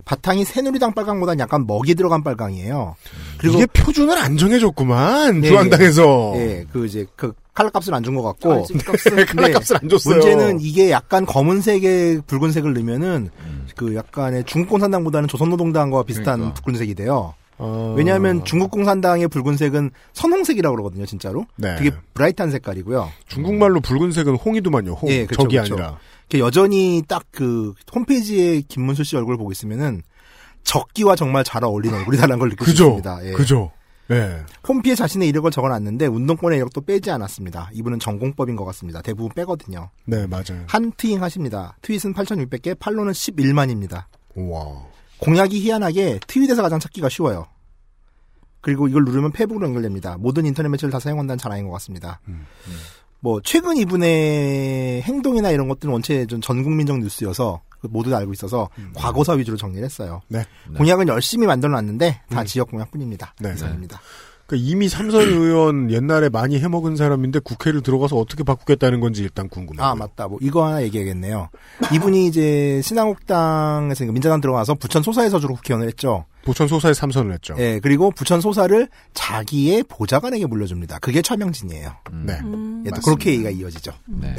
바탕이 0.04 0.44
새누리당 0.44 0.94
빨강보다는 0.94 1.40
약간 1.40 1.66
먹이 1.66 1.94
들어간 1.94 2.22
빨강이에요. 2.22 2.94
그리고 3.38 3.56
이게 3.56 3.66
표준을 3.66 4.16
안 4.18 4.36
정해줬구만 4.36 5.40
네. 5.40 5.48
중앙당에서. 5.48 6.32
예, 6.36 6.64
그 6.72 6.86
이제 6.86 7.06
그 7.16 7.32
칼라값을 7.54 7.94
안 7.94 8.02
준 8.02 8.14
것 8.16 8.22
같고 8.22 8.52
아. 8.52 8.62
근데 8.66 9.24
칼라값을 9.24 9.76
안 9.82 9.88
줬어요. 9.88 10.16
문제는 10.16 10.60
이게 10.60 10.90
약간 10.90 11.24
검은색에 11.24 12.20
붉은색을 12.26 12.74
넣으면은 12.74 13.30
그 13.76 13.94
약간의 13.94 14.44
중국 14.44 14.70
공산당보다는 14.70 15.28
조선노동당과 15.28 16.02
비슷한 16.04 16.38
그러니까. 16.38 16.60
붉은색이 16.62 16.94
돼요. 16.96 17.34
어... 17.56 17.94
왜냐하면 17.96 18.44
중국 18.44 18.72
공산당의 18.72 19.28
붉은색은 19.28 19.92
선홍색이라고 20.12 20.74
그러거든요, 20.74 21.06
진짜로. 21.06 21.46
네. 21.54 21.76
되게 21.76 21.92
bright한 22.14 22.50
색깔이고요. 22.50 23.08
중국말로 23.28 23.80
붉은색은 23.80 24.34
홍이더만요. 24.36 24.92
홍. 24.94 25.08
예, 25.10 25.24
그쵸, 25.24 25.42
적이 25.44 25.58
그쵸. 25.58 25.74
아니라. 25.74 25.98
여전히 26.38 27.02
딱 27.08 27.24
그 27.30 27.74
홈페이지에 27.94 28.60
김문수 28.62 29.02
씨 29.04 29.16
얼굴 29.16 29.36
보고 29.36 29.50
있으면은 29.50 30.02
적기와 30.62 31.16
정말 31.16 31.42
잘 31.44 31.64
어울리는 31.64 31.96
얼굴이다라는 31.98 32.38
걸 32.38 32.50
느낄 32.50 32.66
수 32.66 32.72
그죠. 32.72 32.84
있습니다. 32.84 33.26
예. 33.26 33.32
그죠. 33.32 33.72
예. 34.10 34.44
홈피에 34.68 34.94
자신의 34.94 35.28
이력을 35.28 35.50
적어놨는데 35.50 36.06
운동권의 36.06 36.58
이력도 36.58 36.82
빼지 36.82 37.10
않았습니다. 37.10 37.70
이분은 37.72 37.98
전공법인 37.98 38.54
것 38.54 38.64
같습니다. 38.66 39.02
대부분 39.02 39.30
빼거든요. 39.34 39.90
네, 40.04 40.26
맞아요. 40.26 40.64
한 40.68 40.92
트윙 40.96 41.22
하십니다. 41.22 41.76
트윗은 41.82 42.14
8,600개, 42.14 42.78
팔로는 42.78 43.12
11만입니다. 43.12 44.04
와. 44.36 44.82
공약이 45.18 45.60
희한하게 45.60 46.20
트윗에서 46.26 46.62
가장 46.62 46.78
찾기가 46.80 47.08
쉬워요. 47.08 47.46
그리고 48.60 48.88
이걸 48.88 49.04
누르면 49.04 49.32
페북으로 49.32 49.66
연결됩니다. 49.66 50.16
모든 50.18 50.46
인터넷 50.46 50.68
매체를 50.68 50.90
다 50.92 50.98
사용한다는 51.00 51.38
자랑인 51.38 51.66
것 51.66 51.72
같습니다. 51.72 52.20
음, 52.28 52.46
뭐 53.24 53.40
최근 53.42 53.78
이분의 53.78 55.00
행동이나 55.00 55.50
이런 55.50 55.66
것들은 55.66 55.90
원체 55.90 56.26
좀 56.26 56.42
전국민적 56.42 56.98
뉴스여서 56.98 57.62
모두 57.88 58.10
다 58.10 58.18
알고 58.18 58.34
있어서 58.34 58.68
과거사 58.94 59.32
위주로 59.32 59.56
정리를 59.56 59.82
했어요. 59.82 60.20
네. 60.28 60.44
공약은 60.76 61.08
열심히 61.08 61.46
만들어놨는데 61.46 62.20
다 62.28 62.42
음. 62.42 62.44
지역 62.44 62.70
공약뿐입니다. 62.70 63.34
네. 63.40 63.54
이상입니다. 63.54 63.98
그러니까 64.46 64.70
이미 64.70 64.90
삼선 64.90 65.22
의원 65.22 65.90
옛날에 65.90 66.28
많이 66.28 66.58
해먹은 66.60 66.96
사람인데 66.96 67.38
국회를 67.38 67.80
들어가서 67.80 68.16
어떻게 68.16 68.44
바꾸겠다는 68.44 69.00
건지 69.00 69.22
일단 69.22 69.48
궁금해요. 69.48 69.86
아 69.86 69.94
맞다. 69.94 70.28
뭐 70.28 70.38
이거 70.42 70.66
하나 70.66 70.82
얘기해야겠네요. 70.82 71.48
이분이 71.94 72.26
이제 72.26 72.82
신한국당에서 72.84 74.04
민자당 74.04 74.42
들어가서 74.42 74.74
부천 74.74 75.02
소사에서 75.02 75.40
주로 75.40 75.54
국회의원을 75.54 75.88
했죠. 75.88 76.26
부천 76.44 76.68
소사에 76.68 76.92
삼선을 76.92 77.32
했죠. 77.32 77.54
예, 77.58 77.80
그리고 77.80 78.10
부천 78.10 78.40
소사를 78.40 78.88
자기의 79.14 79.82
보좌관에게 79.84 80.46
물려줍니다. 80.46 80.98
그게 80.98 81.22
최명진이에요. 81.22 81.96
네. 82.12 82.38
예, 82.86 82.90
또. 82.90 83.00
그렇게 83.02 83.32
얘기가 83.32 83.50
이어지죠. 83.50 83.92
네. 84.06 84.34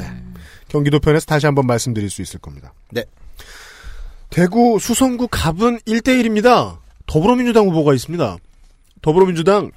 경기도 0.68 1.00
편에서 1.00 1.26
다시 1.26 1.46
한번 1.46 1.66
말씀드릴 1.66 2.08
수 2.08 2.22
있을 2.22 2.38
겁니다. 2.40 2.72
네. 2.90 3.04
대구 4.30 4.78
수성구 4.80 5.28
갑은 5.30 5.80
1대1입니다. 5.80 6.78
더불어민주당 7.06 7.66
후보가 7.66 7.94
있습니다. 7.94 8.36
더불어민주당 9.02 9.70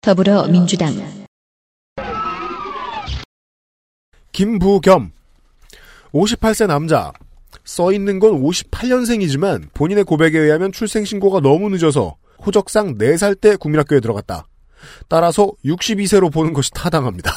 더불어민주당 0.00 0.94
김부겸 4.32 5.12
58세 6.12 6.66
남자 6.66 7.12
써 7.64 7.92
있는 7.92 8.18
건 8.18 8.42
58년생이지만 8.42 9.68
본인의 9.74 10.04
고백에 10.04 10.38
의하면 10.38 10.72
출생 10.72 11.04
신고가 11.04 11.40
너무 11.40 11.68
늦어서 11.70 12.16
호적상 12.44 12.98
4살 12.98 13.40
때 13.40 13.56
국민학교에 13.56 14.00
들어갔다. 14.00 14.46
따라서 15.08 15.50
62세로 15.64 16.32
보는 16.32 16.52
것이 16.52 16.70
타당합니다. 16.72 17.32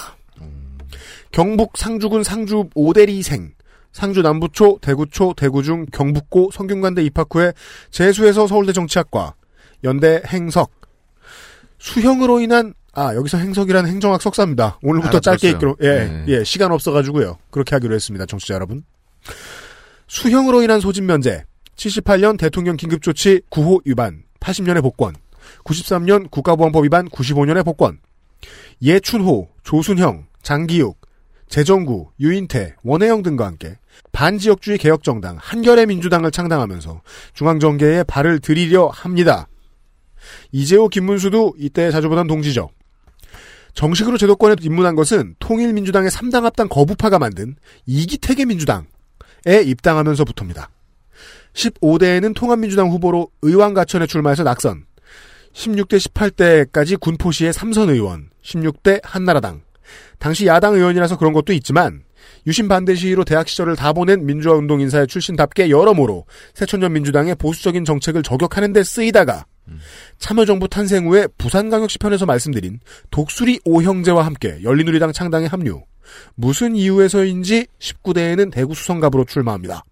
경북 1.32 1.78
상주군 1.78 2.24
상주 2.24 2.70
오대리생 2.76 3.54
상주 3.92 4.22
남부초, 4.22 4.80
대구초, 4.82 5.34
대구중, 5.36 5.88
경북고 5.92 6.52
성균관대 6.54 7.04
입학 7.04 7.28
후에 7.34 7.54
재수해서 7.90 8.46
서울대 8.46 8.72
정치학과, 8.72 9.34
연대 9.84 10.22
행석, 10.28 10.72
수형으로 11.80 12.40
인한 12.40 12.74
아 12.94 13.16
여기서 13.16 13.38
행석이라는 13.38 13.90
행정학 13.90 14.22
석사입니다. 14.22 14.80
오늘부터 14.84 15.18
알아들었어요. 15.18 15.38
짧게 15.38 15.50
읽기로 15.50 15.78
예, 15.82 16.06
네. 16.06 16.26
예 16.28 16.44
시간 16.44 16.72
없어가지고요. 16.72 17.38
그렇게 17.50 17.76
하기로 17.76 17.96
했습니다, 17.96 18.26
정치자 18.26 18.56
여러분. 18.56 18.84
수형으로 20.10 20.64
인한 20.64 20.80
소집 20.80 21.04
면제, 21.04 21.44
78년 21.76 22.38
대통령 22.38 22.76
긴급조치 22.76 23.42
9호 23.52 23.82
위반, 23.86 24.24
80년의 24.40 24.82
복권, 24.82 25.14
93년 25.64 26.32
국가보안법 26.32 26.84
위반 26.84 27.08
95년의 27.08 27.64
복권, 27.64 28.00
예춘호, 28.82 29.50
조순형, 29.64 30.26
장기욱, 30.42 31.00
재정구, 31.48 32.10
유인태, 32.20 32.76
원혜영 32.84 33.22
등과 33.22 33.46
함께 33.46 33.78
반지역주의 34.12 34.80
개혁정당 34.80 35.38
한결의 35.40 35.86
민주당을 35.86 36.32
창당하면서 36.32 37.02
중앙정계에 37.36 38.04
발을 38.04 38.40
들이려 38.40 38.88
합니다. 38.88 39.48
이재호, 40.52 40.90
김문수도 40.90 41.54
이때 41.60 41.92
자주 41.92 42.10
보던 42.10 42.26
동지죠. 42.26 42.72
정식으로 43.76 44.18
제도권에 44.18 44.56
입문한 44.60 44.96
것은 44.96 45.36
통일민주당의 45.38 46.10
3당 46.10 46.42
합당 46.42 46.68
거부파가 46.68 47.20
만든 47.20 47.56
이기택의 47.86 48.48
민주당에 48.48 48.86
입당하면서부터입니다. 49.46 50.70
15대에는 51.54 52.36
통합민주당 52.36 52.90
후보로 52.90 53.30
의왕 53.42 53.74
가천에 53.74 54.06
출마해서 54.06 54.44
낙선. 54.44 54.86
16대 55.54 56.00
18대까지 56.00 57.00
군포시의 57.00 57.54
삼선 57.54 57.90
의원, 57.90 58.30
16대 58.44 59.02
한나라당. 59.04 59.62
당시 60.20 60.46
야당 60.46 60.76
의원이라서 60.76 61.18
그런 61.18 61.34
것도 61.34 61.54
있지만 61.54 62.04
유신 62.46 62.68
반대 62.68 62.96
시위로 62.96 63.24
대학 63.24 63.48
시절을 63.48 63.76
다 63.76 63.94
보낸 63.94 64.26
민주화 64.26 64.56
운동 64.56 64.82
인사의 64.82 65.08
출신답게 65.08 65.70
여러모로 65.70 66.26
새천년 66.54 66.94
민주당의 66.94 67.36
보수적인 67.36 67.86
정책을 67.86 68.24
저격하는 68.24 68.74
데 68.74 68.84
쓰이다가 68.84 69.46
참여정부 70.18 70.68
탄생 70.68 71.08
후에 71.08 71.28
부산광역시 71.38 72.00
편에서 72.00 72.26
말씀드린 72.26 72.80
독수리 73.12 73.60
오형제와 73.66 74.26
함께 74.26 74.60
열린우리당 74.64 75.12
창당에 75.12 75.48
합류. 75.48 75.84
무슨 76.36 76.76
이유에서인지 76.76 77.68
19대에는 77.80 78.52
대구 78.52 78.74
수성갑으로 78.74 79.26
출마합니다. 79.26 79.84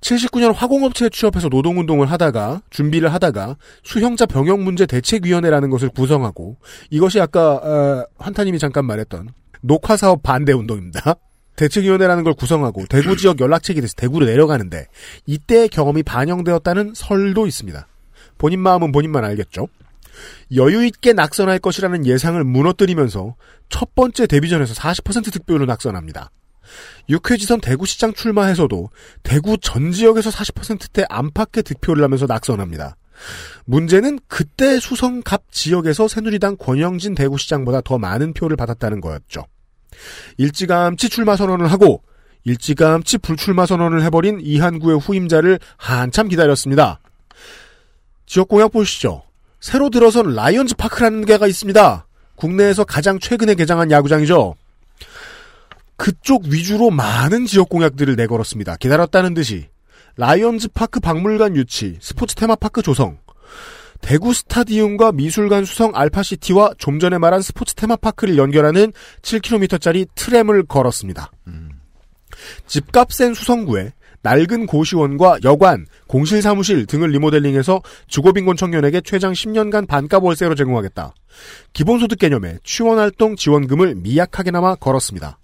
79년 0.00 0.54
화공업체에 0.54 1.10
취업해서 1.10 1.48
노동운동을 1.48 2.10
하다가 2.10 2.62
준비를 2.70 3.12
하다가 3.12 3.56
수형자 3.82 4.26
병역 4.26 4.60
문제 4.60 4.86
대책위원회라는 4.86 5.70
것을 5.70 5.90
구성하고 5.90 6.56
이것이 6.88 7.20
아까 7.20 7.56
어, 7.56 8.06
환타님이 8.18 8.58
잠깐 8.58 8.86
말했던 8.86 9.28
녹화사업 9.60 10.22
반대 10.22 10.52
운동입니다. 10.52 11.14
대책위원회라는 11.56 12.24
걸 12.24 12.32
구성하고 12.32 12.86
대구 12.88 13.16
지역 13.16 13.40
연락책이 13.40 13.82
돼서 13.82 13.92
대구로 13.94 14.24
내려가는데 14.24 14.86
이때의 15.26 15.68
경험이 15.68 16.02
반영되었다는 16.02 16.94
설도 16.94 17.46
있습니다. 17.46 17.86
본인 18.40 18.60
마음은 18.60 18.90
본인만 18.90 19.22
알겠죠. 19.22 19.68
여유 20.56 20.84
있게 20.86 21.12
낙선할 21.12 21.58
것이라는 21.58 22.06
예상을 22.06 22.42
무너뜨리면서 22.42 23.36
첫 23.68 23.94
번째 23.94 24.26
데뷔전에서 24.26 24.72
40% 24.72 25.30
득표로 25.30 25.66
낙선합니다. 25.66 26.30
6회 27.10 27.38
지선 27.38 27.60
대구시장 27.60 28.14
출마해서도 28.14 28.88
대구 29.22 29.58
전 29.58 29.92
지역에서 29.92 30.30
40%대 30.30 31.04
안팎의 31.10 31.64
득표를 31.64 32.02
하면서 32.02 32.24
낙선합니다. 32.26 32.96
문제는 33.66 34.18
그때 34.26 34.80
수성갑 34.80 35.52
지역에서 35.52 36.08
새누리당 36.08 36.56
권영진 36.56 37.14
대구시장보다 37.14 37.82
더 37.82 37.98
많은 37.98 38.32
표를 38.32 38.56
받았다는 38.56 39.02
거였죠. 39.02 39.44
일찌감치 40.38 41.10
출마 41.10 41.36
선언을 41.36 41.70
하고 41.70 42.02
일찌감치 42.44 43.18
불출마 43.18 43.66
선언을 43.66 44.02
해버린 44.04 44.40
이한구의 44.40 44.98
후임자를 44.98 45.58
한참 45.76 46.28
기다렸습니다. 46.28 47.00
지역 48.30 48.46
공약 48.46 48.70
보시죠. 48.70 49.24
새로 49.58 49.90
들어선 49.90 50.36
라이언즈 50.36 50.76
파크라는 50.76 51.24
데가 51.24 51.48
있습니다. 51.48 52.06
국내에서 52.36 52.84
가장 52.84 53.18
최근에 53.18 53.56
개장한 53.56 53.90
야구장이죠. 53.90 54.54
그쪽 55.96 56.44
위주로 56.44 56.90
많은 56.90 57.46
지역 57.46 57.68
공약들을 57.68 58.14
내걸었습니다. 58.14 58.76
기다렸다는 58.76 59.34
듯이 59.34 59.66
라이언즈 60.14 60.68
파크 60.68 61.00
박물관 61.00 61.56
유치, 61.56 61.98
스포츠 62.00 62.36
테마파크 62.36 62.82
조성, 62.82 63.18
대구 64.00 64.32
스타디움과 64.32 65.10
미술관 65.10 65.64
수성 65.64 65.90
알파시티와 65.96 66.74
좀 66.78 67.00
전에 67.00 67.18
말한 67.18 67.42
스포츠 67.42 67.74
테마파크를 67.74 68.38
연결하는 68.38 68.92
7km짜리 69.22 70.06
트램을 70.14 70.66
걸었습니다. 70.66 71.32
집값 72.68 73.12
센 73.12 73.34
수성구에 73.34 73.92
낡은 74.22 74.66
고시원과 74.66 75.38
여관, 75.44 75.86
공실 76.06 76.42
사무실 76.42 76.86
등을 76.86 77.10
리모델링해서 77.10 77.82
주거빈곤 78.06 78.56
청년에게 78.56 79.00
최장 79.00 79.32
10년간 79.32 79.86
반값 79.88 80.22
월세로 80.22 80.54
제공하겠다. 80.54 81.14
기본소득 81.72 82.18
개념에 82.18 82.58
취원활동 82.62 83.36
지원금을 83.36 83.94
미약하게나마 83.96 84.74
걸었습니다. 84.74 85.38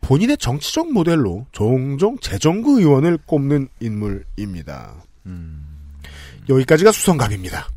본인의 0.00 0.38
정치적 0.38 0.92
모델로 0.92 1.46
종종 1.52 2.18
재정구 2.18 2.80
의원을 2.80 3.18
꼽는 3.26 3.68
인물입니다. 3.80 5.04
여기까지가 6.48 6.90
수성갑입니다. 6.90 7.68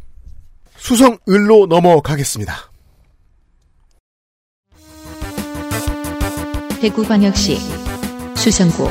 수성을로 0.78 1.68
넘어가겠습니다. 1.68 2.72
대구광역시 6.82 7.58
수성구 8.36 8.90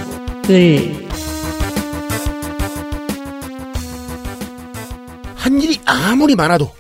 을 0.51 1.12
한 5.43 5.61
일이 5.61 5.81
아무리 5.87 6.37
많아도 6.37 6.73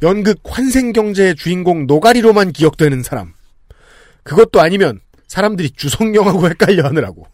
연극 0.00 0.38
환생경제의 0.44 1.36
주인공 1.36 1.86
노가리로만 1.86 2.52
기억되는 2.52 3.02
사람. 3.02 3.34
그것도 4.22 4.62
아니면 4.62 5.00
사람들이 5.26 5.72
주성령하고 5.72 6.48
헷갈려 6.48 6.86
하느라고 6.86 7.26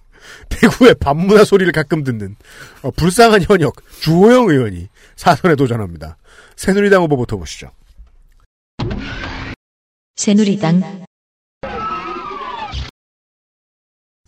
대구의 0.49 0.97
밤문화 0.99 1.45
소리를 1.45 1.71
가끔 1.71 2.03
듣는 2.03 2.35
어, 2.83 2.91
불쌍한 2.91 3.43
현역 3.43 3.77
주호영 4.01 4.49
의원이 4.49 4.89
사선에 5.15 5.55
도전합니다. 5.55 6.17
새누리당 6.57 7.03
후보부터 7.05 7.37
보시죠. 7.37 7.71
새누리당 10.17 11.05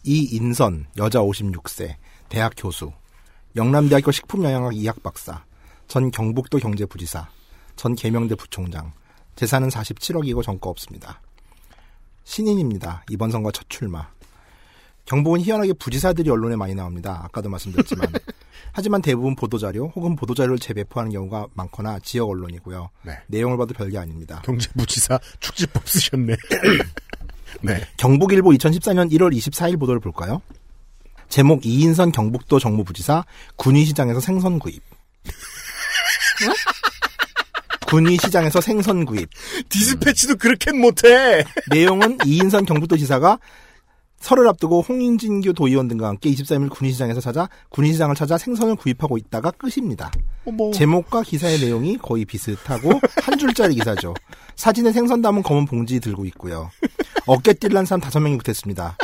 이인선 0.05 0.87
여자 0.97 1.19
56세 1.19 1.97
대학 2.29 2.53
교수 2.57 2.93
영남대학교 3.57 4.13
식품영양학 4.13 4.75
2학 4.75 5.03
박사 5.03 5.48
전 5.89 6.11
경북도 6.11 6.59
경제부지사 6.59 7.29
전 7.75 7.95
계명대 7.95 8.35
부총장 8.35 8.93
재산은 9.37 9.69
47억이고 9.69 10.43
정거 10.43 10.69
없습니다. 10.71 11.21
신인입니다. 12.25 13.05
이번 13.09 13.31
선거 13.31 13.51
첫 13.51 13.65
출마. 13.71 14.07
경북은 15.07 15.41
희한하게 15.41 15.73
부지사들이 15.73 16.29
언론에 16.29 16.57
많이 16.57 16.75
나옵니다. 16.75 17.23
아까도 17.25 17.49
말씀드렸지만. 17.49 18.09
하지만 18.73 19.01
대부분 19.01 19.35
보도자료 19.35 19.91
혹은 19.97 20.15
보도자료를 20.17 20.59
재배포하는 20.59 21.11
경우가 21.13 21.47
많거나 21.55 22.01
지역 22.01 22.29
언론이고요. 22.29 22.91
네. 23.03 23.13
내용을 23.29 23.57
봐도 23.57 23.73
별게 23.73 23.97
아닙니다. 23.97 24.43
경제부지사 24.45 25.19
축지법 25.41 25.89
쓰셨네. 25.89 26.37
네. 27.63 27.81
경북일보 27.97 28.51
2014년 28.51 29.11
1월 29.13 29.35
24일 29.35 29.81
보도를 29.81 30.01
볼까요? 30.01 30.43
제목 31.31 31.65
이인선 31.65 32.13
경북도 32.13 32.59
정무부지사 32.59 33.25
군위시장에서 33.57 34.21
생선 34.21 34.59
구입. 34.59 34.83
군위 37.87 38.17
시장에서 38.19 38.61
생선 38.61 39.05
구입. 39.07 39.29
디스패치도 39.71 40.37
그렇게 40.37 40.73
못해. 40.73 41.43
내용은 41.71 42.19
이인선 42.27 42.67
경북도지사가 42.67 43.39
설을 44.21 44.49
앞두고 44.49 44.83
홍인진규 44.83 45.55
도의원 45.55 45.87
등과 45.89 46.09
함께 46.09 46.29
23일 46.31 46.71
군위시장에서 46.71 47.21
찾아 47.21 47.49
군위시장을 47.71 48.17
찾아 48.17 48.37
생선을 48.37 48.75
구입하고 48.77 49.17
있다가 49.17 49.53
끝입니다. 49.53 50.11
어머. 50.45 50.71
제목과 50.73 51.23
기사의 51.23 51.61
내용이 51.61 51.97
거의 51.99 52.25
비슷하고 52.25 53.01
한 53.23 53.39
줄짜리 53.39 53.77
기사죠. 53.77 54.13
사진에 54.57 54.93
생선 54.93 55.23
담은 55.23 55.43
검은 55.45 55.67
봉지 55.67 56.01
들고 56.01 56.25
있고요. 56.27 56.71
어깨띠를 57.27 57.77
한 57.77 57.87
사람 57.87 58.01
다섯 58.01 58.19
명이 58.21 58.39
붙었습니다. 58.39 58.97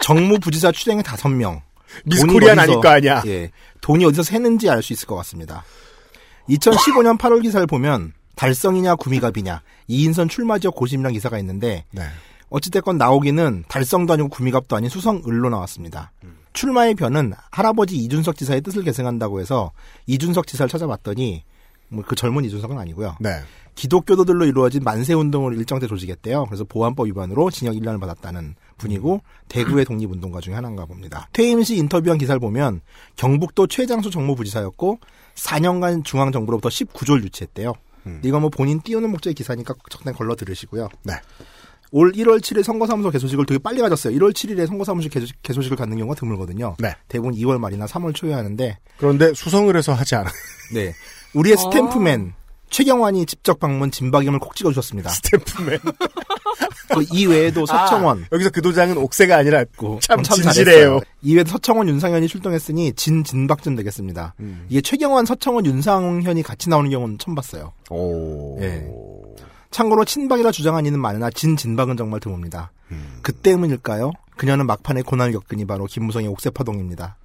정무 0.00 0.38
부지사 0.38 0.70
출행에 0.72 1.02
다섯 1.02 1.28
명. 1.28 1.60
미스 2.04 2.20
돈이 2.22 2.32
코리안 2.32 2.56
어디서- 2.56 2.60
아닐 2.60 2.74
거 2.80 2.88
아니야. 2.88 3.22
예. 3.26 3.50
돈이 3.80 4.04
어디서 4.04 4.22
새는지 4.22 4.70
알 4.70 4.80
수 4.80 4.92
있을 4.92 5.06
것 5.08 5.16
같습니다. 5.16 5.64
2015년 6.48 7.18
8월 7.18 7.42
기사를 7.42 7.66
보면 7.66 8.12
달성이냐 8.36 8.96
구미갑이냐 8.96 9.62
이인선 9.88 10.28
출마 10.28 10.58
지역 10.58 10.74
고심이란 10.74 11.12
기사가 11.12 11.38
있는데 11.38 11.84
네. 11.90 12.02
어찌됐건 12.50 12.98
나오기는 12.98 13.64
달성도 13.68 14.12
아니고 14.12 14.28
구미갑도 14.28 14.76
아닌 14.76 14.90
수성을로 14.90 15.48
나왔습니다. 15.48 16.12
출마의 16.52 16.94
변은 16.94 17.32
할아버지 17.50 17.96
이준석 17.96 18.36
지사의 18.36 18.60
뜻을 18.60 18.82
계승한다고 18.82 19.40
해서 19.40 19.72
이준석 20.06 20.46
지사를 20.46 20.68
찾아봤더니 20.68 21.44
뭐 21.92 22.04
그 22.06 22.14
젊은 22.14 22.44
이준석은 22.44 22.78
아니고요. 22.78 23.16
네. 23.20 23.40
기독교도들로 23.74 24.44
이루어진 24.44 24.82
만세 24.82 25.14
운동을 25.14 25.56
일정 25.56 25.78
때 25.78 25.86
조직했대요. 25.86 26.46
그래서 26.46 26.64
보안법 26.64 27.06
위반으로 27.06 27.50
징역 27.50 27.74
1년을 27.74 28.00
받았다는 28.00 28.54
분이고 28.76 29.22
대구의 29.48 29.86
독립운동가 29.86 30.40
중에 30.40 30.54
하나인가 30.54 30.84
봅니다. 30.84 31.28
퇴임 31.32 31.62
시 31.62 31.76
인터뷰한 31.76 32.18
기사를 32.18 32.38
보면 32.38 32.82
경북도 33.16 33.68
최장수 33.68 34.10
정무부지사였고 34.10 34.98
4년간 35.34 36.04
중앙정부로부터 36.04 36.68
19조를 36.68 37.22
유치했대요. 37.24 37.74
이건 38.24 38.40
뭐 38.40 38.50
본인 38.50 38.80
띄우는 38.80 39.10
목적의 39.10 39.34
기사니까 39.34 39.74
적당히 39.90 40.16
걸러 40.16 40.34
들으시고요. 40.34 40.88
네. 41.04 41.14
올 41.92 42.12
1월 42.12 42.40
7일 42.40 42.62
선거사무소 42.62 43.10
개소식을 43.10 43.46
되게 43.46 43.58
빨리 43.58 43.80
가졌어요. 43.80 44.16
1월 44.18 44.32
7일에 44.32 44.66
선거사무소 44.66 45.08
개소, 45.08 45.26
개소식을 45.42 45.76
갖는 45.76 45.98
경우가 45.98 46.18
드물거든요. 46.18 46.76
네. 46.78 46.94
대부분 47.06 47.34
2월 47.34 47.58
말이나 47.58 47.84
3월 47.86 48.14
초에 48.14 48.32
하는데 48.32 48.78
그런데 48.96 49.34
수성을 49.34 49.76
해서 49.76 49.92
하지 49.92 50.14
않아. 50.14 50.30
네. 50.74 50.94
우리의 51.34 51.56
스탬프맨 51.58 52.34
최경환이 52.72 53.26
직접 53.26 53.60
방문 53.60 53.90
진박염을 53.90 54.40
콕 54.40 54.56
찍어주셨습니다. 54.56 55.10
스탬프맨. 55.12 55.78
그 56.88 57.04
이외에도 57.12 57.64
서청원 57.66 58.22
아, 58.22 58.26
여기서 58.32 58.50
그 58.50 58.60
도장은 58.60 58.96
옥새가 58.96 59.36
아니라 59.36 59.64
참, 60.00 60.22
참 60.22 60.36
진실해요. 60.36 61.00
이외에도 61.22 61.50
서청원 61.50 61.88
윤상현이 61.88 62.26
출동했으니 62.28 62.92
진 62.94 63.24
진박쯤 63.24 63.76
되겠습니다. 63.76 64.34
음. 64.40 64.66
이게 64.68 64.80
최경환 64.80 65.26
서청원 65.26 65.64
윤상현이 65.66 66.42
같이 66.42 66.68
나오는 66.68 66.90
경우는 66.90 67.18
처음 67.18 67.34
봤어요. 67.34 67.72
오. 67.90 68.58
예. 68.60 68.86
참고로 69.70 70.04
친박이라 70.04 70.50
주장한 70.50 70.84
이는 70.86 70.98
많으나 71.00 71.30
진 71.30 71.56
진박은 71.56 71.96
정말 71.96 72.20
드뭅니다. 72.20 72.68
그 73.22 73.32
때문일까요? 73.32 74.12
그녀는 74.36 74.66
막판에 74.66 75.02
고난을 75.02 75.32
겪으니 75.32 75.64
바로 75.64 75.86
김무성의 75.86 76.28
옥새파동입니다. 76.28 77.16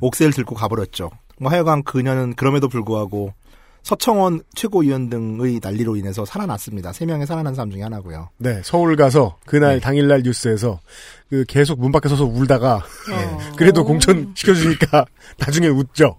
옥새를 0.00 0.32
들고 0.32 0.56
가버렸죠. 0.56 1.10
뭐 1.38 1.50
하여간 1.52 1.84
그녀는 1.84 2.34
그럼에도 2.34 2.68
불구하고 2.68 3.34
서청원 3.86 4.42
최고위원 4.52 5.08
등의 5.08 5.60
난리로 5.62 5.94
인해서 5.94 6.24
살아났습니다. 6.24 6.92
세 6.92 7.06
명의 7.06 7.24
살아난 7.24 7.54
사람 7.54 7.70
중에 7.70 7.82
하나고요. 7.82 8.30
네, 8.36 8.60
서울 8.64 8.96
가서 8.96 9.36
그날 9.46 9.74
네. 9.74 9.80
당일날 9.80 10.22
뉴스에서 10.24 10.80
그 11.30 11.44
계속 11.46 11.78
문 11.78 11.92
밖에 11.92 12.08
서서 12.08 12.24
울다가 12.24 12.84
예, 13.12 13.54
그래도 13.54 13.84
공천 13.84 14.32
시켜주니까 14.34 15.04
나중에 15.38 15.68
웃죠. 15.68 16.16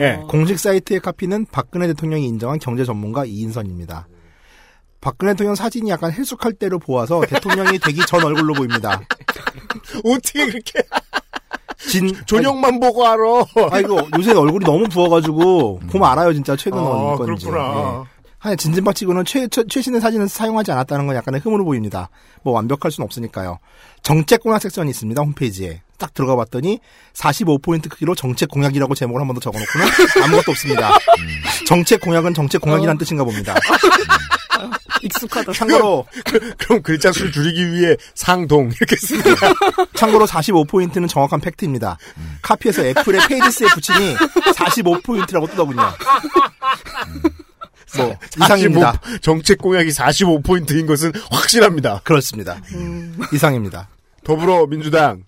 예. 0.00 0.20
공식 0.28 0.58
사이트의 0.58 1.00
카피는 1.00 1.46
박근혜 1.50 1.86
대통령이 1.86 2.26
인정한 2.26 2.58
경제 2.58 2.84
전문가 2.84 3.24
이인선입니다. 3.24 4.06
박근혜 5.00 5.32
대통령 5.32 5.54
사진이 5.54 5.88
약간 5.88 6.12
헬쑥할 6.12 6.52
때로 6.52 6.78
보아서 6.78 7.22
대통령이 7.22 7.78
되기 7.78 8.04
전 8.04 8.22
얼굴로 8.22 8.52
보입니다. 8.52 9.00
어떻게 10.04 10.44
그렇게 10.44 10.82
진 11.78 12.12
존영만 12.26 12.80
보고 12.80 13.06
알아? 13.06 13.44
아이고 13.70 14.00
요새 14.18 14.32
얼굴이 14.32 14.64
너무 14.64 14.88
부어가지고 14.88 15.80
보면 15.90 16.08
알아요 16.10 16.32
진짜 16.32 16.56
최근 16.56 16.78
아, 16.78 17.16
건지. 17.16 17.46
그렇구나. 17.46 18.04
한 18.40 18.56
진진박 18.56 18.94
치고는 18.94 19.24
최, 19.24 19.48
최, 19.48 19.64
최신의 19.68 20.00
사진을 20.00 20.28
사용하지 20.28 20.70
않았다는 20.70 21.08
건 21.08 21.16
약간의 21.16 21.40
흠으로 21.40 21.64
보입니다. 21.64 22.08
뭐 22.44 22.52
완벽할 22.54 22.92
수는 22.92 23.04
없으니까요. 23.04 23.58
정책 24.02 24.42
공약 24.42 24.62
섹션이 24.62 24.90
있습니다 24.90 25.20
홈페이지에. 25.22 25.82
딱 25.98 26.14
들어가 26.14 26.36
봤더니 26.36 26.78
45포인트 27.14 27.88
크기로 27.90 28.14
정책 28.14 28.48
공약이라고 28.50 28.94
제목을 28.94 29.20
한 29.20 29.26
번 29.26 29.34
더 29.34 29.40
적어놓고는 29.40 29.86
아무것도 30.24 30.52
없습니다. 30.52 30.90
정책 31.66 32.00
공약은 32.00 32.34
정책 32.34 32.60
공약이란 32.60 32.96
뜻인가 32.98 33.24
봅니다. 33.24 33.54
익숙하다. 35.02 35.52
참고로 35.52 36.06
그 36.58 36.68
럼 36.68 36.82
글자 36.82 37.12
수를 37.12 37.32
줄이기 37.32 37.72
위해 37.72 37.96
상동 38.14 38.70
이렇게 38.76 38.96
씁니다. 38.96 39.30
참고로 39.94 40.26
45포인트는 40.26 41.08
정확한 41.08 41.40
팩트입니다. 41.40 41.96
카피해서 42.42 42.84
애플의 42.84 43.20
페이지스에 43.28 43.68
붙이니 43.68 44.14
45포인트라고 44.16 45.48
뜨더군요. 45.50 45.82
뭐 47.96 48.16
이상입니다. 48.42 48.92
45 49.02 49.18
정책 49.20 49.58
공약이 49.58 49.90
45포인트인 49.90 50.86
것은 50.86 51.12
확실합니다. 51.30 52.00
그렇습니다. 52.04 52.60
이상입니다. 53.32 53.88
더불어민주당 54.24 55.24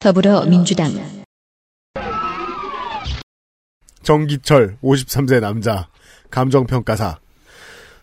더불어민주당 0.00 1.24
정기철 4.02 4.76
53세 4.82 5.40
남자 5.40 5.88
감정평가사 6.34 7.18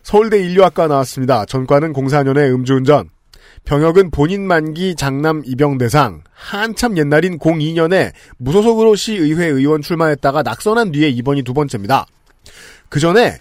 서울대 0.02 0.42
인류학과 0.42 0.88
나왔습니다. 0.88 1.44
전과는 1.44 1.92
04년에 1.92 2.52
음주운전 2.54 3.10
병역은 3.64 4.10
본인 4.10 4.46
만기 4.46 4.96
장남 4.96 5.42
입영 5.44 5.78
대상 5.78 6.22
한참 6.32 6.96
옛날인 6.96 7.38
02년에 7.38 8.12
무소속으로 8.38 8.96
시의회 8.96 9.46
의원 9.46 9.82
출마했다가 9.82 10.42
낙선한 10.42 10.92
뒤에 10.92 11.10
이번이 11.10 11.42
두 11.42 11.54
번째입니다. 11.54 12.06
그 12.88 12.98
전에 12.98 13.38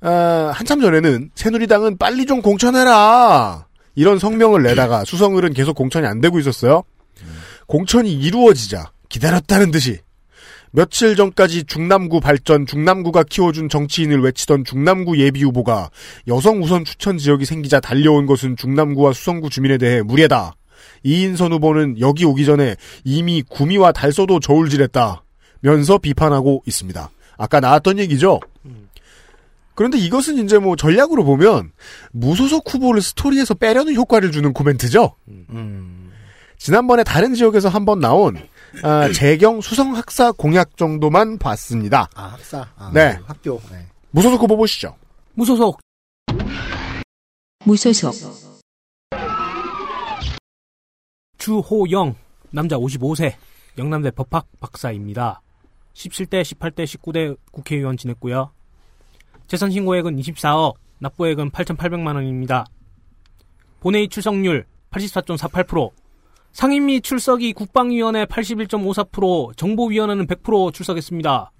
아, 0.00 0.52
한참 0.54 0.80
전에는 0.80 1.30
새누리당은 1.34 1.96
빨리 1.98 2.26
좀 2.26 2.42
공천해라 2.42 3.66
이런 3.94 4.18
성명을 4.18 4.62
내다가 4.62 5.04
수성을은 5.04 5.54
계속 5.54 5.74
공천이 5.74 6.06
안 6.06 6.20
되고 6.20 6.38
있었어요. 6.38 6.84
공천이 7.66 8.12
이루어지자 8.12 8.92
기다렸다는 9.08 9.70
듯이 9.70 10.00
며칠 10.76 11.14
전까지 11.14 11.64
중남구 11.64 12.18
발전, 12.18 12.66
중남구가 12.66 13.22
키워준 13.22 13.68
정치인을 13.68 14.20
외치던 14.22 14.64
중남구 14.64 15.20
예비 15.20 15.44
후보가 15.44 15.90
여성 16.26 16.60
우선 16.60 16.84
추천 16.84 17.16
지역이 17.16 17.44
생기자 17.44 17.78
달려온 17.78 18.26
것은 18.26 18.56
중남구와 18.56 19.12
수성구 19.12 19.50
주민에 19.50 19.78
대해 19.78 20.02
무례다. 20.02 20.56
이인선 21.04 21.52
후보는 21.52 22.00
여기 22.00 22.24
오기 22.24 22.44
전에 22.44 22.74
이미 23.04 23.42
구미와 23.42 23.92
달서도 23.92 24.40
저울질했다. 24.40 25.22
면서 25.60 25.96
비판하고 25.98 26.64
있습니다. 26.66 27.08
아까 27.38 27.60
나왔던 27.60 28.00
얘기죠? 28.00 28.40
그런데 29.76 29.96
이것은 29.96 30.44
이제 30.44 30.58
뭐 30.58 30.74
전략으로 30.74 31.24
보면 31.24 31.70
무소속 32.10 32.74
후보를 32.74 33.00
스토리에서 33.00 33.54
빼려는 33.54 33.94
효과를 33.94 34.32
주는 34.32 34.52
코멘트죠? 34.52 35.14
지난번에 36.58 37.04
다른 37.04 37.34
지역에서 37.34 37.68
한번 37.68 38.00
나온 38.00 38.36
아, 38.82 39.12
재경 39.12 39.60
수성 39.60 39.96
학사 39.96 40.32
공약 40.32 40.76
정도만 40.76 41.38
봤습니다. 41.38 42.08
아, 42.14 42.24
학사. 42.28 42.66
아, 42.76 42.90
네. 42.92 43.18
학교. 43.26 43.60
네. 43.70 43.86
무소속 44.10 44.42
후보 44.42 44.56
보시죠. 44.56 44.96
무소속. 45.34 45.80
무소속. 47.64 48.14
주호영. 51.38 52.14
남자 52.50 52.76
55세. 52.76 53.34
영남대 53.78 54.12
법학 54.12 54.46
박사입니다. 54.60 55.42
17대, 55.94 56.42
18대, 56.42 56.84
19대 56.84 57.36
국회의원 57.50 57.96
지냈고요. 57.96 58.52
재산 59.46 59.70
신고액은 59.70 60.16
24억, 60.16 60.74
납부액은 60.98 61.50
8,800만 61.50 62.14
원입니다. 62.14 62.66
본회의 63.80 64.08
출석률 64.08 64.64
84.48%, 64.90 65.90
상임 66.54 66.86
및 66.86 67.02
출석이 67.02 67.52
국방위원회 67.52 68.26
81.54%, 68.26 69.56
정보위원회는 69.56 70.28
100% 70.28 70.72
출석했습니다. 70.72 71.50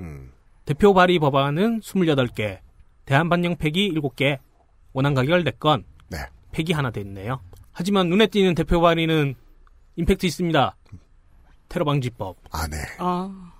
대표 0.65 0.95
발의 0.95 1.19
법안은 1.19 1.81
28개, 1.81 2.61
대한 3.05 3.29
반영 3.29 3.57
폐기 3.57 3.93
7개, 3.93 4.39
원안 4.93 5.15
가결 5.15 5.43
4건, 5.43 5.83
네. 6.09 6.19
폐기 6.53 6.73
하나 6.73 6.93
됐네요. 6.93 7.41
하지만 7.73 8.09
눈에 8.09 8.29
띄는 8.29 8.55
대표 8.55 8.81
발의는 8.81 9.35
임팩트 9.97 10.27
있습니다. 10.27 10.77
테러 11.69 11.85
방지법. 11.85 12.37
아, 12.53 12.69
네. 12.69 12.77
아, 12.99 13.53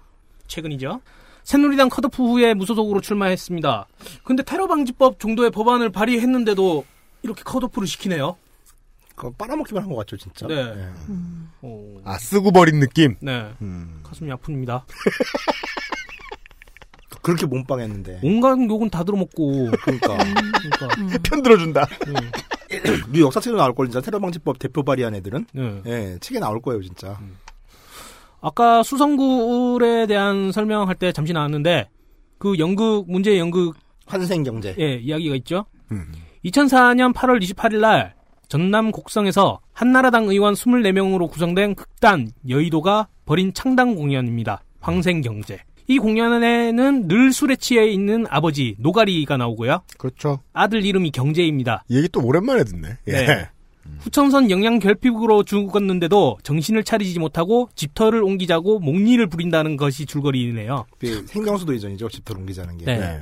최근이죠. 0.47 1.01
새누리당 1.43 1.89
컷오프 1.89 2.23
후에 2.23 2.55
무소속으로 2.55 3.01
출마했습니다. 3.01 3.87
근데 4.23 4.45
테러 4.45 4.69
방지법 4.69 5.19
정도의 5.19 5.51
법안을 5.51 5.91
발의했는데도 5.91 6.85
이렇게 7.25 7.43
컷오프를 7.43 7.89
시키네요. 7.89 8.37
그거 9.15 9.31
빨아먹기만 9.39 9.83
한 9.83 9.91
것 9.91 9.97
같죠, 9.97 10.17
진짜. 10.17 10.47
네. 10.47 10.75
네. 10.75 10.89
어, 11.63 11.95
아, 12.05 12.19
쓰고 12.19 12.51
버린 12.53 12.81
느낌? 12.81 13.15
네. 13.21 13.51
음. 13.63 14.01
가슴이 14.03 14.31
아픕니다. 14.31 14.83
그렇게 17.23 17.47
몸빵했는데. 17.47 18.21
온갖 18.23 18.59
욕은 18.69 18.91
다 18.91 19.03
들어먹고. 19.03 19.71
그러니까. 19.83 20.19
그러니까. 20.19 21.19
편 21.25 21.43
들어준다. 21.43 21.87
우리 23.09 23.21
역사책에 23.23 23.57
나올 23.57 23.75
걸 23.75 23.87
진짜 23.87 24.01
테러 24.03 24.19
방지법 24.19 24.59
대표 24.59 24.83
발의한 24.83 25.15
애들은. 25.15 25.47
네. 25.55 25.83
예, 25.87 26.19
책에 26.21 26.39
나올 26.39 26.61
거예요, 26.61 26.83
진짜. 26.83 27.19
아까 28.43 28.83
수성구에 28.83 30.07
대한 30.07 30.53
설명할 30.53 30.97
때 30.97 31.13
잠시 31.13 31.33
나왔는데 31.33 31.89
그 32.37 32.59
연극 32.59 33.11
문제 33.11 33.39
연극 33.39 33.75
환생 34.07 34.43
경제. 34.43 34.75
예 34.79 34.97
이야기가 34.97 35.35
있죠. 35.37 35.65
음. 35.93 36.13
2004년 36.45 37.15
8월 37.15 37.41
28일 37.43 37.81
날 37.81 38.14
전남 38.49 38.91
곡성에서 38.91 39.61
한나라당 39.73 40.25
의원 40.29 40.55
24명으로 40.55 41.31
구성된 41.31 41.75
극단 41.75 42.31
여의도가 42.49 43.09
벌인 43.27 43.53
창당 43.55 43.95
공연입니다. 43.95 44.63
황생경제. 44.81 45.61
이 45.87 45.99
공연에는 45.99 47.09
늘 47.09 47.33
술에 47.33 47.57
취해 47.57 47.87
있는 47.89 48.27
아버지 48.31 48.75
노가리가 48.79 49.37
나오고요. 49.37 49.83
그렇죠. 49.99 50.41
아들 50.53 50.85
이름이 50.85 51.11
경제입니다. 51.11 51.85
이 51.89 51.99
얘기 51.99 52.09
또 52.09 52.25
오랜만에 52.25 52.65
듣네. 52.65 52.89
예. 53.09 53.13
네. 53.13 53.49
후천선 53.99 54.51
영양 54.51 54.79
결핍으로 54.79 55.43
죽었는데도 55.43 56.39
정신을 56.43 56.85
차리지 56.85 57.19
못하고 57.19 57.69
집터를 57.75 58.23
옮기자고 58.23 58.79
목리를 58.79 59.27
부린다는 59.27 59.77
것이 59.77 60.07
줄거리네요. 60.07 60.87
그 60.99 61.27
생명수도 61.27 61.75
이전이죠, 61.75 62.09
집터 62.09 62.35
옮기자는 62.35 62.79
게. 62.79 62.85
네. 62.87 63.21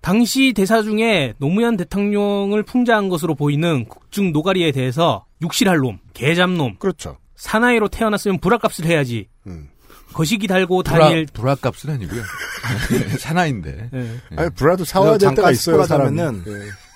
당시 0.00 0.52
대사 0.54 0.82
중에 0.82 1.34
노무현 1.38 1.76
대통령을 1.76 2.62
풍자한 2.62 3.08
것으로 3.08 3.34
보이는 3.34 3.84
국중 3.86 4.32
노가리에 4.32 4.72
대해서 4.72 5.26
육실할 5.42 5.78
놈, 5.78 5.98
개잡놈, 6.14 6.76
그렇죠. 6.78 7.18
사나이로 7.36 7.88
태어났으면 7.88 8.38
불화값을 8.40 8.86
해야지. 8.86 9.28
음. 9.46 9.68
거시기 10.12 10.46
달고 10.46 10.82
불화, 10.82 11.08
다닐 11.08 11.26
불화값은 11.32 11.90
아니고요. 11.90 12.22
사나인데. 13.20 13.90
네. 13.92 14.16
아니, 14.36 14.50
브라도 14.50 14.84
사와야 14.84 15.18
될 15.18 15.34
때가 15.34 15.50
있어요, 15.52 15.84
사람은. 15.84 16.18
하면은 16.18 16.44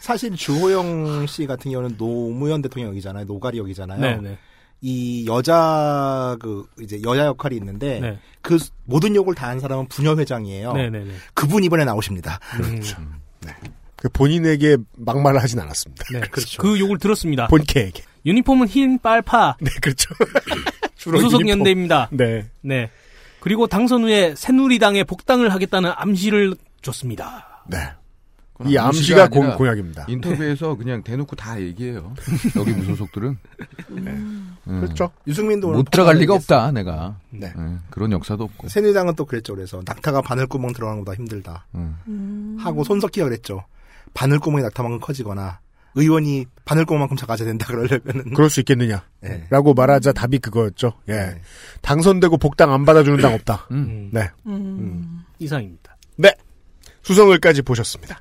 사실 0.01 0.35
주호영 0.35 1.27
씨 1.27 1.47
같은 1.47 1.71
경우는 1.71 1.97
노무현 1.97 2.61
대통령 2.61 2.95
이잖아요. 2.97 3.25
노가리 3.25 3.59
역이잖아요. 3.59 4.01
네, 4.01 4.17
네. 4.21 4.39
이 4.87 5.25
여자 5.27 6.37
그 6.41 6.67
이제 6.79 7.01
여자 7.03 7.25
역할이 7.25 7.57
있는데 7.57 8.01
네. 8.01 8.19
그 8.43 8.59
모든 8.85 9.17
역을 9.17 9.35
다 9.35 9.47
한 9.49 9.59
사람은 9.59 9.89
부녀 9.89 10.15
회장이에요. 10.15 10.75
네, 10.75 10.91
네, 10.91 11.05
네. 11.05 11.13
그분 11.33 11.65
이번에 11.65 11.87
나오십니다. 11.87 12.39
음, 12.61 12.83
그 13.97 14.09
본인에게 14.11 14.77
막말을 14.99 15.43
하진 15.43 15.59
않았습니다. 15.61 16.05
네. 16.13 16.21
그 16.59 16.79
욕을 16.79 16.99
들었습니다. 16.99 17.47
본캐에게. 17.47 18.03
유니폼은 18.27 18.69
흰 18.69 18.99
빨파. 18.99 19.57
네, 19.61 19.71
그렇죠. 19.81 20.15
주로 20.97 21.19
유니폼. 21.19 21.49
연대입니다. 21.49 22.09
네. 22.13 22.47
네. 22.61 22.91
그리고 23.41 23.67
당선 23.67 24.03
후에 24.05 24.35
새누리당에 24.37 25.05
복당을 25.05 25.51
하겠다는 25.53 25.93
암시를 25.97 26.57
줬습니다. 26.83 27.63
네. 27.71 27.79
이 28.67 28.79
암시가 28.79 29.29
공, 29.29 29.57
공약입니다. 29.57 30.07
인터뷰에서 30.09 30.77
그냥 30.77 31.03
대놓고 31.03 31.35
다 31.35 31.61
얘기해요. 31.61 32.15
여기 32.57 32.71
무소속들은. 32.73 33.37
음. 33.91 34.57
네. 34.65 34.81
그렇죠. 34.81 35.11
유승민도 35.27 35.69
오늘 35.69 35.79
못 35.79 35.91
들어갈 35.91 36.17
리가. 36.19 36.35
없다, 36.35 36.71
내가. 36.71 37.17
네. 37.31 37.53
네, 37.57 37.77
그런 37.91 38.13
역사도 38.13 38.45
없고. 38.45 38.69
새누리당은 38.69 39.17
또 39.17 39.25
그랬죠. 39.25 39.55
그래서 39.57 39.83
낙타가 39.85 40.23
바늘구멍 40.23 40.73
들어가는 40.73 41.01
것보다 41.01 41.17
힘들다. 41.17 41.67
음. 41.75 42.57
하고 42.61 42.85
손석희가 42.85 43.27
그랬죠. 43.27 43.65
바늘구멍이 44.15 44.63
낙타만큼 44.63 45.01
커지거나 45.01 45.59
의원이 45.97 46.47
바늘구멍만큼 46.65 47.17
작아져야 47.17 47.49
된다 47.49 47.67
그러려면은 47.67 48.35
그럴 48.35 48.51
수 48.51 48.61
있겠느냐. 48.61 49.03
네. 49.21 49.47
라고 49.51 49.75
말하자 49.75 50.13
답이 50.13 50.39
그거였죠. 50.39 50.93
예. 51.09 51.41
당선되고 51.83 52.39
복당 52.39 52.73
안 52.73 52.85
받아주는 52.85 53.21
당 53.21 53.35
없다. 53.35 53.67
음. 53.73 54.11
네. 54.13 54.31
이상입니다. 55.41 55.97
네. 56.17 56.33
수성을까지 57.03 57.63
보셨습니다. 57.63 58.21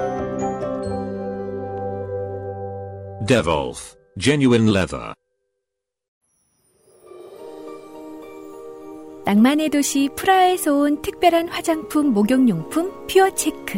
Devolf, 3.27 3.95
genuine 4.17 4.67
leather. 4.67 5.13
낭만의 9.25 9.69
도시 9.69 10.09
프라하에서 10.15 10.73
온 10.73 11.01
특별한 11.03 11.47
화장품 11.49 12.13
목욕용품 12.13 13.05
퓨어 13.05 13.29
체크. 13.35 13.77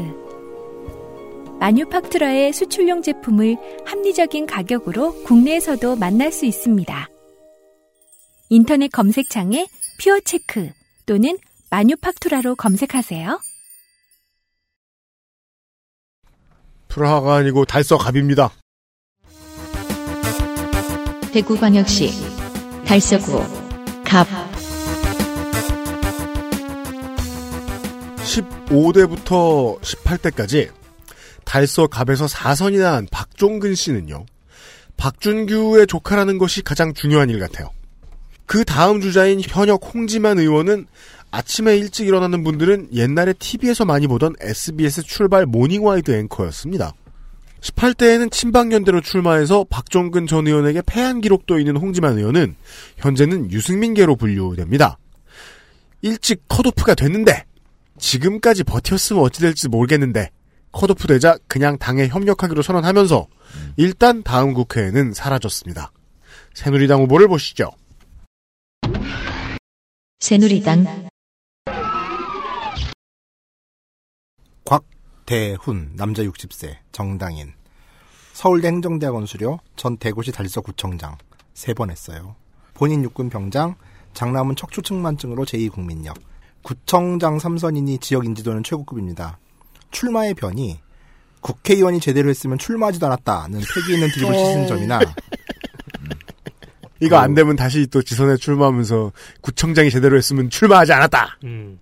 마뉴팍투라의 1.59 2.53
수출용 2.53 3.01
제품을 3.01 3.57
합리적인 3.85 4.45
가격으로 4.45 5.23
국내에서도 5.23 5.97
만날 5.97 6.31
수 6.31 6.45
있습니다. 6.45 7.09
인터넷 8.49 8.87
검색창에 8.87 9.67
퓨어 10.01 10.21
체크 10.21 10.71
또는 11.05 11.37
마뉴팍투라로 11.69 12.55
검색하세요. 12.55 13.41
프라하가 16.87 17.35
아니고 17.35 17.65
달서갑입니다. 17.65 18.62
대구광역시 21.33 22.11
달서구 22.85 23.43
갑 24.05 24.27
15대부터 28.23 29.81
18대까지 29.81 30.69
달서 31.43 31.87
갑에서 31.87 32.27
4선이 32.27 32.79
난 32.79 33.07
박종근 33.09 33.73
씨는요. 33.73 34.27
박준규의 34.97 35.87
조카라는 35.87 36.37
것이 36.37 36.61
가장 36.61 36.93
중요한 36.93 37.31
일 37.31 37.39
같아요. 37.39 37.71
그 38.45 38.63
다음 38.63 39.01
주자인 39.01 39.41
현역 39.43 39.81
홍지만 39.91 40.37
의원은 40.37 40.85
아침에 41.31 41.75
일찍 41.75 42.07
일어나는 42.07 42.43
분들은 42.43 42.89
옛날에 42.93 43.33
TV에서 43.33 43.85
많이 43.85 44.05
보던 44.05 44.35
SBS 44.39 45.01
출발 45.01 45.47
모닝와이드 45.47 46.11
앵커였습니다. 46.11 46.93
18대에는 47.63 48.31
친박연대로 48.31 49.01
출마해서 49.01 49.65
박종근 49.69 50.27
전 50.27 50.47
의원에게 50.47 50.81
패한 50.85 51.21
기록도 51.21 51.59
있는 51.59 51.77
홍지만 51.77 52.17
의원은 52.17 52.55
현재는 52.97 53.51
유승민계로 53.51 54.17
분류됩니다. 54.17 54.97
일찍 56.01 56.43
컷오프가 56.49 56.93
됐는데 56.95 57.45
지금까지 57.97 58.63
버텼으면 58.65 59.23
어찌 59.23 59.39
될지 59.39 59.69
모르겠는데 59.69 60.29
컷오프 60.73 61.07
되자 61.07 61.37
그냥 61.47 61.77
당에 61.77 62.07
협력하기로 62.07 62.61
선언하면서 62.61 63.27
일단 63.77 64.23
다음 64.23 64.53
국회에는 64.53 65.13
사라졌습니다. 65.13 65.91
새누리당 66.53 67.01
후보를 67.03 67.27
보시죠. 67.27 67.71
새누리당 70.19 71.07
대훈 75.25 75.91
남자 75.95 76.23
60세 76.23 76.75
정당인 76.91 77.53
서울대 78.33 78.67
행정대학원 78.67 79.25
수료 79.25 79.59
전 79.75 79.97
대구시 79.97 80.31
달서구청장 80.31 81.17
세 81.53 81.73
번 81.73 81.89
했어요. 81.91 82.35
본인 82.73 83.03
육군 83.03 83.29
병장 83.29 83.75
장남은 84.13 84.55
척추 84.55 84.81
측만증으로 84.81 85.45
제2국민역 85.45 86.15
구청장 86.63 87.37
3선이니 87.37 88.01
지역 88.01 88.25
인지도는 88.25 88.63
최고급입니다. 88.63 89.37
출마의 89.91 90.33
변이 90.33 90.79
국회의원이 91.41 91.99
제대로 91.99 92.29
했으면 92.29 92.57
출마하지도 92.57 93.05
않았다는 93.05 93.59
패기 93.59 93.93
있는 93.93 94.09
드립을 94.11 94.33
치는 94.33 94.67
점이나 94.67 94.99
이거 97.01 97.17
안 97.17 97.33
되면 97.33 97.55
다시 97.55 97.85
또 97.87 98.01
지선에 98.01 98.37
출마하면서 98.37 99.11
구청장이 99.41 99.91
제대로 99.91 100.15
했으면 100.17 100.49
출마하지 100.49 100.93
않았다. 100.93 101.37
음. 101.43 101.79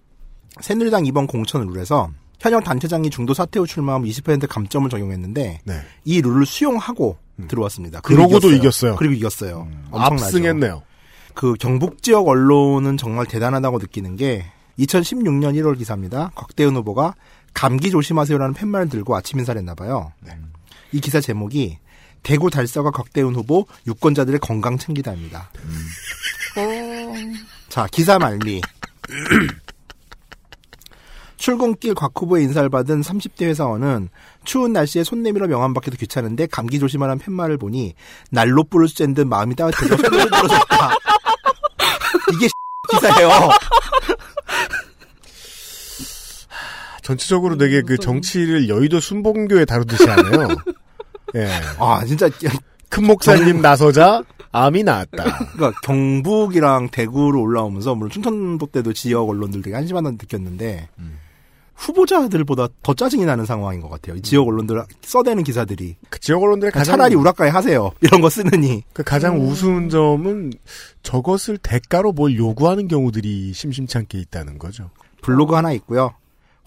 새누리당 0.60 1.06
이번 1.06 1.28
공천 1.28 1.66
룰에서 1.68 2.12
현역 2.42 2.64
단체장이 2.64 3.12
중도 3.12 3.36
사퇴 3.36 3.60
후 3.60 3.68
출마하면 3.68 4.10
20% 4.10 4.48
감점을 4.48 4.90
적용했는데 4.90 5.60
네. 5.64 5.82
이 6.06 6.22
룰을 6.22 6.48
수용하고 6.48 7.18
들어왔습니다. 7.48 8.02
그리고 8.02 8.28
그러고도 8.28 8.52
이겼어요. 8.52 8.96
그리고 8.96 9.14
이겼어요. 9.14 9.68
엄청나죠. 9.92 10.26
압승했네요. 10.26 10.82
그 11.36 11.54
경북 11.60 12.02
지역 12.02 12.28
언론은 12.28 12.98
정말 12.98 13.28
대단하다고 13.28 13.78
느끼는 13.78 14.16
게 14.16 14.46
2016년 14.80 15.54
1월 15.56 15.78
기사입니다. 15.78 16.32
곽대은 16.34 16.76
후보가 16.78 17.14
감기 17.54 17.92
조심하세요라는 17.92 18.56
팻말을 18.56 18.90
들고 18.90 19.16
아침 19.16 19.38
인사를 19.38 19.60
했나 19.60 19.76
봐요. 19.76 20.12
이 20.92 21.00
기사 21.00 21.22
제목이 21.22 21.78
대구 22.24 22.50
달서가 22.50 22.90
곽대은 22.90 23.36
후보 23.36 23.68
유권자들의 23.86 24.40
건강 24.40 24.80
챙기다입니다. 24.80 25.52
어, 26.58 27.14
자, 27.70 27.88
기사 27.92 28.18
말미. 28.18 28.62
출근길 31.42 31.96
곽 31.96 32.12
후보의 32.16 32.44
인사를 32.44 32.70
받은 32.70 33.02
30대 33.02 33.46
회사원은 33.46 34.10
추운 34.44 34.74
날씨에 34.74 35.04
손 35.04 35.24
내밀어 35.24 35.48
명함 35.48 35.74
받기도 35.74 35.98
귀찮은데 35.98 36.46
감기 36.46 36.78
조심하라는 36.78 37.18
팻말을 37.20 37.58
보니 37.58 37.96
날로 38.30 38.64
불을 38.64 38.88
쨘듯 38.88 39.26
마음이 39.26 39.56
따뜻해져 39.56 39.98
손을 39.98 40.30
들어줬다. 40.30 40.96
이게 42.36 42.48
기사예요. 42.94 43.50
전체적으로 47.02 47.58
되게 47.58 47.82
그 47.82 47.98
정치를 47.98 48.70
여의도 48.70 49.00
순봉교에 49.00 49.66
다루듯이 49.66 50.08
하네요. 50.08 50.48
예. 51.36 51.50
아, 51.80 52.06
진짜 52.06 52.30
큰 52.90 53.08
목사님 53.08 53.62
나서자 53.62 54.22
암이 54.52 54.84
나았다. 54.84 55.48
그러니까 55.54 55.72
경북이랑 55.82 56.90
대구로 56.90 57.42
올라오면서 57.42 57.96
물론 57.96 58.12
충청도 58.12 58.68
때도 58.68 58.94
지역 58.94 59.28
언론들 59.28 59.64
되게 59.64 59.76
한심하다는 59.76 60.20
느꼈는데 60.22 60.90
후보자들보다 61.82 62.68
더 62.84 62.94
짜증이 62.94 63.26
나는 63.26 63.46
상황인 63.46 63.82
것 63.82 63.90
같아요. 63.90 64.16
이 64.16 64.22
지역 64.22 64.48
언론들 64.48 64.84
써대는 65.02 65.44
기사들이 65.44 65.96
그 66.10 66.20
지역 66.20 66.44
언론들의 66.44 66.72
가장 66.72 66.98
차라리 66.98 67.16
우라카이 67.16 67.50
하세요 67.50 67.92
이런 68.02 68.22
거 68.22 68.30
쓰느니 68.30 68.84
그 68.94 69.04
가장 69.04 69.40
우스운 69.42 69.90
점은 69.90 70.54
저것을 71.02 71.58
대가로 71.58 72.12
뭘 72.12 72.36
요구하는 72.36 72.88
경우들이 72.88 73.54
심심찮게 73.54 74.20
있다는 74.20 74.60
거죠. 74.60 74.92
블로그 75.22 75.56
하나 75.56 75.72
있고요. 75.74 76.14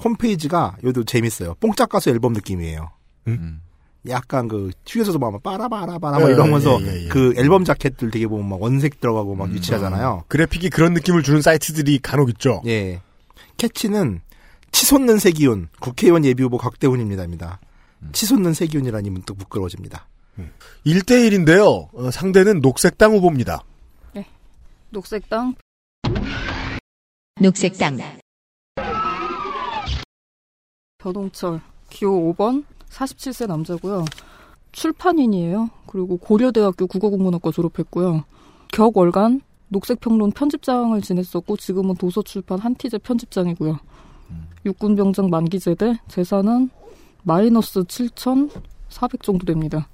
홈페이지가 0.02 0.76
여기도 0.82 1.04
재밌어요. 1.04 1.54
뽕짝 1.60 1.88
가수 1.88 2.10
앨범 2.10 2.32
느낌이에요. 2.32 2.90
음. 3.28 3.60
약간 4.08 4.48
그 4.48 4.70
휴게소에서 4.86 5.18
막 5.18 5.42
빠라바라바라 5.42 6.18
막 6.18 6.28
예, 6.28 6.34
이러면서 6.34 6.78
예, 6.82 6.86
예, 6.86 7.04
예. 7.04 7.08
그 7.08 7.32
앨범 7.38 7.64
자켓들 7.64 8.10
되게 8.10 8.26
보면 8.26 8.46
막 8.48 8.60
원색 8.60 9.00
들어가고 9.00 9.34
막 9.34 9.50
유치하잖아요. 9.50 10.24
그래픽이 10.28 10.68
그런 10.68 10.92
느낌을 10.92 11.22
주는 11.22 11.40
사이트들이 11.40 12.00
간혹 12.00 12.28
있죠. 12.30 12.60
예. 12.66 13.00
캐치는 13.56 14.20
치솟는 14.74 15.20
세기운 15.20 15.68
국회의원 15.80 16.24
예비후보 16.24 16.58
곽대훈입니다입니다. 16.58 17.60
치솟는 18.10 18.54
세기운이라니 18.54 19.08
문득 19.08 19.38
부끄러워집니다. 19.38 20.08
1대1인데요. 20.84 21.88
어, 21.94 22.10
상대는 22.10 22.58
녹색당 22.58 23.12
후보입니다. 23.12 23.62
녹색당 24.90 25.54
녹색당 27.40 27.98
변홍철 30.98 31.60
기호 31.90 32.34
5번 32.34 32.64
47세 32.90 33.46
남자고요. 33.46 34.04
출판인이에요. 34.72 35.70
그리고 35.86 36.16
고려대학교 36.16 36.88
국어국문학과 36.88 37.52
졸업했고요. 37.52 38.24
격월간 38.72 39.40
녹색평론 39.68 40.32
편집장을 40.32 41.00
지냈었고 41.00 41.56
지금은 41.58 41.94
도서출판 41.94 42.58
한티제 42.58 42.98
편집장이고요. 42.98 43.78
육군 44.64 44.96
병장 44.96 45.30
만기 45.30 45.60
제대 45.60 45.98
재산은 46.08 46.70
마이너스 47.22 47.84
7,400 47.84 49.22
정도 49.22 49.44
됩니다. 49.44 49.88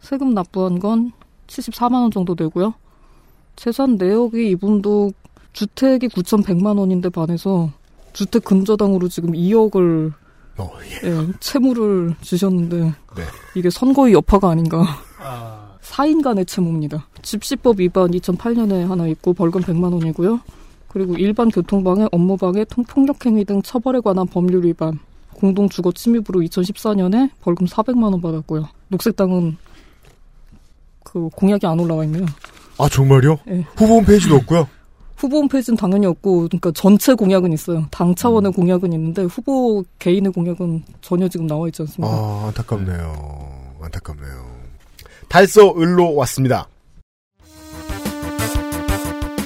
세금 0.00 0.34
납부한 0.34 0.78
건 0.78 1.12
74만 1.46 1.94
원 1.94 2.10
정도 2.10 2.34
되고요. 2.34 2.74
재산 3.56 3.96
내역이 3.96 4.50
이분도 4.50 5.12
주택이 5.52 6.08
9,100만 6.08 6.78
원인데 6.78 7.08
반해서 7.08 7.70
주택 8.12 8.44
근저당으로 8.44 9.08
지금 9.08 9.32
2억을 9.32 10.12
어, 10.56 10.70
예. 11.04 11.08
예, 11.08 11.26
채무를 11.40 12.14
주셨는데 12.20 12.76
네. 12.76 13.22
이게 13.56 13.70
선거의 13.70 14.14
여파가 14.14 14.50
아닌가. 14.50 14.84
사인 15.80 16.22
간의 16.22 16.46
채무입니다. 16.46 17.06
집시법 17.22 17.80
위반 17.80 18.10
2008년에 18.10 18.86
하나 18.86 19.06
있고 19.08 19.32
벌금 19.32 19.60
100만 19.60 19.92
원이고요. 19.92 20.40
그리고 20.94 21.16
일반 21.16 21.48
교통방해, 21.50 22.06
업무방해, 22.12 22.64
통- 22.66 22.84
폭력행위 22.84 23.44
등 23.44 23.60
처벌에 23.62 23.98
관한 23.98 24.28
법률 24.28 24.64
위반, 24.64 25.00
공동주거 25.34 25.90
침입으로 25.90 26.40
2014년에 26.42 27.30
벌금 27.42 27.66
400만 27.66 28.04
원 28.12 28.20
받았고요. 28.20 28.68
녹색당은 28.88 29.56
그 31.02 31.28
공약이 31.34 31.66
안 31.66 31.80
올라와 31.80 32.04
있네요. 32.04 32.24
아 32.78 32.88
정말요? 32.88 33.38
예. 33.48 33.66
후보 33.76 33.94
홈페이지도 33.96 34.36
없고요. 34.36 34.68
후보 35.18 35.38
홈페이지는 35.38 35.76
당연히 35.76 36.06
없고, 36.06 36.42
그러니까 36.48 36.70
전체 36.72 37.12
공약은 37.14 37.52
있어요. 37.52 37.86
당 37.90 38.14
차원의 38.14 38.52
공약은 38.52 38.92
있는데 38.92 39.22
후보 39.24 39.82
개인의 39.98 40.30
공약은 40.32 40.84
전혀 41.00 41.26
지금 41.28 41.48
나와 41.48 41.66
있지 41.66 41.82
않습니다. 41.82 42.14
아 42.14 42.44
안타깝네요. 42.48 43.78
안타깝네요. 43.82 44.46
달서 45.28 45.74
을로 45.76 46.14
왔습니다. 46.14 46.68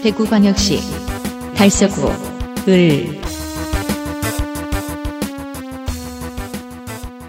대구광역시 0.03 1.08
달서구 1.59 2.07
을 2.69 3.21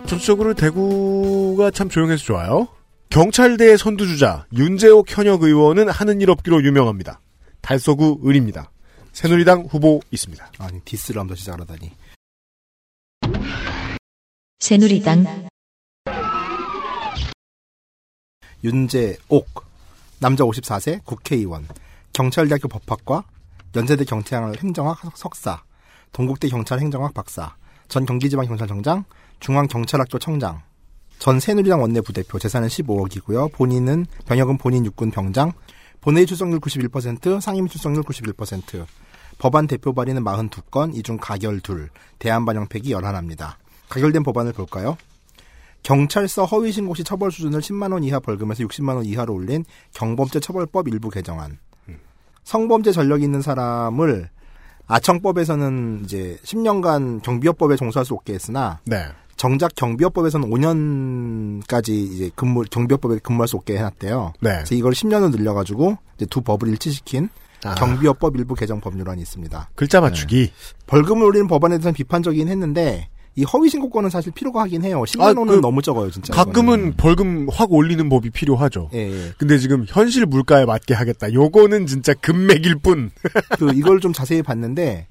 전체적으로 0.06 0.53
대구가 0.53 1.72
참 1.72 1.89
조용해서 1.89 2.23
좋아요. 2.23 2.68
경찰대의 3.10 3.80
선두주자 3.80 4.45
윤재옥 4.56 5.07
현역 5.10 5.41
의원은 5.41 5.89
하는 5.89 6.22
일 6.22 6.30
없기로 6.30 6.64
유명합니다. 6.64 7.22
달서구 7.61 8.22
을입니다. 8.23 8.69
새누리당 9.14 9.61
후보 9.61 9.99
있습니다. 10.11 10.51
아니 10.60 10.80
디스를 10.81 11.22
하면서 11.22 11.35
시작하다니. 11.35 11.91
새누리당 14.60 15.47
윤재옥 18.64 19.65
남자 20.19 20.43
54세 20.43 21.03
국회의원 21.03 21.68
경찰대학교 22.14 22.68
법학과 22.68 23.23
연세대 23.76 24.04
경찰 24.06 24.52
행정학 24.58 24.98
석사 25.16 25.62
동국대 26.12 26.48
경찰 26.50 26.80
행정학 26.80 27.14
박사, 27.14 27.56
전 27.88 28.06
경기지방경찰청장, 28.06 29.06
중앙경찰학교 29.40 30.18
청장, 30.18 30.62
전 31.20 31.40
새누리당 31.40 31.82
원내 31.82 32.02
부대표 32.02 32.40
재산은 32.40 32.68
15억이고요. 32.68 33.52
본인은 33.52 34.06
병역은 34.26 34.58
본인 34.58 34.86
육군 34.86 35.12
병장, 35.12 35.52
본회의 36.02 36.26
출석률 36.26 36.60
91%, 36.60 37.41
상임위 37.41 37.70
출석률 37.70 38.04
91%. 38.04 38.86
법안 39.38 39.68
대표 39.68 39.94
발의는 39.94 40.24
42건, 40.24 40.96
이중 40.96 41.18
가결 41.18 41.60
둘, 41.60 41.90
대안 42.18 42.46
반영 42.46 42.68
팩이 42.68 42.90
11합니다. 42.90 43.56
가결된 43.90 44.24
법안을 44.24 44.54
볼까요? 44.54 44.98
경찰서 45.84 46.46
허위 46.46 46.72
신고 46.72 46.94
시 46.94 47.04
처벌 47.04 47.32
수준을 47.32 47.62
10만 47.62 47.94
원 47.94 48.04
이하 48.04 48.20
벌금에서 48.20 48.64
60만 48.64 48.96
원 48.96 49.06
이하로 49.06 49.34
올린 49.34 49.64
경범죄 49.94 50.40
처벌법 50.40 50.88
일부 50.90 51.10
개정안. 51.10 51.58
성범죄 52.49 52.91
전력이 52.91 53.23
있는 53.23 53.43
사람을 53.43 54.27
아청법에서는 54.88 56.01
이제 56.03 56.39
10년간 56.43 57.21
경비업법에 57.21 57.76
종사할 57.76 58.05
수 58.05 58.15
없게 58.15 58.34
했으나 58.34 58.80
네. 58.85 59.05
정작 59.35 59.76
경비업법에서는 59.76 60.49
5년까지 60.49 61.89
이제 61.89 62.31
근무 62.35 62.63
경비업법에 62.63 63.19
근무할 63.19 63.47
수 63.47 63.55
없게 63.55 63.77
해놨대요. 63.77 64.34
네. 64.41 64.49
그래서 64.49 64.73
이걸 64.73 64.93
10년을 64.93 65.30
늘려가지고 65.30 65.99
이제 66.15 66.26
두 66.26 66.41
법을 66.41 66.69
일치시킨 66.69 67.30
아. 67.65 67.76
경비업법 67.76 68.35
일부 68.35 68.55
개정 68.55 68.81
법률안이 68.81 69.21
있습니다. 69.21 69.69
글자 69.76 70.01
맞추기. 70.01 70.51
벌금을 70.88 71.26
올리는 71.26 71.47
법안에 71.47 71.76
대해서는 71.76 71.93
비판적이긴 71.93 72.47
했는데 72.47 73.09
이 73.35 73.43
허위 73.43 73.69
신고권은 73.69 74.10
사실 74.10 74.31
필요가 74.34 74.61
하긴 74.64 74.84
해요. 74.84 75.01
10만 75.06 75.22
아, 75.22 75.26
원은 75.39 75.56
그 75.56 75.61
너무 75.61 75.81
적어요, 75.81 76.10
진짜. 76.11 76.34
가끔은 76.34 76.93
벌금 76.97 77.47
확 77.51 77.72
올리는 77.72 78.10
법이 78.10 78.31
필요하죠. 78.31 78.89
예, 78.93 78.97
예. 79.10 79.31
근데 79.38 79.57
지금 79.57 79.85
현실 79.88 80.26
물가에 80.26 80.65
맞게 80.65 80.93
하겠다. 80.93 81.31
요거는 81.34 81.85
진짜 81.88 82.14
금맥일 82.15 82.76
뿐. 82.76 83.11
그 83.57 83.72
이걸 83.73 83.99
좀 84.01 84.11
자세히 84.11 84.41
봤는데 84.41 85.07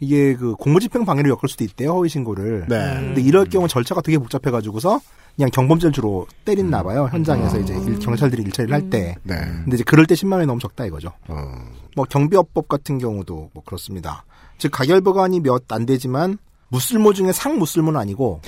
이게 0.00 0.34
그 0.34 0.54
공무집행 0.56 1.04
방해를 1.04 1.30
엮을 1.30 1.48
수도 1.48 1.64
있대요 1.64 1.92
허위 1.92 2.08
신고를. 2.08 2.66
네. 2.68 2.76
근데 3.00 3.20
이럴 3.22 3.46
경우 3.46 3.66
절차가 3.68 4.00
되게 4.02 4.18
복잡해 4.18 4.50
가지고서 4.50 5.00
그냥 5.36 5.50
경범죄를 5.50 5.92
주로 5.92 6.26
때린나 6.44 6.82
봐요 6.82 7.08
현장에서 7.10 7.60
이제 7.60 7.74
일- 7.74 7.98
경찰들이 7.98 8.42
일처리를 8.42 8.74
할 8.74 8.90
때. 8.90 9.16
네. 9.22 9.36
근데 9.64 9.74
이제 9.76 9.84
그럴 9.84 10.06
때 10.06 10.14
10만 10.14 10.32
원이 10.34 10.46
너무 10.46 10.58
적다 10.60 10.84
이거죠. 10.86 11.12
어. 11.28 11.52
뭐 11.96 12.04
경비업법 12.04 12.68
같은 12.68 12.98
경우도 12.98 13.50
뭐 13.54 13.62
그렇습니다. 13.64 14.24
즉 14.58 14.70
가결 14.70 15.00
법안이 15.00 15.40
몇 15.40 15.62
안 15.70 15.86
되지만 15.86 16.38
무슬모 16.70 17.12
중에 17.12 17.32
상무슬모는 17.32 18.00
아니고 18.00 18.40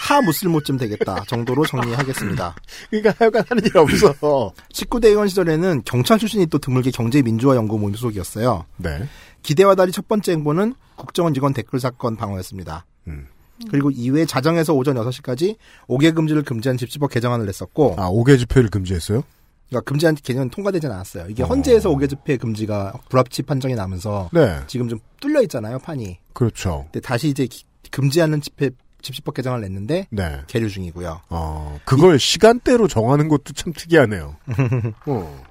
하무슬모쯤 0.00 0.76
되겠다 0.78 1.24
정도로 1.26 1.66
정리하겠습니다. 1.66 2.54
그러니까 2.90 3.14
하여간 3.18 3.44
하는 3.48 3.64
일 3.64 3.76
없어. 3.76 4.52
19대 4.72 5.06
의원 5.06 5.28
시절에는 5.28 5.82
경찰 5.84 6.18
출신이 6.18 6.46
또 6.46 6.58
드물게 6.58 6.90
경제민주화 6.90 7.56
연구 7.56 7.78
모임 7.78 7.94
소속이었어요. 7.94 8.64
네. 8.78 9.08
기대와 9.42 9.74
달리 9.74 9.92
첫 9.92 10.08
번째 10.08 10.32
행보는 10.32 10.74
국정원 10.96 11.34
직원 11.34 11.52
댓글 11.52 11.78
사건 11.80 12.16
방어였습니다. 12.16 12.86
음. 13.06 13.26
그리고 13.70 13.90
이외 13.90 14.24
자정에서 14.24 14.72
오전 14.72 14.96
6시까지 14.96 15.56
5개 15.88 16.14
금지를 16.14 16.42
금지한 16.42 16.76
집시법 16.76 17.10
개정안을 17.10 17.46
냈었고 17.46 17.96
아, 17.98 18.08
5개 18.08 18.38
집회를 18.38 18.70
금지했어요? 18.70 19.22
그러니까 19.68 19.88
금지한 19.88 20.14
개념은 20.16 20.50
통과되진 20.50 20.90
않았어요. 20.90 21.26
이게 21.28 21.42
어. 21.42 21.46
헌재에서 21.46 21.90
5개 21.90 22.08
집회 22.08 22.36
금지가 22.36 22.94
불합치 23.08 23.42
판정이 23.42 23.74
나면서 23.74 24.30
네. 24.32 24.60
지금 24.66 24.88
좀 24.88 24.98
뚫려 25.20 25.42
있잖아요, 25.42 25.78
판이. 25.78 26.18
그렇죠. 26.32 26.84
근데 26.84 27.00
다시 27.00 27.28
이제 27.28 27.46
기- 27.46 27.64
금지하는 27.90 28.40
집회 28.40 28.70
집시법 29.02 29.34
개정을 29.34 29.60
냈는데 29.60 30.06
네. 30.10 30.40
계류 30.48 30.68
중이고요. 30.68 31.20
어, 31.30 31.78
그걸 31.84 32.18
시간대로 32.18 32.88
정하는 32.88 33.28
것도 33.28 33.52
참 33.54 33.72
특이하네요. 33.72 34.36
어. 35.06 35.44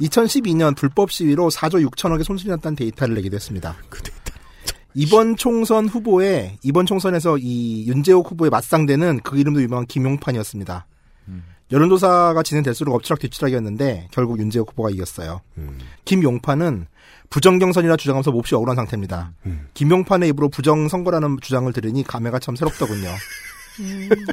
2012년 0.00 0.74
불법 0.76 1.12
시위로 1.12 1.50
4조 1.50 1.86
6천억의 1.90 2.24
손실이 2.24 2.50
났다는 2.50 2.76
데이터를 2.76 3.14
내기도 3.14 3.36
했습니다. 3.36 3.76
그 3.88 4.02
데이터. 4.02 4.20
이번 4.94 5.36
총선 5.36 5.88
후보에 5.88 6.58
이번 6.62 6.86
총선에서 6.86 7.38
이 7.38 7.86
윤재옥 7.86 8.30
후보의 8.32 8.50
맞상대는 8.50 9.20
그 9.22 9.38
이름도 9.38 9.62
유명한 9.62 9.86
김용판이었습니다. 9.86 10.86
여론조사가 11.72 12.42
진행될수록 12.42 12.94
엎치락뒤치락이었는데 12.94 14.08
결국 14.12 14.38
윤재옥 14.38 14.70
후보가 14.72 14.90
이겼어요. 14.90 15.40
음. 15.58 15.78
김용판은 16.04 16.86
부정경선이라 17.30 17.96
주장하면서 17.96 18.30
몹시 18.30 18.54
억울한 18.54 18.76
상태입니다. 18.76 19.32
음. 19.46 19.66
김용판의 19.74 20.28
입으로 20.30 20.50
부정선거라는 20.50 21.38
주장을 21.40 21.72
들으니 21.72 22.04
감회가 22.04 22.38
참 22.38 22.56
새롭더군요. 22.56 23.08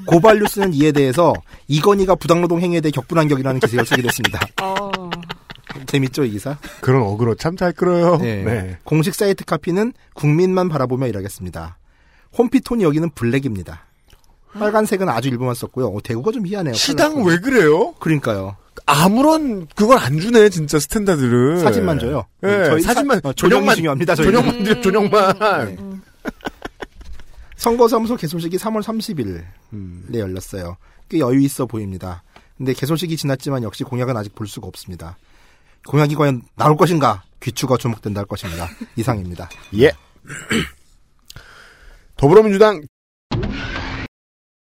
고발 0.05 0.39
뉴스는 0.39 0.73
이에 0.73 0.91
대해서 0.91 1.33
이건희가 1.69 2.15
부당노동 2.15 2.59
행위에 2.59 2.81
대해 2.81 2.91
격분한 2.91 3.29
격이라는 3.29 3.61
기사를 3.61 3.85
쓰기도 3.85 4.09
했습니다. 4.09 4.39
아, 4.57 4.91
재밌죠, 5.87 6.25
이 6.25 6.31
기사? 6.31 6.57
그런 6.81 7.03
어그로 7.03 7.35
참 7.35 7.55
잘 7.55 7.71
끌어요. 7.71 8.17
네. 8.17 8.43
네. 8.43 8.77
공식 8.83 9.15
사이트 9.15 9.45
카피는 9.45 9.93
국민만 10.13 10.67
바라보며 10.67 11.07
일하겠습니다. 11.07 11.77
홈피 12.37 12.59
톤이 12.59 12.83
여기는 12.83 13.11
블랙입니다. 13.11 13.85
빨간색은 14.53 15.07
아주 15.09 15.29
일부만 15.29 15.53
썼고요. 15.55 15.87
어, 15.87 16.01
대구가 16.01 16.31
좀 16.31 16.45
희한해요. 16.45 16.73
시당. 16.73 17.23
왜 17.23 17.37
그래요? 17.37 17.93
그러니까요. 17.99 18.55
아무런 18.85 19.67
그걸 19.75 19.97
안 19.99 20.19
주네 20.19 20.49
진짜 20.49 20.79
standard를. 20.79 21.59
사진만 21.59 21.99
줘요. 21.99 22.25
예, 22.43 22.65
저희 22.65 22.81
사진만 22.81 23.21
사- 23.21 23.29
어, 23.29 23.33
조명이 23.33 23.75
중요합니다. 23.75 24.15
저희는. 24.15 24.33
조명만 24.41 24.65
줘, 24.65 24.81
조명만. 24.81 25.39
네. 25.65 25.77
선거사무소 27.57 28.15
개소식이 28.15 28.57
3월 28.57 28.81
30일에 28.81 29.43
음. 29.73 30.07
열렸어요. 30.13 30.77
꽤 31.09 31.19
여유 31.19 31.39
있어 31.41 31.65
보입니다. 31.65 32.23
근데 32.57 32.73
개소식이 32.73 33.15
지났지만 33.17 33.63
역시 33.63 33.83
공약은 33.83 34.15
아직 34.17 34.33
볼 34.33 34.47
수가 34.47 34.67
없습니다. 34.67 35.17
공약이 35.87 36.15
과연 36.15 36.41
나올 36.55 36.75
것인가? 36.77 37.23
귀추가 37.41 37.77
주목된다 37.77 38.19
할 38.19 38.25
것입니다. 38.25 38.67
이상입니다. 38.95 39.49
예. 39.77 39.91
더불어민주당 42.17 42.81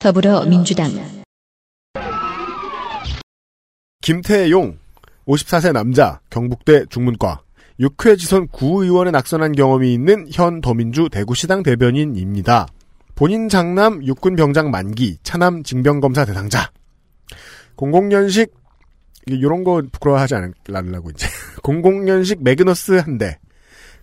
더불어민주당. 0.06 0.92
김태용 4.04 4.78
54세 5.26 5.72
남자 5.72 6.20
경북대 6.30 6.86
중문과. 6.92 7.42
6회 7.80 8.16
지선 8.20 8.48
구의원에 8.50 9.10
낙선한 9.10 9.54
경험이 9.54 9.96
있는 9.96 10.28
현 10.32 10.62
더민주 10.62 11.10
대구시당 11.12 11.64
대변인입니다. 11.64 12.68
본인 13.16 13.50
장남 13.50 14.06
육군 14.06 14.36
병장 14.36 14.70
만기 14.70 15.18
차남 15.24 15.64
징병검사 15.64 16.26
대상자. 16.26 16.70
공공연식 17.76 18.54
이런 19.26 19.64
거 19.64 19.82
부끄러워하지 19.92 20.36
않으려고 20.36 21.10
이제. 21.10 21.28
공공연식 21.64 22.44
매그너스 22.44 22.92
한 22.92 23.18
대. 23.18 23.40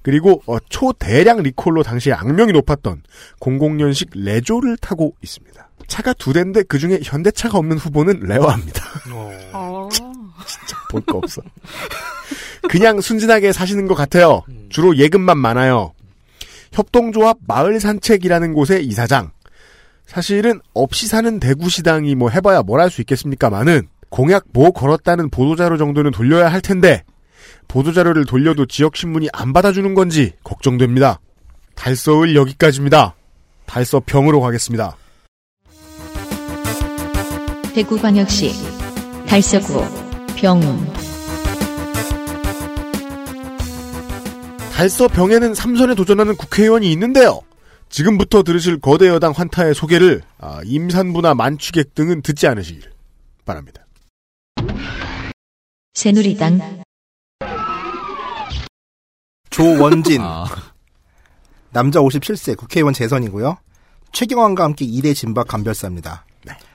그리고 0.02 0.42
어, 0.46 0.58
초대량 0.68 1.44
리콜로 1.44 1.84
당시에 1.84 2.12
악명이 2.12 2.50
높았던 2.50 3.04
공공연식 3.38 4.10
레조를 4.14 4.78
타고 4.78 5.14
있습니다. 5.22 5.70
차가 5.88 6.12
두 6.14 6.32
대인데 6.32 6.62
그 6.64 6.78
중에 6.78 7.00
현대차가 7.02 7.58
없는 7.58 7.78
후보는 7.78 8.20
rare입니다. 8.20 8.84
아, 9.52 9.88
볼거 10.90 11.18
없어. 11.18 11.42
그냥 12.68 13.00
순진하게 13.00 13.52
사시는 13.52 13.86
것 13.86 13.94
같아요. 13.94 14.42
주로 14.68 14.96
예금만 14.96 15.38
많아요. 15.38 15.92
협동조합 16.72 17.38
마을 17.46 17.80
산책이라는 17.80 18.54
곳의 18.54 18.84
이사장. 18.86 19.30
사실은 20.06 20.60
없이 20.74 21.06
사는 21.06 21.38
대구시당이 21.40 22.14
뭐 22.14 22.28
해봐야 22.30 22.62
뭘 22.62 22.80
할 22.80 22.90
수 22.90 23.00
있겠습니까만은 23.02 23.88
공약 24.10 24.44
뭐 24.52 24.70
걸었다는 24.70 25.30
보도자료 25.30 25.76
정도는 25.78 26.10
돌려야 26.10 26.52
할 26.52 26.60
텐데 26.60 27.02
보도자료를 27.68 28.26
돌려도 28.26 28.66
지역신문이 28.66 29.28
안 29.32 29.52
받아주는 29.52 29.94
건지 29.94 30.32
걱정됩니다. 30.44 31.20
달서울 31.74 32.34
여기까지입니다. 32.36 33.14
달서평으로 33.66 34.40
가겠습니다. 34.40 34.96
대구광역시 37.74 38.52
달서구 39.26 39.82
병 40.36 40.60
달서 44.74 45.08
병에는 45.08 45.54
삼선에 45.54 45.94
도전하는 45.94 46.36
국회의원이 46.36 46.90
있는데요. 46.92 47.40
지금부터 47.88 48.42
들으실 48.42 48.80
거대 48.80 49.08
여당 49.08 49.32
환타의 49.32 49.74
소개를 49.74 50.22
아, 50.38 50.60
임산부나 50.64 51.34
만취객 51.34 51.94
등은 51.94 52.22
듣지 52.22 52.46
않으시길 52.46 52.90
바랍니다. 53.44 53.86
새누리당 55.94 56.82
조원진 59.50 60.20
아, 60.24 60.46
남자 61.70 62.00
57세 62.00 62.56
국회의원 62.56 62.92
재선이고요. 62.92 63.56
최경환과 64.12 64.64
함께 64.64 64.84
2대 64.84 65.14
진박 65.14 65.48
간별사입니다. 65.48 66.26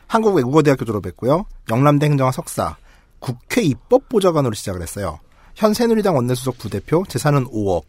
한국외국어대학교 0.07 0.85
졸업했고요. 0.85 1.45
영남대 1.69 2.05
행정학 2.05 2.33
석사, 2.33 2.77
국회 3.19 3.61
입법보좌관으로 3.61 4.53
시작을 4.53 4.81
했어요. 4.81 5.19
현 5.55 5.73
새누리당 5.73 6.15
원내수석 6.15 6.57
부대표, 6.57 7.03
재산은 7.07 7.47
5억. 7.47 7.83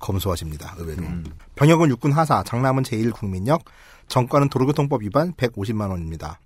검소하십니다. 0.00 0.74
의외로. 0.78 1.02
병역은 1.56 1.90
육군 1.90 2.12
하사, 2.12 2.42
장남은 2.42 2.84
제1국민역, 2.84 3.60
정가는 4.08 4.48
도로교통법 4.48 5.02
위반 5.02 5.32
150만 5.34 5.90
원입니다. 5.90 6.40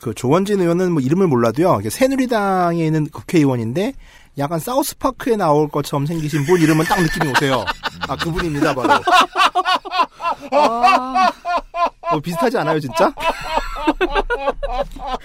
그 0.00 0.14
조원진 0.14 0.60
의원은 0.60 0.92
뭐 0.92 1.02
이름을 1.02 1.26
몰라도요. 1.26 1.78
이게 1.80 1.90
새누리당에 1.90 2.84
있는 2.84 3.06
국회의원인데 3.08 3.94
약간 4.38 4.58
사우스파크에 4.60 5.36
나올 5.36 5.68
것처럼 5.68 6.06
생기신 6.06 6.44
분 6.46 6.60
이름은 6.60 6.84
딱 6.84 7.00
느낌이 7.02 7.30
오세요. 7.30 7.64
아 8.08 8.16
그분입니다 8.16 8.74
바로. 8.74 9.02
아, 10.52 11.30
뭐 12.10 12.20
비슷하지 12.20 12.58
않아요 12.58 12.80
진짜? 12.80 13.12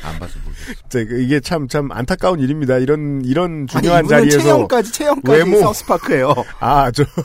안 0.04 0.20
봐서 0.20 0.40
모르겠어요. 0.44 0.76
자, 0.90 1.04
그 1.06 1.22
이게 1.22 1.40
참, 1.40 1.68
참 1.68 1.92
안타까운 1.92 2.40
일입니다. 2.40 2.78
이런, 2.78 3.22
이런 3.26 3.68
중요한 3.68 4.00
아니, 4.00 4.10
자리에서. 4.10 4.40
체형까지 4.40 4.92
체형까지 4.92 5.38
외모. 5.40 5.60
사우스파크예요. 5.60 6.34
아, 6.60 6.92
저. 6.92 7.04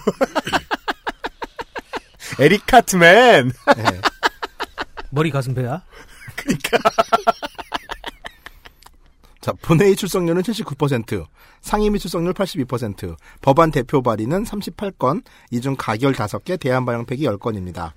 에릭 2.40 2.66
카트맨! 2.66 3.52
네. 3.76 3.84
머리 5.10 5.30
가슴 5.30 5.54
배야? 5.54 5.82
자, 9.40 9.52
본회의 9.62 9.96
출석률은 9.96 10.42
79%, 10.42 11.26
상임위 11.62 11.98
출석률 11.98 12.34
82%, 12.34 13.16
법안 13.40 13.70
대표 13.70 14.02
발의는 14.02 14.44
38건, 14.44 15.22
이 15.50 15.60
중 15.60 15.74
가결 15.76 16.12
5개, 16.12 16.60
대안 16.60 16.84
발령팩이 16.84 17.22
10건입니다. 17.24 17.92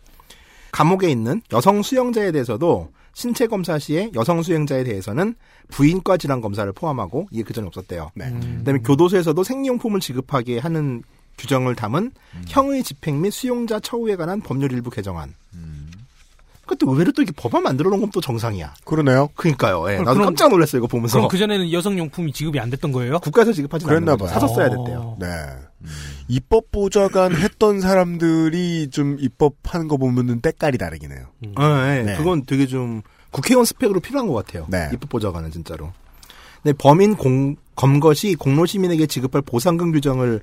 감옥에 0.72 1.10
있는 1.10 1.42
여성 1.52 1.82
수용자에 1.82 2.32
대해서도 2.32 2.92
신체 3.14 3.48
검사 3.48 3.78
시에 3.78 4.10
여성 4.16 4.42
수용자에 4.42 4.84
대해서는 4.84 5.36
부인과 5.70 6.18
질환 6.18 6.42
검사를 6.42 6.72
포함하고 6.72 7.28
이게 7.32 7.44
그전에 7.44 7.68
없었대요. 7.68 8.12
네. 8.16 8.32
그다음에 8.60 8.80
교도소에서도 8.80 9.44
생리용품을 9.44 10.00
지급하게 10.00 10.60
하는 10.60 11.04
규정을 11.38 11.76
담은 11.76 12.12
형의 12.48 12.84
집행 12.84 13.22
및 13.22 13.32
수용자 13.32 13.80
처우에 13.80 14.16
관한 14.16 14.42
법률 14.42 14.72
일부 14.72 14.90
개정안. 14.90 15.34
그것도 16.72 16.92
의외로 16.92 17.12
또 17.12 17.22
이게 17.22 17.32
법안 17.36 17.64
만들어 17.64 17.90
놓은 17.90 18.00
건 18.00 18.12
또 18.12 18.20
정상이야. 18.20 18.74
그러네요. 18.84 19.30
그러니까요. 19.36 19.90
예, 19.90 19.98
나도 20.00 20.14
그럼- 20.14 20.26
깜짝 20.28 20.50
놀랐어요 20.50 20.80
이거 20.80 20.88
보면서. 20.88 21.18
그럼 21.18 21.30
그전에는 21.30 21.72
여성용품이 21.72 22.34
지급이 22.34 22.60
안 22.60 22.70
됐던 22.70 22.92
거예요? 22.92 23.20
국가에서 23.20 23.54
지급하지 23.54 23.86
거죠. 23.86 24.26
봐요. 24.26 24.34
사서 24.34 24.48
써야 24.50 24.68
어. 24.68 24.70
됐대요. 24.70 25.18
네. 25.20 25.28
입법 26.28 26.70
보좌관 26.72 27.34
했던 27.36 27.80
사람들이 27.80 28.90
좀 28.90 29.16
입법하는 29.20 29.88
거 29.88 29.96
보면은 29.98 30.42
때깔이 30.42 30.78
다르긴 30.78 31.12
해요. 31.12 31.28
어, 31.58 31.64
예, 31.90 32.04
네. 32.04 32.18
그건 32.18 32.46
되게 32.46 32.68
좀 32.68 33.02
국회의원 33.32 33.64
스펙으로 33.66 34.00
필요한 34.02 34.28
것 34.28 34.34
같아요. 34.34 34.66
네. 34.70 34.90
입법 34.94 35.10
보좌관은 35.10 35.52
진짜로. 35.52 35.92
네, 36.64 36.74
범인 36.74 37.16
공, 37.16 37.56
검것이 37.76 38.36
공로 38.36 38.66
시민에게 38.66 39.08
지급할 39.08 39.42
보상금 39.42 39.92
규정을 39.94 40.42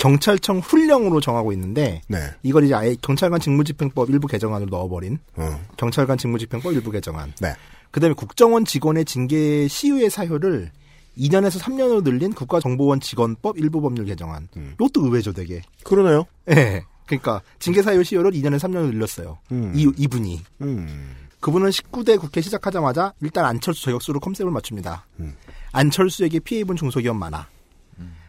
경찰청 0.00 0.60
훈령으로 0.60 1.20
정하고 1.20 1.52
있는데 1.52 2.00
네. 2.08 2.18
이걸 2.42 2.64
이제 2.64 2.74
아예 2.74 2.96
경찰관 3.02 3.38
직무집행법 3.38 4.08
일부 4.08 4.26
개정안으로 4.26 4.70
넣어버린 4.70 5.18
어. 5.36 5.60
경찰관 5.76 6.16
직무집행법 6.16 6.72
일부 6.72 6.90
개정안. 6.90 7.34
네. 7.38 7.54
그다음에 7.90 8.14
국정원 8.14 8.64
직원의 8.64 9.04
징계 9.04 9.68
시효의 9.68 10.08
사효를 10.08 10.70
2년에서 11.18 11.60
3년으로 11.60 12.02
늘린 12.02 12.32
국가정보원 12.32 13.00
직원법 13.00 13.58
일부 13.58 13.82
법률 13.82 14.06
개정안. 14.06 14.48
음. 14.56 14.70
이것도 14.74 15.04
의외죠, 15.04 15.34
되게. 15.34 15.60
그러네요. 15.84 16.24
예. 16.50 16.82
그러니까 17.04 17.42
징계 17.58 17.82
사유 17.82 18.02
시효를 18.02 18.30
2년에서 18.30 18.60
3년으로 18.60 18.92
늘렸어요. 18.94 19.38
음. 19.52 19.72
이 19.74 19.92
이분이. 19.98 20.40
음. 20.62 21.14
그분은 21.40 21.68
19대 21.68 22.18
국회 22.18 22.40
시작하자마자 22.40 23.12
일단 23.20 23.44
안철수 23.44 23.82
저격수로 23.82 24.20
컨셉을 24.20 24.50
맞춥니다. 24.50 25.06
음. 25.18 25.34
안철수에게 25.72 26.38
피해 26.38 26.62
입은 26.62 26.76
중소기업 26.76 27.16
많아. 27.16 27.48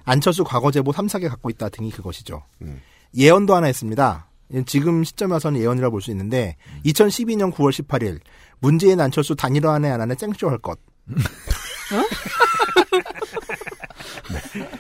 안철수 0.06 0.44
과거 0.44 0.72
제보 0.72 0.92
3, 0.92 1.08
4개 1.08 1.30
갖고 1.30 1.50
있다 1.50 1.70
등이 1.70 1.92
그것이죠. 1.92 2.44
음. 2.62 2.82
예언도 3.16 3.56
하나 3.56 3.68
했습니다. 3.68 4.28
지금 4.66 5.04
시점에 5.04 5.34
와서는 5.34 5.60
예언이라 5.62 5.90
볼 5.90 6.02
수 6.02 6.12
있는데 6.12 6.56
2012년 6.86 7.54
9월 7.54 7.72
18일 7.72 8.20
문재인 8.60 9.00
안철수 9.00 9.36
단일화 9.36 9.74
안에 9.76 9.90
안 9.90 10.02
안에 10.02 10.16
땡쇼 10.16 10.50
할 10.50 10.58
것. 10.58 10.78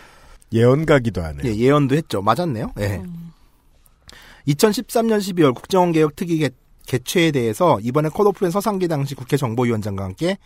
예언가기도 0.53 1.23
하네. 1.23 1.43
예, 1.45 1.55
예언도 1.55 1.95
했죠. 1.95 2.21
맞았네요. 2.21 2.73
예. 2.79 3.01
2013년 4.47 5.19
12월 5.19 5.55
국정원 5.55 5.91
개혁 5.91 6.15
특위 6.15 6.37
개, 6.39 6.49
개최에 6.87 7.31
대해서 7.31 7.79
이번에 7.81 8.09
컷오프된 8.09 8.51
서상기 8.51 8.87
당시 8.87 9.15
국회 9.15 9.37
정보위원장과 9.37 10.03
함께 10.03 10.37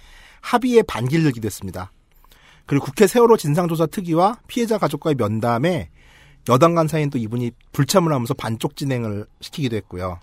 합의에 0.41 0.83
반기를 0.83 1.25
내기도 1.25 1.45
했습니다. 1.47 1.91
그리고 2.65 2.85
국회 2.85 3.07
세월호 3.07 3.37
진상조사 3.37 3.87
특위와 3.87 4.39
피해자 4.47 4.77
가족과의 4.77 5.15
면담에 5.15 5.89
여당 6.49 6.75
간사인 6.75 7.09
또 7.09 7.17
이분이 7.17 7.51
불참을 7.71 8.11
하면서 8.13 8.33
반쪽 8.33 8.75
진행을 8.75 9.25
시키기도 9.41 9.75
했고요. 9.77 10.19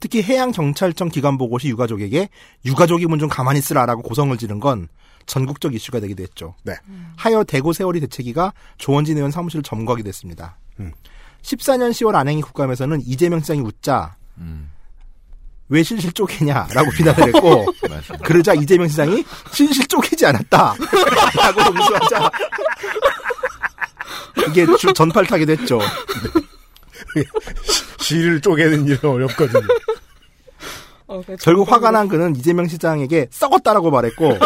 특히 0.00 0.20
해양경찰청 0.22 1.10
기관보고 1.10 1.58
시 1.58 1.68
유가족에게 1.68 2.28
유가족이면 2.64 3.20
좀 3.20 3.28
가만히 3.28 3.60
있으라라고 3.60 4.02
고성을 4.02 4.36
지른 4.36 4.58
건 4.58 4.88
전국적 5.26 5.74
이슈가 5.74 6.00
되기도 6.00 6.24
했죠. 6.24 6.54
네. 6.64 6.74
하여 7.16 7.44
대구 7.44 7.72
세월이 7.72 8.00
대책위가 8.00 8.52
조원진 8.78 9.16
의원 9.16 9.30
사무실을 9.30 9.62
점거하기도 9.62 10.08
했습니다. 10.08 10.58
음. 10.80 10.92
14년 11.42 11.90
10월 11.90 12.16
안행이 12.16 12.42
국감에서는 12.42 13.02
이재명 13.04 13.38
시장이 13.38 13.60
웃자 13.60 14.16
음. 14.38 14.71
왜 15.72 15.82
실실 15.82 16.12
쪼개냐라고 16.12 16.90
비난을 16.90 17.28
했고. 17.34 17.64
그러자 18.22 18.52
이재명 18.52 18.86
시장이 18.88 19.24
실실 19.52 19.86
쪼개지 19.86 20.26
않았다 20.26 20.74
라고 21.36 21.60
응수하자 21.72 22.30
이게 24.48 24.66
주- 24.78 24.92
전파를 24.92 25.26
타기도 25.26 25.52
했죠. 25.52 25.80
시를 28.00 28.40
쪼개는 28.42 28.86
일은 28.86 28.98
어렵거든요. 29.10 29.66
어, 31.06 31.22
결국 31.40 31.70
화가 31.72 31.90
난 31.90 32.06
그는 32.08 32.36
이재명 32.36 32.68
시장에게 32.68 33.28
썩었다라고 33.30 33.90
말했고 33.90 34.36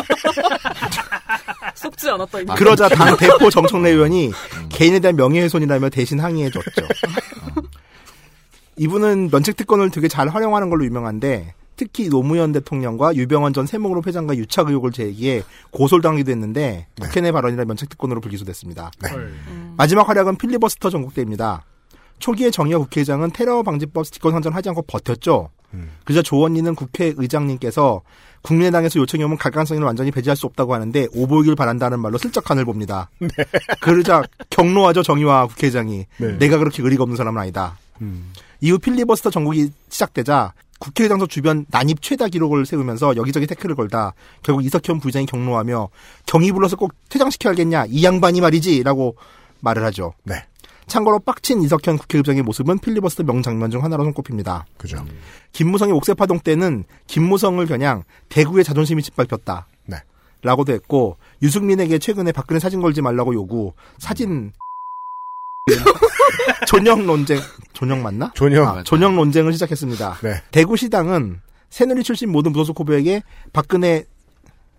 속지 1.75 2.09
않았다. 2.11 2.55
그러자 2.55 2.89
당 2.89 3.17
대표 3.17 3.51
정청래 3.51 3.91
의원이 3.91 4.33
개인에 4.69 5.01
대한 5.01 5.17
명예훼손이라며 5.17 5.89
대신 5.91 6.21
항의해줬죠. 6.21 6.87
이분은 8.77 9.31
면책 9.33 9.57
특권을 9.57 9.91
되게 9.91 10.09
잘 10.09 10.29
활용하는 10.29 10.71
걸로 10.71 10.85
유명한데 10.85 11.55
특히 11.77 12.09
노무현 12.09 12.53
대통령과 12.53 13.15
유병헌 13.15 13.53
전 13.53 13.67
세무그룹 13.67 14.07
회장과 14.07 14.37
유착 14.37 14.69
의혹을 14.69 14.93
제기해 14.93 15.43
고소를 15.71 16.03
당하기도 16.03 16.31
했는데 16.31 16.87
국회 17.01 17.21
내 17.21 17.33
발언이라 17.33 17.65
면책특권으로 17.67 18.21
불기소됐습니다. 18.21 18.91
마지막 19.77 20.09
활약은 20.09 20.37
필리버스터 20.37 20.89
전국대입니다. 20.91 21.65
초기에 22.19 22.51
정의화 22.51 22.79
국회의장은 22.79 23.31
테러 23.33 23.63
방지법 23.63 24.07
스티커 24.07 24.31
선전하지 24.31 24.71
않고 24.71 24.83
버텼죠. 24.83 25.51
그러자 26.05 26.23
조원리는 26.23 26.75
국회의장님께서 26.75 28.01
국민의당에서 28.41 29.01
요청이 29.01 29.25
오면 29.25 29.37
갈가능성을 29.37 29.83
완전히 29.83 30.11
배제할 30.11 30.37
수 30.37 30.47
없다고 30.47 30.73
하는데 30.73 31.09
오보이길 31.15 31.57
바란다는 31.57 32.01
말로 32.01 32.17
슬쩍 32.17 32.45
간을 32.45 32.65
봅니다. 32.65 33.11
그러자 33.81 34.23
경로하죠 34.49 35.03
정의화 35.03 35.47
국회의장이 35.49 36.07
네. 36.19 36.39
내가 36.39 36.57
그렇게 36.57 36.83
의리가 36.83 37.03
없는 37.03 37.17
사람은 37.17 37.43
아니다. 37.43 37.77
음. 38.01 38.33
이후 38.67 38.81
필리버스터 38.81 39.31
전국이 39.31 39.71
시작되자 39.91 40.53
국회의장석 40.81 41.31
주변 41.31 41.67
난입 41.71 42.03
최다 42.03 42.27
기록을 42.27 42.67
세우면서 42.67 43.15
여기저기 43.15 43.47
태클을 43.47 43.77
걸다 43.77 44.13
결국 44.43 44.65
이석현 44.65 44.99
부의장이 44.99 45.25
경로하며 45.27 45.89
경위 46.27 46.51
불러서 46.51 46.75
꼭 46.75 46.93
퇴장시켜야겠냐 47.09 47.87
이 47.89 48.03
양반이 48.03 48.41
말이지라고 48.41 49.17
말을 49.61 49.85
하죠. 49.85 50.15
네. 50.25 50.45
참고로 50.89 51.21
빡친 51.21 51.63
이석현 51.63 51.97
국회의장의 51.99 52.43
모습은 52.43 52.81
필리버스터 52.81 53.23
명장면 53.23 53.71
중 53.71 53.85
하나로 53.85 54.03
손꼽힙니다. 54.03 54.67
그죠. 54.77 55.05
김무성의 55.53 55.95
옥새파동 55.95 56.41
때는 56.41 56.85
김무성을 57.07 57.65
겨냥 57.67 58.03
대구의 58.31 58.65
자존심이 58.65 59.01
짓밟혔다. 59.01 59.69
네. 59.85 59.99
라고도 60.43 60.73
했고 60.73 61.19
유승민에게 61.41 62.01
최근에 62.01 62.33
박근혜 62.33 62.59
사진 62.59 62.81
걸지 62.81 63.01
말라고 63.01 63.33
요구 63.35 63.75
사진 63.99 64.53
존영 66.67 67.07
논쟁 67.07 67.41
존영 67.73 68.03
맞나? 68.03 68.31
존영. 68.35 68.69
아, 68.69 68.83
존영 68.85 69.17
논쟁을 69.17 69.53
시작했습니다. 69.53 70.19
네. 70.23 70.43
대구시당은 70.53 71.41
새누리 71.71 72.03
출신 72.05 72.31
모든 72.31 72.53
무소속 72.53 72.79
후보에게 72.81 73.23
박근혜 73.53 74.05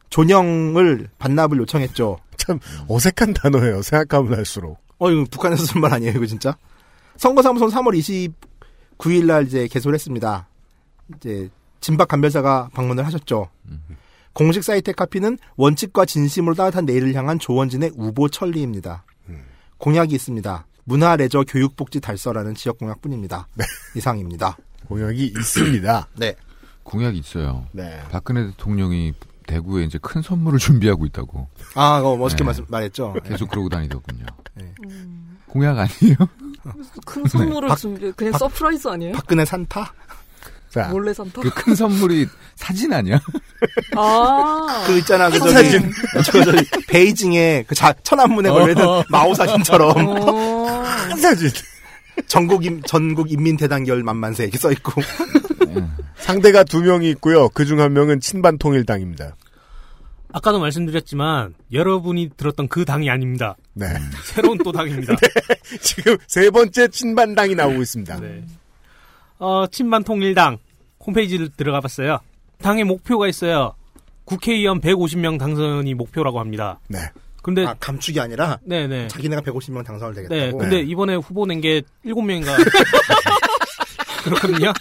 존영을 0.09 1.09
반납을 1.19 1.57
요청했죠. 1.59 2.17
참 2.37 2.59
어색한 2.87 3.33
단어예요. 3.33 3.81
생각하면 3.81 4.35
할수록. 4.35 4.79
어, 4.97 5.11
이거 5.11 5.25
북한에서 5.29 5.65
쓴 5.65 5.81
말 5.81 5.93
아니에요, 5.93 6.13
이거 6.15 6.25
진짜? 6.25 6.57
선거사무소는 7.17 7.73
3월 7.73 8.33
29일 8.97 9.25
날 9.25 9.45
이제 9.45 9.67
개소를 9.67 9.95
했습니다. 9.95 10.47
이제, 11.17 11.49
진박 11.81 12.07
간별사가 12.07 12.69
방문을 12.73 13.05
하셨죠. 13.05 13.49
공식 14.33 14.63
사이트의 14.63 14.93
카피는 14.93 15.37
원칙과 15.57 16.05
진심으로 16.05 16.55
따뜻한 16.55 16.85
내일을 16.85 17.13
향한 17.15 17.37
조원진의 17.37 17.91
우보 17.95 18.29
천리입니다. 18.29 19.03
공약이 19.77 20.15
있습니다. 20.15 20.65
문화, 20.89 21.17
레저, 21.17 21.43
교육 21.45 21.75
복지 21.75 21.99
달서라는 21.99 22.55
지역 22.55 22.77
공약뿐입니다. 22.79 23.49
이상입니다. 23.95 24.55
공약이 24.87 25.25
있습니다. 25.37 26.07
네. 26.15 26.33
공약이 26.83 27.17
있어요. 27.17 27.65
네. 27.73 28.01
박근혜 28.09 28.45
대통령이 28.47 29.13
대구에 29.47 29.83
이제 29.83 29.99
큰 30.01 30.21
선물을 30.21 30.59
준비하고 30.59 31.05
있다고 31.05 31.49
아, 31.75 31.97
그거 31.99 32.15
멋있게 32.15 32.43
네. 32.43 32.45
말씀, 32.45 32.65
말했죠. 32.69 33.15
계속 33.25 33.49
그러고 33.49 33.67
다니더군요. 33.67 34.25
네. 34.55 34.73
공약 35.47 35.77
아니에요? 35.77 36.15
큰 37.05 37.25
선물을 37.25 37.67
박- 37.67 37.75
준비 37.77 38.09
그냥 38.13 38.31
박- 38.31 38.37
surprise 38.39 38.87
아니에요? 38.87 39.11
박근혜 39.13 39.43
산타? 39.43 39.93
자, 40.69 40.87
몰래 40.89 41.13
산타? 41.13 41.41
그 41.41 41.49
큰 41.49 41.75
선물이 41.75 42.27
사진 42.55 42.91
아니야? 42.93 43.19
아. 43.95 44.83
그 44.87 44.97
있잖아, 44.99 45.29
그 45.29 45.39
저기, 45.39 45.51
사진. 45.51 45.91
저 46.25 46.43
저기 46.43 46.65
베이징에 46.87 47.65
그 47.67 47.75
자, 47.75 47.93
천안문에 48.03 48.49
걸려있는 48.49 48.85
어. 48.87 49.03
마오 49.09 49.33
사진처럼 49.33 50.07
어. 50.07 50.67
한 50.83 51.17
사진. 51.19 51.49
전국 52.27 52.65
임, 52.65 52.81
전국 52.81 53.31
인민대단결 53.31 54.03
만만세 54.03 54.43
이렇게 54.43 54.57
써 54.57 54.71
있고. 54.71 55.01
상대가 56.17 56.63
두 56.63 56.81
명이 56.81 57.09
있고요. 57.11 57.49
그 57.49 57.63
중 57.65 57.79
한 57.79 57.93
명은 57.93 58.19
친반 58.19 58.57
통일당입니다. 58.57 59.35
아까도 60.33 60.59
말씀드렸지만 60.59 61.53
여러분이 61.71 62.31
들었던 62.35 62.67
그 62.67 62.85
당이 62.85 63.09
아닙니다. 63.09 63.55
네. 63.73 63.85
새로운 64.23 64.57
또 64.59 64.71
당입니다. 64.71 65.15
지금 65.81 66.17
세 66.27 66.49
번째 66.49 66.87
친반당이 66.89 67.55
나오고 67.55 67.81
있습니다. 67.81 68.19
네. 68.19 68.43
어, 69.39 69.65
친반 69.67 70.03
통일당 70.03 70.57
홈페이지를 71.05 71.49
들어가 71.55 71.79
봤어요. 71.81 72.19
당의 72.61 72.83
목표가 72.83 73.27
있어요. 73.27 73.73
국회의원 74.25 74.81
150명 74.81 75.39
당선이 75.39 75.93
목표라고 75.93 76.39
합니다. 76.39 76.79
네. 76.89 76.99
근데 77.43 77.65
아, 77.65 77.73
감축이 77.79 78.19
아니라 78.19 78.59
네네. 78.63 79.07
자기네가 79.07 79.41
150명 79.43 79.85
당선을 79.85 80.15
네. 80.15 80.27
되겠다고. 80.27 80.57
근데 80.57 80.81
이번에 80.81 81.15
후보 81.15 81.45
낸 81.45 81.61
게 81.61 81.81
7명인가 82.05 82.55
그렇거든요. 84.23 84.73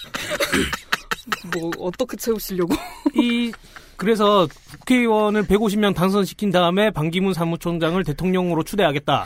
뭐 1.52 1.70
어떻게 1.78 2.16
채우시려고? 2.16 2.74
이 3.14 3.52
그래서 3.96 4.46
국회의원을 4.80 5.44
150명 5.44 5.94
당선시킨 5.94 6.50
다음에 6.50 6.90
반기문 6.90 7.32
사무총장을 7.34 8.02
대통령으로 8.04 8.62
추대하겠다. 8.62 9.24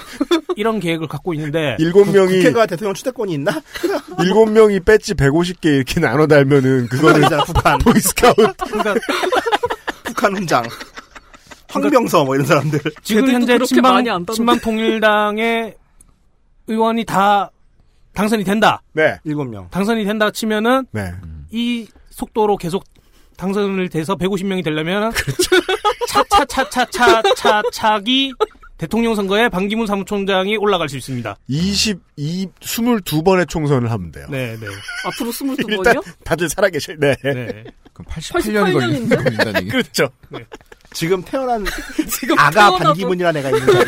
이런 0.57 0.79
계획을 0.81 1.09
갖고 1.09 1.35
있는데 1.35 1.77
일곱 1.81 2.05
국- 2.05 2.13
명이 2.15 2.35
국회가 2.39 2.67
대통령 2.67 2.95
추대권이 2.95 3.33
있나? 3.35 3.61
일곱 4.21 4.51
명이 4.51 4.81
배지 4.81 5.15
150개 5.15 5.65
이렇게 5.67 6.01
나눠 6.01 6.27
달면은 6.27 6.87
그거는 6.89 7.23
북한. 7.47 7.79
보이스카우트. 7.79 8.47
그러니까 8.65 8.95
북한 10.05 10.37
훈장. 10.37 10.65
황병서 11.69 12.25
뭐 12.25 12.35
이런 12.35 12.47
사람들. 12.47 12.81
지금 13.03 13.29
현재 13.31 13.59
친방. 13.61 14.05
친방 14.33 14.59
통일당의 14.61 15.77
의원이 16.67 17.05
다 17.05 17.51
당선이 18.13 18.43
된다. 18.45 18.83
네. 18.93 19.17
일곱 19.25 19.45
명. 19.45 19.69
당선이 19.71 20.05
된다 20.05 20.31
치면은 20.31 20.87
네. 20.93 21.13
이 21.53 21.87
속도로 22.11 22.57
계속 22.57 22.85
당선을 23.41 23.89
돼서 23.89 24.15
150명이 24.17 24.63
되려면 24.63 25.11
차차차차차차차기 26.09 28.35
대통령 28.77 29.15
선거에 29.15 29.49
반기문 29.49 29.87
사무총장이 29.87 30.59
올라갈 30.59 30.91
수 30.91 30.99
있습니다. 30.99 31.37
22, 31.49 31.95
22번의 32.19 33.49
총선을 33.49 33.91
하면 33.91 34.13
돼요. 34.13 34.27
네, 34.31 34.59
네. 34.61 34.67
앞으로 35.07 35.31
일단 35.31 35.57
22번이요? 35.95 36.05
다들 36.25 36.51
살아계셔. 36.51 36.93
네. 36.99 37.15
네. 37.23 37.65
그럼 37.95 38.07
88년이 38.09 38.73
걸린, 38.73 39.09
88년인데? 39.09 39.25
걸린다는 39.25 39.61
얘기. 39.63 39.71
그렇죠. 39.71 40.11
지금 40.93 41.23
태어난 41.23 41.65
지금 42.09 42.37
아가 42.39 42.77
반기문이라는 42.77 43.41
애가 43.41 43.57
있는 43.57 43.67
거예요. 43.67 43.85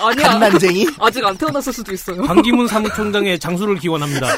아니야. 0.00 0.28
갓난쟁이? 0.28 0.86
아직 1.00 1.24
안 1.24 1.36
태어났을 1.36 1.72
수도 1.72 1.92
있어요. 1.92 2.22
반기문 2.22 2.68
사무총장의 2.68 3.40
장수를 3.40 3.78
기원합니다. 3.78 4.28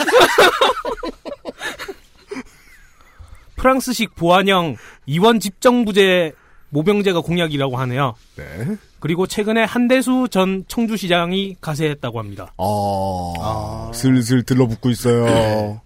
프랑스식 3.61 4.15
보안형 4.15 4.77
이원 5.05 5.39
집정부제 5.39 6.33
모병제가 6.71 7.21
공약이라고 7.21 7.77
하네요. 7.77 8.15
네. 8.37 8.77
그리고 9.01 9.27
최근에 9.27 9.65
한대수 9.65 10.29
전 10.31 10.65
청주시장이 10.67 11.57
가세했다고 11.61 12.19
합니다. 12.19 12.55
어, 12.57 13.35
아. 13.39 13.93
슬슬 13.93 14.43
들러붙고 14.45 14.89
있어요. 14.89 15.81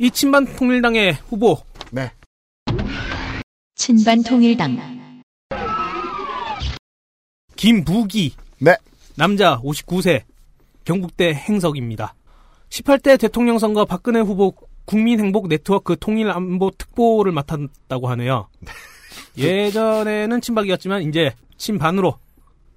이 0.00 0.10
친반 0.10 0.44
통일당의 0.56 1.18
후보 1.28 1.58
네. 1.92 2.10
친반 3.76 4.24
통일당 4.24 4.76
김부기 7.54 8.34
네. 8.58 8.76
남자 9.16 9.60
59세 9.60 10.22
경북대 10.84 11.32
행석입니다. 11.32 12.14
18대 12.70 13.20
대통령 13.20 13.60
선거 13.60 13.84
박근혜 13.84 14.18
후보 14.18 14.52
국민행복 14.84 15.48
네트워크 15.48 15.96
통일안보 15.98 16.70
특보를 16.72 17.32
맡았다고 17.32 18.08
하네요. 18.10 18.48
예전에는 19.36 20.40
친박이었지만 20.40 21.02
이제 21.02 21.32
친반으로 21.56 22.18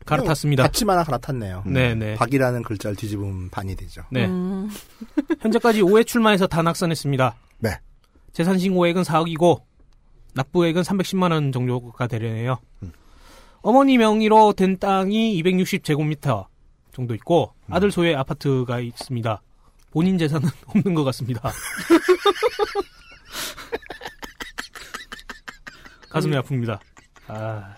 갈아탔습니다. 0.05 0.63
같이만 0.63 0.95
하나 0.95 1.03
갈아탔네요. 1.03 1.63
네네. 1.65 2.15
박이라는 2.15 2.63
글자를 2.63 2.95
뒤집으면 2.95 3.49
반이 3.49 3.75
되죠. 3.75 4.03
네. 4.09 4.25
음, 4.25 4.69
현재까지 5.41 5.81
5회 5.81 6.07
출마해서 6.07 6.47
다 6.47 6.61
낙선했습니다. 6.61 7.35
네. 7.59 7.71
재산 8.31 8.57
신고액은 8.57 9.01
4억이고 9.03 9.61
납부액은 10.34 10.84
310만 10.84 11.31
원 11.31 11.51
정도가 11.51 12.07
되려네요. 12.07 12.57
어머니 13.61 13.97
명의로 13.97 14.53
된 14.53 14.77
땅이 14.77 15.41
260제곱미터 15.43 16.45
정도 16.93 17.13
있고 17.15 17.51
아들 17.69 17.91
소유의 17.91 18.15
아파트가 18.15 18.79
있습니다. 18.79 19.41
본인 19.91 20.18
재산은 20.18 20.49
없는 20.68 20.93
것 20.93 21.03
같습니다. 21.05 21.51
가슴이 26.09 26.35
아픕니다. 26.38 26.80
아. 27.27 27.76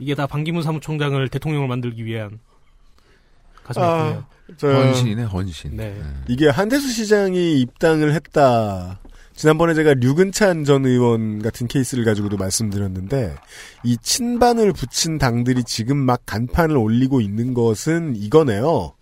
이게 0.00 0.14
다 0.14 0.26
반기문 0.26 0.62
사무총장을 0.62 1.28
대통령을 1.28 1.68
만들기 1.68 2.04
위한 2.04 2.38
가슴이 3.64 3.84
아, 3.84 3.88
아프네요. 3.88 4.26
저, 4.56 4.68
헌신이네, 4.68 5.24
헌신. 5.24 5.76
네. 5.76 6.00
이게 6.28 6.48
한대수 6.48 6.90
시장이 6.90 7.60
입당을 7.60 8.14
했다. 8.14 9.00
지난번에 9.34 9.74
제가 9.74 9.94
류근찬 9.94 10.64
전 10.64 10.84
의원 10.84 11.40
같은 11.40 11.68
케이스를 11.68 12.04
가지고도 12.04 12.36
말씀드렸는데 12.38 13.36
이 13.84 13.96
친반을 13.98 14.72
붙인 14.72 15.18
당들이 15.18 15.62
지금 15.62 15.96
막 15.96 16.22
간판을 16.26 16.76
올리고 16.76 17.20
있는 17.20 17.54
것은 17.54 18.16
이거네요. 18.16 18.94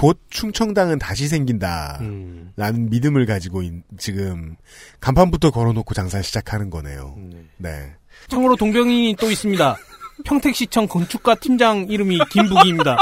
곧 0.00 0.18
충청당은 0.30 0.98
다시 0.98 1.28
생긴다. 1.28 1.98
음. 2.00 2.52
라는 2.56 2.88
믿음을 2.88 3.26
가지고 3.26 3.60
있- 3.60 3.84
지금 3.98 4.56
간판부터 5.00 5.50
걸어놓고 5.50 5.92
장사 5.92 6.22
시작하는 6.22 6.70
거네요. 6.70 7.18
네. 7.58 7.92
참고로 8.28 8.56
동병인이 8.56 9.16
또 9.20 9.30
있습니다. 9.30 9.76
평택시청 10.24 10.88
건축가 10.88 11.34
팀장 11.34 11.84
이름이 11.90 12.18
김부기입니다. 12.30 12.96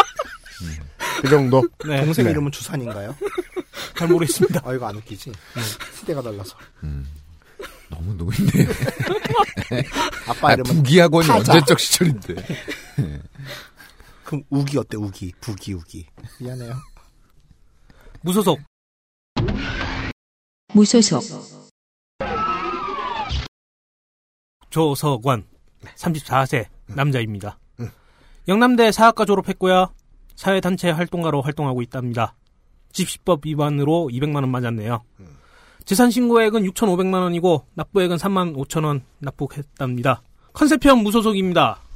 그 1.23 1.29
정도. 1.29 1.62
네, 1.87 2.01
동생 2.05 2.25
네. 2.25 2.33
이름은 2.33 2.51
주산인가요? 2.51 3.15
잘 3.97 4.09
모르겠습니다. 4.09 4.62
아, 4.65 4.75
이거 4.75 4.89
안 4.89 4.97
웃기지? 4.97 5.31
시대가 6.01 6.20
달라서. 6.20 6.57
너무 7.91 8.12
노인데. 8.15 8.66
아빠 10.27 10.49
아, 10.49 10.53
이름은 10.55 10.65
부기학원이. 10.65 11.31
언제적 11.31 11.79
시절인데. 11.79 12.35
그럼 14.28 14.44
우기 14.50 14.76
어때? 14.76 14.98
우기. 14.98 15.32
부기, 15.40 15.72
우기. 15.72 16.06
미안해요. 16.38 16.74
무소속 18.20 18.60
무소속 20.74 21.32
조석원 24.68 25.46
34세 25.96 26.66
남자입니다. 26.88 27.59
영남대 28.48 28.92
사학과 28.92 29.24
졸업했고요. 29.24 29.94
사회단체 30.36 30.90
활동가로 30.90 31.40
활동하고 31.40 31.80
있답니다. 31.80 32.34
집시법 32.92 33.46
위반으로 33.46 34.10
200만 34.12 34.34
원 34.36 34.50
맞았네요. 34.50 35.05
재산 35.86 36.10
신고액은 36.10 36.64
6,500만 36.64 37.22
원이고 37.22 37.64
납부액은 37.72 38.18
3만 38.18 38.55
5천 38.55 38.84
원 38.84 39.06
납부했답니다. 39.20 40.22
컨셉형 40.52 41.02
무소속입니다. 41.02 41.88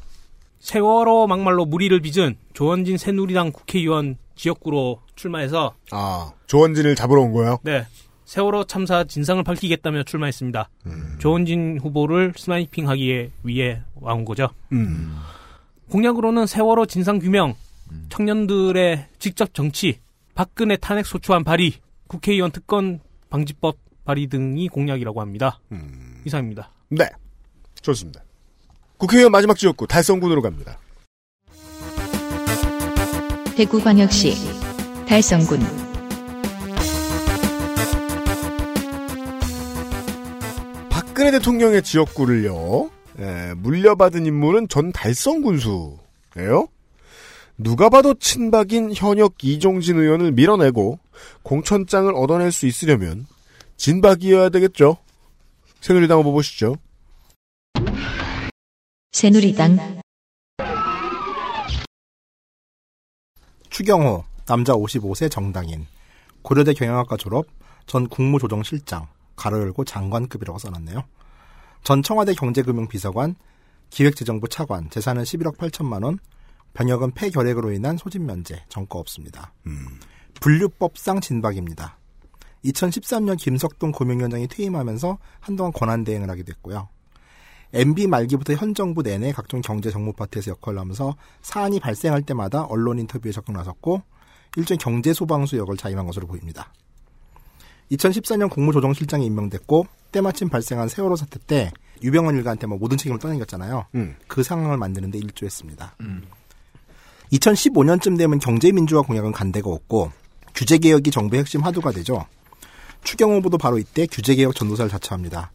세월호 0.63 1.27
막말로 1.27 1.67
무리를 1.67 1.99
빚은 2.01 2.37
조원진 2.55 2.97
새누리당 2.97 3.51
국회의원 3.51 4.17
지역구로 4.37 5.03
출마해서 5.17 5.75
아, 5.91 6.33
조원진을 6.47 6.95
잡으러 6.95 7.21
온 7.21 7.33
거예요? 7.33 7.59
네. 7.63 7.85
세월호 8.25 8.65
참사 8.65 9.03
진상을 9.05 9.43
밝히겠다며 9.43 10.05
출마했습니다. 10.05 10.71
조원진 11.19 11.81
후보를 11.83 12.33
스나이핑하기 12.37 13.33
위해 13.43 13.83
와온 13.97 14.25
거죠. 14.25 14.49
음. 14.71 15.19
공약으로는 15.91 16.47
세월호 16.47 16.87
진상 16.87 17.19
규명, 17.19 17.55
청년들의 18.09 19.09
직접 19.19 19.53
정치, 19.53 19.99
박근혜 20.35 20.77
탄핵 20.77 21.05
소추안 21.05 21.45
발의, 21.45 21.75
국회의원 22.07 22.53
특권 22.53 23.01
방지법 23.29 23.77
발의 24.05 24.29
등이 24.29 24.69
공약이라고 24.69 25.21
합니다. 25.21 25.61
이상입니다. 26.25 26.71
네. 26.89 27.11
좋습니다. 27.83 28.23
국회의원 29.03 29.33
마지막 29.33 29.59
지역구 29.59 29.89
달성군으로 29.89 30.43
갑니다. 30.43 30.79
대구광역시 33.57 34.33
달성군 35.09 35.59
박근혜 40.89 41.33
대통령의 41.33 41.83
지역구를요, 41.83 42.91
예, 43.19 43.55
물려받은 43.57 44.25
인물은 44.25 44.69
전 44.69 44.93
달성 44.93 45.43
군수예요. 45.43 46.69
누가 47.59 47.89
봐도 47.89 48.15
친박인 48.15 48.93
현역 48.95 49.35
이종진 49.43 49.99
의원을 49.99 50.31
밀어내고 50.31 51.01
공천장을 51.43 52.15
얻어낼 52.15 52.53
수 52.53 52.69
있으려면 52.69 53.27
진박이어야 53.79 54.51
되겠죠. 54.51 54.97
새누리당 55.81 56.21
후보 56.21 56.31
보시죠. 56.31 56.77
새누리당 59.13 60.01
추경호 63.69 64.25
남자 64.47 64.73
55세 64.73 65.31
정당인 65.31 65.87
고려대 66.41 66.73
경영학과 66.73 67.19
졸업 67.19 67.47
전 67.87 68.09
국무조정실장 68.09 69.07
가로 69.37 69.61
열고 69.61 69.85
장관급이라고 69.85 70.59
써놨네요. 70.59 71.05
전 71.85 72.03
청와대 72.03 72.33
경제금융비서관 72.33 73.37
기획재정부 73.91 74.49
차관 74.49 74.89
재산은 74.89 75.25
11억 75.25 75.59
8천만 75.59 76.05
원 76.05 76.19
병역은 76.73 77.13
폐결핵으로 77.13 77.71
인한 77.73 77.99
소진 77.99 78.25
면제 78.25 78.65
정거 78.71 78.99
없습니다. 78.99 79.53
분류법상 80.41 81.21
진박입니다. 81.21 81.99
2013년 82.65 83.37
김석동 83.37 83.93
고명위원장이 83.93 84.49
퇴임하면서 84.49 85.19
한동안 85.41 85.73
권한 85.73 86.03
대행을 86.03 86.31
하게 86.31 86.45
됐고요. 86.45 86.89
MB 87.75 88.07
말기부터 88.07 88.55
현 88.55 88.75
정부 88.75 89.03
내내 89.03 89.33
각종 89.33 89.61
경제 89.61 89.91
정무 89.91 90.13
파트에서 90.13 90.51
역할을 90.53 90.79
하면서 90.79 91.17
사안이 91.41 91.81
발생할 91.81 92.23
때마다 92.23 92.65
언론 92.65 92.99
인터뷰에 92.99 93.33
적극 93.33 93.53
나섰고 93.53 94.03
일종의 94.57 94.79
경제 94.79 95.13
소방수 95.13 95.57
역을 95.57 95.77
자임한 95.77 96.07
것으로 96.07 96.27
보입니다. 96.27 96.73
2014년 97.91 98.51
국무조정실장에 98.51 99.25
임명됐고 99.25 99.87
때마침 100.13 100.49
발생한 100.49 100.89
세월호 100.89 101.17
사태 101.17 101.39
때 101.47 101.73
유병헌 102.03 102.37
일가한테 102.37 102.67
뭐 102.67 102.79
모든 102.79 102.97
책임을 102.97 103.19
떠넘겼잖아요. 103.19 103.87
음. 103.95 104.17
그 104.27 104.43
상황을 104.43 104.77
만드는데 104.77 105.19
일조했습니다. 105.19 105.97
2015년쯤 107.33 108.19
되면 108.19 108.39
경제민주화 108.39 109.03
공약은 109.03 109.33
간대가 109.33 109.71
없고 109.71 110.11
규제개혁이 110.55 111.11
정부의 111.11 111.41
핵심 111.41 111.63
화두가 111.63 111.93
되죠. 111.93 112.27
추경호 113.05 113.37
후보도 113.37 113.59
바로 113.59 113.79
이때 113.79 114.07
규제개혁 114.07 114.55
전도사를 114.55 114.91
자처합니다. 114.91 115.51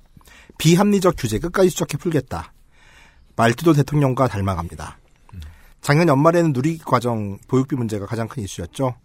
비합리적 0.58 1.16
규제 1.18 1.40
끝까지 1.40 1.70
추적해 1.70 1.98
풀겠다. 1.98 2.54
말투도 3.36 3.74
대통령과 3.74 4.28
닮아갑니다. 4.28 4.98
작년 5.82 6.08
연말에는 6.08 6.54
누리과정 6.54 7.38
보육비 7.48 7.76
문제가 7.76 8.06
가장 8.06 8.28
큰 8.28 8.44
이슈였죠. 8.44 8.96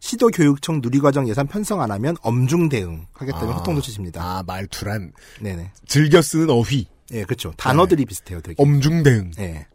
시도교육청 0.00 0.80
누리과정 0.82 1.28
예산 1.28 1.46
편성 1.46 1.82
안 1.82 1.90
하면 1.92 2.16
엄중 2.22 2.68
대응 2.68 3.06
하겠다는 3.12 3.52
아. 3.52 3.56
호통도 3.56 3.80
치십니다. 3.82 4.22
아, 4.22 4.42
말투란 4.46 5.12
네네. 5.40 5.70
즐겨 5.86 6.22
쓰는 6.22 6.50
어휘. 6.50 6.86
예, 7.12 7.24
그렇죠. 7.24 7.52
단어들이 7.56 8.06
비슷해요, 8.06 8.40
되게. 8.40 8.54
엄중 8.62 9.02
대응. 9.02 9.30
예. 9.38 9.66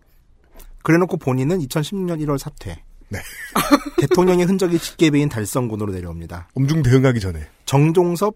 그래놓고 0.84 1.18
본인은 1.18 1.60
2016년 1.60 2.22
1월 2.26 2.38
사퇴. 2.38 2.82
네. 3.10 3.20
대통령의 4.02 4.46
흔적이 4.46 4.80
짙게 4.80 5.12
배인 5.12 5.30
달성군으로 5.30 5.94
내려옵니다. 5.94 6.50
엄중 6.56 6.82
대응하기 6.82 7.20
전에. 7.20 7.48
정종섭 7.66 8.36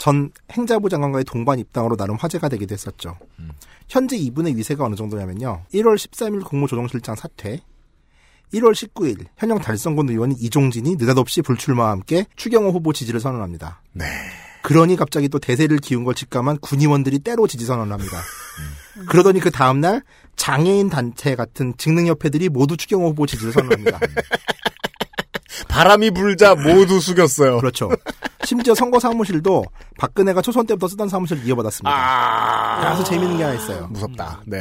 전 0.00 0.30
행자부 0.50 0.88
장관과의 0.88 1.24
동반 1.24 1.58
입당으로 1.58 1.94
나름 1.94 2.16
화제가 2.16 2.48
되기도 2.48 2.72
했었죠. 2.72 3.18
현재 3.86 4.16
이분의 4.16 4.56
위세가 4.56 4.82
어느 4.82 4.94
정도냐면요. 4.94 5.64
1월 5.74 5.94
13일 5.96 6.42
국무조정실장 6.42 7.16
사퇴, 7.16 7.60
1월 8.54 8.72
19일 8.72 9.26
현역 9.36 9.60
달성군 9.60 10.08
의원 10.08 10.32
이종진이 10.32 10.96
느닷없이 10.96 11.42
불출마와 11.42 11.90
함께 11.90 12.24
추경호 12.34 12.70
후보 12.70 12.94
지지를 12.94 13.20
선언합니다. 13.20 13.82
네. 13.92 14.06
그러니 14.62 14.96
갑자기 14.96 15.28
또 15.28 15.38
대세를 15.38 15.78
기운 15.78 16.04
걸 16.04 16.14
직감한 16.14 16.60
군의원들이 16.60 17.18
때로 17.18 17.46
지지 17.46 17.66
선언을 17.66 17.92
합니다. 17.92 18.22
그러더니 19.06 19.38
그 19.38 19.50
다음날 19.50 20.02
장애인 20.36 20.88
단체 20.88 21.34
같은 21.34 21.74
직능협회들이 21.76 22.48
모두 22.48 22.78
추경호 22.78 23.08
후보 23.10 23.26
지지를 23.26 23.52
선언합니다. 23.52 24.00
바람이 25.70 26.10
불자 26.10 26.54
모두 26.56 27.00
숙였어요. 27.00 27.58
그렇죠. 27.58 27.88
심지어 28.44 28.74
선거 28.74 28.98
사무실도 28.98 29.64
박근혜가 29.98 30.42
초선 30.42 30.66
때부터 30.66 30.88
쓰던 30.88 31.08
사무실을 31.08 31.46
이어받았습니다. 31.46 31.90
아. 31.90 32.80
그래서 32.80 33.04
재밌는 33.04 33.38
게 33.38 33.44
하나 33.44 33.54
있어요. 33.54 33.86
무섭다. 33.88 34.42
네. 34.46 34.58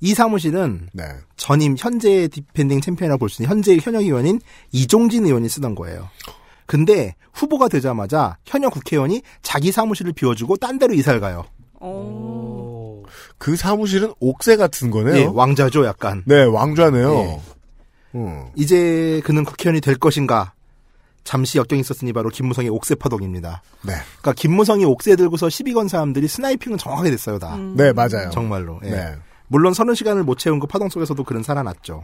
이 0.00 0.14
사무실은 0.14 0.88
네. 0.92 1.04
전임 1.36 1.76
현재 1.78 2.26
defending 2.28 2.80
champion이라고 2.80 3.18
볼 3.20 3.28
수 3.28 3.42
있는 3.42 3.50
현재 3.54 3.78
현역 3.80 4.00
의원인 4.02 4.40
이종진 4.72 5.24
의원이 5.26 5.48
쓰던 5.48 5.74
거예요. 5.76 6.08
근데 6.66 7.14
후보가 7.34 7.68
되자마자 7.68 8.36
현역 8.44 8.72
국회의원이 8.72 9.22
자기 9.42 9.70
사무실을 9.70 10.12
비워주고 10.12 10.56
딴 10.56 10.78
데로 10.78 10.94
이사를 10.94 11.20
가요. 11.20 11.44
그 13.38 13.56
사무실은 13.56 14.12
옥새 14.20 14.56
같은 14.56 14.90
거네요. 14.90 15.14
네, 15.14 15.28
왕자죠, 15.32 15.84
약간. 15.84 16.22
네, 16.26 16.42
왕좌네요. 16.44 17.08
네. 17.14 17.40
음. 18.14 18.46
이제 18.54 19.20
그는 19.24 19.44
국회의원이 19.44 19.80
될 19.80 19.96
것인가? 19.96 20.52
잠시 21.24 21.58
역경이 21.58 21.80
있었으니 21.80 22.12
바로 22.12 22.30
김무성의 22.30 22.68
옥새 22.70 22.96
파동입니다. 22.96 23.62
네. 23.82 23.92
그러니까 24.20 24.32
김무성이 24.32 24.84
옥새 24.84 25.14
들고서 25.16 25.48
시비 25.48 25.72
건 25.72 25.88
사람들이 25.88 26.26
스나이핑은 26.26 26.78
정확하게 26.78 27.10
됐어요, 27.10 27.38
다. 27.38 27.56
네, 27.76 27.92
맞아요. 27.92 28.30
정말로. 28.32 28.80
예. 28.84 28.90
네. 28.90 29.14
물론 29.46 29.72
서른 29.72 29.94
시간을 29.94 30.24
못 30.24 30.38
채운 30.38 30.58
그 30.58 30.66
파동 30.66 30.88
속에서도 30.88 31.22
그는 31.22 31.42
살아났죠. 31.42 32.02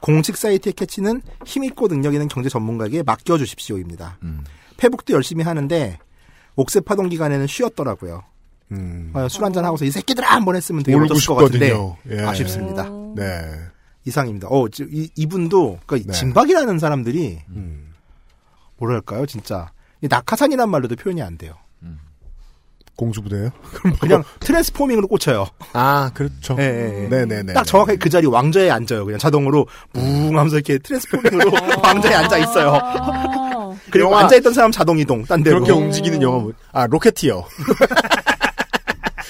공식 0.00 0.36
사이트의 0.36 0.72
캐치는 0.72 1.22
힘있고 1.44 1.88
능력 1.88 2.14
있는 2.14 2.28
경제 2.28 2.48
전문가에게 2.48 3.02
맡겨주십시오입니다. 3.02 4.18
페북도 4.76 5.14
열심히 5.14 5.44
하는데 5.44 5.98
옥새 6.56 6.80
파동 6.80 7.08
기간에는 7.08 7.46
쉬었더라고요. 7.46 8.22
음. 8.72 9.12
어, 9.14 9.28
술 9.28 9.44
한잔 9.44 9.64
하고서 9.64 9.84
이 9.84 9.90
새끼들아 9.90 10.34
한번 10.34 10.56
했으면 10.56 10.82
되게 10.82 10.98
멋졌을 10.98 11.26
것 11.26 11.36
같은데. 11.36 11.72
예. 12.10 12.20
아쉽습니다. 12.22 12.88
네. 13.14 13.42
이상입니다. 14.06 14.48
어, 14.48 14.68
지- 14.68 14.86
이, 14.90 15.10
이분도 15.16 15.80
그러니까 15.86 16.12
네. 16.12 16.18
진박이라는 16.18 16.78
사람들이 16.78 17.40
음. 17.50 17.92
뭐랄까요, 18.78 19.26
진짜 19.26 19.70
이 20.00 20.06
낙하산이란 20.08 20.70
말로도 20.70 20.96
표현이 20.96 21.20
안 21.22 21.36
돼요. 21.36 21.54
공수부대요? 22.96 23.50
그냥 24.00 24.24
트랜스포밍으로 24.40 25.06
꽂혀요. 25.08 25.46
아, 25.74 26.10
그렇죠. 26.14 26.56
예, 26.58 26.62
예, 26.62 27.04
예. 27.04 27.08
네네네. 27.08 27.52
딱 27.52 27.64
정확하게 27.64 27.98
그 27.98 28.08
자리 28.08 28.26
왕좌에 28.26 28.70
앉아요. 28.70 29.04
그냥 29.04 29.18
자동으로 29.18 29.66
뭉 29.92 30.28
하면서 30.38 30.56
이렇게 30.56 30.78
트랜스포밍으로 30.78 31.50
왕좌에 31.84 32.14
앉아 32.14 32.38
있어요. 32.38 33.76
그리고 33.90 34.08
영화- 34.08 34.22
앉아 34.22 34.36
있던 34.36 34.54
사람 34.54 34.72
자동 34.72 34.98
이동 34.98 35.22
딴 35.26 35.42
데로. 35.42 35.60
그렇게 35.62 35.72
움직이는 35.78 36.22
영화 36.22 36.38
뭐, 36.38 36.52
아, 36.72 36.86
로켓티어. 36.86 37.46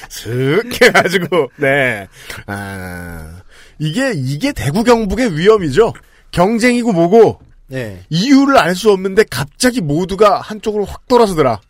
슥 0.09 0.63
해가지고, 0.81 1.51
네. 1.57 2.07
아, 2.47 3.41
이게, 3.79 4.13
이게 4.15 4.53
대구 4.53 4.85
경북의 4.85 5.37
위험이죠. 5.39 5.93
경쟁이고 6.31 6.93
뭐고, 6.93 7.41
네. 7.69 8.03
이유를 8.11 8.57
알 8.59 8.75
수 8.77 8.91
없는데 8.93 9.25
갑자기 9.31 9.81
모두가 9.81 10.41
한쪽으로 10.41 10.85
확 10.85 11.07
돌아서더라. 11.09 11.61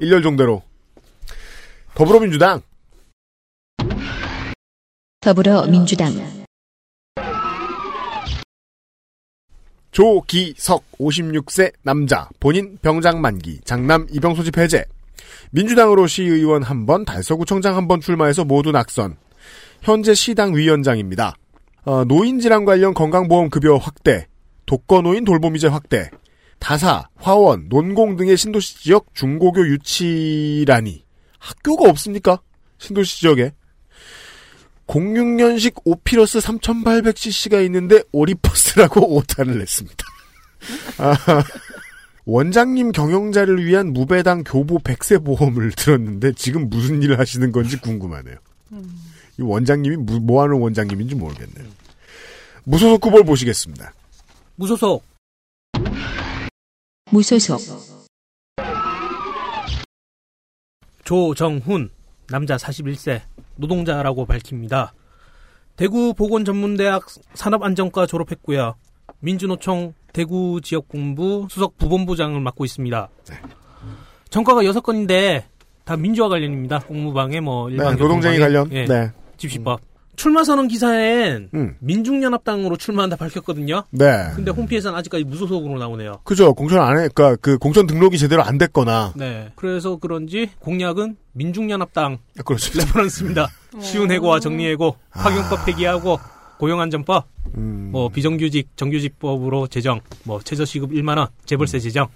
일렬종대로. 0.00 0.62
더불어민주당. 1.94 2.60
더불어민주당 5.20 6.12
조기석 9.90 10.84
56세 10.92 11.72
남자 11.82 12.28
본인 12.38 12.78
병장 12.82 13.20
만기 13.20 13.60
장남 13.64 14.06
입영 14.10 14.34
소집 14.34 14.56
해제 14.58 14.84
민주당으로 15.50 16.06
시의원 16.06 16.62
한 16.62 16.86
번 16.86 17.04
달서구청장 17.04 17.76
한 17.76 17.88
번 17.88 18.00
출마해서 18.00 18.44
모두 18.44 18.70
낙선 18.70 19.16
현재 19.82 20.14
시당 20.14 20.54
위원장입니다. 20.54 21.34
어, 21.84 22.04
노인 22.04 22.40
질환 22.40 22.64
관련 22.64 22.94
건강보험 22.94 23.50
급여 23.50 23.76
확대 23.76 24.26
독거노인 24.66 25.24
돌봄이제 25.24 25.68
확대 25.68 26.10
다사 26.58 27.08
화원 27.16 27.68
논공 27.68 28.16
등의 28.16 28.36
신도시 28.36 28.82
지역 28.82 29.14
중고교 29.14 29.66
유치라니 29.68 31.04
학교가 31.38 31.88
없습니까? 31.88 32.42
신도시 32.78 33.20
지역에 33.20 33.52
06년식 34.86 35.82
오피러스 35.84 36.38
3800cc가 36.38 37.64
있는데 37.66 38.02
오리퍼스라고 38.12 39.00
오타를 39.16 39.58
냈습니다. 39.58 40.04
아, 40.98 41.16
원장님 42.24 42.92
경영자를 42.92 43.64
위한 43.64 43.92
무배당 43.92 44.44
교보 44.44 44.80
백세 44.80 45.18
보험을 45.18 45.70
들었는데 45.72 46.32
지금 46.32 46.68
무슨 46.68 47.02
일을 47.02 47.18
하시는 47.18 47.52
건지 47.52 47.78
궁금하네요. 47.78 48.36
이 49.38 49.42
원장님이 49.42 49.96
무- 49.96 50.20
뭐 50.20 50.42
하는 50.42 50.60
원장님인지 50.60 51.14
모르겠네요. 51.14 51.68
무소속 52.64 53.06
후보를 53.06 53.24
보시겠습니다. 53.24 53.92
무소속 54.56 55.04
무소속 57.10 57.60
조정훈 61.04 61.90
남자 62.28 62.56
41세 62.56 63.22
노동자라고 63.56 64.26
밝힙니다. 64.26 64.92
대구 65.76 66.12
보건전문대학 66.12 67.06
산업안전과 67.34 68.06
졸업했고요. 68.06 68.74
민주노총 69.20 69.94
대구 70.12 70.60
지역본부 70.62 71.46
수석 71.50 71.78
부본부장을 71.78 72.40
맡고 72.40 72.64
있습니다. 72.64 73.08
전과가 74.30 74.62
6건인데 74.62 75.44
다 75.84 75.96
민주화 75.96 76.28
관련입니다. 76.28 76.80
공무방해 76.80 77.40
뭐 77.40 77.70
일반 77.70 77.96
네, 77.96 78.02
노동쟁이 78.02 78.38
관련. 78.38 78.70
예, 78.72 78.84
네. 78.84 79.10
집시법. 79.38 79.80
출마 80.16 80.42
선언 80.42 80.66
기사엔 80.66 81.48
음. 81.54 81.76
민중연합당으로 81.78 82.76
출마한다 82.76 83.14
밝혔거든요. 83.14 83.84
네. 83.90 84.30
근데 84.34 84.50
홈피에서는 84.50 84.98
아직까지 84.98 85.22
무소속으로 85.22 85.78
나오네요. 85.78 86.20
그죠. 86.24 86.54
공천 86.54 86.80
안 86.80 86.96
해, 86.98 87.08
그니까 87.14 87.36
그 87.36 87.56
공천 87.56 87.86
등록이 87.86 88.18
제대로 88.18 88.42
안 88.42 88.58
됐거나. 88.58 89.12
네. 89.14 89.52
그래서 89.54 89.96
그런지 89.96 90.50
공약은 90.58 91.16
민중연합당 91.32 92.18
그렇죠. 92.44 92.76
reference입니다. 92.78 93.48
쉬운 93.80 94.10
해고와 94.10 94.40
정리 94.40 94.66
해고, 94.66 94.96
파견법 95.12 95.64
폐기하고, 95.66 96.18
고용안전법, 96.58 97.28
음. 97.56 97.90
뭐 97.92 98.08
비정규직 98.08 98.76
정규직법으로 98.76 99.68
제정, 99.68 100.00
뭐 100.24 100.40
최저시급 100.42 100.90
1만 100.90 101.18
원, 101.18 101.28
재벌세 101.44 101.78
제정 101.78 102.08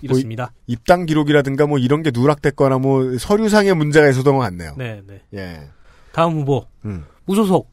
이렇습니다. 0.00 0.52
입당 0.68 1.06
기록이라든가 1.06 1.66
뭐 1.66 1.78
이런 1.78 2.02
게 2.02 2.10
누락됐거나 2.14 2.78
뭐 2.78 3.18
서류상의 3.18 3.74
문제가 3.74 4.08
있었던 4.08 4.34
것 4.34 4.40
같네요. 4.40 4.74
네, 4.76 5.02
네. 5.06 5.22
예. 5.34 5.68
다음 6.16 6.40
후보 6.40 6.66
음. 6.86 7.04
무소속 7.26 7.70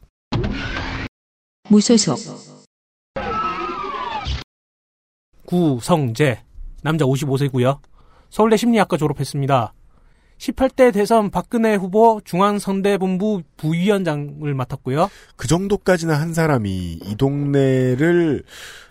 무소속 1.70 2.18
구성재 5.46 6.44
남자 6.82 7.06
55세고요. 7.06 7.80
서울대 8.28 8.58
심리학과 8.58 8.98
졸업했습니다. 8.98 9.72
18대 10.44 10.92
대선 10.92 11.30
박근혜 11.30 11.74
후보 11.74 12.20
중앙선대본부 12.22 13.42
부위원장을 13.56 14.52
맡았고요. 14.52 15.08
그 15.36 15.48
정도까지나 15.48 16.20
한 16.20 16.34
사람이 16.34 16.98
이 17.02 17.16
동네를 17.16 18.42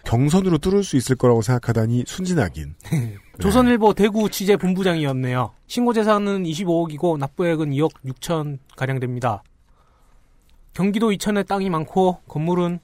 경선으로 0.03 0.57
뚫을 0.57 0.84
수 0.84 0.97
있을 0.97 1.15
거라고 1.15 1.41
생각하다니 1.43 2.05
순진하긴. 2.07 2.75
조선일보 3.39 3.93
대구 3.93 4.30
취재 4.30 4.57
본부장이었네요. 4.57 5.53
신고 5.67 5.93
재산은 5.93 6.43
25억이고 6.43 7.17
납부액은 7.19 7.69
2억 7.71 7.91
6천 8.05 8.57
가량 8.75 8.99
됩니다. 8.99 9.43
경기도 10.73 11.11
이천에 11.11 11.43
땅이 11.43 11.69
많고 11.69 12.17
건물은 12.27 12.80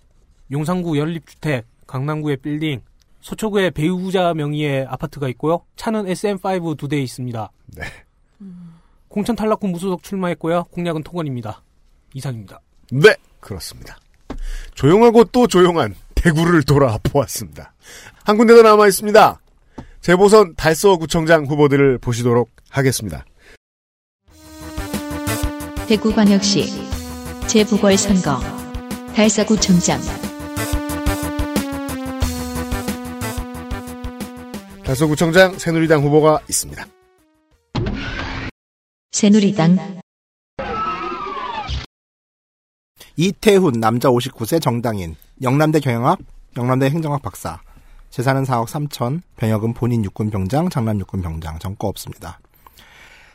용산구 0.52 0.98
연립주택, 1.00 1.66
강남구의 1.88 2.38
빌딩, 2.38 2.82
서초구에 3.22 3.72
배우자 3.72 4.34
명의의 4.36 4.86
아파트가 4.86 5.28
있고요. 5.30 5.62
차는 5.76 6.06
SM5 6.06 6.78
두 6.78 6.88
대 6.88 7.02
있습니다. 7.02 7.52
네. 7.76 7.84
공천 9.08 9.36
탈락 9.36 9.64
후 9.64 9.68
무소속 9.68 10.04
출마했고요. 10.04 10.66
공약은 10.66 11.04
토건입니다. 11.04 11.62
이상입니다. 12.14 12.60
네, 12.92 13.16
그렇습니다. 13.40 13.98
조용하고 14.76 15.26
또 15.26 15.48
조용한 15.48 15.96
대구를 16.16 16.64
돌아보았습니다. 16.64 17.74
한 18.24 18.38
군데 18.38 18.54
더 18.56 18.62
남아 18.62 18.88
있습니다. 18.88 19.40
재보선 20.02 20.56
달서구청장 20.56 21.46
후보들을 21.46 21.98
보시도록 21.98 22.50
하겠습니다. 22.70 23.26
대구광역시 25.88 26.68
재보궐선거 27.48 28.40
달서구청장 29.16 30.00
달서구청장 34.86 35.58
새누리당 35.58 36.04
후보가 36.04 36.42
있습니다. 36.48 36.86
새누리당 39.12 40.00
이태훈 43.16 43.74
남자 43.80 44.10
59세 44.10 44.62
정당인 44.62 45.16
영남대 45.42 45.80
경영학 45.80 46.20
영남대 46.56 46.90
행정학 46.90 47.22
박사 47.22 47.60
재산은 48.12 48.44
4억 48.44 48.68
3천 48.68 49.22
병역은 49.38 49.74
본인 49.74 50.06
육군 50.06 50.30
병장 50.30 50.70
장남 50.70 51.00
육군 51.00 51.22
병장 51.22 51.60
전과 51.60 51.88
없습니다. 51.88 52.40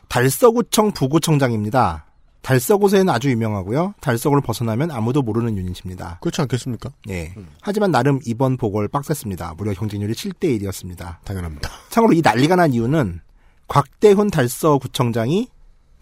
달서구청 0.08 0.92
부구청장입니다. 0.92 2.06
달서구세는 2.42 3.08
아주 3.08 3.30
유명하고요. 3.30 3.94
달서구를 4.00 4.42
벗어나면 4.42 4.90
아무도 4.90 5.22
모르는 5.22 5.56
유닛입니다. 5.56 6.18
그렇지 6.20 6.40
않겠습니까? 6.42 6.90
예. 7.08 7.34
하지만 7.62 7.90
나름 7.90 8.20
이번 8.26 8.56
보궐 8.56 8.88
빡셌습니다. 8.88 9.54
무려 9.56 9.72
경쟁률이 9.72 10.12
7대 10.12 10.60
1이었습니다. 10.60 11.16
당연합니다. 11.24 11.70
참고로 11.90 12.14
이 12.14 12.20
난리가 12.22 12.56
난 12.56 12.72
이유는 12.72 13.20
곽대훈 13.66 14.30
달서구청장이 14.30 15.48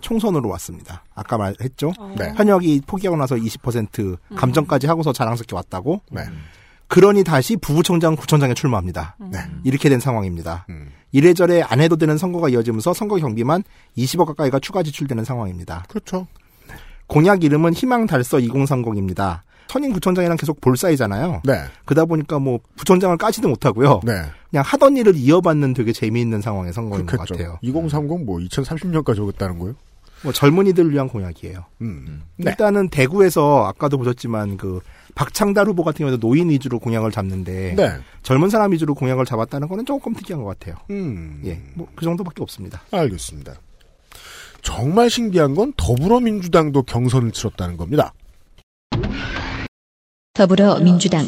총선으로 0.03 0.49
왔습니다. 0.51 1.05
아까 1.15 1.39
말했죠. 1.39 1.93
네. 2.19 2.33
현역이 2.37 2.83
포기하고 2.87 3.16
나서 3.16 3.37
20% 3.37 4.19
감정까지 4.37 4.87
하고서 4.87 5.12
자랑스럽게 5.12 5.57
왔다고. 5.57 6.03
네. 6.11 6.23
그러니 6.89 7.24
다시 7.24 7.57
부구청장, 7.57 8.16
구청장에 8.16 8.53
출마합니다. 8.53 9.16
네. 9.19 9.39
이렇게 9.65 9.89
된 9.89 9.99
상황입니다. 9.99 10.66
음. 10.69 10.91
이래저래 11.11 11.62
안 11.62 11.81
해도 11.81 11.97
되는 11.97 12.19
선거가 12.19 12.51
이어지면서 12.51 12.93
선거 12.93 13.16
경비만 13.16 13.62
20억 13.97 14.27
가까이가 14.27 14.59
추가 14.59 14.83
지출되는 14.83 15.24
상황입니다. 15.24 15.85
그렇죠. 15.89 16.27
공약 17.07 17.45
이름은 17.45 17.73
희망 17.74 18.07
달서 18.07 18.39
2030입니다. 18.39 19.41
선임 19.69 19.95
구청장이랑 19.95 20.37
계속 20.37 20.61
볼 20.61 20.77
사이잖아요. 20.77 21.41
네. 21.45 21.65
그러다 21.87 22.05
보니까 22.05 22.39
뭐 22.39 22.59
부청장을 22.77 23.16
까지도 23.16 23.49
못하고요. 23.49 24.01
네. 24.05 24.12
그냥 24.51 24.65
하던 24.66 24.99
일을 24.99 25.16
이어받는 25.16 25.73
되게 25.73 25.93
재미있는 25.95 26.43
상황의 26.43 26.74
선거인 26.74 27.07
것 27.07 27.12
그렇겠죠. 27.12 27.35
같아요. 27.35 27.59
2030 27.62 28.24
뭐 28.27 28.39
2030년까지 28.39 29.20
오겠다는 29.20 29.59
거예요? 29.59 29.74
뭐 30.23 30.32
젊은이들을 30.32 30.90
위한 30.93 31.09
공약이에요. 31.09 31.65
음. 31.81 32.23
네. 32.36 32.51
일단은 32.51 32.89
대구에서 32.89 33.65
아까도 33.66 33.99
보셨지만 33.99 34.57
그 34.57 34.81
박창달 35.15 35.66
후보 35.66 35.82
같은 35.85 36.05
경우도 36.07 36.27
노인 36.27 36.49
위주로 36.51 36.78
공약을 36.78 37.11
잡는데 37.11 37.74
네. 37.77 37.90
젊은 38.23 38.49
사람 38.49 38.73
위주로 38.73 38.94
공약을 38.94 39.24
잡았다는 39.24 39.69
거는 39.69 39.85
조금 39.85 40.15
특이한 40.15 40.43
것 40.43 40.59
같아요. 40.59 40.77
음. 40.90 41.43
예, 41.44 41.61
뭐 41.74 41.89
그 41.94 42.05
정도밖에 42.05 42.43
없습니다. 42.43 42.82
알겠습니다. 42.90 43.55
정말 44.62 45.11
신기한 45.11 45.55
건 45.55 45.73
더불어민주당도 45.77 46.82
경선을 46.85 47.32
치렀다는 47.32 47.77
겁니다. 47.77 48.12
더불어민주당 50.35 51.27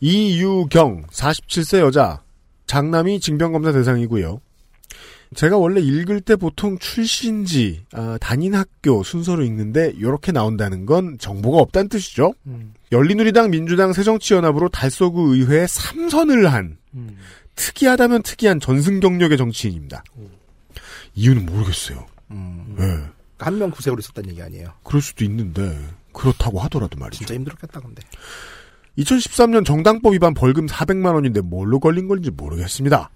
이유경 0.00 1.04
47세 1.06 1.78
여자 1.80 2.22
장남이 2.66 3.20
징병검사 3.20 3.72
대상이고요. 3.72 4.40
제가 5.34 5.56
원래 5.56 5.80
읽을 5.80 6.20
때 6.20 6.36
보통 6.36 6.78
출신지 6.78 7.84
아, 7.92 8.18
다닌 8.20 8.54
학교 8.54 9.02
순서로 9.02 9.44
읽는데 9.44 9.92
이렇게 9.96 10.32
나온다는 10.32 10.86
건 10.86 11.16
정보가 11.18 11.58
없다는 11.58 11.88
뜻이죠. 11.88 12.34
열린우리당 12.92 13.50
민주당 13.50 13.92
새정치연합으로 13.92 14.68
달서구 14.68 15.34
의회에 15.34 15.66
3선을 15.66 16.44
한 16.44 16.78
음. 16.94 17.16
특이하다면 17.56 18.22
특이한 18.22 18.60
전승 18.60 19.00
경력의 19.00 19.36
정치인입니다. 19.36 20.04
이유는 21.14 21.46
모르겠어요. 21.46 22.06
음. 22.30 22.74
네. 22.78 22.84
한명 23.38 23.70
구세로 23.70 23.96
있었다는 23.98 24.30
얘기 24.30 24.42
아니에요. 24.42 24.72
그럴 24.82 25.02
수도 25.02 25.24
있는데 25.24 25.76
그렇다고 26.12 26.60
하더라도 26.60 26.98
말이죠. 26.98 27.18
진짜 27.18 27.34
힘들었겠다 27.34 27.80
근데. 27.80 28.02
2013년 28.98 29.64
정당법 29.64 30.14
위반 30.14 30.34
벌금 30.34 30.66
400만 30.66 31.14
원인데 31.14 31.40
뭘로 31.40 31.80
걸린 31.80 32.08
건지 32.08 32.30
모르겠습니다. 32.30 33.10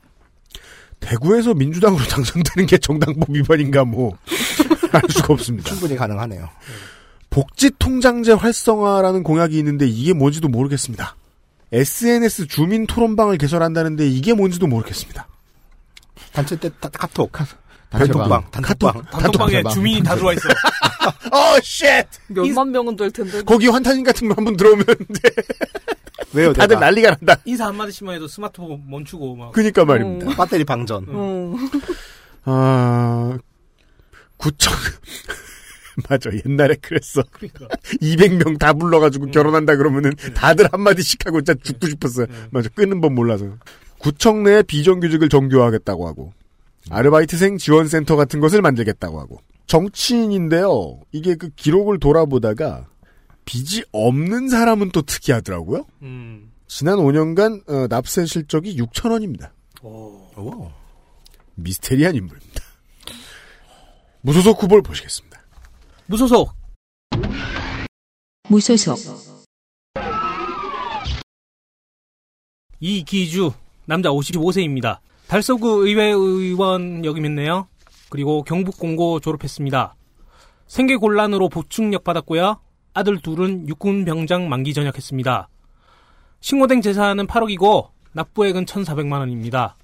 대구에서 1.01 1.55
민주당으로 1.55 2.03
당선되는 2.09 2.67
게 2.67 2.79
정당법 2.79 3.31
위반인가 3.31 3.85
뭐 3.85 4.17
알 4.93 5.03
수가 5.11 5.35
없습니다. 5.35 5.69
충분히 5.69 5.97
가능하네요. 5.97 6.49
복지 7.31 7.71
통장제 7.79 8.33
활성화라는 8.33 9.23
공약이 9.23 9.59
있는데 9.59 9.87
이게 9.87 10.15
뭔지도 10.15 10.49
모르겠습니다. 10.49 11.15
SNS 11.73 12.47
주민 12.47 12.87
토론방을 12.87 13.37
개설한다는데 13.37 14.09
이게 14.09 14.33
뭔지도 14.33 14.67
모르겠습니다. 14.67 15.29
단체 16.33 16.57
때 16.57 16.71
다- 16.81 16.89
카톡, 16.89 17.31
단톡방, 17.91 18.51
단톡방. 18.51 19.03
단톡방에 19.11 19.53
단톡방. 19.55 19.73
주민이 19.75 20.03
다 20.03 20.15
들어와 20.15 20.33
있어. 20.35 20.49
어, 21.33 21.61
shit! 21.63 22.05
몇만 22.29 22.71
명은 22.71 22.97
될 22.97 23.11
텐데. 23.11 23.43
거기 23.43 23.67
환타님 23.69 24.05
같은 24.05 24.29
거 24.29 24.35
한번 24.37 24.57
들어오면 24.57 24.85
왜요? 26.35 26.53
다들 26.53 26.77
내가? 26.77 26.81
난리가 26.87 27.11
난다. 27.17 27.37
인사 27.47 27.67
한마디씩만 27.67 28.17
해도 28.17 28.29
스마트폰 28.29 28.83
멈추고 28.89 29.37
막. 29.37 29.53
그니까 29.53 29.85
말입니다. 29.85 30.37
배터리 30.37 30.65
방전. 30.65 31.07
어. 31.09 31.55
아, 32.45 33.39
구청. 34.37 34.73
맞아, 36.09 36.31
옛날에 36.47 36.77
그랬어. 36.81 37.23
그러니까. 37.33 37.67
200명 38.03 38.59
다 38.59 38.73
불러가지고 38.73 39.27
결혼한다 39.31 39.77
그러면은 39.77 40.13
다들 40.35 40.69
한마디씩 40.71 41.27
하고 41.27 41.41
진짜 41.41 41.59
죽고 41.63 41.89
싶었어요. 41.89 42.27
맞아, 42.51 42.69
끄는 42.75 43.01
법 43.01 43.15
몰라서. 43.15 43.47
구청 43.99 44.45
내 44.45 44.63
비정규직을 44.63 45.29
정규화하겠다고 45.29 46.07
하고, 46.07 46.33
아르바이트생 46.91 47.59
지원센터 47.59 48.17
같은 48.17 48.41
것을 48.41 48.63
만들겠다고 48.63 49.21
하고, 49.21 49.41
정치인인데요. 49.67 51.01
이게 51.13 51.35
그 51.35 51.51
기록을 51.51 51.99
돌아보다가, 51.99 52.89
빚이 53.45 53.85
없는 53.93 54.49
사람은 54.49 54.91
또 54.91 55.03
특이하더라고요. 55.03 55.87
음. 56.03 56.53
지난 56.67 56.99
5년간 56.99 57.69
어, 57.69 57.87
납세 57.89 58.27
실적이 58.27 58.77
6천 58.77 59.11
원입니다. 59.11 59.55
오. 59.83 60.71
미스테리한 61.55 62.15
인물입니다. 62.15 62.63
무소속 64.21 64.63
후보를 64.63 64.83
보시겠습니다. 64.83 65.41
무소속 66.07 66.53
무소속 68.49 68.99
이기주 72.81 73.53
남자 73.87 74.11
55세입니다. 74.11 75.01
달서구 75.29 75.87
의회 75.87 76.07
의원 76.07 77.05
역임했네요. 77.05 77.69
그리고 78.09 78.43
경북 78.43 78.79
공고 78.79 79.21
졸업했습니다. 79.21 79.95
생계 80.67 80.97
곤란으로 80.97 81.51
보충력 81.51 82.03
받았고요. 82.03 82.59
아들 82.95 83.21
둘은 83.21 83.69
육군 83.69 84.07
병장 84.07 84.49
만기 84.49 84.73
전역했습니다. 84.73 85.49
신고된 86.41 86.81
재산은 86.81 87.27
8억이고 87.27 87.91
납부액은 88.13 88.65
1,400만 88.65 89.19
원입니다. 89.19 89.77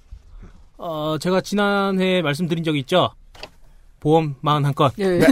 어, 0.77 1.17
제가 1.19 1.41
지난해 1.41 2.23
말씀드린 2.23 2.63
적이 2.63 2.79
있죠. 2.79 3.11
보험 3.99 4.35
41건. 4.43 4.93
예. 4.97 5.19
네. 5.19 5.27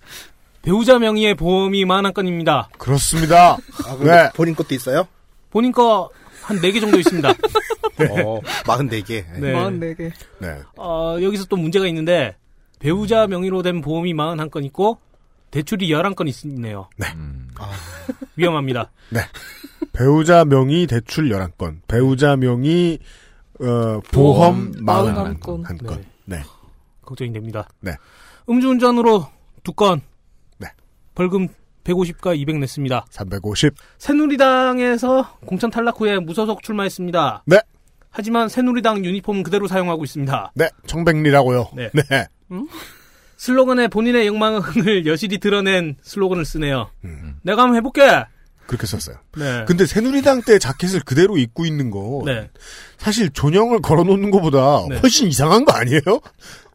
배우자 0.62 0.98
명의의 0.98 1.34
보험이 1.34 1.84
41건입니다. 1.84 2.68
그렇습니다. 2.78 3.58
아, 3.86 3.96
근데 3.96 4.10
네. 4.10 4.30
본인 4.34 4.54
것도 4.54 4.74
있어요? 4.74 5.06
본인 5.50 5.72
거 5.72 6.10
한 6.50 6.58
4개 6.58 6.80
정도 6.80 6.98
있습니다. 6.98 7.28
어, 8.10 8.40
44개. 8.64 9.24
네. 9.38 9.52
44개. 9.54 10.12
네. 10.40 10.58
어, 10.76 11.16
여기서 11.22 11.44
또 11.44 11.56
문제가 11.56 11.86
있는데 11.86 12.36
배우자 12.80 13.28
명의로 13.28 13.62
된 13.62 13.80
보험이 13.80 14.12
41건 14.14 14.64
있고 14.66 14.98
대출이 15.52 15.88
11건 15.88 16.44
있네요. 16.46 16.88
네. 16.96 17.06
위험합니다. 18.36 18.90
배우자 19.92 20.44
명의 20.44 20.86
대출 20.86 21.28
11건, 21.28 21.80
배우자 21.86 22.36
명의 22.36 22.98
어, 23.60 24.00
보험 24.10 24.72
보험 24.72 24.82
41건. 24.84 25.40
41건. 25.40 25.64
한 25.64 25.78
건. 25.78 26.04
네. 26.24 26.42
걱정이 27.02 27.32
됩니다. 27.32 27.68
네. 27.80 27.92
음주운전으로 28.48 29.26
두 29.62 29.72
건. 29.72 30.00
네. 30.58 30.68
벌금 31.14 31.48
150과 31.84 32.36
200 32.36 32.58
냈습니다. 32.58 33.06
350. 33.10 33.74
새누리당에서 33.98 35.38
공천 35.46 35.70
탈락 35.70 36.00
후에 36.00 36.18
무소속 36.18 36.62
출마했습니다. 36.62 37.44
네. 37.46 37.58
하지만 38.10 38.48
새누리당 38.48 39.04
유니폼 39.04 39.42
그대로 39.42 39.68
사용하고 39.68 40.04
있습니다. 40.04 40.52
네. 40.54 40.68
청백리라고요. 40.86 41.70
네. 41.74 41.90
네. 41.92 42.26
슬로건에 43.36 43.88
본인의 43.88 44.26
욕망을 44.26 44.60
여실히 45.06 45.38
드러낸 45.38 45.96
슬로건을 46.02 46.44
쓰네요. 46.44 46.90
음. 47.04 47.36
내가 47.42 47.62
한번 47.62 47.76
해볼게. 47.76 48.02
그렇게 48.66 48.86
썼어요. 48.86 49.16
네. 49.36 49.64
근데 49.66 49.84
새누리당 49.84 50.42
때 50.42 50.58
자켓을 50.58 51.00
그대로 51.00 51.38
입고 51.38 51.66
있는 51.66 51.90
거 51.90 52.22
네. 52.24 52.50
사실 52.98 53.30
존영을 53.30 53.80
걸어놓는 53.80 54.30
것보다 54.30 54.84
네. 54.88 54.98
훨씬 54.98 55.26
이상한 55.26 55.64
거 55.64 55.72
아니에요? 55.72 56.00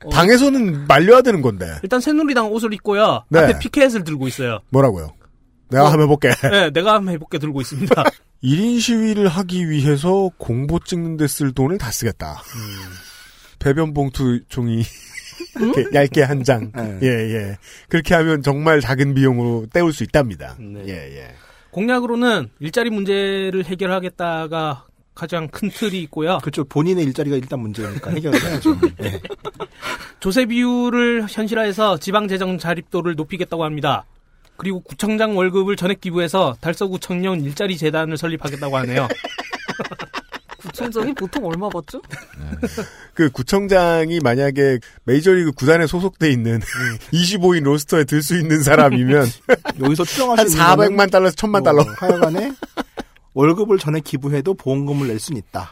어. 0.05 0.09
당에서는 0.09 0.87
말려야 0.87 1.21
되는 1.21 1.41
건데 1.41 1.65
일단 1.83 1.99
새누리당 2.01 2.51
옷을 2.51 2.73
입고요. 2.73 3.23
네. 3.29 3.39
앞에 3.39 3.59
피켓을 3.59 4.03
들고 4.03 4.27
있어요. 4.27 4.59
뭐라고요? 4.69 5.09
내가 5.69 5.83
뭐- 5.83 5.91
한번 5.91 6.03
해볼게. 6.05 6.29
네, 6.49 6.69
내가 6.71 6.93
한번 6.95 7.13
해볼게 7.13 7.37
들고 7.39 7.61
있습니다. 7.61 8.03
1인 8.43 8.79
시위를 8.79 9.27
하기 9.27 9.69
위해서 9.69 10.29
공보 10.37 10.79
찍는 10.85 11.17
데 11.17 11.25
쓸 11.27 11.51
돈을 11.53 11.77
다 11.79 11.89
쓰겠다. 11.91 12.41
배변 13.59 13.93
봉투 13.93 14.41
종이 14.47 14.83
이렇게 15.59 15.85
얇게 15.93 16.21
한 16.21 16.43
장. 16.43 16.71
네. 16.75 16.99
예, 17.01 17.07
예. 17.07 17.57
그렇게 17.89 18.13
하면 18.13 18.41
정말 18.43 18.79
작은 18.81 19.13
비용으로 19.15 19.65
때울 19.73 19.91
수 19.93 20.03
있답니다. 20.03 20.55
네. 20.59 20.83
예, 20.87 20.91
예. 21.17 21.35
공약으로는 21.71 22.49
일자리 22.59 22.89
문제를 22.89 23.65
해결하겠다가 23.65 24.85
가장 25.15 25.47
큰 25.47 25.69
틀이 25.69 26.01
있고요. 26.03 26.37
그렇죠. 26.39 26.63
본인의 26.65 27.05
일자리가 27.05 27.37
일단 27.37 27.59
문제니까 27.61 28.11
해결을 28.11 28.43
해야죠. 28.43 28.77
네. 28.99 29.19
조세 30.19 30.45
비율을 30.45 31.25
현실화해서 31.29 31.97
지방 31.97 32.27
재정 32.27 32.57
자립도를 32.57 33.15
높이겠다고 33.15 33.63
합니다. 33.63 34.05
그리고 34.57 34.81
구청장 34.81 35.35
월급을 35.37 35.75
전액 35.75 36.01
기부해서 36.01 36.55
달서구 36.61 36.99
청년 36.99 37.41
일자리 37.41 37.77
재단을 37.77 38.17
설립하겠다고 38.17 38.77
하네요. 38.77 39.07
구청장이 40.59 41.13
보통 41.13 41.45
얼마 41.45 41.69
받죠? 41.69 42.01
그 43.13 43.29
구청장이 43.29 44.19
만약에 44.21 44.79
메이저리그 45.03 45.51
구단에 45.53 45.85
소속돼 45.87 46.29
있는 46.31 46.59
25인 47.13 47.63
로스터에 47.63 48.03
들 48.03 48.21
수 48.21 48.37
있는 48.37 48.63
사람이면 48.63 49.27
여기서 49.79 50.03
추정할 50.03 50.39
한수 50.39 50.57
있는 50.57 50.75
거는 50.75 50.89
400만 50.97 51.11
달러에서 51.11 51.35
1000만 51.35 51.63
달러. 51.63 51.83
뭐 51.83 51.93
하여간에 51.97 52.51
월급을 53.35 53.77
전에 53.77 53.99
기부해도 53.99 54.53
보험금을 54.55 55.07
낼 55.07 55.19
수는 55.19 55.39
있다. 55.39 55.71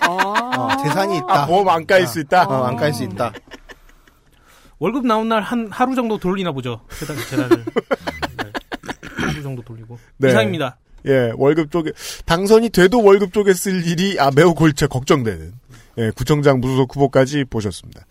아. 0.00 0.06
어, 0.08 0.82
재산이 0.84 1.16
있다. 1.18 1.42
아, 1.42 1.46
보험 1.46 1.68
안 1.68 1.84
까일 1.86 2.06
수 2.06 2.20
있다. 2.20 2.44
어, 2.46 2.64
안깔수 2.64 3.02
있다. 3.04 3.32
월급 4.78 5.06
나온 5.06 5.28
날 5.28 5.42
한 5.42 5.68
하루 5.70 5.94
정도 5.94 6.18
돌리나 6.18 6.52
보죠. 6.52 6.80
재단, 6.98 7.16
재단을. 7.28 7.64
네. 7.64 8.52
하루 9.16 9.42
정도 9.42 9.62
돌리고. 9.62 9.98
네. 10.18 10.28
이상입니다. 10.30 10.78
예, 11.06 11.32
월급 11.36 11.70
쪽에 11.70 11.92
당선이 12.24 12.70
돼도 12.70 13.02
월급 13.02 13.32
쪽에 13.32 13.52
쓸 13.52 13.86
일이 13.86 14.18
아 14.18 14.30
매우 14.34 14.54
골치 14.54 14.86
걱정되는 14.86 15.52
예, 15.98 16.10
구청장 16.16 16.60
무소속 16.60 16.94
후보까지 16.96 17.44
보셨습니다. 17.44 18.04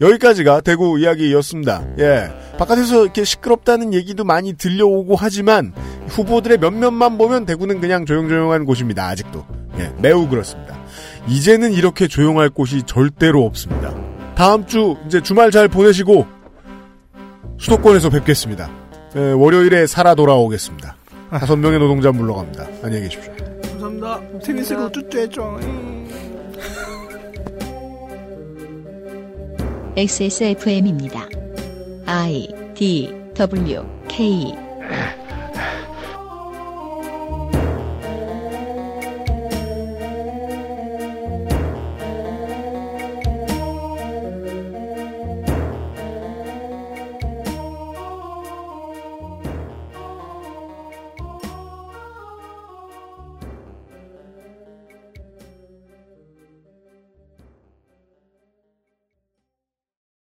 여기까지가 0.00 0.62
대구 0.62 0.98
이야기였습니다. 0.98 1.84
예. 1.98 2.30
바깥에서 2.58 3.04
이렇게 3.04 3.24
시끄럽다는 3.24 3.92
얘기도 3.94 4.24
많이 4.24 4.54
들려오고 4.54 5.16
하지만 5.16 5.72
후보들의 6.08 6.58
몇몇만 6.58 7.18
보면 7.18 7.44
대구는 7.46 7.80
그냥 7.80 8.06
조용조용한 8.06 8.64
곳입니다. 8.64 9.06
아직도. 9.08 9.44
예. 9.78 9.92
매우 9.98 10.28
그렇습니다. 10.28 10.78
이제는 11.28 11.72
이렇게 11.72 12.08
조용할 12.08 12.50
곳이 12.50 12.82
절대로 12.84 13.44
없습니다. 13.44 13.94
다음 14.34 14.66
주 14.66 14.96
이제 15.06 15.20
주말 15.20 15.50
잘 15.50 15.68
보내시고 15.68 16.26
수도권에서 17.58 18.08
뵙겠습니다. 18.08 18.70
예, 19.16 19.32
월요일에 19.32 19.86
살아 19.86 20.14
돌아오겠습니다. 20.14 20.96
다섯 21.30 21.56
명의 21.56 21.78
노동자 21.78 22.10
물러갑니다. 22.10 22.66
안녕히 22.82 23.02
계십시오. 23.02 23.32
감사합니다. 23.62 24.20
테니스로 24.42 24.90
쭈쭈해줘. 24.90 25.99
XSFM입니다. 29.96 31.28
I 32.06 32.48
D 32.74 33.12
W 33.34 33.84
K 34.08 34.54